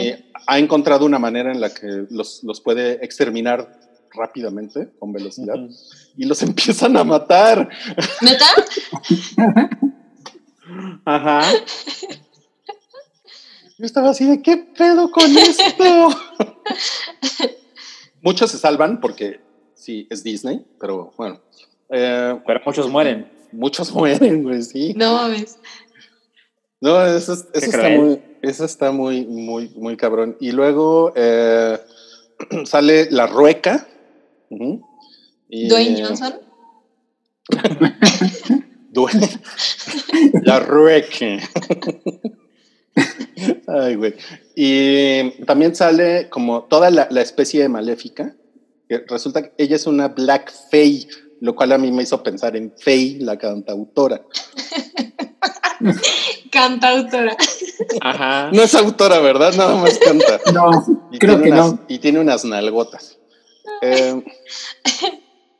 ha 0.48 0.60
encontrado 0.60 1.06
una 1.06 1.20
manera 1.20 1.52
en 1.52 1.62
la 1.62 1.74
que 1.74 2.06
los, 2.10 2.44
los 2.44 2.62
puede 2.62 3.04
exterminar 3.04 3.80
rápidamente, 4.14 4.90
con 5.00 5.12
velocidad, 5.12 5.56
y 6.18 6.26
los 6.26 6.41
empiezan 6.44 6.98
a 6.98 7.04
matar. 7.04 7.70
¿Neta? 8.22 8.45
Ajá. 11.06 11.41
Yo 13.78 13.86
estaba 13.86 14.12
así 14.12 14.26
de, 14.26 14.41
¿qué 14.41 14.58
pedo 14.58 15.12
con 15.12 15.36
esto? 15.38 16.10
Muchos 18.22 18.52
se 18.52 18.58
salvan 18.58 19.02
porque 19.02 19.41
sí, 19.74 20.08
es 20.10 20.24
Disney, 20.24 20.66
pero 20.80 21.12
bueno. 21.18 21.41
Eh, 21.94 22.40
Pero 22.45 22.61
muchos 22.65 22.90
mueren. 22.90 23.32
muchos 23.52 23.91
mueren, 23.94 24.44
güey, 24.44 24.61
sí. 24.64 24.94
No 24.95 25.14
mames. 25.15 25.57
No, 26.82 27.06
eso, 27.06 27.34
es- 27.34 27.45
eso 27.53 27.65
está 27.65 27.90
muy, 27.90 28.22
eso 28.41 28.65
está 28.65 28.91
muy, 28.91 29.26
muy, 29.26 29.70
muy 29.78 29.95
cabrón. 29.95 30.36
Y 30.41 30.52
luego 30.52 31.14
eh, 31.15 31.80
sale 32.65 33.10
la 33.11 33.28
rueca. 33.28 33.88
Y- 35.49 35.68
Dwayne 35.70 36.03
Johnson. 36.06 36.34
Dwayne- 38.91 39.40
la 40.44 40.60
rueca. 40.60 41.40
Ay, 43.68 43.95
güey. 43.95 44.14
Y 44.56 45.32
también 45.45 45.76
sale 45.76 46.30
como 46.30 46.64
toda 46.64 46.90
la, 46.91 47.07
la 47.10 47.22
especie 47.22 47.61
de 47.61 47.70
maléfica. 47.70 48.36
Que 48.88 48.99
resulta 49.07 49.41
que 49.41 49.53
ella 49.57 49.76
es 49.78 49.88
una 49.88 50.10
Black 50.10 50.52
Fae, 50.70 51.07
lo 51.44 51.53
cual 51.56 51.74
a 51.74 51.78
mí 51.78 51.91
me 51.91 52.03
hizo 52.03 52.24
pensar 52.24 52.56
en 52.56 52.74
Faye, 52.80 53.18
la 53.20 53.38
cantautora. 53.38 54.22
Cantautora. 56.52 57.36
Ajá. 58.02 58.49
No 58.53 58.64
es 58.64 58.74
autora, 58.76 59.20
¿verdad? 59.20 59.53
Nada 59.56 59.76
más 59.76 59.98
canta. 59.99 60.40
No, 60.53 60.72
Y 61.11 61.20
creo 61.20 61.36
tiene 61.36 61.44
que 61.44 61.52
unas- 61.52 61.72
no. 61.74 61.80
Y 61.88 61.99
tiene 61.99 62.20
unas 62.20 62.45
nalgotas. 62.45 63.18
Eh, 63.82 64.24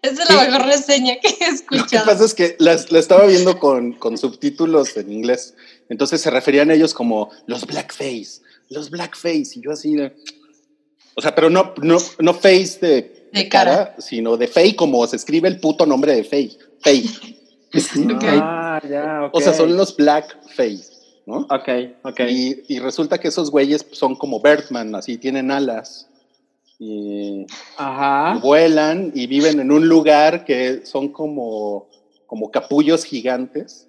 Esa 0.02 0.24
es 0.24 0.30
la 0.30 0.44
mejor 0.46 0.66
reseña 0.68 1.16
que 1.20 1.28
he 1.28 1.32
Lo 1.32 1.38
que 1.38 1.46
escuchado. 1.56 2.06
pasa 2.06 2.26
es 2.26 2.34
que 2.34 2.56
la, 2.60 2.78
la 2.90 3.00
estaba 3.00 3.26
viendo 3.26 3.60
con, 3.60 3.94
con 3.94 4.18
subtítulos 4.18 4.96
en 4.98 5.12
inglés. 5.12 5.56
Entonces 5.90 6.22
se 6.22 6.30
referían 6.30 6.70
a 6.72 6.76
ellos 6.76 6.94
como 6.94 7.30
los 7.48 7.66
blackface, 7.66 8.42
los 8.70 8.90
blackface. 8.90 9.52
Y 9.56 9.62
yo 9.62 9.72
así 9.72 9.96
de... 9.96 10.16
O 11.16 11.22
sea, 11.22 11.36
pero 11.36 11.50
no, 11.50 11.74
no, 11.82 11.98
no 12.20 12.34
face 12.34 12.80
de, 12.82 13.23
De 13.34 13.50
cara. 13.50 13.96
sino 13.98 14.38
de 14.38 14.48
fey 14.48 14.74
como 14.76 15.06
se 15.08 15.16
escribe 15.16 15.48
el 15.48 15.60
puto 15.60 15.86
nombre 15.86 16.16
de 16.16 16.24
fey. 16.24 16.58
Fey. 16.82 17.10
Ok. 18.16 18.24
Ah, 18.24 18.82
ya, 18.88 19.26
ok. 19.26 19.36
O 19.36 19.42
sea, 19.42 19.54
son 19.54 19.76
los 19.76 19.96
blackface, 19.96 20.92
¿no? 21.26 21.48
Ok, 21.50 21.70
ok. 22.04 22.20
Y, 22.30 22.64
y 22.68 22.80
resulta 22.80 23.20
que 23.20 23.30
esos 23.30 23.50
güeyes 23.50 23.86
son 23.92 24.16
como 24.16 24.40
Birdman, 24.40 24.94
así 24.94 25.18
tienen 25.18 25.50
alas. 25.50 26.08
Y 26.78 27.46
Ajá. 27.78 28.40
vuelan 28.40 29.12
y 29.16 29.28
viven 29.28 29.60
en 29.60 29.72
un 29.72 29.88
lugar 29.88 30.44
que 30.46 30.86
son 30.86 31.10
como, 31.10 31.88
como 32.28 32.52
capullos 32.52 33.06
gigantes. 33.06 33.88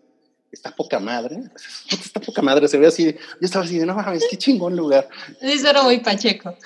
Está 0.53 0.71
poca 0.75 1.01
madre. 1.01 1.41
Está 1.91 2.21
poca 2.21 2.41
madre. 2.41 2.69
Se 2.69 2.79
ve 2.79 2.87
así. 2.87 3.13
Yo 3.13 3.45
estaba 3.47 3.65
así 3.65 3.79
de, 3.79 3.87
no 3.87 3.95
mames, 3.95 4.25
qué 4.31 4.39
chingón 4.39 4.77
lugar. 4.77 5.09
Sí, 5.41 5.59
suena 5.59 5.83
muy 5.83 5.99
pacheco. 5.99 6.57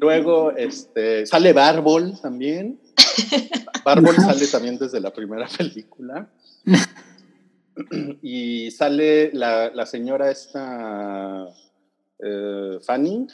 Luego 0.00 0.52
este, 0.52 1.26
sale 1.26 1.52
Barbol 1.52 2.20
también. 2.20 2.80
Barbol 3.84 4.16
sale 4.16 4.46
también 4.46 4.78
desde 4.78 5.00
la 5.00 5.12
primera 5.12 5.46
película. 5.46 6.28
Y 8.22 8.70
sale 8.70 9.30
la, 9.32 9.70
la 9.70 9.86
señora 9.86 10.30
esta 10.30 11.46
eh, 12.18 12.78
Fanning. 12.84 13.28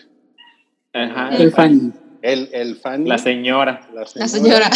Ajá. 0.93 1.36
El 1.36 1.52
fan. 1.52 1.94
El, 2.22 2.48
el 2.52 2.76
Fanning. 2.76 3.09
La 3.09 3.18
señora. 3.18 3.89
La 3.93 4.06
La 4.14 4.28
señora. 4.28 4.70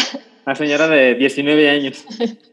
La 0.45 0.55
señora 0.57 0.89
de 0.89 1.15
19 1.15 1.71
años. 1.71 2.05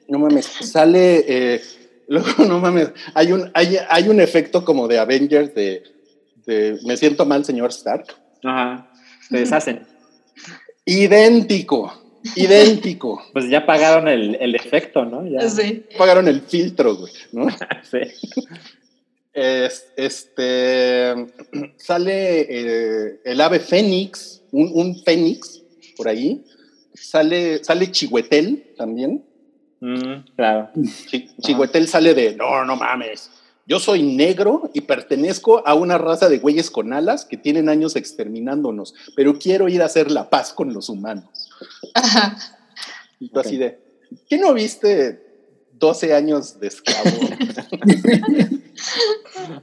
No 0.08 0.20
mames, 0.20 0.46
sale. 0.46 1.26
eh, 1.28 1.62
luego, 2.08 2.46
no 2.48 2.60
mames, 2.60 2.92
hay 3.14 3.32
un, 3.32 3.50
hay, 3.54 3.78
hay 3.90 4.10
un 4.10 4.22
efecto 4.22 4.64
como 4.64 4.88
de 4.88 5.00
Avengers 5.00 5.54
de, 5.56 5.84
de 6.46 6.80
Me 6.86 6.98
siento 6.98 7.26
mal, 7.26 7.44
señor 7.46 7.70
Stark. 7.72 8.06
Ajá. 8.44 8.92
Se 9.30 9.38
deshacen. 9.38 9.86
Idéntico, 10.86 11.94
idéntico. 12.36 13.22
Pues 13.34 13.50
ya 13.50 13.66
pagaron 13.66 14.08
el, 14.08 14.36
el 14.36 14.56
efecto, 14.56 15.06
¿no? 15.06 15.26
Ya. 15.28 15.48
Sí. 15.50 15.86
Pagaron 15.98 16.28
el 16.28 16.42
filtro, 16.42 16.96
güey, 16.96 17.14
¿no? 17.32 17.48
Sí. 17.84 18.00
Es- 19.34 19.88
este 19.96 21.14
sale 21.78 22.48
eh, 22.50 23.20
el 23.24 23.40
ave 23.42 23.60
fénix, 23.60 24.42
un, 24.52 24.72
un 24.74 25.02
fénix 25.04 25.62
por 25.96 26.08
ahí. 26.08 26.44
Sale, 26.96 27.64
sale 27.64 27.92
Chihuetel 27.92 28.74
también. 28.76 29.24
Mm, 29.80 30.34
claro. 30.36 30.70
Chihuetel 31.42 31.88
sale 31.88 32.14
de 32.14 32.36
no, 32.36 32.66
no 32.66 32.76
mames. 32.76 33.30
Yo 33.70 33.80
soy 33.80 34.02
negro 34.02 34.72
y 34.74 34.82
pertenezco 34.82 35.66
a 35.68 35.76
una 35.76 36.00
raza 36.00 36.28
de 36.28 36.40
güeyes 36.40 36.72
con 36.72 36.92
alas 36.92 37.24
que 37.24 37.38
tienen 37.38 37.70
años 37.70 37.96
exterminándonos, 37.96 38.96
pero 39.16 39.38
quiero 39.38 39.70
ir 39.70 39.84
a 39.84 39.86
hacer 39.86 40.10
la 40.10 40.28
paz 40.28 40.54
con 40.54 40.74
los 40.74 40.90
humanos. 40.90 41.52
Ajá. 41.94 42.36
Y 43.20 43.30
tú 43.30 43.40
así 43.40 43.58
de, 43.58 43.80
¿qué 44.28 44.40
no 44.40 44.56
viste 44.56 45.24
12 45.74 46.16
años 46.16 46.60
de 46.60 46.68
esclavo? 46.68 47.12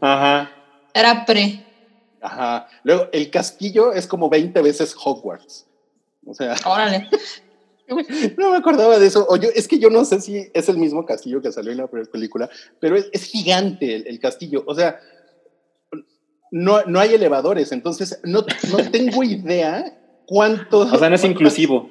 Ajá. 0.01 0.53
Era 0.95 1.27
pre. 1.27 1.67
Ajá. 2.21 2.69
Luego, 2.85 3.09
el 3.13 3.29
castillo 3.29 3.93
es 3.93 4.07
como 4.07 4.31
20 4.31 4.63
veces 4.63 4.95
Hogwarts. 5.05 5.67
O 6.25 6.33
sea, 6.33 6.55
Órale. 6.65 7.09
no 8.39 8.51
me 8.51 8.57
acordaba 8.57 8.99
de 8.99 9.07
eso. 9.07 9.27
O 9.29 9.37
yo, 9.37 9.49
es 9.55 9.69
que 9.69 9.79
yo 9.79 9.91
no 9.91 10.05
sé 10.05 10.21
si 10.21 10.49
es 10.53 10.69
el 10.69 10.79
mismo 10.79 11.05
castillo 11.07 11.41
que 11.41 11.53
salió 11.53 11.73
en 11.73 11.79
la 11.79 11.87
primera 11.87 12.11
película, 12.11 12.51
pero 12.81 12.97
es, 12.97 13.09
es 13.13 13.25
gigante 13.25 13.95
el, 13.95 14.07
el 14.07 14.19
castillo. 14.21 14.65
O 14.67 14.75
sea, 14.75 14.99
no, 16.51 16.83
no 16.85 17.01
hay 17.01 17.15
elevadores, 17.15 17.73
entonces 17.73 18.21
no, 18.25 18.45
no 18.71 18.91
tengo 18.91 19.23
idea 19.23 19.99
cuánto. 20.27 20.81
O 20.81 20.99
sea, 20.99 21.09
no 21.09 21.17
es 21.17 21.25
inclusivo. 21.25 21.91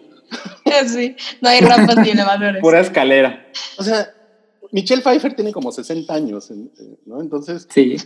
Sí. 0.87 1.15
No 1.41 1.49
hay 1.49 1.61
rampas 1.61 1.97
ni 1.97 2.09
elevadores. 2.09 2.61
Pura 2.61 2.79
escalera. 2.79 3.45
O 3.77 3.83
sea, 3.83 4.13
Michelle 4.71 5.01
Pfeiffer 5.01 5.35
tiene 5.35 5.51
como 5.51 5.71
60 5.71 6.13
años, 6.13 6.51
¿no? 7.05 7.21
Entonces, 7.21 7.67
Sí. 7.69 7.97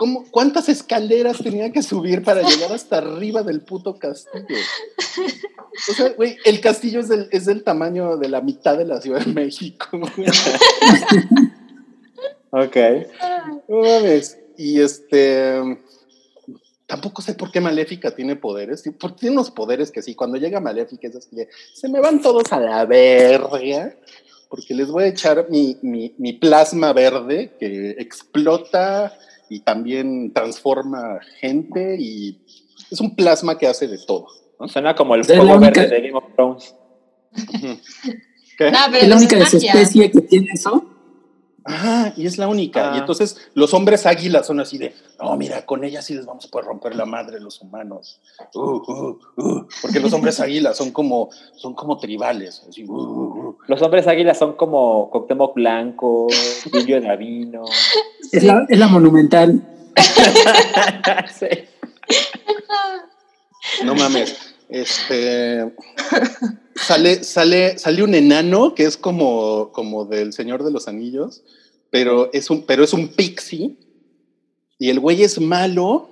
¿Cómo, 0.00 0.24
¿cuántas 0.30 0.70
escaleras 0.70 1.42
tenía 1.42 1.70
que 1.72 1.82
subir 1.82 2.22
para 2.22 2.40
llegar 2.40 2.72
hasta 2.72 2.96
arriba 2.96 3.42
del 3.42 3.60
puto 3.60 3.98
castillo? 3.98 4.46
O 5.90 5.92
sea, 5.92 6.08
güey, 6.16 6.38
el 6.46 6.62
castillo 6.62 7.00
es 7.00 7.08
del, 7.10 7.28
es 7.30 7.44
del 7.44 7.62
tamaño 7.62 8.16
de 8.16 8.30
la 8.30 8.40
mitad 8.40 8.78
de 8.78 8.86
la 8.86 8.98
Ciudad 9.02 9.20
de 9.20 9.32
México. 9.32 10.00
Ok. 12.52 12.76
Mames. 13.68 14.38
Y 14.56 14.80
este. 14.80 15.78
Tampoco 16.86 17.22
sé 17.22 17.34
por 17.34 17.52
qué 17.52 17.60
Maléfica 17.60 18.10
tiene 18.10 18.34
poderes. 18.34 18.80
Sí, 18.80 18.90
Porque 18.90 19.20
tiene 19.20 19.36
unos 19.36 19.52
poderes 19.52 19.92
que 19.92 20.02
sí, 20.02 20.16
cuando 20.16 20.38
llega 20.38 20.58
Maléfica 20.58 21.06
es 21.06 21.14
así 21.14 21.36
de, 21.36 21.48
se 21.74 21.88
me 21.88 22.00
van 22.00 22.20
todos 22.20 22.52
a 22.52 22.58
la 22.58 22.84
verga. 22.86 23.94
Porque 24.48 24.74
les 24.74 24.88
voy 24.88 25.04
a 25.04 25.08
echar 25.08 25.46
mi, 25.50 25.78
mi, 25.82 26.14
mi 26.18 26.32
plasma 26.32 26.92
verde 26.92 27.52
que 27.60 27.90
explota 27.98 29.16
y 29.50 29.60
también 29.60 30.32
transforma 30.32 31.18
gente. 31.40 31.96
Y 31.98 32.40
es 32.90 33.00
un 33.00 33.14
plasma 33.14 33.58
que 33.58 33.66
hace 33.66 33.86
de 33.88 33.98
todo. 33.98 34.26
¿no? 34.58 34.68
Suena 34.68 34.94
como 34.94 35.14
el 35.14 35.24
fuego 35.24 35.56
única- 35.56 35.82
verde 35.82 35.94
de 35.96 36.00
Game 36.08 36.14
of 36.18 36.24
Thrones. 36.34 36.74
¿Qué? 38.58 38.70
No, 38.70 38.78
pero 38.90 39.02
Es 39.02 39.08
la 39.08 39.16
única 39.16 39.36
de 39.36 39.46
su 39.46 39.56
especie 39.58 40.10
que 40.10 40.20
tiene 40.22 40.48
eso. 40.52 40.84
Ah, 41.64 42.12
y 42.16 42.26
es 42.26 42.38
la 42.38 42.48
única. 42.48 42.92
Ah. 42.92 42.96
Y 42.96 43.00
entonces 43.00 43.36
los 43.54 43.74
hombres 43.74 44.06
águilas 44.06 44.46
son 44.46 44.60
así 44.60 44.78
de, 44.78 44.94
no, 45.20 45.36
mira, 45.36 45.66
con 45.66 45.84
ella 45.84 46.00
sí 46.02 46.14
les 46.14 46.26
vamos 46.26 46.44
a 46.46 46.48
poder 46.48 46.66
romper 46.66 46.94
la 46.96 47.04
madre 47.04 47.38
los 47.40 47.60
humanos. 47.60 48.20
Uh, 48.54 48.60
uh, 48.60 49.18
uh. 49.36 49.66
Porque 49.82 50.00
los 50.00 50.12
hombres 50.12 50.40
águilas 50.40 50.76
son 50.76 50.90
como, 50.90 51.30
son 51.56 51.74
como 51.74 51.98
tribales. 51.98 52.64
así, 52.68 52.84
uh, 52.84 52.92
uh, 52.92 53.48
uh. 53.48 53.56
Los 53.66 53.82
hombres 53.82 54.06
águilas 54.06 54.38
son 54.38 54.54
como 54.54 55.10
Coctemoc 55.10 55.54
Blanco, 55.54 56.28
Guillo 56.72 57.00
de 57.00 57.06
Davino. 57.08 57.64
Es, 58.32 58.40
Sí. 58.40 58.46
la, 58.46 58.64
es 58.68 58.78
la 58.78 58.88
monumental. 58.88 59.60
sí. 61.38 61.46
No 63.84 63.94
mames. 63.94 64.49
Este 64.70 65.72
sale, 66.76 67.24
sale, 67.24 67.78
sale 67.78 68.02
un 68.02 68.14
enano 68.14 68.74
que 68.74 68.84
es 68.84 68.96
como, 68.96 69.70
como 69.72 70.04
del 70.04 70.32
Señor 70.32 70.62
de 70.64 70.70
los 70.70 70.88
Anillos, 70.88 71.42
pero 71.90 72.30
es 72.32 72.50
un, 72.50 72.62
pero 72.62 72.84
es 72.84 72.92
un 72.92 73.08
pixie, 73.08 73.76
y 74.78 74.90
el 74.90 75.00
güey 75.00 75.22
es 75.22 75.40
malo, 75.40 76.08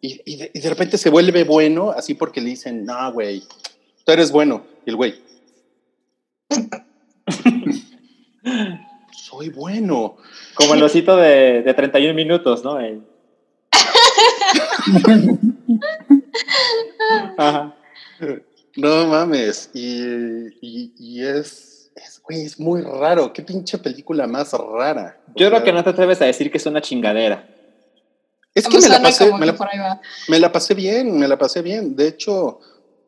y, 0.00 0.20
y 0.24 0.36
de, 0.36 0.50
y 0.54 0.60
de 0.60 0.68
repente 0.68 0.98
se 0.98 1.10
vuelve 1.10 1.44
bueno, 1.44 1.90
así 1.90 2.14
porque 2.14 2.40
le 2.40 2.50
dicen, 2.50 2.84
no, 2.84 3.12
güey, 3.12 3.42
tú 4.04 4.12
eres 4.12 4.30
bueno. 4.32 4.64
Y 4.86 4.90
el 4.90 4.96
güey, 4.96 5.14
soy 9.12 9.48
bueno. 9.50 10.16
Como 10.54 10.74
el 10.74 10.82
osito 10.82 11.16
de, 11.16 11.62
de 11.62 11.74
31 11.74 12.14
minutos, 12.14 12.62
¿no? 12.64 12.78
El- 12.78 13.02
Ajá. 17.36 17.74
No 18.76 19.06
mames. 19.06 19.70
Y, 19.72 20.02
y- 20.60 20.92
y 20.98 21.22
es, 21.24 21.90
es, 21.94 22.20
güey, 22.22 22.42
es 22.42 22.58
muy 22.58 22.80
raro. 22.82 23.32
Qué 23.32 23.42
pinche 23.42 23.78
película 23.78 24.26
más 24.26 24.52
rara. 24.52 25.20
O 25.28 25.32
Yo 25.38 25.48
creo 25.48 25.62
que 25.62 25.72
no 25.72 25.84
te 25.84 25.90
atreves 25.90 26.20
a 26.22 26.24
decir 26.26 26.50
que 26.50 26.58
es 26.58 26.66
una 26.66 26.80
chingadera. 26.80 27.48
Es 28.54 28.68
que 28.68 28.78
me 28.78 28.88
la, 28.88 29.02
pasé, 29.02 29.24
que 29.24 29.30
la, 29.46 30.00
me 30.28 30.38
la 30.38 30.52
pasé 30.52 30.74
bien, 30.74 31.18
me 31.18 31.26
la 31.26 31.36
pasé 31.36 31.60
bien. 31.62 31.96
De 31.96 32.06
hecho, 32.06 32.60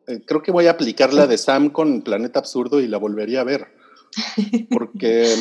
eh, 0.07 0.21
creo 0.25 0.41
que 0.41 0.51
voy 0.51 0.67
a 0.67 0.71
aplicar 0.71 1.13
la 1.13 1.25
de 1.25 1.37
Sam 1.37 1.69
con 1.69 2.01
Planeta 2.01 2.39
Absurdo 2.39 2.81
y 2.81 2.87
la 2.87 2.97
volvería 2.97 3.41
a 3.41 3.43
ver. 3.45 3.67
Porque, 4.69 5.33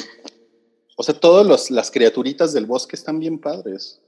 o 0.97 1.03
sea, 1.03 1.15
todas 1.19 1.71
las 1.71 1.91
criaturitas 1.91 2.53
del 2.53 2.67
bosque 2.67 2.95
están 2.95 3.19
bien 3.19 3.41
padres. 3.41 4.01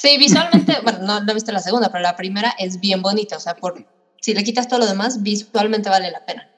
Sí, 0.00 0.16
visualmente, 0.18 0.76
bueno, 0.82 1.00
no, 1.02 1.20
no 1.20 1.30
he 1.30 1.34
visto 1.34 1.52
la 1.52 1.60
segunda, 1.60 1.90
pero 1.90 2.02
la 2.02 2.16
primera 2.16 2.54
es 2.58 2.80
bien 2.80 3.02
bonita. 3.02 3.36
O 3.36 3.40
sea, 3.40 3.54
por 3.54 3.84
si 4.20 4.32
le 4.34 4.42
quitas 4.44 4.66
todo 4.68 4.78
lo 4.80 4.86
demás, 4.86 5.22
visualmente 5.22 5.90
vale 5.90 6.10
la 6.10 6.24
pena. 6.24 6.48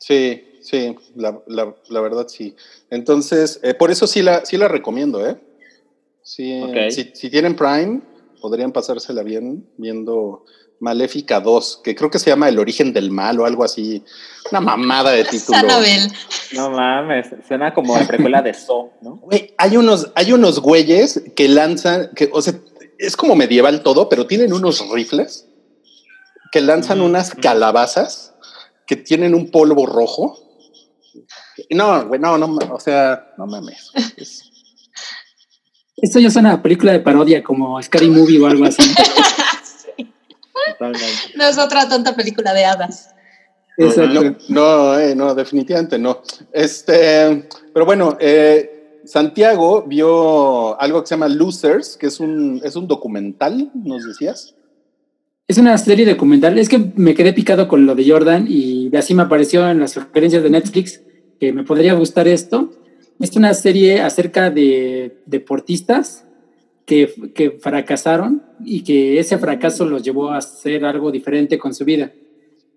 Sí, 0.00 0.42
sí, 0.62 0.94
la, 1.14 1.38
la- 1.46 1.74
la 1.88 2.00
verdad 2.00 2.26
sí. 2.28 2.54
Entonces, 2.90 3.60
eh, 3.62 3.74
por 3.74 3.90
eso 3.90 4.06
sí 4.06 4.22
la, 4.22 4.44
sí 4.46 4.56
la 4.56 4.68
recomiendo, 4.68 5.26
¿eh? 5.26 5.36
Sí, 6.22 6.60
Ok. 6.62 6.90
si, 6.90 7.10
si 7.14 7.30
tienen 7.30 7.54
Prime, 7.54 8.00
podrían 8.40 8.72
pasársela 8.72 9.22
bien 9.22 9.68
viendo 9.76 10.44
Maléfica 10.80 11.40
2, 11.40 11.80
que 11.84 11.94
creo 11.94 12.10
que 12.10 12.18
se 12.18 12.30
llama 12.30 12.48
El 12.48 12.58
origen 12.58 12.92
del 12.92 13.10
mal 13.10 13.38
o 13.40 13.46
algo 13.46 13.62
así. 13.64 14.02
Una 14.50 14.60
mamada 14.60 15.10
de 15.12 15.24
título. 15.24 15.58
Sanabel. 15.58 16.10
No 16.52 16.70
mames, 16.70 17.26
suena 17.46 17.72
como 17.74 17.96
la 17.98 18.06
precuela 18.06 18.42
de 18.42 18.54
So, 18.54 18.90
¿no? 19.02 19.16
Güey, 19.16 19.54
hay 19.58 19.76
unos, 19.76 20.12
hay 20.14 20.32
unos 20.32 20.60
güeyes 20.60 21.22
que 21.34 21.48
lanzan, 21.48 22.10
que, 22.14 22.28
o 22.32 22.40
sea, 22.42 22.54
es 22.98 23.16
como 23.16 23.34
medieval 23.36 23.82
todo, 23.82 24.08
pero 24.08 24.26
tienen 24.26 24.52
unos 24.52 24.88
rifles 24.90 25.46
que 26.52 26.60
lanzan 26.60 27.00
unas 27.00 27.34
calabazas 27.34 28.34
que 28.86 28.96
tienen 28.96 29.34
un 29.34 29.50
polvo 29.50 29.86
rojo. 29.86 30.38
No, 31.70 32.06
güey, 32.06 32.20
no, 32.20 32.36
no, 32.38 32.56
o 32.72 32.80
sea, 32.80 33.32
no 33.36 33.46
mames. 33.46 33.90
Es- 34.16 34.42
Esto 35.98 36.18
ya 36.18 36.30
suena 36.30 36.52
a 36.52 36.62
película 36.62 36.92
de 36.92 37.00
parodia 37.00 37.42
como 37.42 37.82
Scary 37.82 38.10
Movie 38.10 38.38
o 38.38 38.46
algo 38.46 38.66
así. 38.66 38.82
Totalmente. 40.72 41.06
No 41.36 41.44
es 41.44 41.56
otra 41.58 41.88
tonta 41.88 42.14
película 42.14 42.52
de 42.52 42.64
hadas. 42.66 43.14
Exacto. 43.78 44.22
No, 44.22 44.36
no, 44.48 44.98
eh, 44.98 45.14
no, 45.14 45.34
definitivamente 45.34 45.98
no. 45.98 46.22
Este, 46.52 47.48
pero 47.72 47.86
bueno, 47.86 48.16
eh, 48.20 48.75
Santiago 49.06 49.84
vio 49.86 50.80
algo 50.80 51.00
que 51.00 51.08
se 51.08 51.14
llama 51.14 51.28
Losers, 51.28 51.96
que 51.96 52.06
es 52.06 52.20
un, 52.20 52.60
es 52.64 52.76
un 52.76 52.86
documental, 52.86 53.70
nos 53.74 54.04
decías. 54.04 54.54
Es 55.48 55.58
una 55.58 55.78
serie 55.78 56.04
documental. 56.04 56.58
Es 56.58 56.68
que 56.68 56.92
me 56.96 57.14
quedé 57.14 57.32
picado 57.32 57.68
con 57.68 57.86
lo 57.86 57.94
de 57.94 58.08
Jordan 58.08 58.46
y 58.48 58.94
así 58.96 59.14
me 59.14 59.22
apareció 59.22 59.68
en 59.70 59.78
las 59.78 59.92
sugerencias 59.92 60.42
de 60.42 60.50
Netflix 60.50 61.00
que 61.38 61.52
me 61.52 61.62
podría 61.62 61.94
gustar 61.94 62.26
esto. 62.26 62.72
Es 63.20 63.36
una 63.36 63.54
serie 63.54 64.00
acerca 64.00 64.50
de 64.50 65.22
deportistas 65.24 66.26
que, 66.84 67.12
que 67.34 67.52
fracasaron 67.52 68.42
y 68.64 68.82
que 68.82 69.20
ese 69.20 69.38
fracaso 69.38 69.86
los 69.86 70.02
llevó 70.02 70.30
a 70.30 70.38
hacer 70.38 70.84
algo 70.84 71.12
diferente 71.12 71.58
con 71.58 71.74
su 71.74 71.84
vida. 71.84 72.12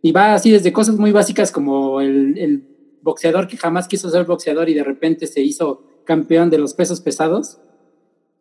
Y 0.01 0.11
va 0.11 0.35
así 0.35 0.51
desde 0.51 0.71
cosas 0.71 0.97
muy 0.97 1.11
básicas 1.11 1.51
como 1.51 2.01
el, 2.01 2.37
el 2.37 2.63
boxeador 3.01 3.47
que 3.47 3.57
jamás 3.57 3.87
quiso 3.87 4.09
ser 4.09 4.25
boxeador 4.25 4.69
y 4.69 4.73
de 4.75 4.83
repente 4.83 5.25
se 5.25 5.41
hizo 5.41 5.88
campeón 6.09 6.49
de 6.49 6.57
los 6.57 6.73
pesos 6.73 7.01
pesados. 7.01 7.59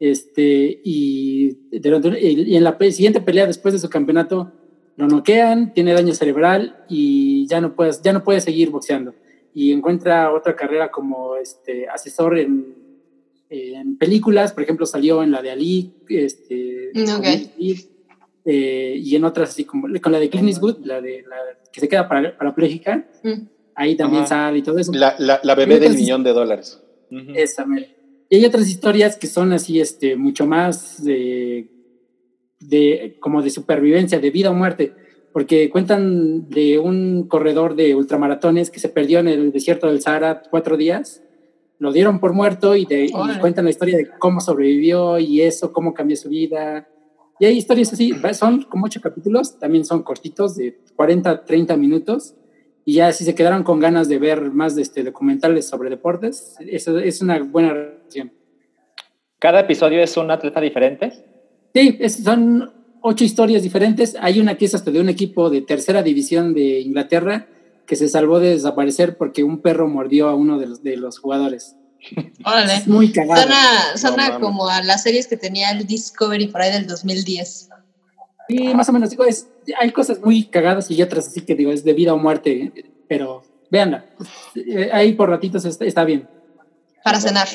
Este, 0.01 0.81
y, 0.83 1.59
en 1.71 2.65
la 2.65 2.79
siguiente 2.91 3.21
pelea 3.21 3.47
después 3.47 3.75
de 3.75 3.81
su 3.81 3.91
campeonato 3.91 4.53
lo 4.97 5.07
noquean, 5.07 5.75
tiene 5.75 5.93
daño 5.93 6.15
cerebral 6.15 6.85
y 6.89 7.47
ya 7.47 7.61
no 7.61 7.75
puede, 7.77 7.93
ya 8.03 8.15
no 8.15 8.25
puede 8.25 8.41
seguir 8.41 8.71
boxeando. 8.71 9.13
Y 9.53 9.73
encuentra 9.73 10.33
otra 10.33 10.57
carrera 10.57 10.91
como 10.91 11.37
este, 11.37 11.87
asesor 11.89 12.39
en, 12.39 12.75
en 13.51 13.99
películas, 13.99 14.55
por 14.55 14.63
ejemplo, 14.63 14.87
salió 14.87 15.23
en 15.23 15.31
la 15.31 15.43
de 15.43 15.51
Ali, 15.51 15.93
este, 16.09 16.91
con 16.95 17.17
ok. 17.17 17.25
Will 17.27 17.51
Smith, 17.55 17.91
eh, 18.47 18.95
y 18.99 19.15
en 19.15 19.25
otras 19.25 19.51
así 19.51 19.65
como 19.65 19.89
con 20.01 20.13
la 20.13 20.21
de 20.21 20.31
Clint 20.31 20.49
Eastwood, 20.49 20.79
la 20.87 21.03
de 21.03 21.23
la 21.29 21.37
que 21.71 21.81
se 21.81 21.89
queda 21.89 22.09
para, 22.09 22.35
parapléjica, 22.39 23.07
Mm. 23.23 23.43
ahí 23.75 23.95
también 23.95 24.23
Ajá. 24.23 24.47
sale 24.47 24.59
y 24.59 24.63
todo 24.63 24.79
eso. 24.79 24.91
La, 24.95 25.15
la, 25.19 25.39
la 25.43 25.55
bebé 25.55 25.79
del 25.81 25.95
millón 25.95 26.25
de 26.25 26.33
dólares. 26.33 26.81
Ujú. 27.11 27.33
Esa, 27.35 27.67
mera. 27.67 27.87
Y 28.31 28.37
hay 28.37 28.45
otras 28.45 28.69
historias 28.69 29.17
que 29.17 29.27
son 29.27 29.53
así, 29.53 29.81
este, 29.81 30.17
mucho 30.17 30.47
más 30.47 31.03
de, 31.03 31.69
de, 32.61 33.17
como 33.21 33.43
de 33.43 33.51
supervivencia, 33.51 34.19
de 34.19 34.31
vida 34.31 34.51
o 34.51 34.55
muerte, 34.55 34.93
porque 35.33 35.71
cuentan 35.71 36.49
de 36.51 36.79
un 36.79 37.27
corredor 37.29 37.75
de 37.75 37.95
ultramaratones 37.95 38.71
que 38.71 38.81
se 38.81 38.89
perdió 38.89 39.21
en 39.21 39.29
el 39.29 39.53
desierto 39.53 39.87
del 39.87 40.03
Sahara 40.03 40.43
cuatro 40.51 40.77
días, 40.77 41.23
lo 41.79 41.93
dieron 41.93 42.19
por 42.19 42.33
muerto 42.33 42.75
y, 42.75 42.85
de, 42.85 43.05
y 43.07 43.39
cuentan 43.41 43.65
la 43.65 43.71
historia 43.71 43.97
de 43.97 44.09
cómo 44.19 44.41
sobrevivió 44.41 45.19
y 45.19 45.43
eso, 45.43 45.73
cómo 45.73 45.95
cambió 45.95 46.17
su 46.17 46.29
vida. 46.29 46.89
Y 47.39 47.47
hay 47.47 47.57
historias 47.57 47.93
así, 47.93 48.13
son 48.33 48.63
como 48.63 48.87
ocho 48.87 49.01
capítulos, 49.01 49.59
también 49.59 49.85
son 49.85 50.03
cortitos, 50.03 50.57
de 50.57 50.81
40, 50.97 51.45
30 51.45 51.77
minutos, 51.77 52.35
y 52.89 52.95
ya 52.95 53.13
si 53.13 53.27
se 53.27 53.35
quedaron 53.35 53.65
con 53.65 53.81
ganas 53.81 54.09
de 54.09 54.19
ver 54.19 54.41
más 54.41 54.75
de 54.75 54.81
este, 54.81 55.05
documentales 55.05 55.69
sobre 55.69 55.91
deportes, 55.91 56.57
eso 56.71 56.99
es 56.99 57.21
una 57.21 57.39
buena 57.39 57.75
relación. 57.75 58.33
Cada 59.39 59.61
episodio 59.61 60.03
es 60.03 60.17
un 60.17 60.31
atleta 60.31 60.59
diferente. 60.59 61.13
Sí, 61.75 61.99
es- 62.01 62.25
son 62.25 62.73
ocho 63.03 63.25
historias 63.25 63.63
diferentes. 63.63 64.17
Hay 64.19 64.41
una 64.41 64.57
que 64.57 64.65
es 64.65 64.75
hasta 64.75 64.91
de 64.91 65.03
un 65.03 65.11
equipo 65.11 65.51
de 65.51 65.61
tercera 65.61 66.03
división 66.03 66.55
de 66.55 66.81
Inglaterra 66.81 67.47
que 67.87 67.95
se 67.95 68.09
salvó 68.09 68.41
de 68.41 68.51
desaparecer 68.53 69.19
porque 69.19 69.45
un 69.45 69.61
perro 69.61 69.87
mordió 69.87 70.31
a 70.31 70.35
uno 70.35 70.59
de 70.59 70.69
los, 70.69 70.83
de 70.83 70.97
los 70.97 71.19
jugadores. 71.19 71.77
Órale. 72.47 72.75
Es 72.75 72.89
muy 72.89 73.13
cagado. 73.13 73.43
Suena, 73.43 73.97
suena 73.97 74.17
mames. 74.31 74.39
como 74.39 74.67
a 74.67 74.83
las 74.83 75.03
series 75.03 75.27
que 75.27 75.37
tenía 75.37 75.73
el 75.73 75.87
Discovery 75.87 76.47
por 76.47 76.63
ahí 76.63 76.73
del 76.73 76.87
2010. 76.87 77.68
Sí, 78.49 78.75
más 78.75 78.89
o 78.89 78.93
menos. 78.93 79.11
Digo, 79.11 79.25
es, 79.25 79.49
hay 79.79 79.93
cosas 79.93 80.21
muy 80.21 80.45
cagadas 80.45 80.91
y 80.91 81.03
otras 81.03 81.29
así 81.29 81.43
que 81.43 81.55
digo, 81.55 81.71
es 81.71 81.85
de 81.85 81.93
vida 81.93 82.15
o 82.15 82.19
muerte, 82.19 82.73
pero 83.09 83.43
véanla. 83.71 84.07
Eh, 84.55 84.91
Ahí 84.93 85.13
por 85.13 85.29
ratitos 85.29 85.65
está, 85.65 85.85
está 85.85 86.05
bien. 86.05 86.29
Para 87.05 87.21
cenar. 87.21 87.49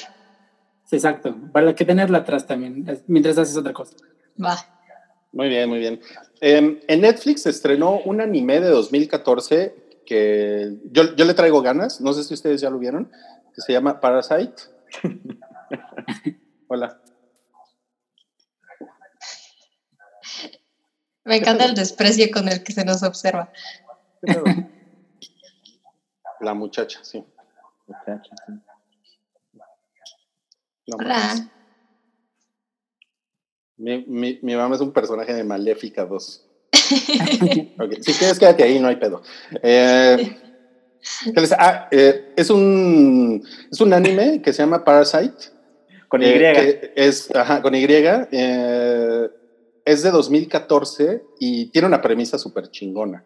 Exacto. 0.91 1.36
Para 1.52 1.74
que 1.74 1.86
tenerla 1.86 2.20
atrás 2.20 2.45
también, 2.45 2.86
mientras 3.07 3.38
haces 3.38 3.57
otra 3.57 3.74
cosa. 3.74 3.95
Va. 4.44 4.57
Muy 5.32 5.49
bien, 5.49 5.68
muy 5.68 5.80
bien. 5.80 5.99
Eh, 6.41 6.80
en 6.88 7.02
Netflix 7.02 7.41
se 7.44 7.49
estrenó 7.49 7.99
un 8.06 8.22
anime 8.22 8.60
de 8.60 8.70
2014 8.70 9.76
que 10.06 10.78
yo, 10.91 11.15
yo 11.15 11.26
le 11.26 11.34
traigo 11.34 11.61
ganas, 11.61 12.02
no 12.02 12.14
sé 12.14 12.24
si 12.24 12.36
ustedes 12.36 12.61
ya 12.61 12.70
lo 12.70 12.78
vieron, 12.78 13.10
que 13.56 13.61
se 13.61 13.74
llama 13.74 13.99
Parasite. 13.99 14.53
Hola. 16.68 17.03
Me 21.26 21.36
encanta 21.38 21.66
el 21.66 21.76
desprecio 21.76 22.30
con 22.32 22.48
el 22.50 22.64
que 22.64 22.74
se 22.74 22.84
nos 22.86 23.04
observa. 23.04 23.52
¿Qué 24.22 24.34
pedo? 24.34 24.44
La 26.40 26.54
muchacha, 26.54 27.00
sí. 27.04 27.24
No. 30.88 30.98
Hola. 30.98 31.50
Mi, 33.78 34.04
mi, 34.06 34.40
mi 34.41 34.56
mamá 34.56 34.76
es 34.76 34.82
un 34.82 34.91
personaje 34.91 35.34
de 35.34 35.44
Maléfica 35.44 36.06
2. 36.06 36.45
Ok, 37.80 37.94
Si 38.02 38.14
quieres, 38.14 38.38
quédate 38.40 38.64
ahí, 38.64 38.80
no 38.80 38.88
hay 38.88 38.98
pedo. 38.98 39.22
Eh, 39.62 40.38
¿qué 41.34 41.41
les- 41.41 41.52
ah, 41.54 41.88
eh, 41.91 42.34
es, 42.36 42.50
un, 42.50 43.44
es 43.72 43.80
un 43.82 43.94
anime 43.94 44.41
que 44.41 44.52
se 44.54 44.62
llama 44.62 44.84
Parasite. 44.84 45.52
Con 46.08 46.22
Y. 46.22 46.26
eh, 46.26 46.54
que 46.54 46.94
es, 46.95 47.34
ajá, 47.34 47.62
con 47.62 47.74
Y. 47.74 47.86
eh, 47.90 49.30
es 49.86 50.04
de 50.04 50.12
2014 50.12 51.22
y 51.40 51.68
tiene 51.72 51.88
una 51.88 52.02
premisa 52.02 52.38
súper 52.38 52.70
chingona. 52.70 53.24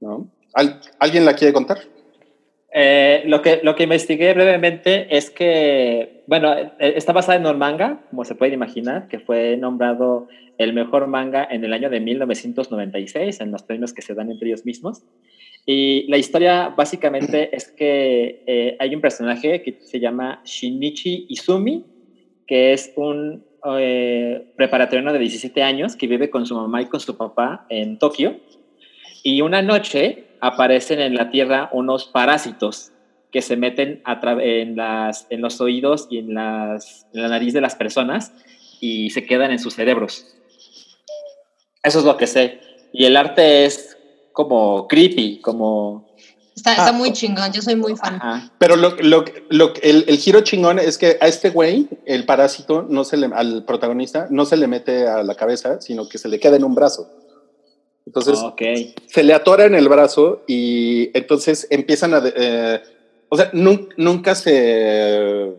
¿no? 0.00 0.30
¿Al- 0.54 0.80
¿Alguien 0.98 1.24
la 1.24 1.34
quiere 1.34 1.52
contar? 1.52 1.78
Eh, 2.74 3.22
lo, 3.26 3.42
que, 3.42 3.60
lo 3.62 3.74
que 3.76 3.82
investigué 3.82 4.32
brevemente 4.32 5.14
es 5.14 5.30
que, 5.30 6.24
bueno, 6.26 6.54
eh, 6.54 6.70
está 6.96 7.12
basada 7.12 7.38
en 7.38 7.46
un 7.46 7.58
manga, 7.58 8.02
como 8.10 8.24
se 8.24 8.34
pueden 8.34 8.54
imaginar, 8.54 9.08
que 9.08 9.18
fue 9.18 9.56
nombrado 9.58 10.28
el 10.58 10.72
mejor 10.72 11.06
manga 11.06 11.46
en 11.50 11.64
el 11.64 11.72
año 11.72 11.90
de 11.90 12.00
1996, 12.00 13.40
en 13.40 13.50
los 13.50 13.62
premios 13.62 13.92
que 13.92 14.00
se 14.02 14.14
dan 14.14 14.30
entre 14.30 14.48
ellos 14.48 14.64
mismos. 14.64 15.02
Y 15.66 16.06
la 16.08 16.16
historia 16.16 16.70
básicamente 16.70 17.50
es 17.56 17.70
que 17.70 18.42
eh, 18.46 18.76
hay 18.80 18.94
un 18.94 19.00
personaje 19.00 19.62
que 19.62 19.78
se 19.82 20.00
llama 20.00 20.40
Shinichi 20.44 21.26
Izumi, 21.28 21.84
que 22.46 22.72
es 22.72 22.92
un 22.96 23.44
eh, 23.78 24.52
preparatoriano 24.56 25.12
de 25.12 25.18
17 25.18 25.62
años 25.62 25.96
que 25.96 26.06
vive 26.06 26.30
con 26.30 26.46
su 26.46 26.54
mamá 26.54 26.82
y 26.82 26.86
con 26.86 27.00
su 27.00 27.16
papá 27.16 27.66
en 27.68 27.98
Tokio. 27.98 28.36
Y 29.22 29.40
una 29.40 29.62
noche 29.62 30.24
aparecen 30.40 31.00
en 31.00 31.14
la 31.14 31.30
Tierra 31.30 31.70
unos 31.72 32.06
parásitos 32.06 32.92
que 33.30 33.40
se 33.40 33.56
meten 33.56 34.02
a 34.04 34.20
en, 34.40 34.76
las, 34.76 35.26
en 35.30 35.40
los 35.40 35.60
oídos 35.60 36.06
y 36.10 36.18
en, 36.18 36.34
las, 36.34 37.06
en 37.14 37.22
la 37.22 37.28
nariz 37.28 37.54
de 37.54 37.60
las 37.60 37.74
personas 37.74 38.32
y 38.80 39.10
se 39.10 39.24
quedan 39.24 39.50
en 39.52 39.58
sus 39.58 39.74
cerebros. 39.74 40.36
Eso 41.82 42.00
es 42.00 42.04
lo 42.04 42.16
que 42.16 42.26
sé. 42.26 42.60
Y 42.92 43.06
el 43.06 43.16
arte 43.16 43.64
es 43.64 43.96
como 44.32 44.86
creepy, 44.86 45.40
como... 45.40 46.11
Está, 46.54 46.72
está 46.72 46.88
Ah, 46.88 46.92
muy 46.92 47.12
chingón, 47.12 47.50
yo 47.52 47.62
soy 47.62 47.76
muy 47.76 47.96
fan. 47.96 48.16
Ajá. 48.16 48.52
Pero 48.58 48.76
lo, 48.76 48.90
lo, 48.96 49.24
lo, 49.48 49.72
el, 49.82 50.04
el 50.06 50.18
giro 50.18 50.42
chingón 50.42 50.78
es 50.78 50.98
que 50.98 51.16
a 51.20 51.26
este 51.26 51.50
güey, 51.50 51.88
el 52.04 52.26
parásito, 52.26 52.82
no 52.88 53.04
se 53.04 53.16
le, 53.16 53.26
al 53.34 53.64
protagonista, 53.64 54.26
no 54.30 54.44
se 54.44 54.56
le 54.56 54.66
mete 54.66 55.08
a 55.08 55.22
la 55.22 55.34
cabeza, 55.34 55.80
sino 55.80 56.08
que 56.08 56.18
se 56.18 56.28
le 56.28 56.38
queda 56.38 56.56
en 56.56 56.64
un 56.64 56.74
brazo. 56.74 57.08
Entonces, 58.04 58.38
se 59.06 59.22
le 59.22 59.32
atora 59.32 59.64
en 59.64 59.74
el 59.74 59.88
brazo 59.88 60.42
y 60.46 61.16
entonces 61.16 61.66
empiezan 61.70 62.12
a... 62.14 62.20
de- 62.20 62.34
eh, 62.36 62.82
o 63.28 63.36
sea, 63.36 63.50
nun- 63.52 63.88
nunca 63.96 64.34
se... 64.34 65.52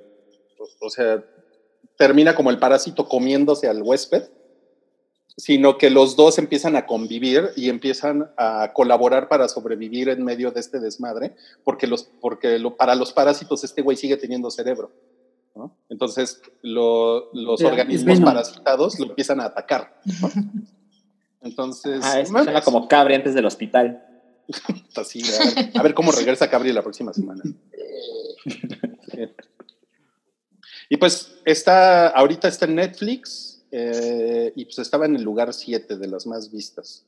O 0.79 0.89
sea, 0.89 1.23
termina 1.97 2.35
como 2.35 2.51
el 2.51 2.59
parásito 2.59 3.07
comiéndose 3.07 3.67
al 3.67 3.81
huésped, 3.81 4.23
sino 5.37 5.77
que 5.77 5.89
los 5.89 6.15
dos 6.15 6.37
empiezan 6.37 6.75
a 6.75 6.85
convivir 6.85 7.49
y 7.55 7.69
empiezan 7.69 8.31
a 8.37 8.71
colaborar 8.73 9.27
para 9.29 9.47
sobrevivir 9.49 10.09
en 10.09 10.23
medio 10.23 10.51
de 10.51 10.59
este 10.59 10.79
desmadre, 10.79 11.35
porque, 11.63 11.87
los, 11.87 12.03
porque 12.21 12.59
lo- 12.59 12.75
para 12.77 12.95
los 12.95 13.13
parásitos 13.13 13.63
este 13.63 13.81
güey 13.81 13.97
sigue 13.97 14.17
teniendo 14.17 14.51
cerebro. 14.51 14.91
¿no? 15.55 15.75
Entonces, 15.89 16.41
lo- 16.61 17.31
los 17.33 17.61
organismos 17.61 18.19
parasitados 18.21 18.99
lo 18.99 19.05
empiezan 19.07 19.39
a 19.39 19.45
atacar. 19.45 19.99
¿no? 20.21 20.29
Entonces, 21.41 21.99
Ah, 22.03 22.19
es, 22.19 22.29
suena 22.29 22.61
como 22.61 22.87
cabre 22.87 23.15
antes 23.15 23.33
del 23.35 23.45
hospital. 23.45 24.03
así, 24.95 25.21
a, 25.23 25.45
ver, 25.61 25.71
a 25.75 25.83
ver 25.83 25.93
cómo 25.93 26.11
regresa 26.11 26.49
Cabri 26.49 26.73
la 26.73 26.81
próxima 26.81 27.13
semana. 27.13 27.41
Y 30.89 30.97
pues 30.97 31.35
está, 31.45 32.09
ahorita 32.09 32.47
está 32.47 32.65
en 32.65 32.75
Netflix 32.75 33.52
eh, 33.75 34.53
y 34.55 34.65
pues 34.65 34.77
estaba 34.77 35.07
en 35.07 35.15
el 35.15 35.23
lugar 35.23 35.51
7 35.51 35.97
de 35.97 36.07
las 36.07 36.27
más 36.27 36.51
vistas. 36.51 37.05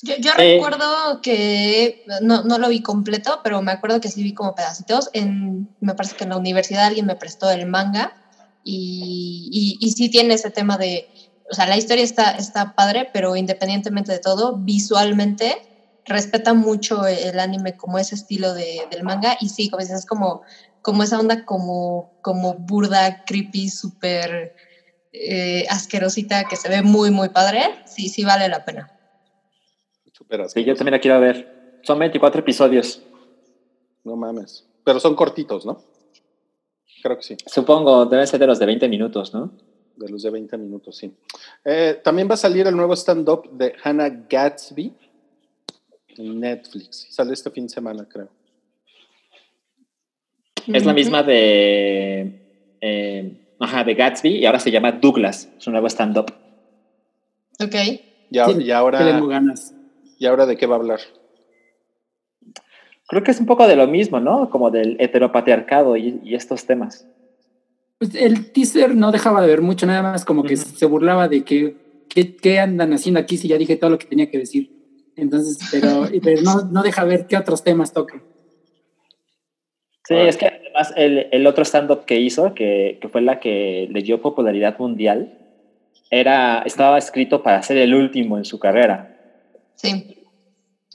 Yo, 0.00 0.14
yo 0.16 0.30
Eh. 0.38 0.54
recuerdo 0.54 1.20
que 1.20 2.00
no, 2.22 2.42
no 2.42 2.56
lo 2.58 2.68
vi 2.70 2.80
completo, 2.80 3.40
pero 3.44 3.60
me 3.60 3.72
acuerdo 3.72 4.00
que 4.00 4.08
sí 4.08 4.22
vi 4.22 4.32
como 4.32 4.54
pedacitos. 4.54 5.10
En, 5.12 5.68
me 5.80 5.94
parece 5.94 6.16
que 6.16 6.24
en 6.24 6.30
la 6.30 6.38
universidad 6.38 6.86
alguien 6.86 7.04
me 7.04 7.16
prestó 7.16 7.50
el 7.50 7.66
manga 7.66 8.16
y, 8.64 9.50
y, 9.52 9.86
y 9.86 9.90
sí 9.92 10.08
tiene 10.08 10.34
ese 10.34 10.50
tema 10.50 10.78
de, 10.78 11.06
o 11.50 11.54
sea, 11.54 11.66
la 11.66 11.76
historia 11.76 12.04
está, 12.04 12.30
está 12.30 12.72
padre, 12.74 13.10
pero 13.12 13.36
independientemente 13.36 14.12
de 14.12 14.20
todo, 14.20 14.56
visualmente 14.56 15.54
respeta 16.06 16.54
mucho 16.54 17.06
el 17.06 17.38
anime 17.38 17.76
como 17.76 17.98
ese 17.98 18.14
estilo 18.14 18.54
de, 18.54 18.80
del 18.90 19.02
manga 19.02 19.36
y 19.40 19.50
sí, 19.50 19.68
como 19.68 19.82
dices, 19.82 19.98
es 19.98 20.06
como, 20.06 20.40
como 20.80 21.02
esa 21.02 21.18
onda 21.18 21.44
como, 21.44 22.08
como 22.22 22.54
burda, 22.54 23.22
creepy, 23.26 23.68
súper 23.68 24.54
eh, 25.20 25.66
asquerosita 25.68 26.44
que 26.44 26.56
se 26.56 26.68
ve 26.68 26.82
muy, 26.82 27.10
muy 27.10 27.28
padre. 27.30 27.62
Sí, 27.86 28.08
sí 28.08 28.24
vale 28.24 28.48
la 28.48 28.64
pena. 28.64 28.90
Superas. 30.12 30.52
Sí, 30.52 30.64
yo 30.64 30.74
también 30.74 30.92
la 30.92 31.00
quiero 31.00 31.20
ver. 31.20 31.80
Son 31.82 31.98
24 31.98 32.40
episodios. 32.40 33.02
No 34.04 34.16
mames. 34.16 34.66
Pero 34.84 35.00
son 35.00 35.14
cortitos, 35.14 35.64
¿no? 35.66 35.82
Creo 37.02 37.16
que 37.16 37.22
sí. 37.22 37.36
Supongo, 37.46 38.06
deben 38.06 38.26
ser 38.26 38.40
de 38.40 38.46
los 38.46 38.58
de 38.58 38.66
20 38.66 38.88
minutos, 38.88 39.32
¿no? 39.32 39.52
De 39.96 40.08
los 40.08 40.22
de 40.22 40.30
20 40.30 40.58
minutos, 40.58 40.96
sí. 40.96 41.12
Eh, 41.64 42.00
también 42.02 42.28
va 42.28 42.34
a 42.34 42.38
salir 42.38 42.66
el 42.66 42.76
nuevo 42.76 42.94
stand-up 42.94 43.50
de 43.52 43.74
Hannah 43.82 44.08
Gatsby 44.28 44.92
en 46.16 46.40
Netflix. 46.40 47.06
Sale 47.10 47.32
este 47.32 47.50
fin 47.50 47.66
de 47.66 47.70
semana, 47.70 48.06
creo. 48.08 48.28
Es 50.66 50.84
la 50.84 50.92
misma 50.92 51.22
de, 51.22 52.76
eh, 52.80 53.47
ajá, 53.60 53.84
de 53.84 53.94
Gatsby 53.94 54.36
y 54.36 54.46
ahora 54.46 54.58
se 54.60 54.70
llama 54.70 54.92
Douglas, 54.92 55.48
su 55.58 55.70
nuevo 55.70 55.86
stand-up. 55.88 56.32
Ok. 57.60 57.74
Y, 58.30 58.38
Sí, 58.60 58.70
ahora, 58.70 58.98
tengo 59.14 59.26
ganas. 59.28 59.74
¿Y 60.18 60.26
ahora 60.26 60.46
de 60.46 60.56
qué 60.56 60.66
va 60.66 60.76
a 60.76 60.78
hablar? 60.78 61.00
Creo 63.08 63.22
que 63.22 63.30
es 63.30 63.40
un 63.40 63.46
poco 63.46 63.66
de 63.66 63.76
lo 63.76 63.86
mismo, 63.86 64.20
¿no? 64.20 64.50
Como 64.50 64.70
del 64.70 64.96
heteropatriarcado 65.00 65.96
y, 65.96 66.20
y 66.22 66.34
estos 66.34 66.66
temas. 66.66 67.06
Pues 67.98 68.14
el 68.14 68.52
teaser 68.52 68.94
no 68.94 69.10
dejaba 69.12 69.40
de 69.40 69.46
ver 69.48 69.62
mucho, 69.62 69.86
nada 69.86 70.02
más 70.02 70.24
como 70.24 70.42
que 70.44 70.56
se 70.56 70.86
burlaba 70.86 71.26
de 71.28 71.42
que 71.42 71.74
¿qué, 72.08 72.36
qué 72.36 72.60
andan 72.60 72.92
haciendo 72.92 73.18
aquí 73.18 73.36
si 73.38 73.48
ya 73.48 73.56
dije 73.58 73.76
todo 73.76 73.90
lo 73.90 73.98
que 73.98 74.06
tenía 74.06 74.30
que 74.30 74.38
decir. 74.38 74.70
Entonces, 75.16 75.58
pero, 75.72 76.06
y- 76.12 76.20
pero 76.20 76.42
no, 76.42 76.62
no 76.70 76.82
deja 76.82 77.02
ver 77.04 77.26
qué 77.26 77.36
otros 77.36 77.64
temas 77.64 77.92
toca. 77.92 78.22
Sí, 80.08 80.14
Ah. 80.14 80.26
es 80.26 80.38
que 80.38 80.46
además 80.46 80.92
el, 80.96 81.28
el 81.30 81.46
otro 81.46 81.64
stand-up 81.66 82.06
que 82.06 82.18
hizo, 82.18 82.54
que, 82.54 82.96
que 82.98 83.08
fue 83.10 83.20
la 83.20 83.40
que 83.40 83.86
le 83.90 84.00
dio 84.00 84.22
popularidad 84.22 84.78
mundial, 84.78 85.30
era, 86.10 86.62
estaba 86.64 86.96
escrito 86.96 87.42
para 87.42 87.62
ser 87.62 87.76
el 87.76 87.92
último 87.94 88.38
en 88.38 88.46
su 88.46 88.58
carrera. 88.58 89.14
Sí. 89.74 90.06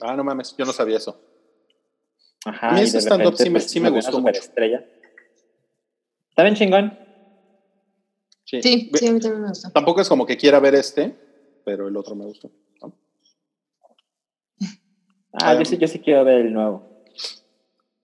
Ah, 0.00 0.16
no 0.16 0.24
mames, 0.24 0.52
yo 0.58 0.64
no 0.64 0.72
sabía 0.72 0.96
eso. 0.96 1.16
Ajá, 2.44 2.70
A 2.70 2.72
mí 2.72 2.80
y 2.80 2.82
ese 2.82 2.98
stand-up 3.00 3.36
sí 3.36 3.44
me- 3.44 3.52
pues, 3.60 3.70
sí 3.70 3.78
me 3.78 3.88
gustó 3.90 4.16
una 4.16 4.20
mucho. 4.22 4.34
superestrella. 4.42 4.84
Está 6.30 6.42
bien 6.42 6.56
chingón. 6.56 6.98
Sí, 8.44 8.60
sí, 8.62 9.06
a 9.06 9.12
mí 9.12 9.20
también 9.20 9.42
me 9.42 9.48
gustó. 9.50 9.70
Tampoco 9.70 10.00
es 10.00 10.08
como 10.08 10.26
que 10.26 10.36
quiera 10.36 10.58
ver 10.58 10.74
este, 10.74 11.14
pero 11.64 11.86
el 11.86 11.96
otro 11.96 12.16
me 12.16 12.24
gustó. 12.24 12.50
¿no? 12.82 12.92
Ah, 15.32 15.50
Ah, 15.52 15.54
yo 15.58 15.64
sí, 15.64 15.78
yo 15.78 15.86
sí 15.86 16.00
quiero 16.00 16.24
ver 16.24 16.40
el 16.46 16.52
nuevo. 16.52 16.93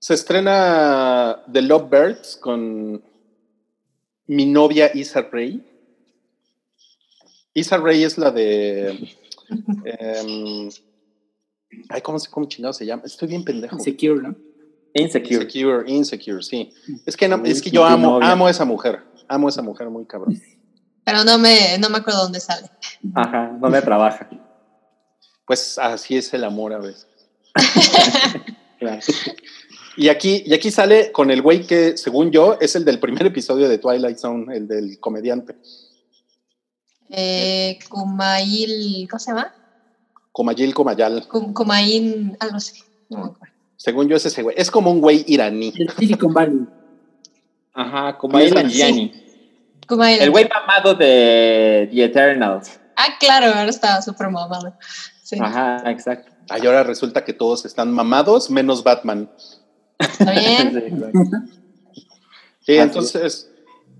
Se 0.01 0.15
estrena 0.15 1.43
The 1.53 1.61
Lovebirds 1.63 2.37
con 2.41 3.03
mi 4.27 4.47
novia 4.47 4.91
Isa 4.95 5.29
Rae. 5.31 5.61
Isa 7.53 7.77
Rae 7.77 8.05
es 8.05 8.17
la 8.17 8.31
de. 8.31 9.15
em, 9.85 10.71
ay, 11.91 12.01
¿cómo, 12.01 12.19
se- 12.19 12.31
¿cómo 12.31 12.47
chingado 12.49 12.73
se 12.73 12.87
llama? 12.87 13.03
Estoy 13.05 13.29
bien 13.29 13.45
pendejo. 13.45 13.77
Insecure, 13.77 14.23
¿no? 14.23 14.35
Insecure. 14.95 15.45
Insecure, 15.45 15.91
Insecure, 15.93 16.43
sí. 16.43 16.73
Es 17.05 17.15
que, 17.17 17.29
no- 17.29 17.43
es 17.45 17.61
que 17.61 17.71
yo 17.71 17.85
amo, 17.85 18.21
amo 18.23 18.47
a 18.47 18.51
esa 18.51 18.65
mujer. 18.65 19.03
Amo 19.29 19.49
a 19.49 19.51
esa 19.51 19.61
mujer 19.63 19.91
muy 19.91 20.07
cabrón. 20.07 20.41
Pero 21.05 21.25
no 21.25 21.39
me, 21.39 21.77
no 21.79 21.91
me 21.91 21.99
acuerdo 21.99 22.23
dónde 22.23 22.41
sale. 22.41 22.69
Ajá, 23.15 23.55
¿dónde 23.61 23.83
trabaja? 23.83 24.29
Pues 25.47 25.79
así 25.79 26.17
es 26.17 26.33
el 26.33 26.45
amor 26.45 26.73
a 26.73 26.79
veces. 26.79 27.07
Claro. 28.81 28.99
Y 29.97 30.09
aquí, 30.09 30.43
y 30.47 30.55
aquí 30.55 30.71
sale 30.71 31.13
con 31.13 31.31
el 31.31 31.43
güey 31.43 31.67
que, 31.67 31.97
según 31.97 32.31
yo, 32.31 32.57
es 32.61 32.77
el 32.77 32.85
del 32.85 32.99
primer 33.01 33.27
episodio 33.27 33.69
de 33.69 33.79
Twilight 33.79 34.19
Zone, 34.19 34.57
el 34.57 34.67
del 34.69 34.99
comediante. 35.01 35.57
Eh, 37.11 37.79
Kumail, 37.89 39.09
¿cómo 39.11 39.19
se 39.19 39.31
llama? 39.33 39.53
Comayil 40.33 40.73
Comayal. 40.75 41.27
Kum- 41.29 41.53
Kumain, 41.53 42.37
algo 42.39 42.57
así. 42.57 42.83
No 43.09 43.19
me 43.19 43.25
acuerdo. 43.27 43.55
Según 43.77 44.09
yo 44.09 44.17
es 44.17 44.25
ese 44.27 44.43
güey. 44.43 44.55
Es 44.59 44.71
como 44.71 44.91
un 44.91 45.01
güey 45.01 45.25
iraní. 45.27 45.73
El 45.77 45.91
Silicon 45.91 46.33
Valley. 46.33 46.61
Ajá, 47.75 48.09
ahí. 48.09 49.13
Kumail. 49.89 50.21
El 50.21 50.31
güey 50.31 50.49
mamado 50.49 50.95
de 50.95 51.89
The 51.91 52.05
Eternals. 52.05 52.79
Ah, 52.95 53.17
claro, 53.19 53.47
ahora 53.47 53.71
estaba 53.71 54.01
súper 54.03 54.29
mamado. 54.31 54.73
Sí, 55.23 55.37
Ajá, 55.41 55.83
exacto. 55.91 56.31
Ay, 56.49 56.67
ahora 56.67 56.85
resulta 56.85 57.25
que 57.25 57.33
todos 57.33 57.65
están 57.65 57.93
mamados, 57.93 58.51
menos 58.51 58.85
Batman. 58.85 59.31
Está 60.01 60.33
bien. 60.33 61.13
Sí, 62.63 62.77
entonces, 62.77 63.51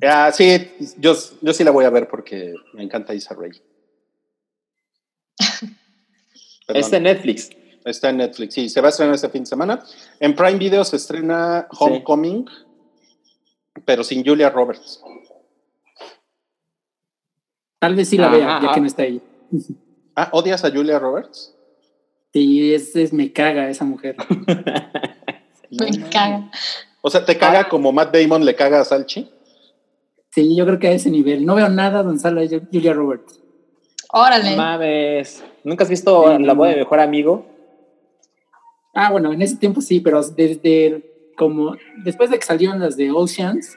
ah, 0.07 0.31
sí, 0.31 0.71
yo, 0.99 1.15
yo 1.41 1.53
sí 1.55 1.65
la 1.65 1.71
voy 1.71 1.87
a 1.87 1.91
ver 1.91 2.07
porque 2.09 2.55
me 2.75 2.83
encanta 2.85 3.15
Isa 3.15 3.35
Rae. 3.35 3.51
Perdón. 6.67 6.81
Es 6.81 6.91
de 6.91 7.01
Netflix. 7.01 7.51
Está 7.85 8.11
en 8.11 8.19
Netflix, 8.19 8.55
sí, 8.55 8.69
se 8.69 8.81
va 8.83 8.89
a 8.89 8.91
estrenar 8.91 9.15
este 9.15 9.31
fin 9.31 9.43
de 9.43 9.47
semana. 9.47 9.83
En 10.21 10.37
Prime 10.37 10.59
Video 10.59 10.85
se 10.85 10.97
estrena 10.97 11.67
Homecoming, 11.79 12.45
pero 13.87 14.05
sin 14.05 14.25
Julia 14.25 14.51
Roberts. 14.51 15.03
Tal 17.79 17.95
vez 17.95 18.09
sí 18.11 18.19
la 18.19 18.27
Ajá, 18.27 18.37
vea, 18.37 18.47
ya 18.63 18.71
ah. 18.71 18.75
que 18.75 18.81
no 18.83 18.87
está 18.87 19.03
ahí. 19.05 19.23
Ah, 20.15 20.29
¿odias 20.33 20.63
a 20.65 20.71
Julia 20.71 20.99
Roberts? 20.99 21.57
Sí, 22.35 22.75
es, 22.75 22.95
es- 22.95 23.13
me 23.15 23.33
caga 23.33 23.71
esa 23.71 23.85
mujer. 23.87 24.17
Me 25.71 26.09
caga. 26.11 26.51
O 27.03 27.11
sea, 27.11 27.25
¿te 27.25 27.37
caga 27.39 27.69
como 27.69 27.93
Matt 27.93 28.15
Damon 28.15 28.45
le 28.45 28.55
caga 28.55 28.81
a 28.81 28.85
Salchi? 28.85 29.31
Sí, 30.33 30.55
yo 30.57 30.65
creo 30.67 30.79
que 30.79 30.89
a 30.89 30.93
ese 30.93 31.11
nivel. 31.11 31.45
No 31.45 31.55
veo 31.55 31.69
nada 31.69 32.03
donde 32.03 32.21
sale 32.21 32.49
Ju- 32.49 32.69
Julia 32.73 32.93
Roberts. 32.93 33.41
Órale. 34.13 34.51
No 34.51 34.57
mames. 34.57 35.45
¿Nunca 35.65 35.85
has 35.85 35.91
visto 35.91 36.37
Sí. 36.37 36.43
La 36.45 36.55
boda 36.55 36.69
de 36.71 36.75
mi 36.77 36.81
mejor 36.81 37.01
amigo? 37.01 37.47
Ah, 38.95 39.11
bueno, 39.11 39.33
en 39.33 39.41
ese 39.43 39.57
tiempo 39.57 39.81
sí, 39.81 40.01
pero 40.01 40.23
desde 40.23 41.33
como 41.37 41.77
después 42.05 42.29
de 42.31 42.39
que 42.39 42.45
salieron 42.45 42.81
las 42.81 42.97
de 42.97 43.11
Oceans 43.11 43.77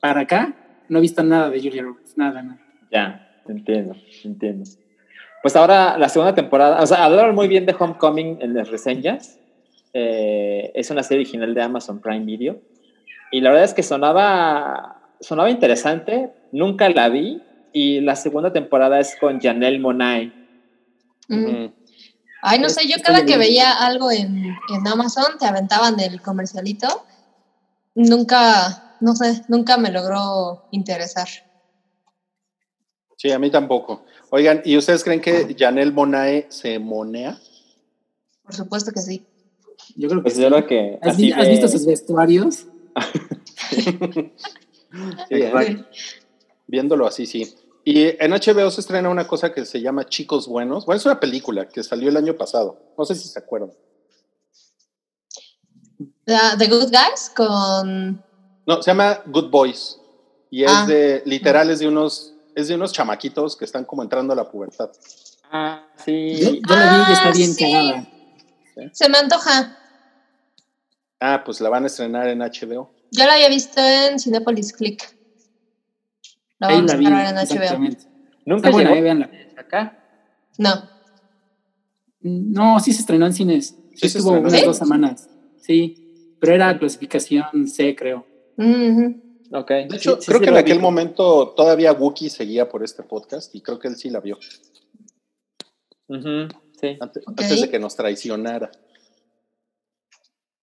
para 0.00 0.20
acá, 0.20 0.54
no 0.88 0.98
he 0.98 1.02
visto 1.02 1.22
nada 1.22 1.50
de 1.50 1.58
Julia 1.60 1.82
Roberts, 1.82 2.12
nada, 2.16 2.42
nada. 2.42 2.60
Ya, 2.92 3.42
entiendo, 3.48 3.94
entiendo. 4.24 4.64
Pues 5.42 5.56
ahora 5.56 5.96
la 5.98 6.08
segunda 6.08 6.34
temporada, 6.34 6.82
o 6.82 6.86
sea, 6.86 7.04
hablaron 7.04 7.34
muy 7.34 7.48
bien 7.48 7.64
de 7.66 7.74
Homecoming 7.78 8.38
en 8.42 8.54
las 8.54 8.68
reseñas. 8.70 9.37
Eh, 9.92 10.72
es 10.74 10.90
una 10.90 11.02
serie 11.02 11.22
original 11.22 11.54
de 11.54 11.62
Amazon 11.62 12.00
Prime 12.00 12.24
Video. 12.24 12.60
Y 13.30 13.40
la 13.40 13.50
verdad 13.50 13.64
es 13.64 13.74
que 13.74 13.82
sonaba, 13.82 15.12
sonaba 15.20 15.50
interesante. 15.50 16.32
Nunca 16.52 16.88
la 16.88 17.08
vi. 17.08 17.42
Y 17.72 18.00
la 18.00 18.16
segunda 18.16 18.52
temporada 18.52 18.98
es 18.98 19.16
con 19.20 19.40
Janelle 19.40 19.78
Monae. 19.78 20.32
Mm. 21.28 21.66
Ay, 22.40 22.58
no 22.60 22.68
sé, 22.68 22.88
yo 22.88 22.96
cada 23.04 23.20
que 23.20 23.26
bien. 23.26 23.40
veía 23.40 23.72
algo 23.72 24.10
en, 24.10 24.46
en 24.46 24.86
Amazon, 24.86 25.38
te 25.38 25.46
aventaban 25.46 25.98
el 26.00 26.22
comercialito. 26.22 27.04
Nunca, 27.94 28.96
no 29.00 29.14
sé, 29.14 29.42
nunca 29.48 29.76
me 29.76 29.90
logró 29.90 30.68
interesar. 30.70 31.28
Sí, 33.16 33.30
a 33.32 33.38
mí 33.38 33.50
tampoco. 33.50 34.04
Oigan, 34.30 34.62
¿y 34.64 34.76
ustedes 34.76 35.02
creen 35.02 35.20
que 35.20 35.56
Janelle 35.58 35.90
Monae 35.90 36.46
se 36.48 36.78
monea? 36.78 37.36
Por 38.44 38.54
supuesto 38.54 38.92
que 38.92 39.00
sí. 39.00 39.26
Yo 39.96 40.08
creo 40.08 40.20
que 40.20 40.30
Pues 40.30 40.36
yo 40.38 40.48
creo 40.48 40.66
que 40.66 40.98
¿Has, 41.02 41.16
visto 41.16 41.68
sus 41.68 41.86
vestuarios? 41.86 42.66
Sí, 43.70 44.32
Exacto. 45.30 45.84
Viéndolo 46.66 47.06
así, 47.06 47.26
sí. 47.26 47.54
Y 47.84 48.02
en 48.22 48.32
HBO 48.32 48.70
se 48.70 48.80
estrena 48.82 49.08
una 49.08 49.26
cosa 49.26 49.52
que 49.52 49.64
se 49.64 49.80
llama 49.80 50.04
Chicos 50.06 50.46
Buenos. 50.46 50.84
Bueno, 50.84 50.98
es 50.98 51.06
una 51.06 51.18
película 51.20 51.68
que 51.68 51.82
salió 51.82 52.08
el 52.10 52.16
año 52.16 52.36
pasado. 52.36 52.78
No 52.98 53.04
sé 53.04 53.14
si 53.14 53.28
se 53.28 53.38
acuerdan. 53.38 53.70
The 56.26 56.66
Good 56.68 56.90
Guys 56.90 57.32
con... 57.34 58.22
No, 58.66 58.82
se 58.82 58.90
llama 58.90 59.22
Good 59.26 59.48
Boys. 59.50 59.98
Y 60.50 60.64
es 60.64 60.70
Ah. 60.72 60.84
de, 60.86 61.22
literal, 61.24 61.70
es 61.70 61.78
de 61.78 61.88
unos, 61.88 62.34
es 62.54 62.68
de 62.68 62.74
unos 62.74 62.92
chamaquitos 62.92 63.56
que 63.56 63.64
están 63.64 63.84
como 63.86 64.02
entrando 64.02 64.34
a 64.34 64.36
la 64.36 64.50
pubertad. 64.50 64.90
Ah, 65.50 65.86
Yo, 65.98 66.04
sí. 66.04 66.60
yo 66.68 66.76
la 66.76 66.92
vi 66.92 67.10
y 67.10 67.12
está 67.14 67.28
Ah, 67.28 67.32
bien 67.34 67.54
sí. 67.54 67.64
cagada. 67.64 68.08
Se 68.92 69.08
me 69.08 69.18
antoja. 69.18 69.76
Ah, 71.20 71.42
pues 71.44 71.60
la 71.60 71.68
van 71.68 71.84
a 71.84 71.86
estrenar 71.88 72.28
en 72.28 72.38
HBO. 72.40 72.92
Yo 73.10 73.24
la 73.26 73.34
había 73.34 73.48
visto 73.48 73.80
en 73.80 74.18
Cinepolis 74.18 74.72
Click. 74.72 75.02
La 76.58 76.68
Ahí 76.68 76.74
vamos 76.76 76.90
la 76.92 76.94
a 76.94 76.98
vi. 76.98 77.06
en 77.06 77.12
HBO. 77.12 77.40
exactamente. 77.40 78.04
Nunca 78.44 78.68
Está 78.68 78.70
buena, 78.70 78.90
llegó 78.90 78.98
eh, 79.00 79.02
véanla. 79.02 79.30
acá. 79.56 80.04
No. 80.58 80.88
No, 82.20 82.80
sí 82.80 82.92
se 82.92 83.00
estrenó 83.00 83.26
en 83.26 83.32
cines. 83.34 83.68
Sí, 83.68 83.98
Sí 84.02 84.08
se 84.10 84.18
estuvo 84.18 84.38
unas 84.38 84.52
¿Sí? 84.52 84.64
dos 84.64 84.76
semanas. 84.78 85.28
Sí, 85.60 86.36
pero 86.40 86.54
era 86.54 86.78
clasificación 86.78 87.66
C, 87.68 87.94
creo. 87.96 88.26
Ujú. 88.56 89.22
Ok. 89.52 89.68
De 89.70 89.96
hecho, 89.96 90.20
Sí, 90.20 90.26
creo 90.26 90.38
sí 90.38 90.44
que 90.44 90.50
en 90.50 90.56
aquel 90.56 90.78
vi. 90.78 90.82
momento 90.82 91.50
todavía 91.56 91.92
Wookiee 91.92 92.28
seguía 92.30 92.68
por 92.68 92.82
este 92.84 93.02
podcast 93.02 93.54
y 93.54 93.60
creo 93.60 93.78
que 93.78 93.88
él 93.88 93.96
sí 93.96 94.10
la 94.10 94.20
vio 94.20 94.38
Ujú, 96.08 96.48
sí. 96.80 96.96
antes, 97.00 97.60
de 97.60 97.68
que 97.70 97.78
nos 97.78 97.96
traicionara. 97.96 98.70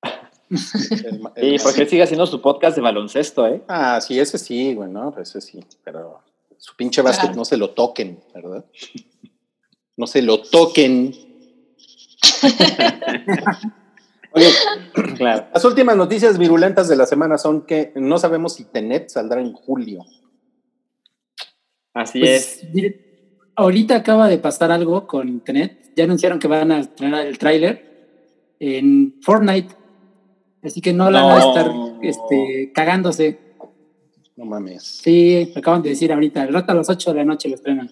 El 0.03 0.09
el 1.05 1.19
ma- 1.21 1.33
porque 1.63 1.81
él 1.81 1.89
sigue 1.89 2.03
haciendo 2.03 2.25
su 2.27 2.41
podcast 2.41 2.75
de 2.75 2.81
baloncesto, 2.81 3.47
¿eh? 3.47 3.63
Ah, 3.67 3.99
sí, 4.01 4.19
ese 4.19 4.37
sí, 4.37 4.73
güey, 4.75 4.89
¿no? 4.89 5.11
Pues 5.13 5.29
ese 5.29 5.41
sí, 5.41 5.59
pero 5.83 6.21
su 6.57 6.75
pinche 6.75 7.01
básquet 7.01 7.35
no 7.35 7.45
se 7.45 7.57
lo 7.57 7.71
toquen, 7.71 8.19
¿verdad? 8.33 8.65
No 9.97 10.07
se 10.07 10.21
lo 10.21 10.41
toquen. 10.41 11.13
Oye, 14.31 14.49
Claro. 15.17 15.47
las 15.53 15.65
últimas 15.65 15.95
noticias 15.95 16.37
virulentas 16.37 16.87
de 16.89 16.95
la 16.95 17.05
semana 17.05 17.37
son 17.37 17.65
que 17.65 17.91
no 17.95 18.17
sabemos 18.17 18.53
si 18.53 18.65
Tenet 18.65 19.09
saldrá 19.09 19.41
en 19.41 19.53
julio. 19.53 20.03
Así 21.93 22.19
Pues, 22.19 22.63
es. 22.63 23.04
Ahorita 23.55 23.95
acaba 23.95 24.27
de 24.27 24.37
pasar 24.37 24.71
algo 24.71 25.07
con 25.07 25.27
Internet. 25.29 25.91
Ya 25.95 26.03
anunciaron 26.03 26.39
que 26.39 26.47
van 26.47 26.71
a 26.71 26.79
estrenar 26.79 27.25
el 27.25 27.37
tráiler 27.37 27.95
en 28.59 29.15
Fortnite. 29.21 29.73
Así 30.63 30.81
que 30.81 30.93
no 30.93 31.09
la 31.11 31.21
van 31.23 31.41
a 31.41 31.45
estar 31.47 31.71
este, 32.01 32.71
cagándose. 32.73 33.39
No 34.35 34.45
mames. 34.45 34.83
Sí, 34.83 35.51
me 35.53 35.59
acaban 35.59 35.81
de 35.81 35.89
decir 35.89 36.11
ahorita. 36.11 36.43
El 36.43 36.53
rato 36.53 36.71
a 36.71 36.75
las 36.75 36.89
8 36.89 37.11
de 37.11 37.17
la 37.17 37.25
noche 37.25 37.49
lo 37.49 37.55
estrenan. 37.55 37.89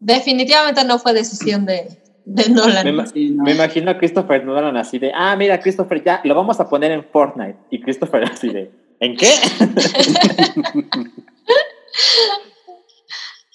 Definitivamente 0.00 0.84
no 0.84 0.98
fue 0.98 1.12
decisión 1.12 1.66
de, 1.66 1.88
de 2.24 2.48
Nolan. 2.50 2.84
Me, 2.86 2.92
ima- 2.92 3.06
Sí, 3.06 3.30
no. 3.30 3.44
me 3.44 3.52
imagino 3.52 3.90
a 3.90 3.98
Christopher 3.98 4.44
Nolan 4.44 4.76
así 4.76 4.98
de, 4.98 5.12
ah, 5.14 5.34
mira, 5.36 5.60
Christopher, 5.60 6.02
ya 6.04 6.20
lo 6.24 6.34
vamos 6.34 6.60
a 6.60 6.68
poner 6.68 6.92
en 6.92 7.04
Fortnite. 7.04 7.56
Y 7.70 7.80
Christopher 7.80 8.24
así 8.32 8.48
de, 8.48 8.70
¿en 9.00 9.16
qué? 9.16 9.28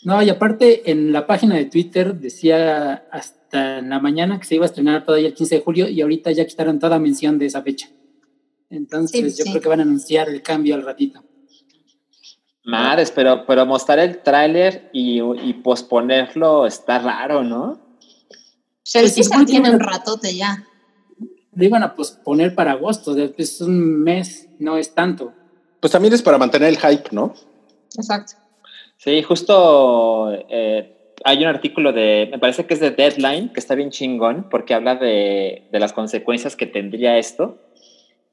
No, 0.04 0.22
y 0.24 0.30
aparte 0.30 0.90
en 0.90 1.12
la 1.12 1.28
página 1.28 1.56
de 1.56 1.66
Twitter 1.66 2.16
decía 2.16 3.06
hasta 3.12 3.80
en 3.80 3.90
la 3.90 4.00
mañana 4.00 4.40
que 4.40 4.46
se 4.46 4.56
iba 4.56 4.66
a 4.66 4.68
estrenar 4.68 5.04
todavía 5.06 5.28
el 5.28 5.34
15 5.34 5.56
de 5.56 5.62
julio 5.62 5.90
y 5.90 6.02
ahorita 6.02 6.32
ya 6.32 6.46
quitaron 6.46 6.80
toda 6.80 7.00
mención 7.00 7.38
de 7.38 7.48
esa 7.48 7.62
fecha. 7.62 7.90
Entonces 8.70 9.36
Sí, 9.36 9.40
yo 9.40 9.44
sí. 9.46 9.50
creo 9.52 9.62
que 9.62 9.70
van 9.70 9.80
a 9.80 9.84
anunciar 9.84 10.30
el 10.30 10.42
cambio 10.42 10.76
al 10.76 10.86
ratito. 10.86 11.24
Madres, 12.64 13.12
pero, 13.12 13.46
pero 13.46 13.66
mostrar 13.66 14.00
el 14.00 14.22
tráiler 14.22 14.90
y, 14.94 15.22
y 15.22 15.54
posponerlo 15.54 16.68
está 16.68 17.00
raro, 17.00 17.44
¿no? 17.44 17.80
Pues 18.84 18.96
el 18.96 19.02
Pues 19.02 19.14
se 19.16 19.24
supone 19.24 19.46
que 19.46 19.52
tiene 19.52 19.70
un 19.72 19.80
ratote 19.80 20.36
ya. 20.36 20.66
Lo 21.54 21.66
iban 21.66 21.84
a 21.84 21.96
posponer 21.96 22.56
para 22.56 22.74
agosto, 22.74 23.18
es 23.18 23.62
un 23.62 24.02
mes, 24.02 24.48
no 24.60 24.78
es 24.78 24.94
tanto. 24.94 25.34
Pues 25.80 25.92
también 25.92 26.14
es 26.14 26.22
para 26.22 26.38
mantener 26.38 26.70
el 26.70 26.78
hype, 26.78 27.10
¿no? 27.12 27.34
Exacto. 27.96 28.34
Sí, 29.00 29.24
justo 29.24 30.30
eh, 30.50 31.14
hay 31.24 31.38
un 31.38 31.46
artículo 31.46 31.94
de, 31.94 32.28
me 32.30 32.38
parece 32.38 32.66
que 32.66 32.74
es 32.74 32.82
de 32.82 32.92
Deadline, 32.92 33.48
que 33.54 33.62
está 33.62 33.74
bien 33.74 33.92
chingón, 33.92 34.50
porque 34.52 34.74
habla 34.74 34.96
de, 34.96 35.70
de 35.72 35.80
las 35.80 35.94
consecuencias 35.94 36.58
que 36.58 36.66
tendría 36.66 37.18
esto. 37.18 37.58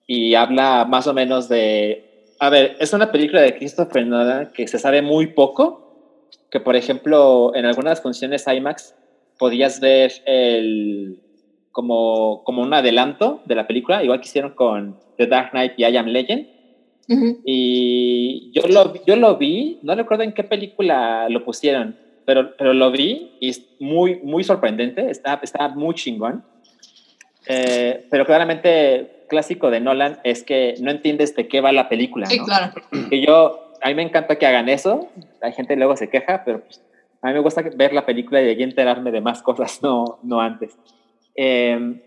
Y 0.09 0.35
habla 0.35 0.85
más 0.85 1.07
o 1.07 1.15
menos 1.15 1.49
de, 1.49 2.35
a 2.41 2.51
ver, 2.51 2.77
es 2.81 2.93
una 2.93 3.13
película 3.13 3.43
de 3.43 3.57
Christopher 3.57 4.05
Nolan 4.09 4.51
que 4.53 4.67
se 4.67 4.81
sabe 4.81 5.03
muy 5.03 5.29
poco, 5.29 6.27
que 6.51 6.59
por 6.59 6.75
ejemplo 6.75 7.55
en 7.55 7.65
algunas 7.65 8.03
funciones 8.03 8.45
IMAX 8.49 8.97
podías 9.39 9.79
ver 9.79 10.11
el, 10.25 11.21
como, 11.71 12.43
como 12.43 12.63
un 12.63 12.75
adelanto 12.75 13.41
de 13.45 13.55
la 13.55 13.69
película, 13.69 14.03
igual 14.03 14.21
que 14.21 14.27
hicieron 14.27 14.55
con 14.55 14.99
The 15.17 15.29
Dark 15.29 15.51
Knight 15.53 15.75
y 15.77 15.85
I 15.85 15.97
Am 15.97 16.07
Legend. 16.07 16.56
Ujú. 17.09 17.41
Y 17.45 18.51
yo 18.53 18.67
lo, 18.69 19.05
yo 19.05 19.17
lo 19.17 19.37
vi, 19.37 19.79
no 19.83 19.95
recuerdo 19.95 20.25
en 20.25 20.33
qué 20.33 20.45
película 20.45 21.29
lo 21.29 21.45
pusieron, 21.45 21.97
pero, 22.25 22.57
pero 22.57 22.75
lo 22.75 22.91
vi 22.91 23.37
y 23.41 23.51
es 23.51 23.63
muy, 23.79 24.17
muy 24.23 24.43
sorprendente, 24.43 25.11
está, 25.11 25.39
está 25.43 25.69
muy 25.69 25.95
chingón. 25.95 26.45
Eh, 27.49 28.07
pero 28.11 28.27
claramente 28.27 29.25
clásico 29.29 29.71
de 29.71 29.81
Nolan 29.81 30.19
es 30.25 30.43
que 30.43 30.75
no 30.81 30.91
entiendes 30.91 31.35
de 31.37 31.47
qué 31.47 31.61
va 31.61 31.71
la 31.73 31.89
película. 31.89 32.27
Sí, 32.27 32.39
¿no? 32.39 32.45
claro. 32.45 32.73
Que 33.11 33.25
yo, 33.25 33.73
a 33.81 33.89
mí 33.89 33.95
me 33.95 34.03
encanta 34.03 34.37
que 34.37 34.47
hagan 34.47 34.69
eso, 34.69 35.09
la 35.41 35.53
gente 35.53 35.77
luego 35.77 35.97
se 35.97 36.09
queja, 36.09 36.43
pero 36.45 36.63
pues, 36.63 36.83
a 37.23 37.29
mí 37.29 37.35
me 37.35 37.41
gusta 37.41 37.63
ver 37.77 37.93
la 37.93 38.05
película 38.05 38.43
y 38.43 38.63
enterarme 38.63 39.13
de 39.13 39.21
más 39.21 39.43
cosas, 39.43 39.81
no, 39.83 40.19
no 40.23 40.41
antes. 40.41 40.77
Eh, 41.37 42.03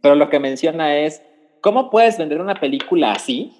pero 0.00 0.14
lo 0.14 0.28
que 0.30 0.38
menciona 0.38 0.96
es, 0.98 1.22
¿cómo 1.60 1.90
puedes 1.90 2.16
vender 2.16 2.40
una 2.40 2.54
película 2.54 3.12
así 3.12 3.52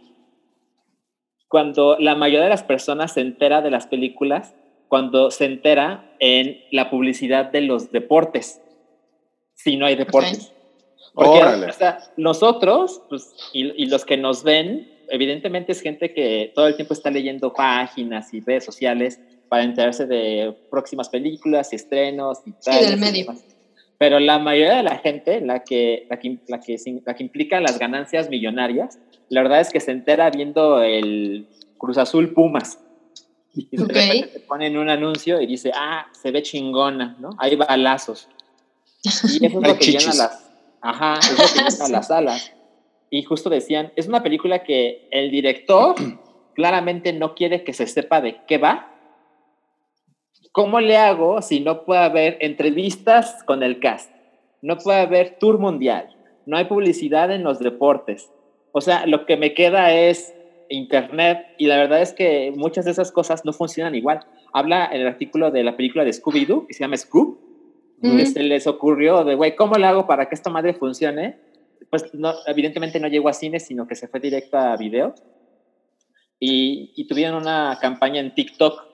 cuando 1.48 1.96
la 1.98 2.14
mayoría 2.14 2.44
de 2.44 2.50
las 2.50 2.62
personas 2.62 3.12
se 3.14 3.20
entera 3.20 3.62
de 3.62 3.70
las 3.70 3.86
películas 3.86 4.54
cuando 4.88 5.30
se 5.30 5.44
entera 5.46 6.12
en 6.20 6.60
la 6.70 6.90
publicidad 6.90 7.50
de 7.50 7.60
los 7.60 7.90
deportes, 7.90 8.60
si 9.54 9.76
no 9.76 9.86
hay 9.86 9.96
deportes? 9.96 10.52
Porque 11.14 11.38
Órale. 11.38 11.66
o 11.66 11.72
sea, 11.72 11.98
nosotros 12.16 13.02
pues, 13.08 13.34
y, 13.52 13.82
y 13.82 13.86
los 13.86 14.04
que 14.04 14.16
nos 14.16 14.44
ven, 14.44 14.88
evidentemente 15.08 15.72
es 15.72 15.80
gente 15.80 16.12
que 16.12 16.52
todo 16.54 16.66
el 16.68 16.76
tiempo 16.76 16.94
está 16.94 17.10
leyendo 17.10 17.52
páginas 17.52 18.32
y 18.34 18.40
redes 18.40 18.64
sociales 18.64 19.20
para 19.48 19.62
enterarse 19.62 20.06
de 20.06 20.54
próximas 20.70 21.08
películas 21.08 21.72
y 21.72 21.76
estrenos 21.76 22.40
y 22.46 22.52
Sí, 22.60 22.84
del 22.84 22.98
medio. 22.98 23.34
Pero 23.98 24.20
la 24.20 24.38
mayoría 24.38 24.76
de 24.76 24.82
la 24.82 24.98
gente, 24.98 25.40
la 25.40 25.64
que, 25.64 26.06
la, 26.10 26.18
que, 26.20 26.38
la, 26.48 26.60
que, 26.60 26.76
la 27.04 27.14
que 27.14 27.22
implica 27.22 27.60
las 27.60 27.78
ganancias 27.78 28.28
millonarias, 28.28 28.98
la 29.28 29.42
verdad 29.42 29.60
es 29.60 29.70
que 29.70 29.80
se 29.80 29.90
entera 29.90 30.30
viendo 30.30 30.82
el 30.82 31.48
Cruz 31.78 31.98
Azul 31.98 32.32
Pumas. 32.32 32.78
Y 33.54 33.76
de 33.76 33.82
Ok. 33.82 33.88
repente 33.88 34.26
te 34.28 34.40
ponen 34.40 34.76
un 34.76 34.88
anuncio 34.90 35.40
y 35.40 35.46
dice, 35.46 35.72
ah, 35.74 36.06
se 36.12 36.30
ve 36.30 36.42
chingona, 36.42 37.16
¿no? 37.18 37.30
Hay 37.38 37.56
balazos. 37.56 38.28
Y 39.02 39.08
eso 39.46 39.60
es 39.60 39.66
lo 39.66 39.78
que 39.78 39.84
llena 39.86 40.14
las, 40.14 40.50
ajá, 40.80 41.14
es 41.20 41.30
lo 41.30 41.36
que 41.36 41.70
llena 41.70 41.88
las 41.98 42.06
salas. 42.08 42.52
Y 43.08 43.22
justo 43.22 43.48
decían, 43.48 43.92
es 43.96 44.08
una 44.08 44.22
película 44.22 44.62
que 44.62 45.08
el 45.10 45.30
director 45.30 45.94
claramente 46.54 47.12
no 47.12 47.34
quiere 47.34 47.64
que 47.64 47.72
se 47.72 47.86
sepa 47.86 48.20
de 48.20 48.40
qué 48.46 48.58
va. 48.58 48.92
¿Cómo 50.52 50.80
le 50.80 50.96
hago 50.96 51.42
si 51.42 51.60
no 51.60 51.84
puede 51.84 52.00
haber 52.00 52.38
entrevistas 52.40 53.42
con 53.44 53.62
el 53.62 53.78
cast? 53.78 54.10
No 54.62 54.78
puede 54.78 55.00
haber 55.00 55.38
tour 55.38 55.58
mundial. 55.58 56.14
No 56.46 56.56
hay 56.56 56.64
publicidad 56.64 57.30
en 57.30 57.42
los 57.42 57.58
deportes. 57.58 58.30
O 58.78 58.82
sea, 58.82 59.06
lo 59.06 59.24
que 59.24 59.38
me 59.38 59.54
queda 59.54 59.90
es 59.94 60.34
internet 60.68 61.46
y 61.56 61.66
la 61.66 61.78
verdad 61.78 62.02
es 62.02 62.12
que 62.12 62.52
muchas 62.54 62.84
de 62.84 62.90
esas 62.90 63.10
cosas 63.10 63.42
no 63.46 63.54
funcionan 63.54 63.94
igual. 63.94 64.20
Habla 64.52 64.90
en 64.92 65.00
el 65.00 65.06
artículo 65.06 65.50
de 65.50 65.64
la 65.64 65.78
película 65.78 66.04
de 66.04 66.10
Scooby-Doo, 66.12 66.66
que 66.66 66.74
se 66.74 66.80
llama 66.80 66.98
Scoop, 66.98 67.38
Ujú. 68.02 68.16
que 68.18 68.26
se 68.26 68.42
les 68.42 68.66
ocurrió 68.66 69.24
de, 69.24 69.34
güey, 69.34 69.56
¿cómo 69.56 69.76
le 69.76 69.86
hago 69.86 70.06
para 70.06 70.28
que 70.28 70.34
esta 70.34 70.50
madre 70.50 70.74
funcione? 70.74 71.38
Pues 71.88 72.12
no, 72.12 72.34
evidentemente 72.46 73.00
no 73.00 73.08
llegó 73.08 73.30
a 73.30 73.32
cine, 73.32 73.60
sino 73.60 73.86
que 73.86 73.94
se 73.94 74.08
fue 74.08 74.20
directo 74.20 74.58
a 74.58 74.76
video. 74.76 75.14
Y, 76.38 76.92
y 76.96 77.06
tuvieron 77.06 77.36
una 77.40 77.78
campaña 77.80 78.20
en 78.20 78.34
TikTok 78.34 78.84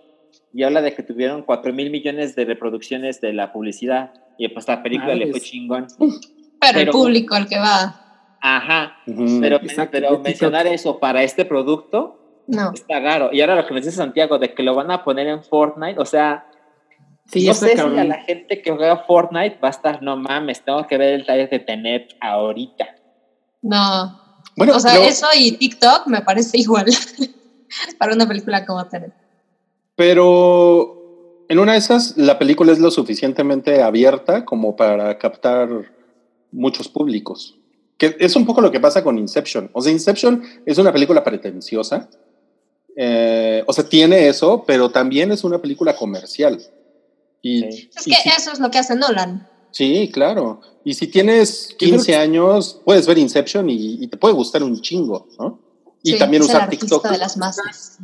y 0.54 0.62
habla 0.62 0.80
de 0.80 0.94
que 0.94 1.02
tuvieron 1.02 1.42
4 1.42 1.72
mil 1.72 1.90
millones 1.90 2.36
de 2.36 2.44
reproducciones 2.44 3.20
de 3.20 3.32
la 3.32 3.52
publicidad. 3.52 4.12
Y 4.38 4.46
pues 4.48 4.68
la 4.68 4.80
película 4.82 5.16
le 5.16 5.26
fue 5.32 5.40
chingón. 5.40 5.88
Pero 5.98 6.12
el 6.68 6.74
Pero- 6.74 6.92
público 6.92 7.34
al 7.34 7.48
que 7.48 7.58
va, 7.58 8.01
Ajá. 8.42 8.96
Pero, 9.06 9.56
Exacto, 9.56 9.98
mencionar 10.18 10.66
eso 10.66 10.98
para 10.98 11.22
este 11.22 11.44
producto 11.44 12.18
no. 12.48 12.72
está 12.72 12.98
raro. 12.98 13.30
Y 13.32 13.40
ahora 13.40 13.54
lo 13.54 13.66
que 13.66 13.72
me 13.72 13.80
dice 13.80 13.92
Santiago 13.92 14.38
de 14.38 14.52
que 14.52 14.64
lo 14.64 14.74
van 14.74 14.90
a 14.90 15.04
poner 15.04 15.28
en 15.28 15.44
Fortnite, 15.44 15.98
o 16.00 16.04
sea, 16.04 16.46
Sí, 17.26 17.46
no 17.46 17.54
sé 17.54 17.76
si 17.76 17.80
a 17.80 18.04
la 18.04 18.18
gente 18.22 18.60
que 18.60 18.72
juega 18.72 19.04
Fortnite 19.06 19.58
va 19.62 19.68
a 19.68 19.70
estar, 19.70 20.02
no 20.02 20.16
mames, 20.16 20.64
tengo 20.64 20.86
que 20.88 20.98
ver 20.98 21.14
el 21.14 21.24
taller 21.24 21.48
de 21.48 21.60
Tenet 21.60 22.16
ahorita. 22.20 22.96
No. 23.62 24.20
Bueno, 24.56 24.76
o 24.76 24.80
sea, 24.80 24.98
eso 25.06 25.26
y 25.38 25.52
TikTok 25.52 26.08
me 26.08 26.20
parece 26.22 26.58
igual 26.60 26.86
para 27.96 28.14
una 28.14 28.26
película 28.26 28.66
como 28.66 28.84
Tenet. 28.86 29.14
pero 29.94 31.44
en 31.48 31.58
una 31.58 31.72
de 31.72 31.78
esas, 31.78 32.16
la 32.16 32.38
película 32.38 32.72
es 32.72 32.80
lo 32.80 32.90
suficientemente 32.90 33.82
abierta 33.82 34.44
como 34.44 34.74
para 34.74 35.16
captar 35.18 35.68
muchos 36.50 36.88
públicos. 36.88 37.56
Que 38.02 38.16
es 38.18 38.34
un 38.34 38.44
poco 38.44 38.60
lo 38.60 38.72
que 38.72 38.80
pasa 38.80 39.04
con 39.04 39.16
Inception. 39.16 39.70
O 39.72 39.80
sea, 39.80 39.92
Inception 39.92 40.42
es 40.66 40.76
una 40.76 40.92
película 40.92 41.22
pretenciosa. 41.22 42.10
Eh, 42.96 43.62
o 43.64 43.72
sea, 43.72 43.88
tiene 43.88 44.26
eso, 44.26 44.64
pero 44.66 44.90
también 44.90 45.30
es 45.30 45.44
una 45.44 45.60
película 45.62 45.94
comercial. 45.94 46.60
Y, 47.40 47.60
Sí. 47.70 47.90
Es 47.96 48.06
y 48.08 48.10
que 48.10 48.16
si- 48.16 48.28
eso 48.36 48.50
es 48.52 48.58
lo 48.58 48.72
que 48.72 48.78
hace 48.78 48.96
Nolan. 48.96 49.48
Sí, 49.70 50.10
claro. 50.12 50.60
Y 50.84 50.94
si 50.94 51.06
tienes 51.06 51.76
creo 51.78 51.90
15 51.92 52.06
que- 52.12 52.16
años, 52.16 52.80
puedes 52.84 53.06
ver 53.06 53.18
Inception 53.18 53.70
y, 53.70 54.02
y 54.02 54.08
te 54.08 54.16
puede 54.16 54.34
gustar 54.34 54.64
un 54.64 54.80
chingo, 54.80 55.28
¿no? 55.38 55.60
Y 56.02 56.12
Sí, 56.14 56.18
también 56.18 56.42
usar 56.42 56.68
TikTok. 56.68 57.08
de 57.08 57.18
las 57.18 57.36
masas. 57.36 57.98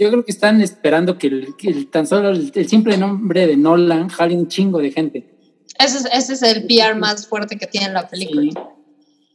Yo 0.00 0.08
creo 0.10 0.24
que 0.24 0.32
están 0.32 0.60
esperando 0.62 1.16
que, 1.16 1.28
el, 1.28 1.56
que 1.56 1.68
el- 1.68 1.88
tan 1.90 2.08
solo 2.08 2.30
el, 2.30 2.50
el 2.52 2.68
simple 2.68 2.96
nombre 2.98 3.46
de 3.46 3.56
Nolan 3.56 4.08
jale 4.08 4.36
un 4.36 4.48
chingo 4.48 4.78
de 4.80 4.90
gente. 4.90 5.30
Ese 5.78 5.98
es, 5.98 6.04
ese 6.12 6.32
es 6.34 6.42
el 6.42 6.66
PR 6.66 6.96
más 6.96 7.26
fuerte 7.28 7.56
que 7.56 7.68
tiene 7.68 7.92
la 7.92 8.08
película. 8.08 8.50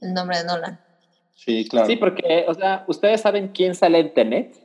El 0.02 0.14
nombre 0.14 0.38
de 0.40 0.44
Nolan. 0.46 0.80
Sí, 1.36 1.68
claro. 1.68 1.88
Sí, 1.88 1.96
porque, 1.98 2.46
o 2.48 2.54
sea, 2.54 2.86
¿ustedes 2.88 3.22
saben 3.22 3.50
quién 3.50 3.76
sale 3.76 4.00
en 4.00 4.14
Tenet? 4.14 4.56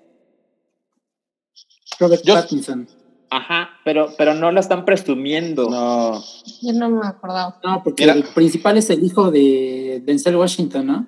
Robert 1.99 2.23
Yo- 2.25 2.35
Pattinson. 2.35 2.89
Ajá, 3.33 3.71
pero, 3.85 4.13
pero 4.19 4.35
no 4.35 4.51
lo 4.51 4.59
están 4.59 4.85
presumiendo. 4.85 5.69
No. 5.71 6.21
Yo 6.63 6.73
no 6.73 6.91
me 6.91 7.07
acordaba. 7.07 7.61
No, 7.63 7.81
porque 7.85 8.03
Mira. 8.03 8.15
el 8.15 8.25
principal 8.25 8.77
es 8.77 8.91
el 8.91 9.05
hijo 9.05 9.31
de 9.31 10.03
Denzel 10.05 10.35
Washington, 10.35 10.87
¿no? 10.87 11.07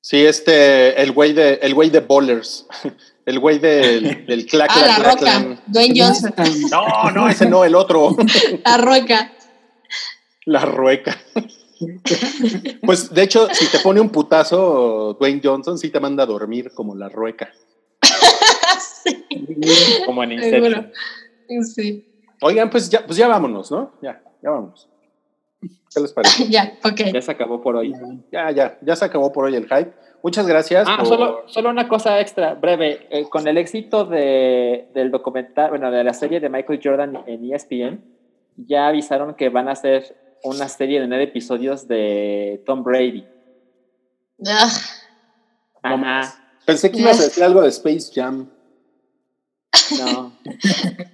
Sí, 0.00 0.24
este, 0.24 1.00
el 1.00 1.12
güey 1.12 1.32
de, 1.32 1.54
el 1.62 1.74
güey 1.74 1.90
de 1.90 2.00
Bowlers. 2.00 2.66
El 3.26 3.40
güey 3.40 3.58
del, 3.58 4.24
del 4.24 4.46
clac, 4.50 4.70
Ah, 4.72 4.74
clac, 4.78 4.98
la 4.98 5.04
roca. 5.10 5.16
clan. 5.18 5.60
Dwayne 5.66 6.00
Johnson. 6.00 6.32
No, 6.70 7.10
no, 7.10 7.28
ese 7.28 7.48
no, 7.50 7.64
el 7.64 7.74
otro. 7.74 8.14
La 8.64 8.76
roca. 8.76 9.32
La 10.44 10.64
rueca. 10.64 11.18
Pues 12.82 13.12
de 13.12 13.22
hecho, 13.22 13.48
si 13.52 13.70
te 13.70 13.78
pone 13.80 14.00
un 14.00 14.10
putazo, 14.10 15.14
Dwayne 15.18 15.40
Johnson 15.42 15.78
sí 15.78 15.90
te 15.90 16.00
manda 16.00 16.22
a 16.22 16.26
dormir 16.26 16.72
como 16.74 16.94
la 16.94 17.08
rueca. 17.08 17.50
sí, 19.04 19.26
Como 20.06 20.22
en. 20.22 20.32
Inception. 20.32 20.92
Sí. 21.62 22.06
Oigan, 22.42 22.70
pues 22.70 22.88
ya, 22.90 23.04
pues 23.04 23.16
ya 23.16 23.28
vámonos, 23.28 23.70
¿no? 23.70 23.92
Ya, 24.02 24.20
ya 24.42 24.50
vámonos. 24.50 24.88
¿Qué 25.60 26.00
les 26.00 26.12
parece? 26.12 26.46
Ya, 26.50 26.72
ok. 26.84 27.12
Ya 27.12 27.22
se 27.22 27.30
acabó 27.32 27.60
por 27.62 27.76
hoy. 27.76 27.92
Ya, 28.30 28.50
ya, 28.50 28.78
ya 28.82 28.96
se 28.96 29.04
acabó 29.04 29.32
por 29.32 29.44
hoy 29.46 29.54
el 29.56 29.64
hype. 29.64 29.92
Muchas 30.22 30.46
gracias. 30.46 30.86
Ah, 30.88 30.96
por- 30.98 31.06
solo, 31.06 31.42
solo 31.46 31.70
una 31.70 31.88
cosa 31.88 32.20
extra, 32.20 32.54
breve. 32.54 33.06
Eh, 33.10 33.28
con 33.28 33.46
el 33.46 33.58
éxito 33.58 34.04
de, 34.04 34.88
del 34.94 35.10
documental, 35.10 35.70
bueno, 35.70 35.90
de 35.90 36.04
la 36.04 36.12
serie 36.14 36.40
de 36.40 36.48
Michael 36.48 36.80
Jordan 36.82 37.22
en 37.26 37.52
ESPN, 37.52 38.00
ya 38.56 38.88
avisaron 38.88 39.34
que 39.34 39.48
van 39.48 39.68
a 39.68 39.72
hacer 39.72 40.16
una 40.46 40.68
serie 40.68 41.00
de 41.00 41.08
nueve 41.08 41.24
episodios 41.24 41.88
de 41.88 42.62
Tom 42.64 42.82
Brady. 42.84 43.26
Ah, 44.46 44.70
Ajá. 45.82 46.42
Pensé 46.64 46.90
que 46.90 47.00
ibas 47.00 47.20
a 47.20 47.24
decir 47.24 47.42
algo 47.42 47.62
de 47.62 47.68
Space 47.68 48.10
Jam. 48.14 48.48
No. 49.98 50.32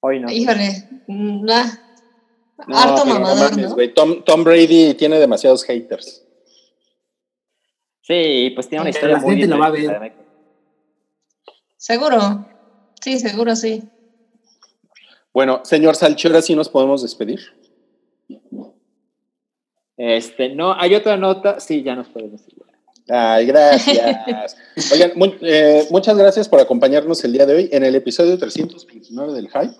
Hoy 0.00 0.20
no. 0.20 0.30
híjole. 0.30 0.88
Mm, 1.06 1.46
ah. 1.50 1.78
No, 2.66 2.76
Harto 2.78 3.02
pero 3.04 3.14
no 3.14 3.20
mamador, 3.20 3.50
mames, 3.50 3.68
¿no? 3.68 3.74
güey. 3.74 3.92
Tom, 3.92 4.24
Tom 4.24 4.44
Brady 4.44 4.94
tiene 4.94 5.18
demasiados 5.18 5.64
haters. 5.64 6.24
Sí, 8.02 8.52
pues 8.54 8.68
tiene 8.68 8.82
una 8.82 8.90
historia 8.90 9.16
la 9.16 9.22
muy 9.22 9.36
gente 9.36 9.46
lo 9.46 9.58
va 9.58 9.66
a 9.66 9.70
ver. 9.70 9.82
interesante. 9.82 10.24
Seguro. 11.76 12.46
Sí, 13.00 13.18
seguro, 13.18 13.56
sí. 13.56 13.82
Bueno, 15.32 15.60
señor 15.64 15.96
Salchi, 15.96 16.28
ahora 16.28 16.42
sí 16.42 16.54
nos 16.54 16.68
podemos 16.68 17.02
despedir. 17.02 17.40
Este, 19.96 20.54
no, 20.54 20.74
hay 20.78 20.94
otra 20.94 21.16
nota. 21.16 21.60
Sí, 21.60 21.82
ya 21.82 21.94
nos 21.94 22.08
podemos 22.08 22.40
ir. 22.48 22.62
Ay, 23.08 23.46
gracias. 23.46 24.56
Oigan, 24.92 25.12
eh, 25.42 25.86
muchas 25.90 26.16
gracias 26.16 26.48
por 26.48 26.60
acompañarnos 26.60 27.22
el 27.24 27.32
día 27.32 27.46
de 27.46 27.54
hoy 27.54 27.68
en 27.72 27.84
el 27.84 27.94
episodio 27.94 28.38
329 28.38 29.32
del 29.32 29.48
Hype, 29.48 29.76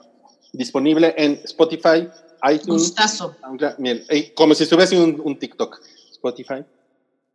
disponible 0.53 1.15
en 1.17 1.41
Spotify, 1.45 2.09
iTunes, 2.51 2.83
Gustazo. 2.83 3.37
Como 4.35 4.55
si 4.55 4.65
estuviese 4.65 4.99
un, 4.99 5.21
un 5.25 5.39
TikTok. 5.39 5.81
Spotify, 6.13 6.65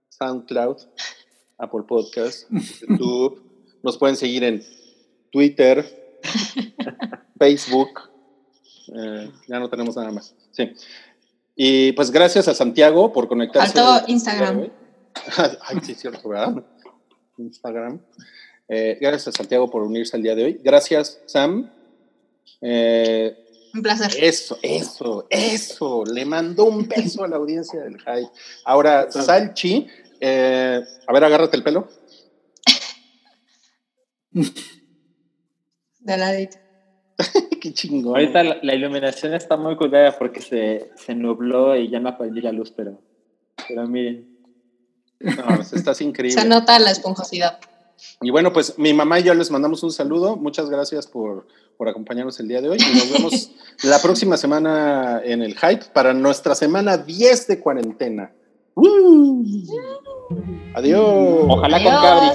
SoundCloud, 0.10 0.78
Apple 1.58 1.84
Podcast, 1.88 2.50
YouTube. 2.82 3.42
Nos 3.84 3.98
pueden 3.98 4.16
seguir 4.16 4.44
en 4.46 4.64
Twitter, 5.30 6.07
Facebook. 7.40 8.10
eh, 8.96 9.32
ya 9.48 9.60
no 9.60 9.70
tenemos 9.70 9.96
nada 9.96 10.12
más. 10.12 10.36
Sí. 10.52 10.74
Y 11.56 11.92
pues 11.94 12.12
gracias 12.12 12.48
a 12.48 12.54
Santiago 12.54 13.12
por 13.12 13.28
conectarse. 13.28 13.74
De 13.80 14.12
Instagram. 14.12 14.70
Ay, 15.62 15.78
sí, 15.84 15.96
cierto, 15.96 16.30
¿verdad? 16.30 16.64
Instagram. 17.38 18.00
Eh, 18.70 18.98
gracias 19.02 19.30
a 19.30 19.32
Santiago 19.32 19.70
por 19.70 19.82
unirse 19.84 20.16
al 20.16 20.24
día 20.24 20.36
de 20.36 20.44
hoy. 20.44 20.62
Gracias, 20.64 21.20
Sam. 21.26 21.72
Eh, 22.62 23.36
Un 23.74 23.82
placer. 23.82 24.12
eso, 24.20 24.58
eso, 24.62 25.26
eso. 25.30 26.04
Le 26.06 26.26
mandó 26.26 26.66
un 26.66 26.88
beso 26.88 27.24
a 27.24 27.28
la 27.28 27.38
audiencia 27.38 27.82
del 27.82 27.98
Hype. 28.00 28.30
Ahora, 28.66 29.10
Salchi, 29.12 29.88
eh, 30.20 30.84
a 31.08 31.14
ver, 31.14 31.24
agárrate 31.24 31.58
el 31.58 31.64
pelo. 31.64 31.88
De 36.08 36.18
ladito. 36.18 36.58
Qué 37.62 37.74
chingón. 37.74 38.16
Ahorita 38.16 38.42
la, 38.42 38.58
la 38.64 38.74
iluminación 38.74 39.34
está 39.34 39.58
muy 39.58 39.76
culera 39.76 40.18
porque 40.18 40.40
se, 40.42 40.90
se 40.96 41.14
nubló 41.14 41.76
y 41.76 41.90
ya 41.90 42.00
no 42.00 42.08
aprendí 42.08 42.40
la 42.40 42.54
luz, 42.54 42.72
pero, 42.72 43.02
pero 43.68 43.86
miren. 43.88 44.38
No, 45.20 45.44
pues, 45.58 45.74
estás 45.74 46.00
increíble. 46.00 46.42
Se 46.42 46.48
nota 46.48 46.80
la 46.80 46.92
esponjosidad. 46.92 47.60
Y 48.22 48.30
bueno, 48.30 48.54
pues 48.54 48.80
mi 48.80 48.94
mamá 48.94 49.20
y 49.20 49.24
yo 49.24 49.34
les 49.34 49.52
mandamos 49.52 49.84
un 49.84 49.92
saludo. 49.92 50.38
Muchas 50.38 50.70
gracias 50.70 51.08
por, 51.08 51.48
por 51.78 51.90
acompañarnos 51.90 52.40
el 52.40 52.48
día 52.48 52.62
de 52.62 52.70
hoy. 52.70 52.78
Y 52.80 52.96
nos 52.96 53.12
vemos 53.12 53.52
la 53.84 54.00
próxima 54.00 54.38
semana 54.38 55.22
en 55.26 55.42
el 55.42 55.58
Hype 55.58 55.88
para 55.92 56.14
nuestra 56.14 56.56
semana 56.56 56.98
10 56.98 57.48
de 57.48 57.60
cuarentena. 57.60 58.32
¡Uh! 58.76 59.44
Adiós. 60.74 61.46
Ojalá 61.50 61.84
con 61.84 61.92
Cabri. 61.92 62.30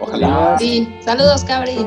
Ojalá. 0.00 0.56
Sí, 0.58 0.88
saludos, 1.02 1.44
Cabri. 1.44 1.86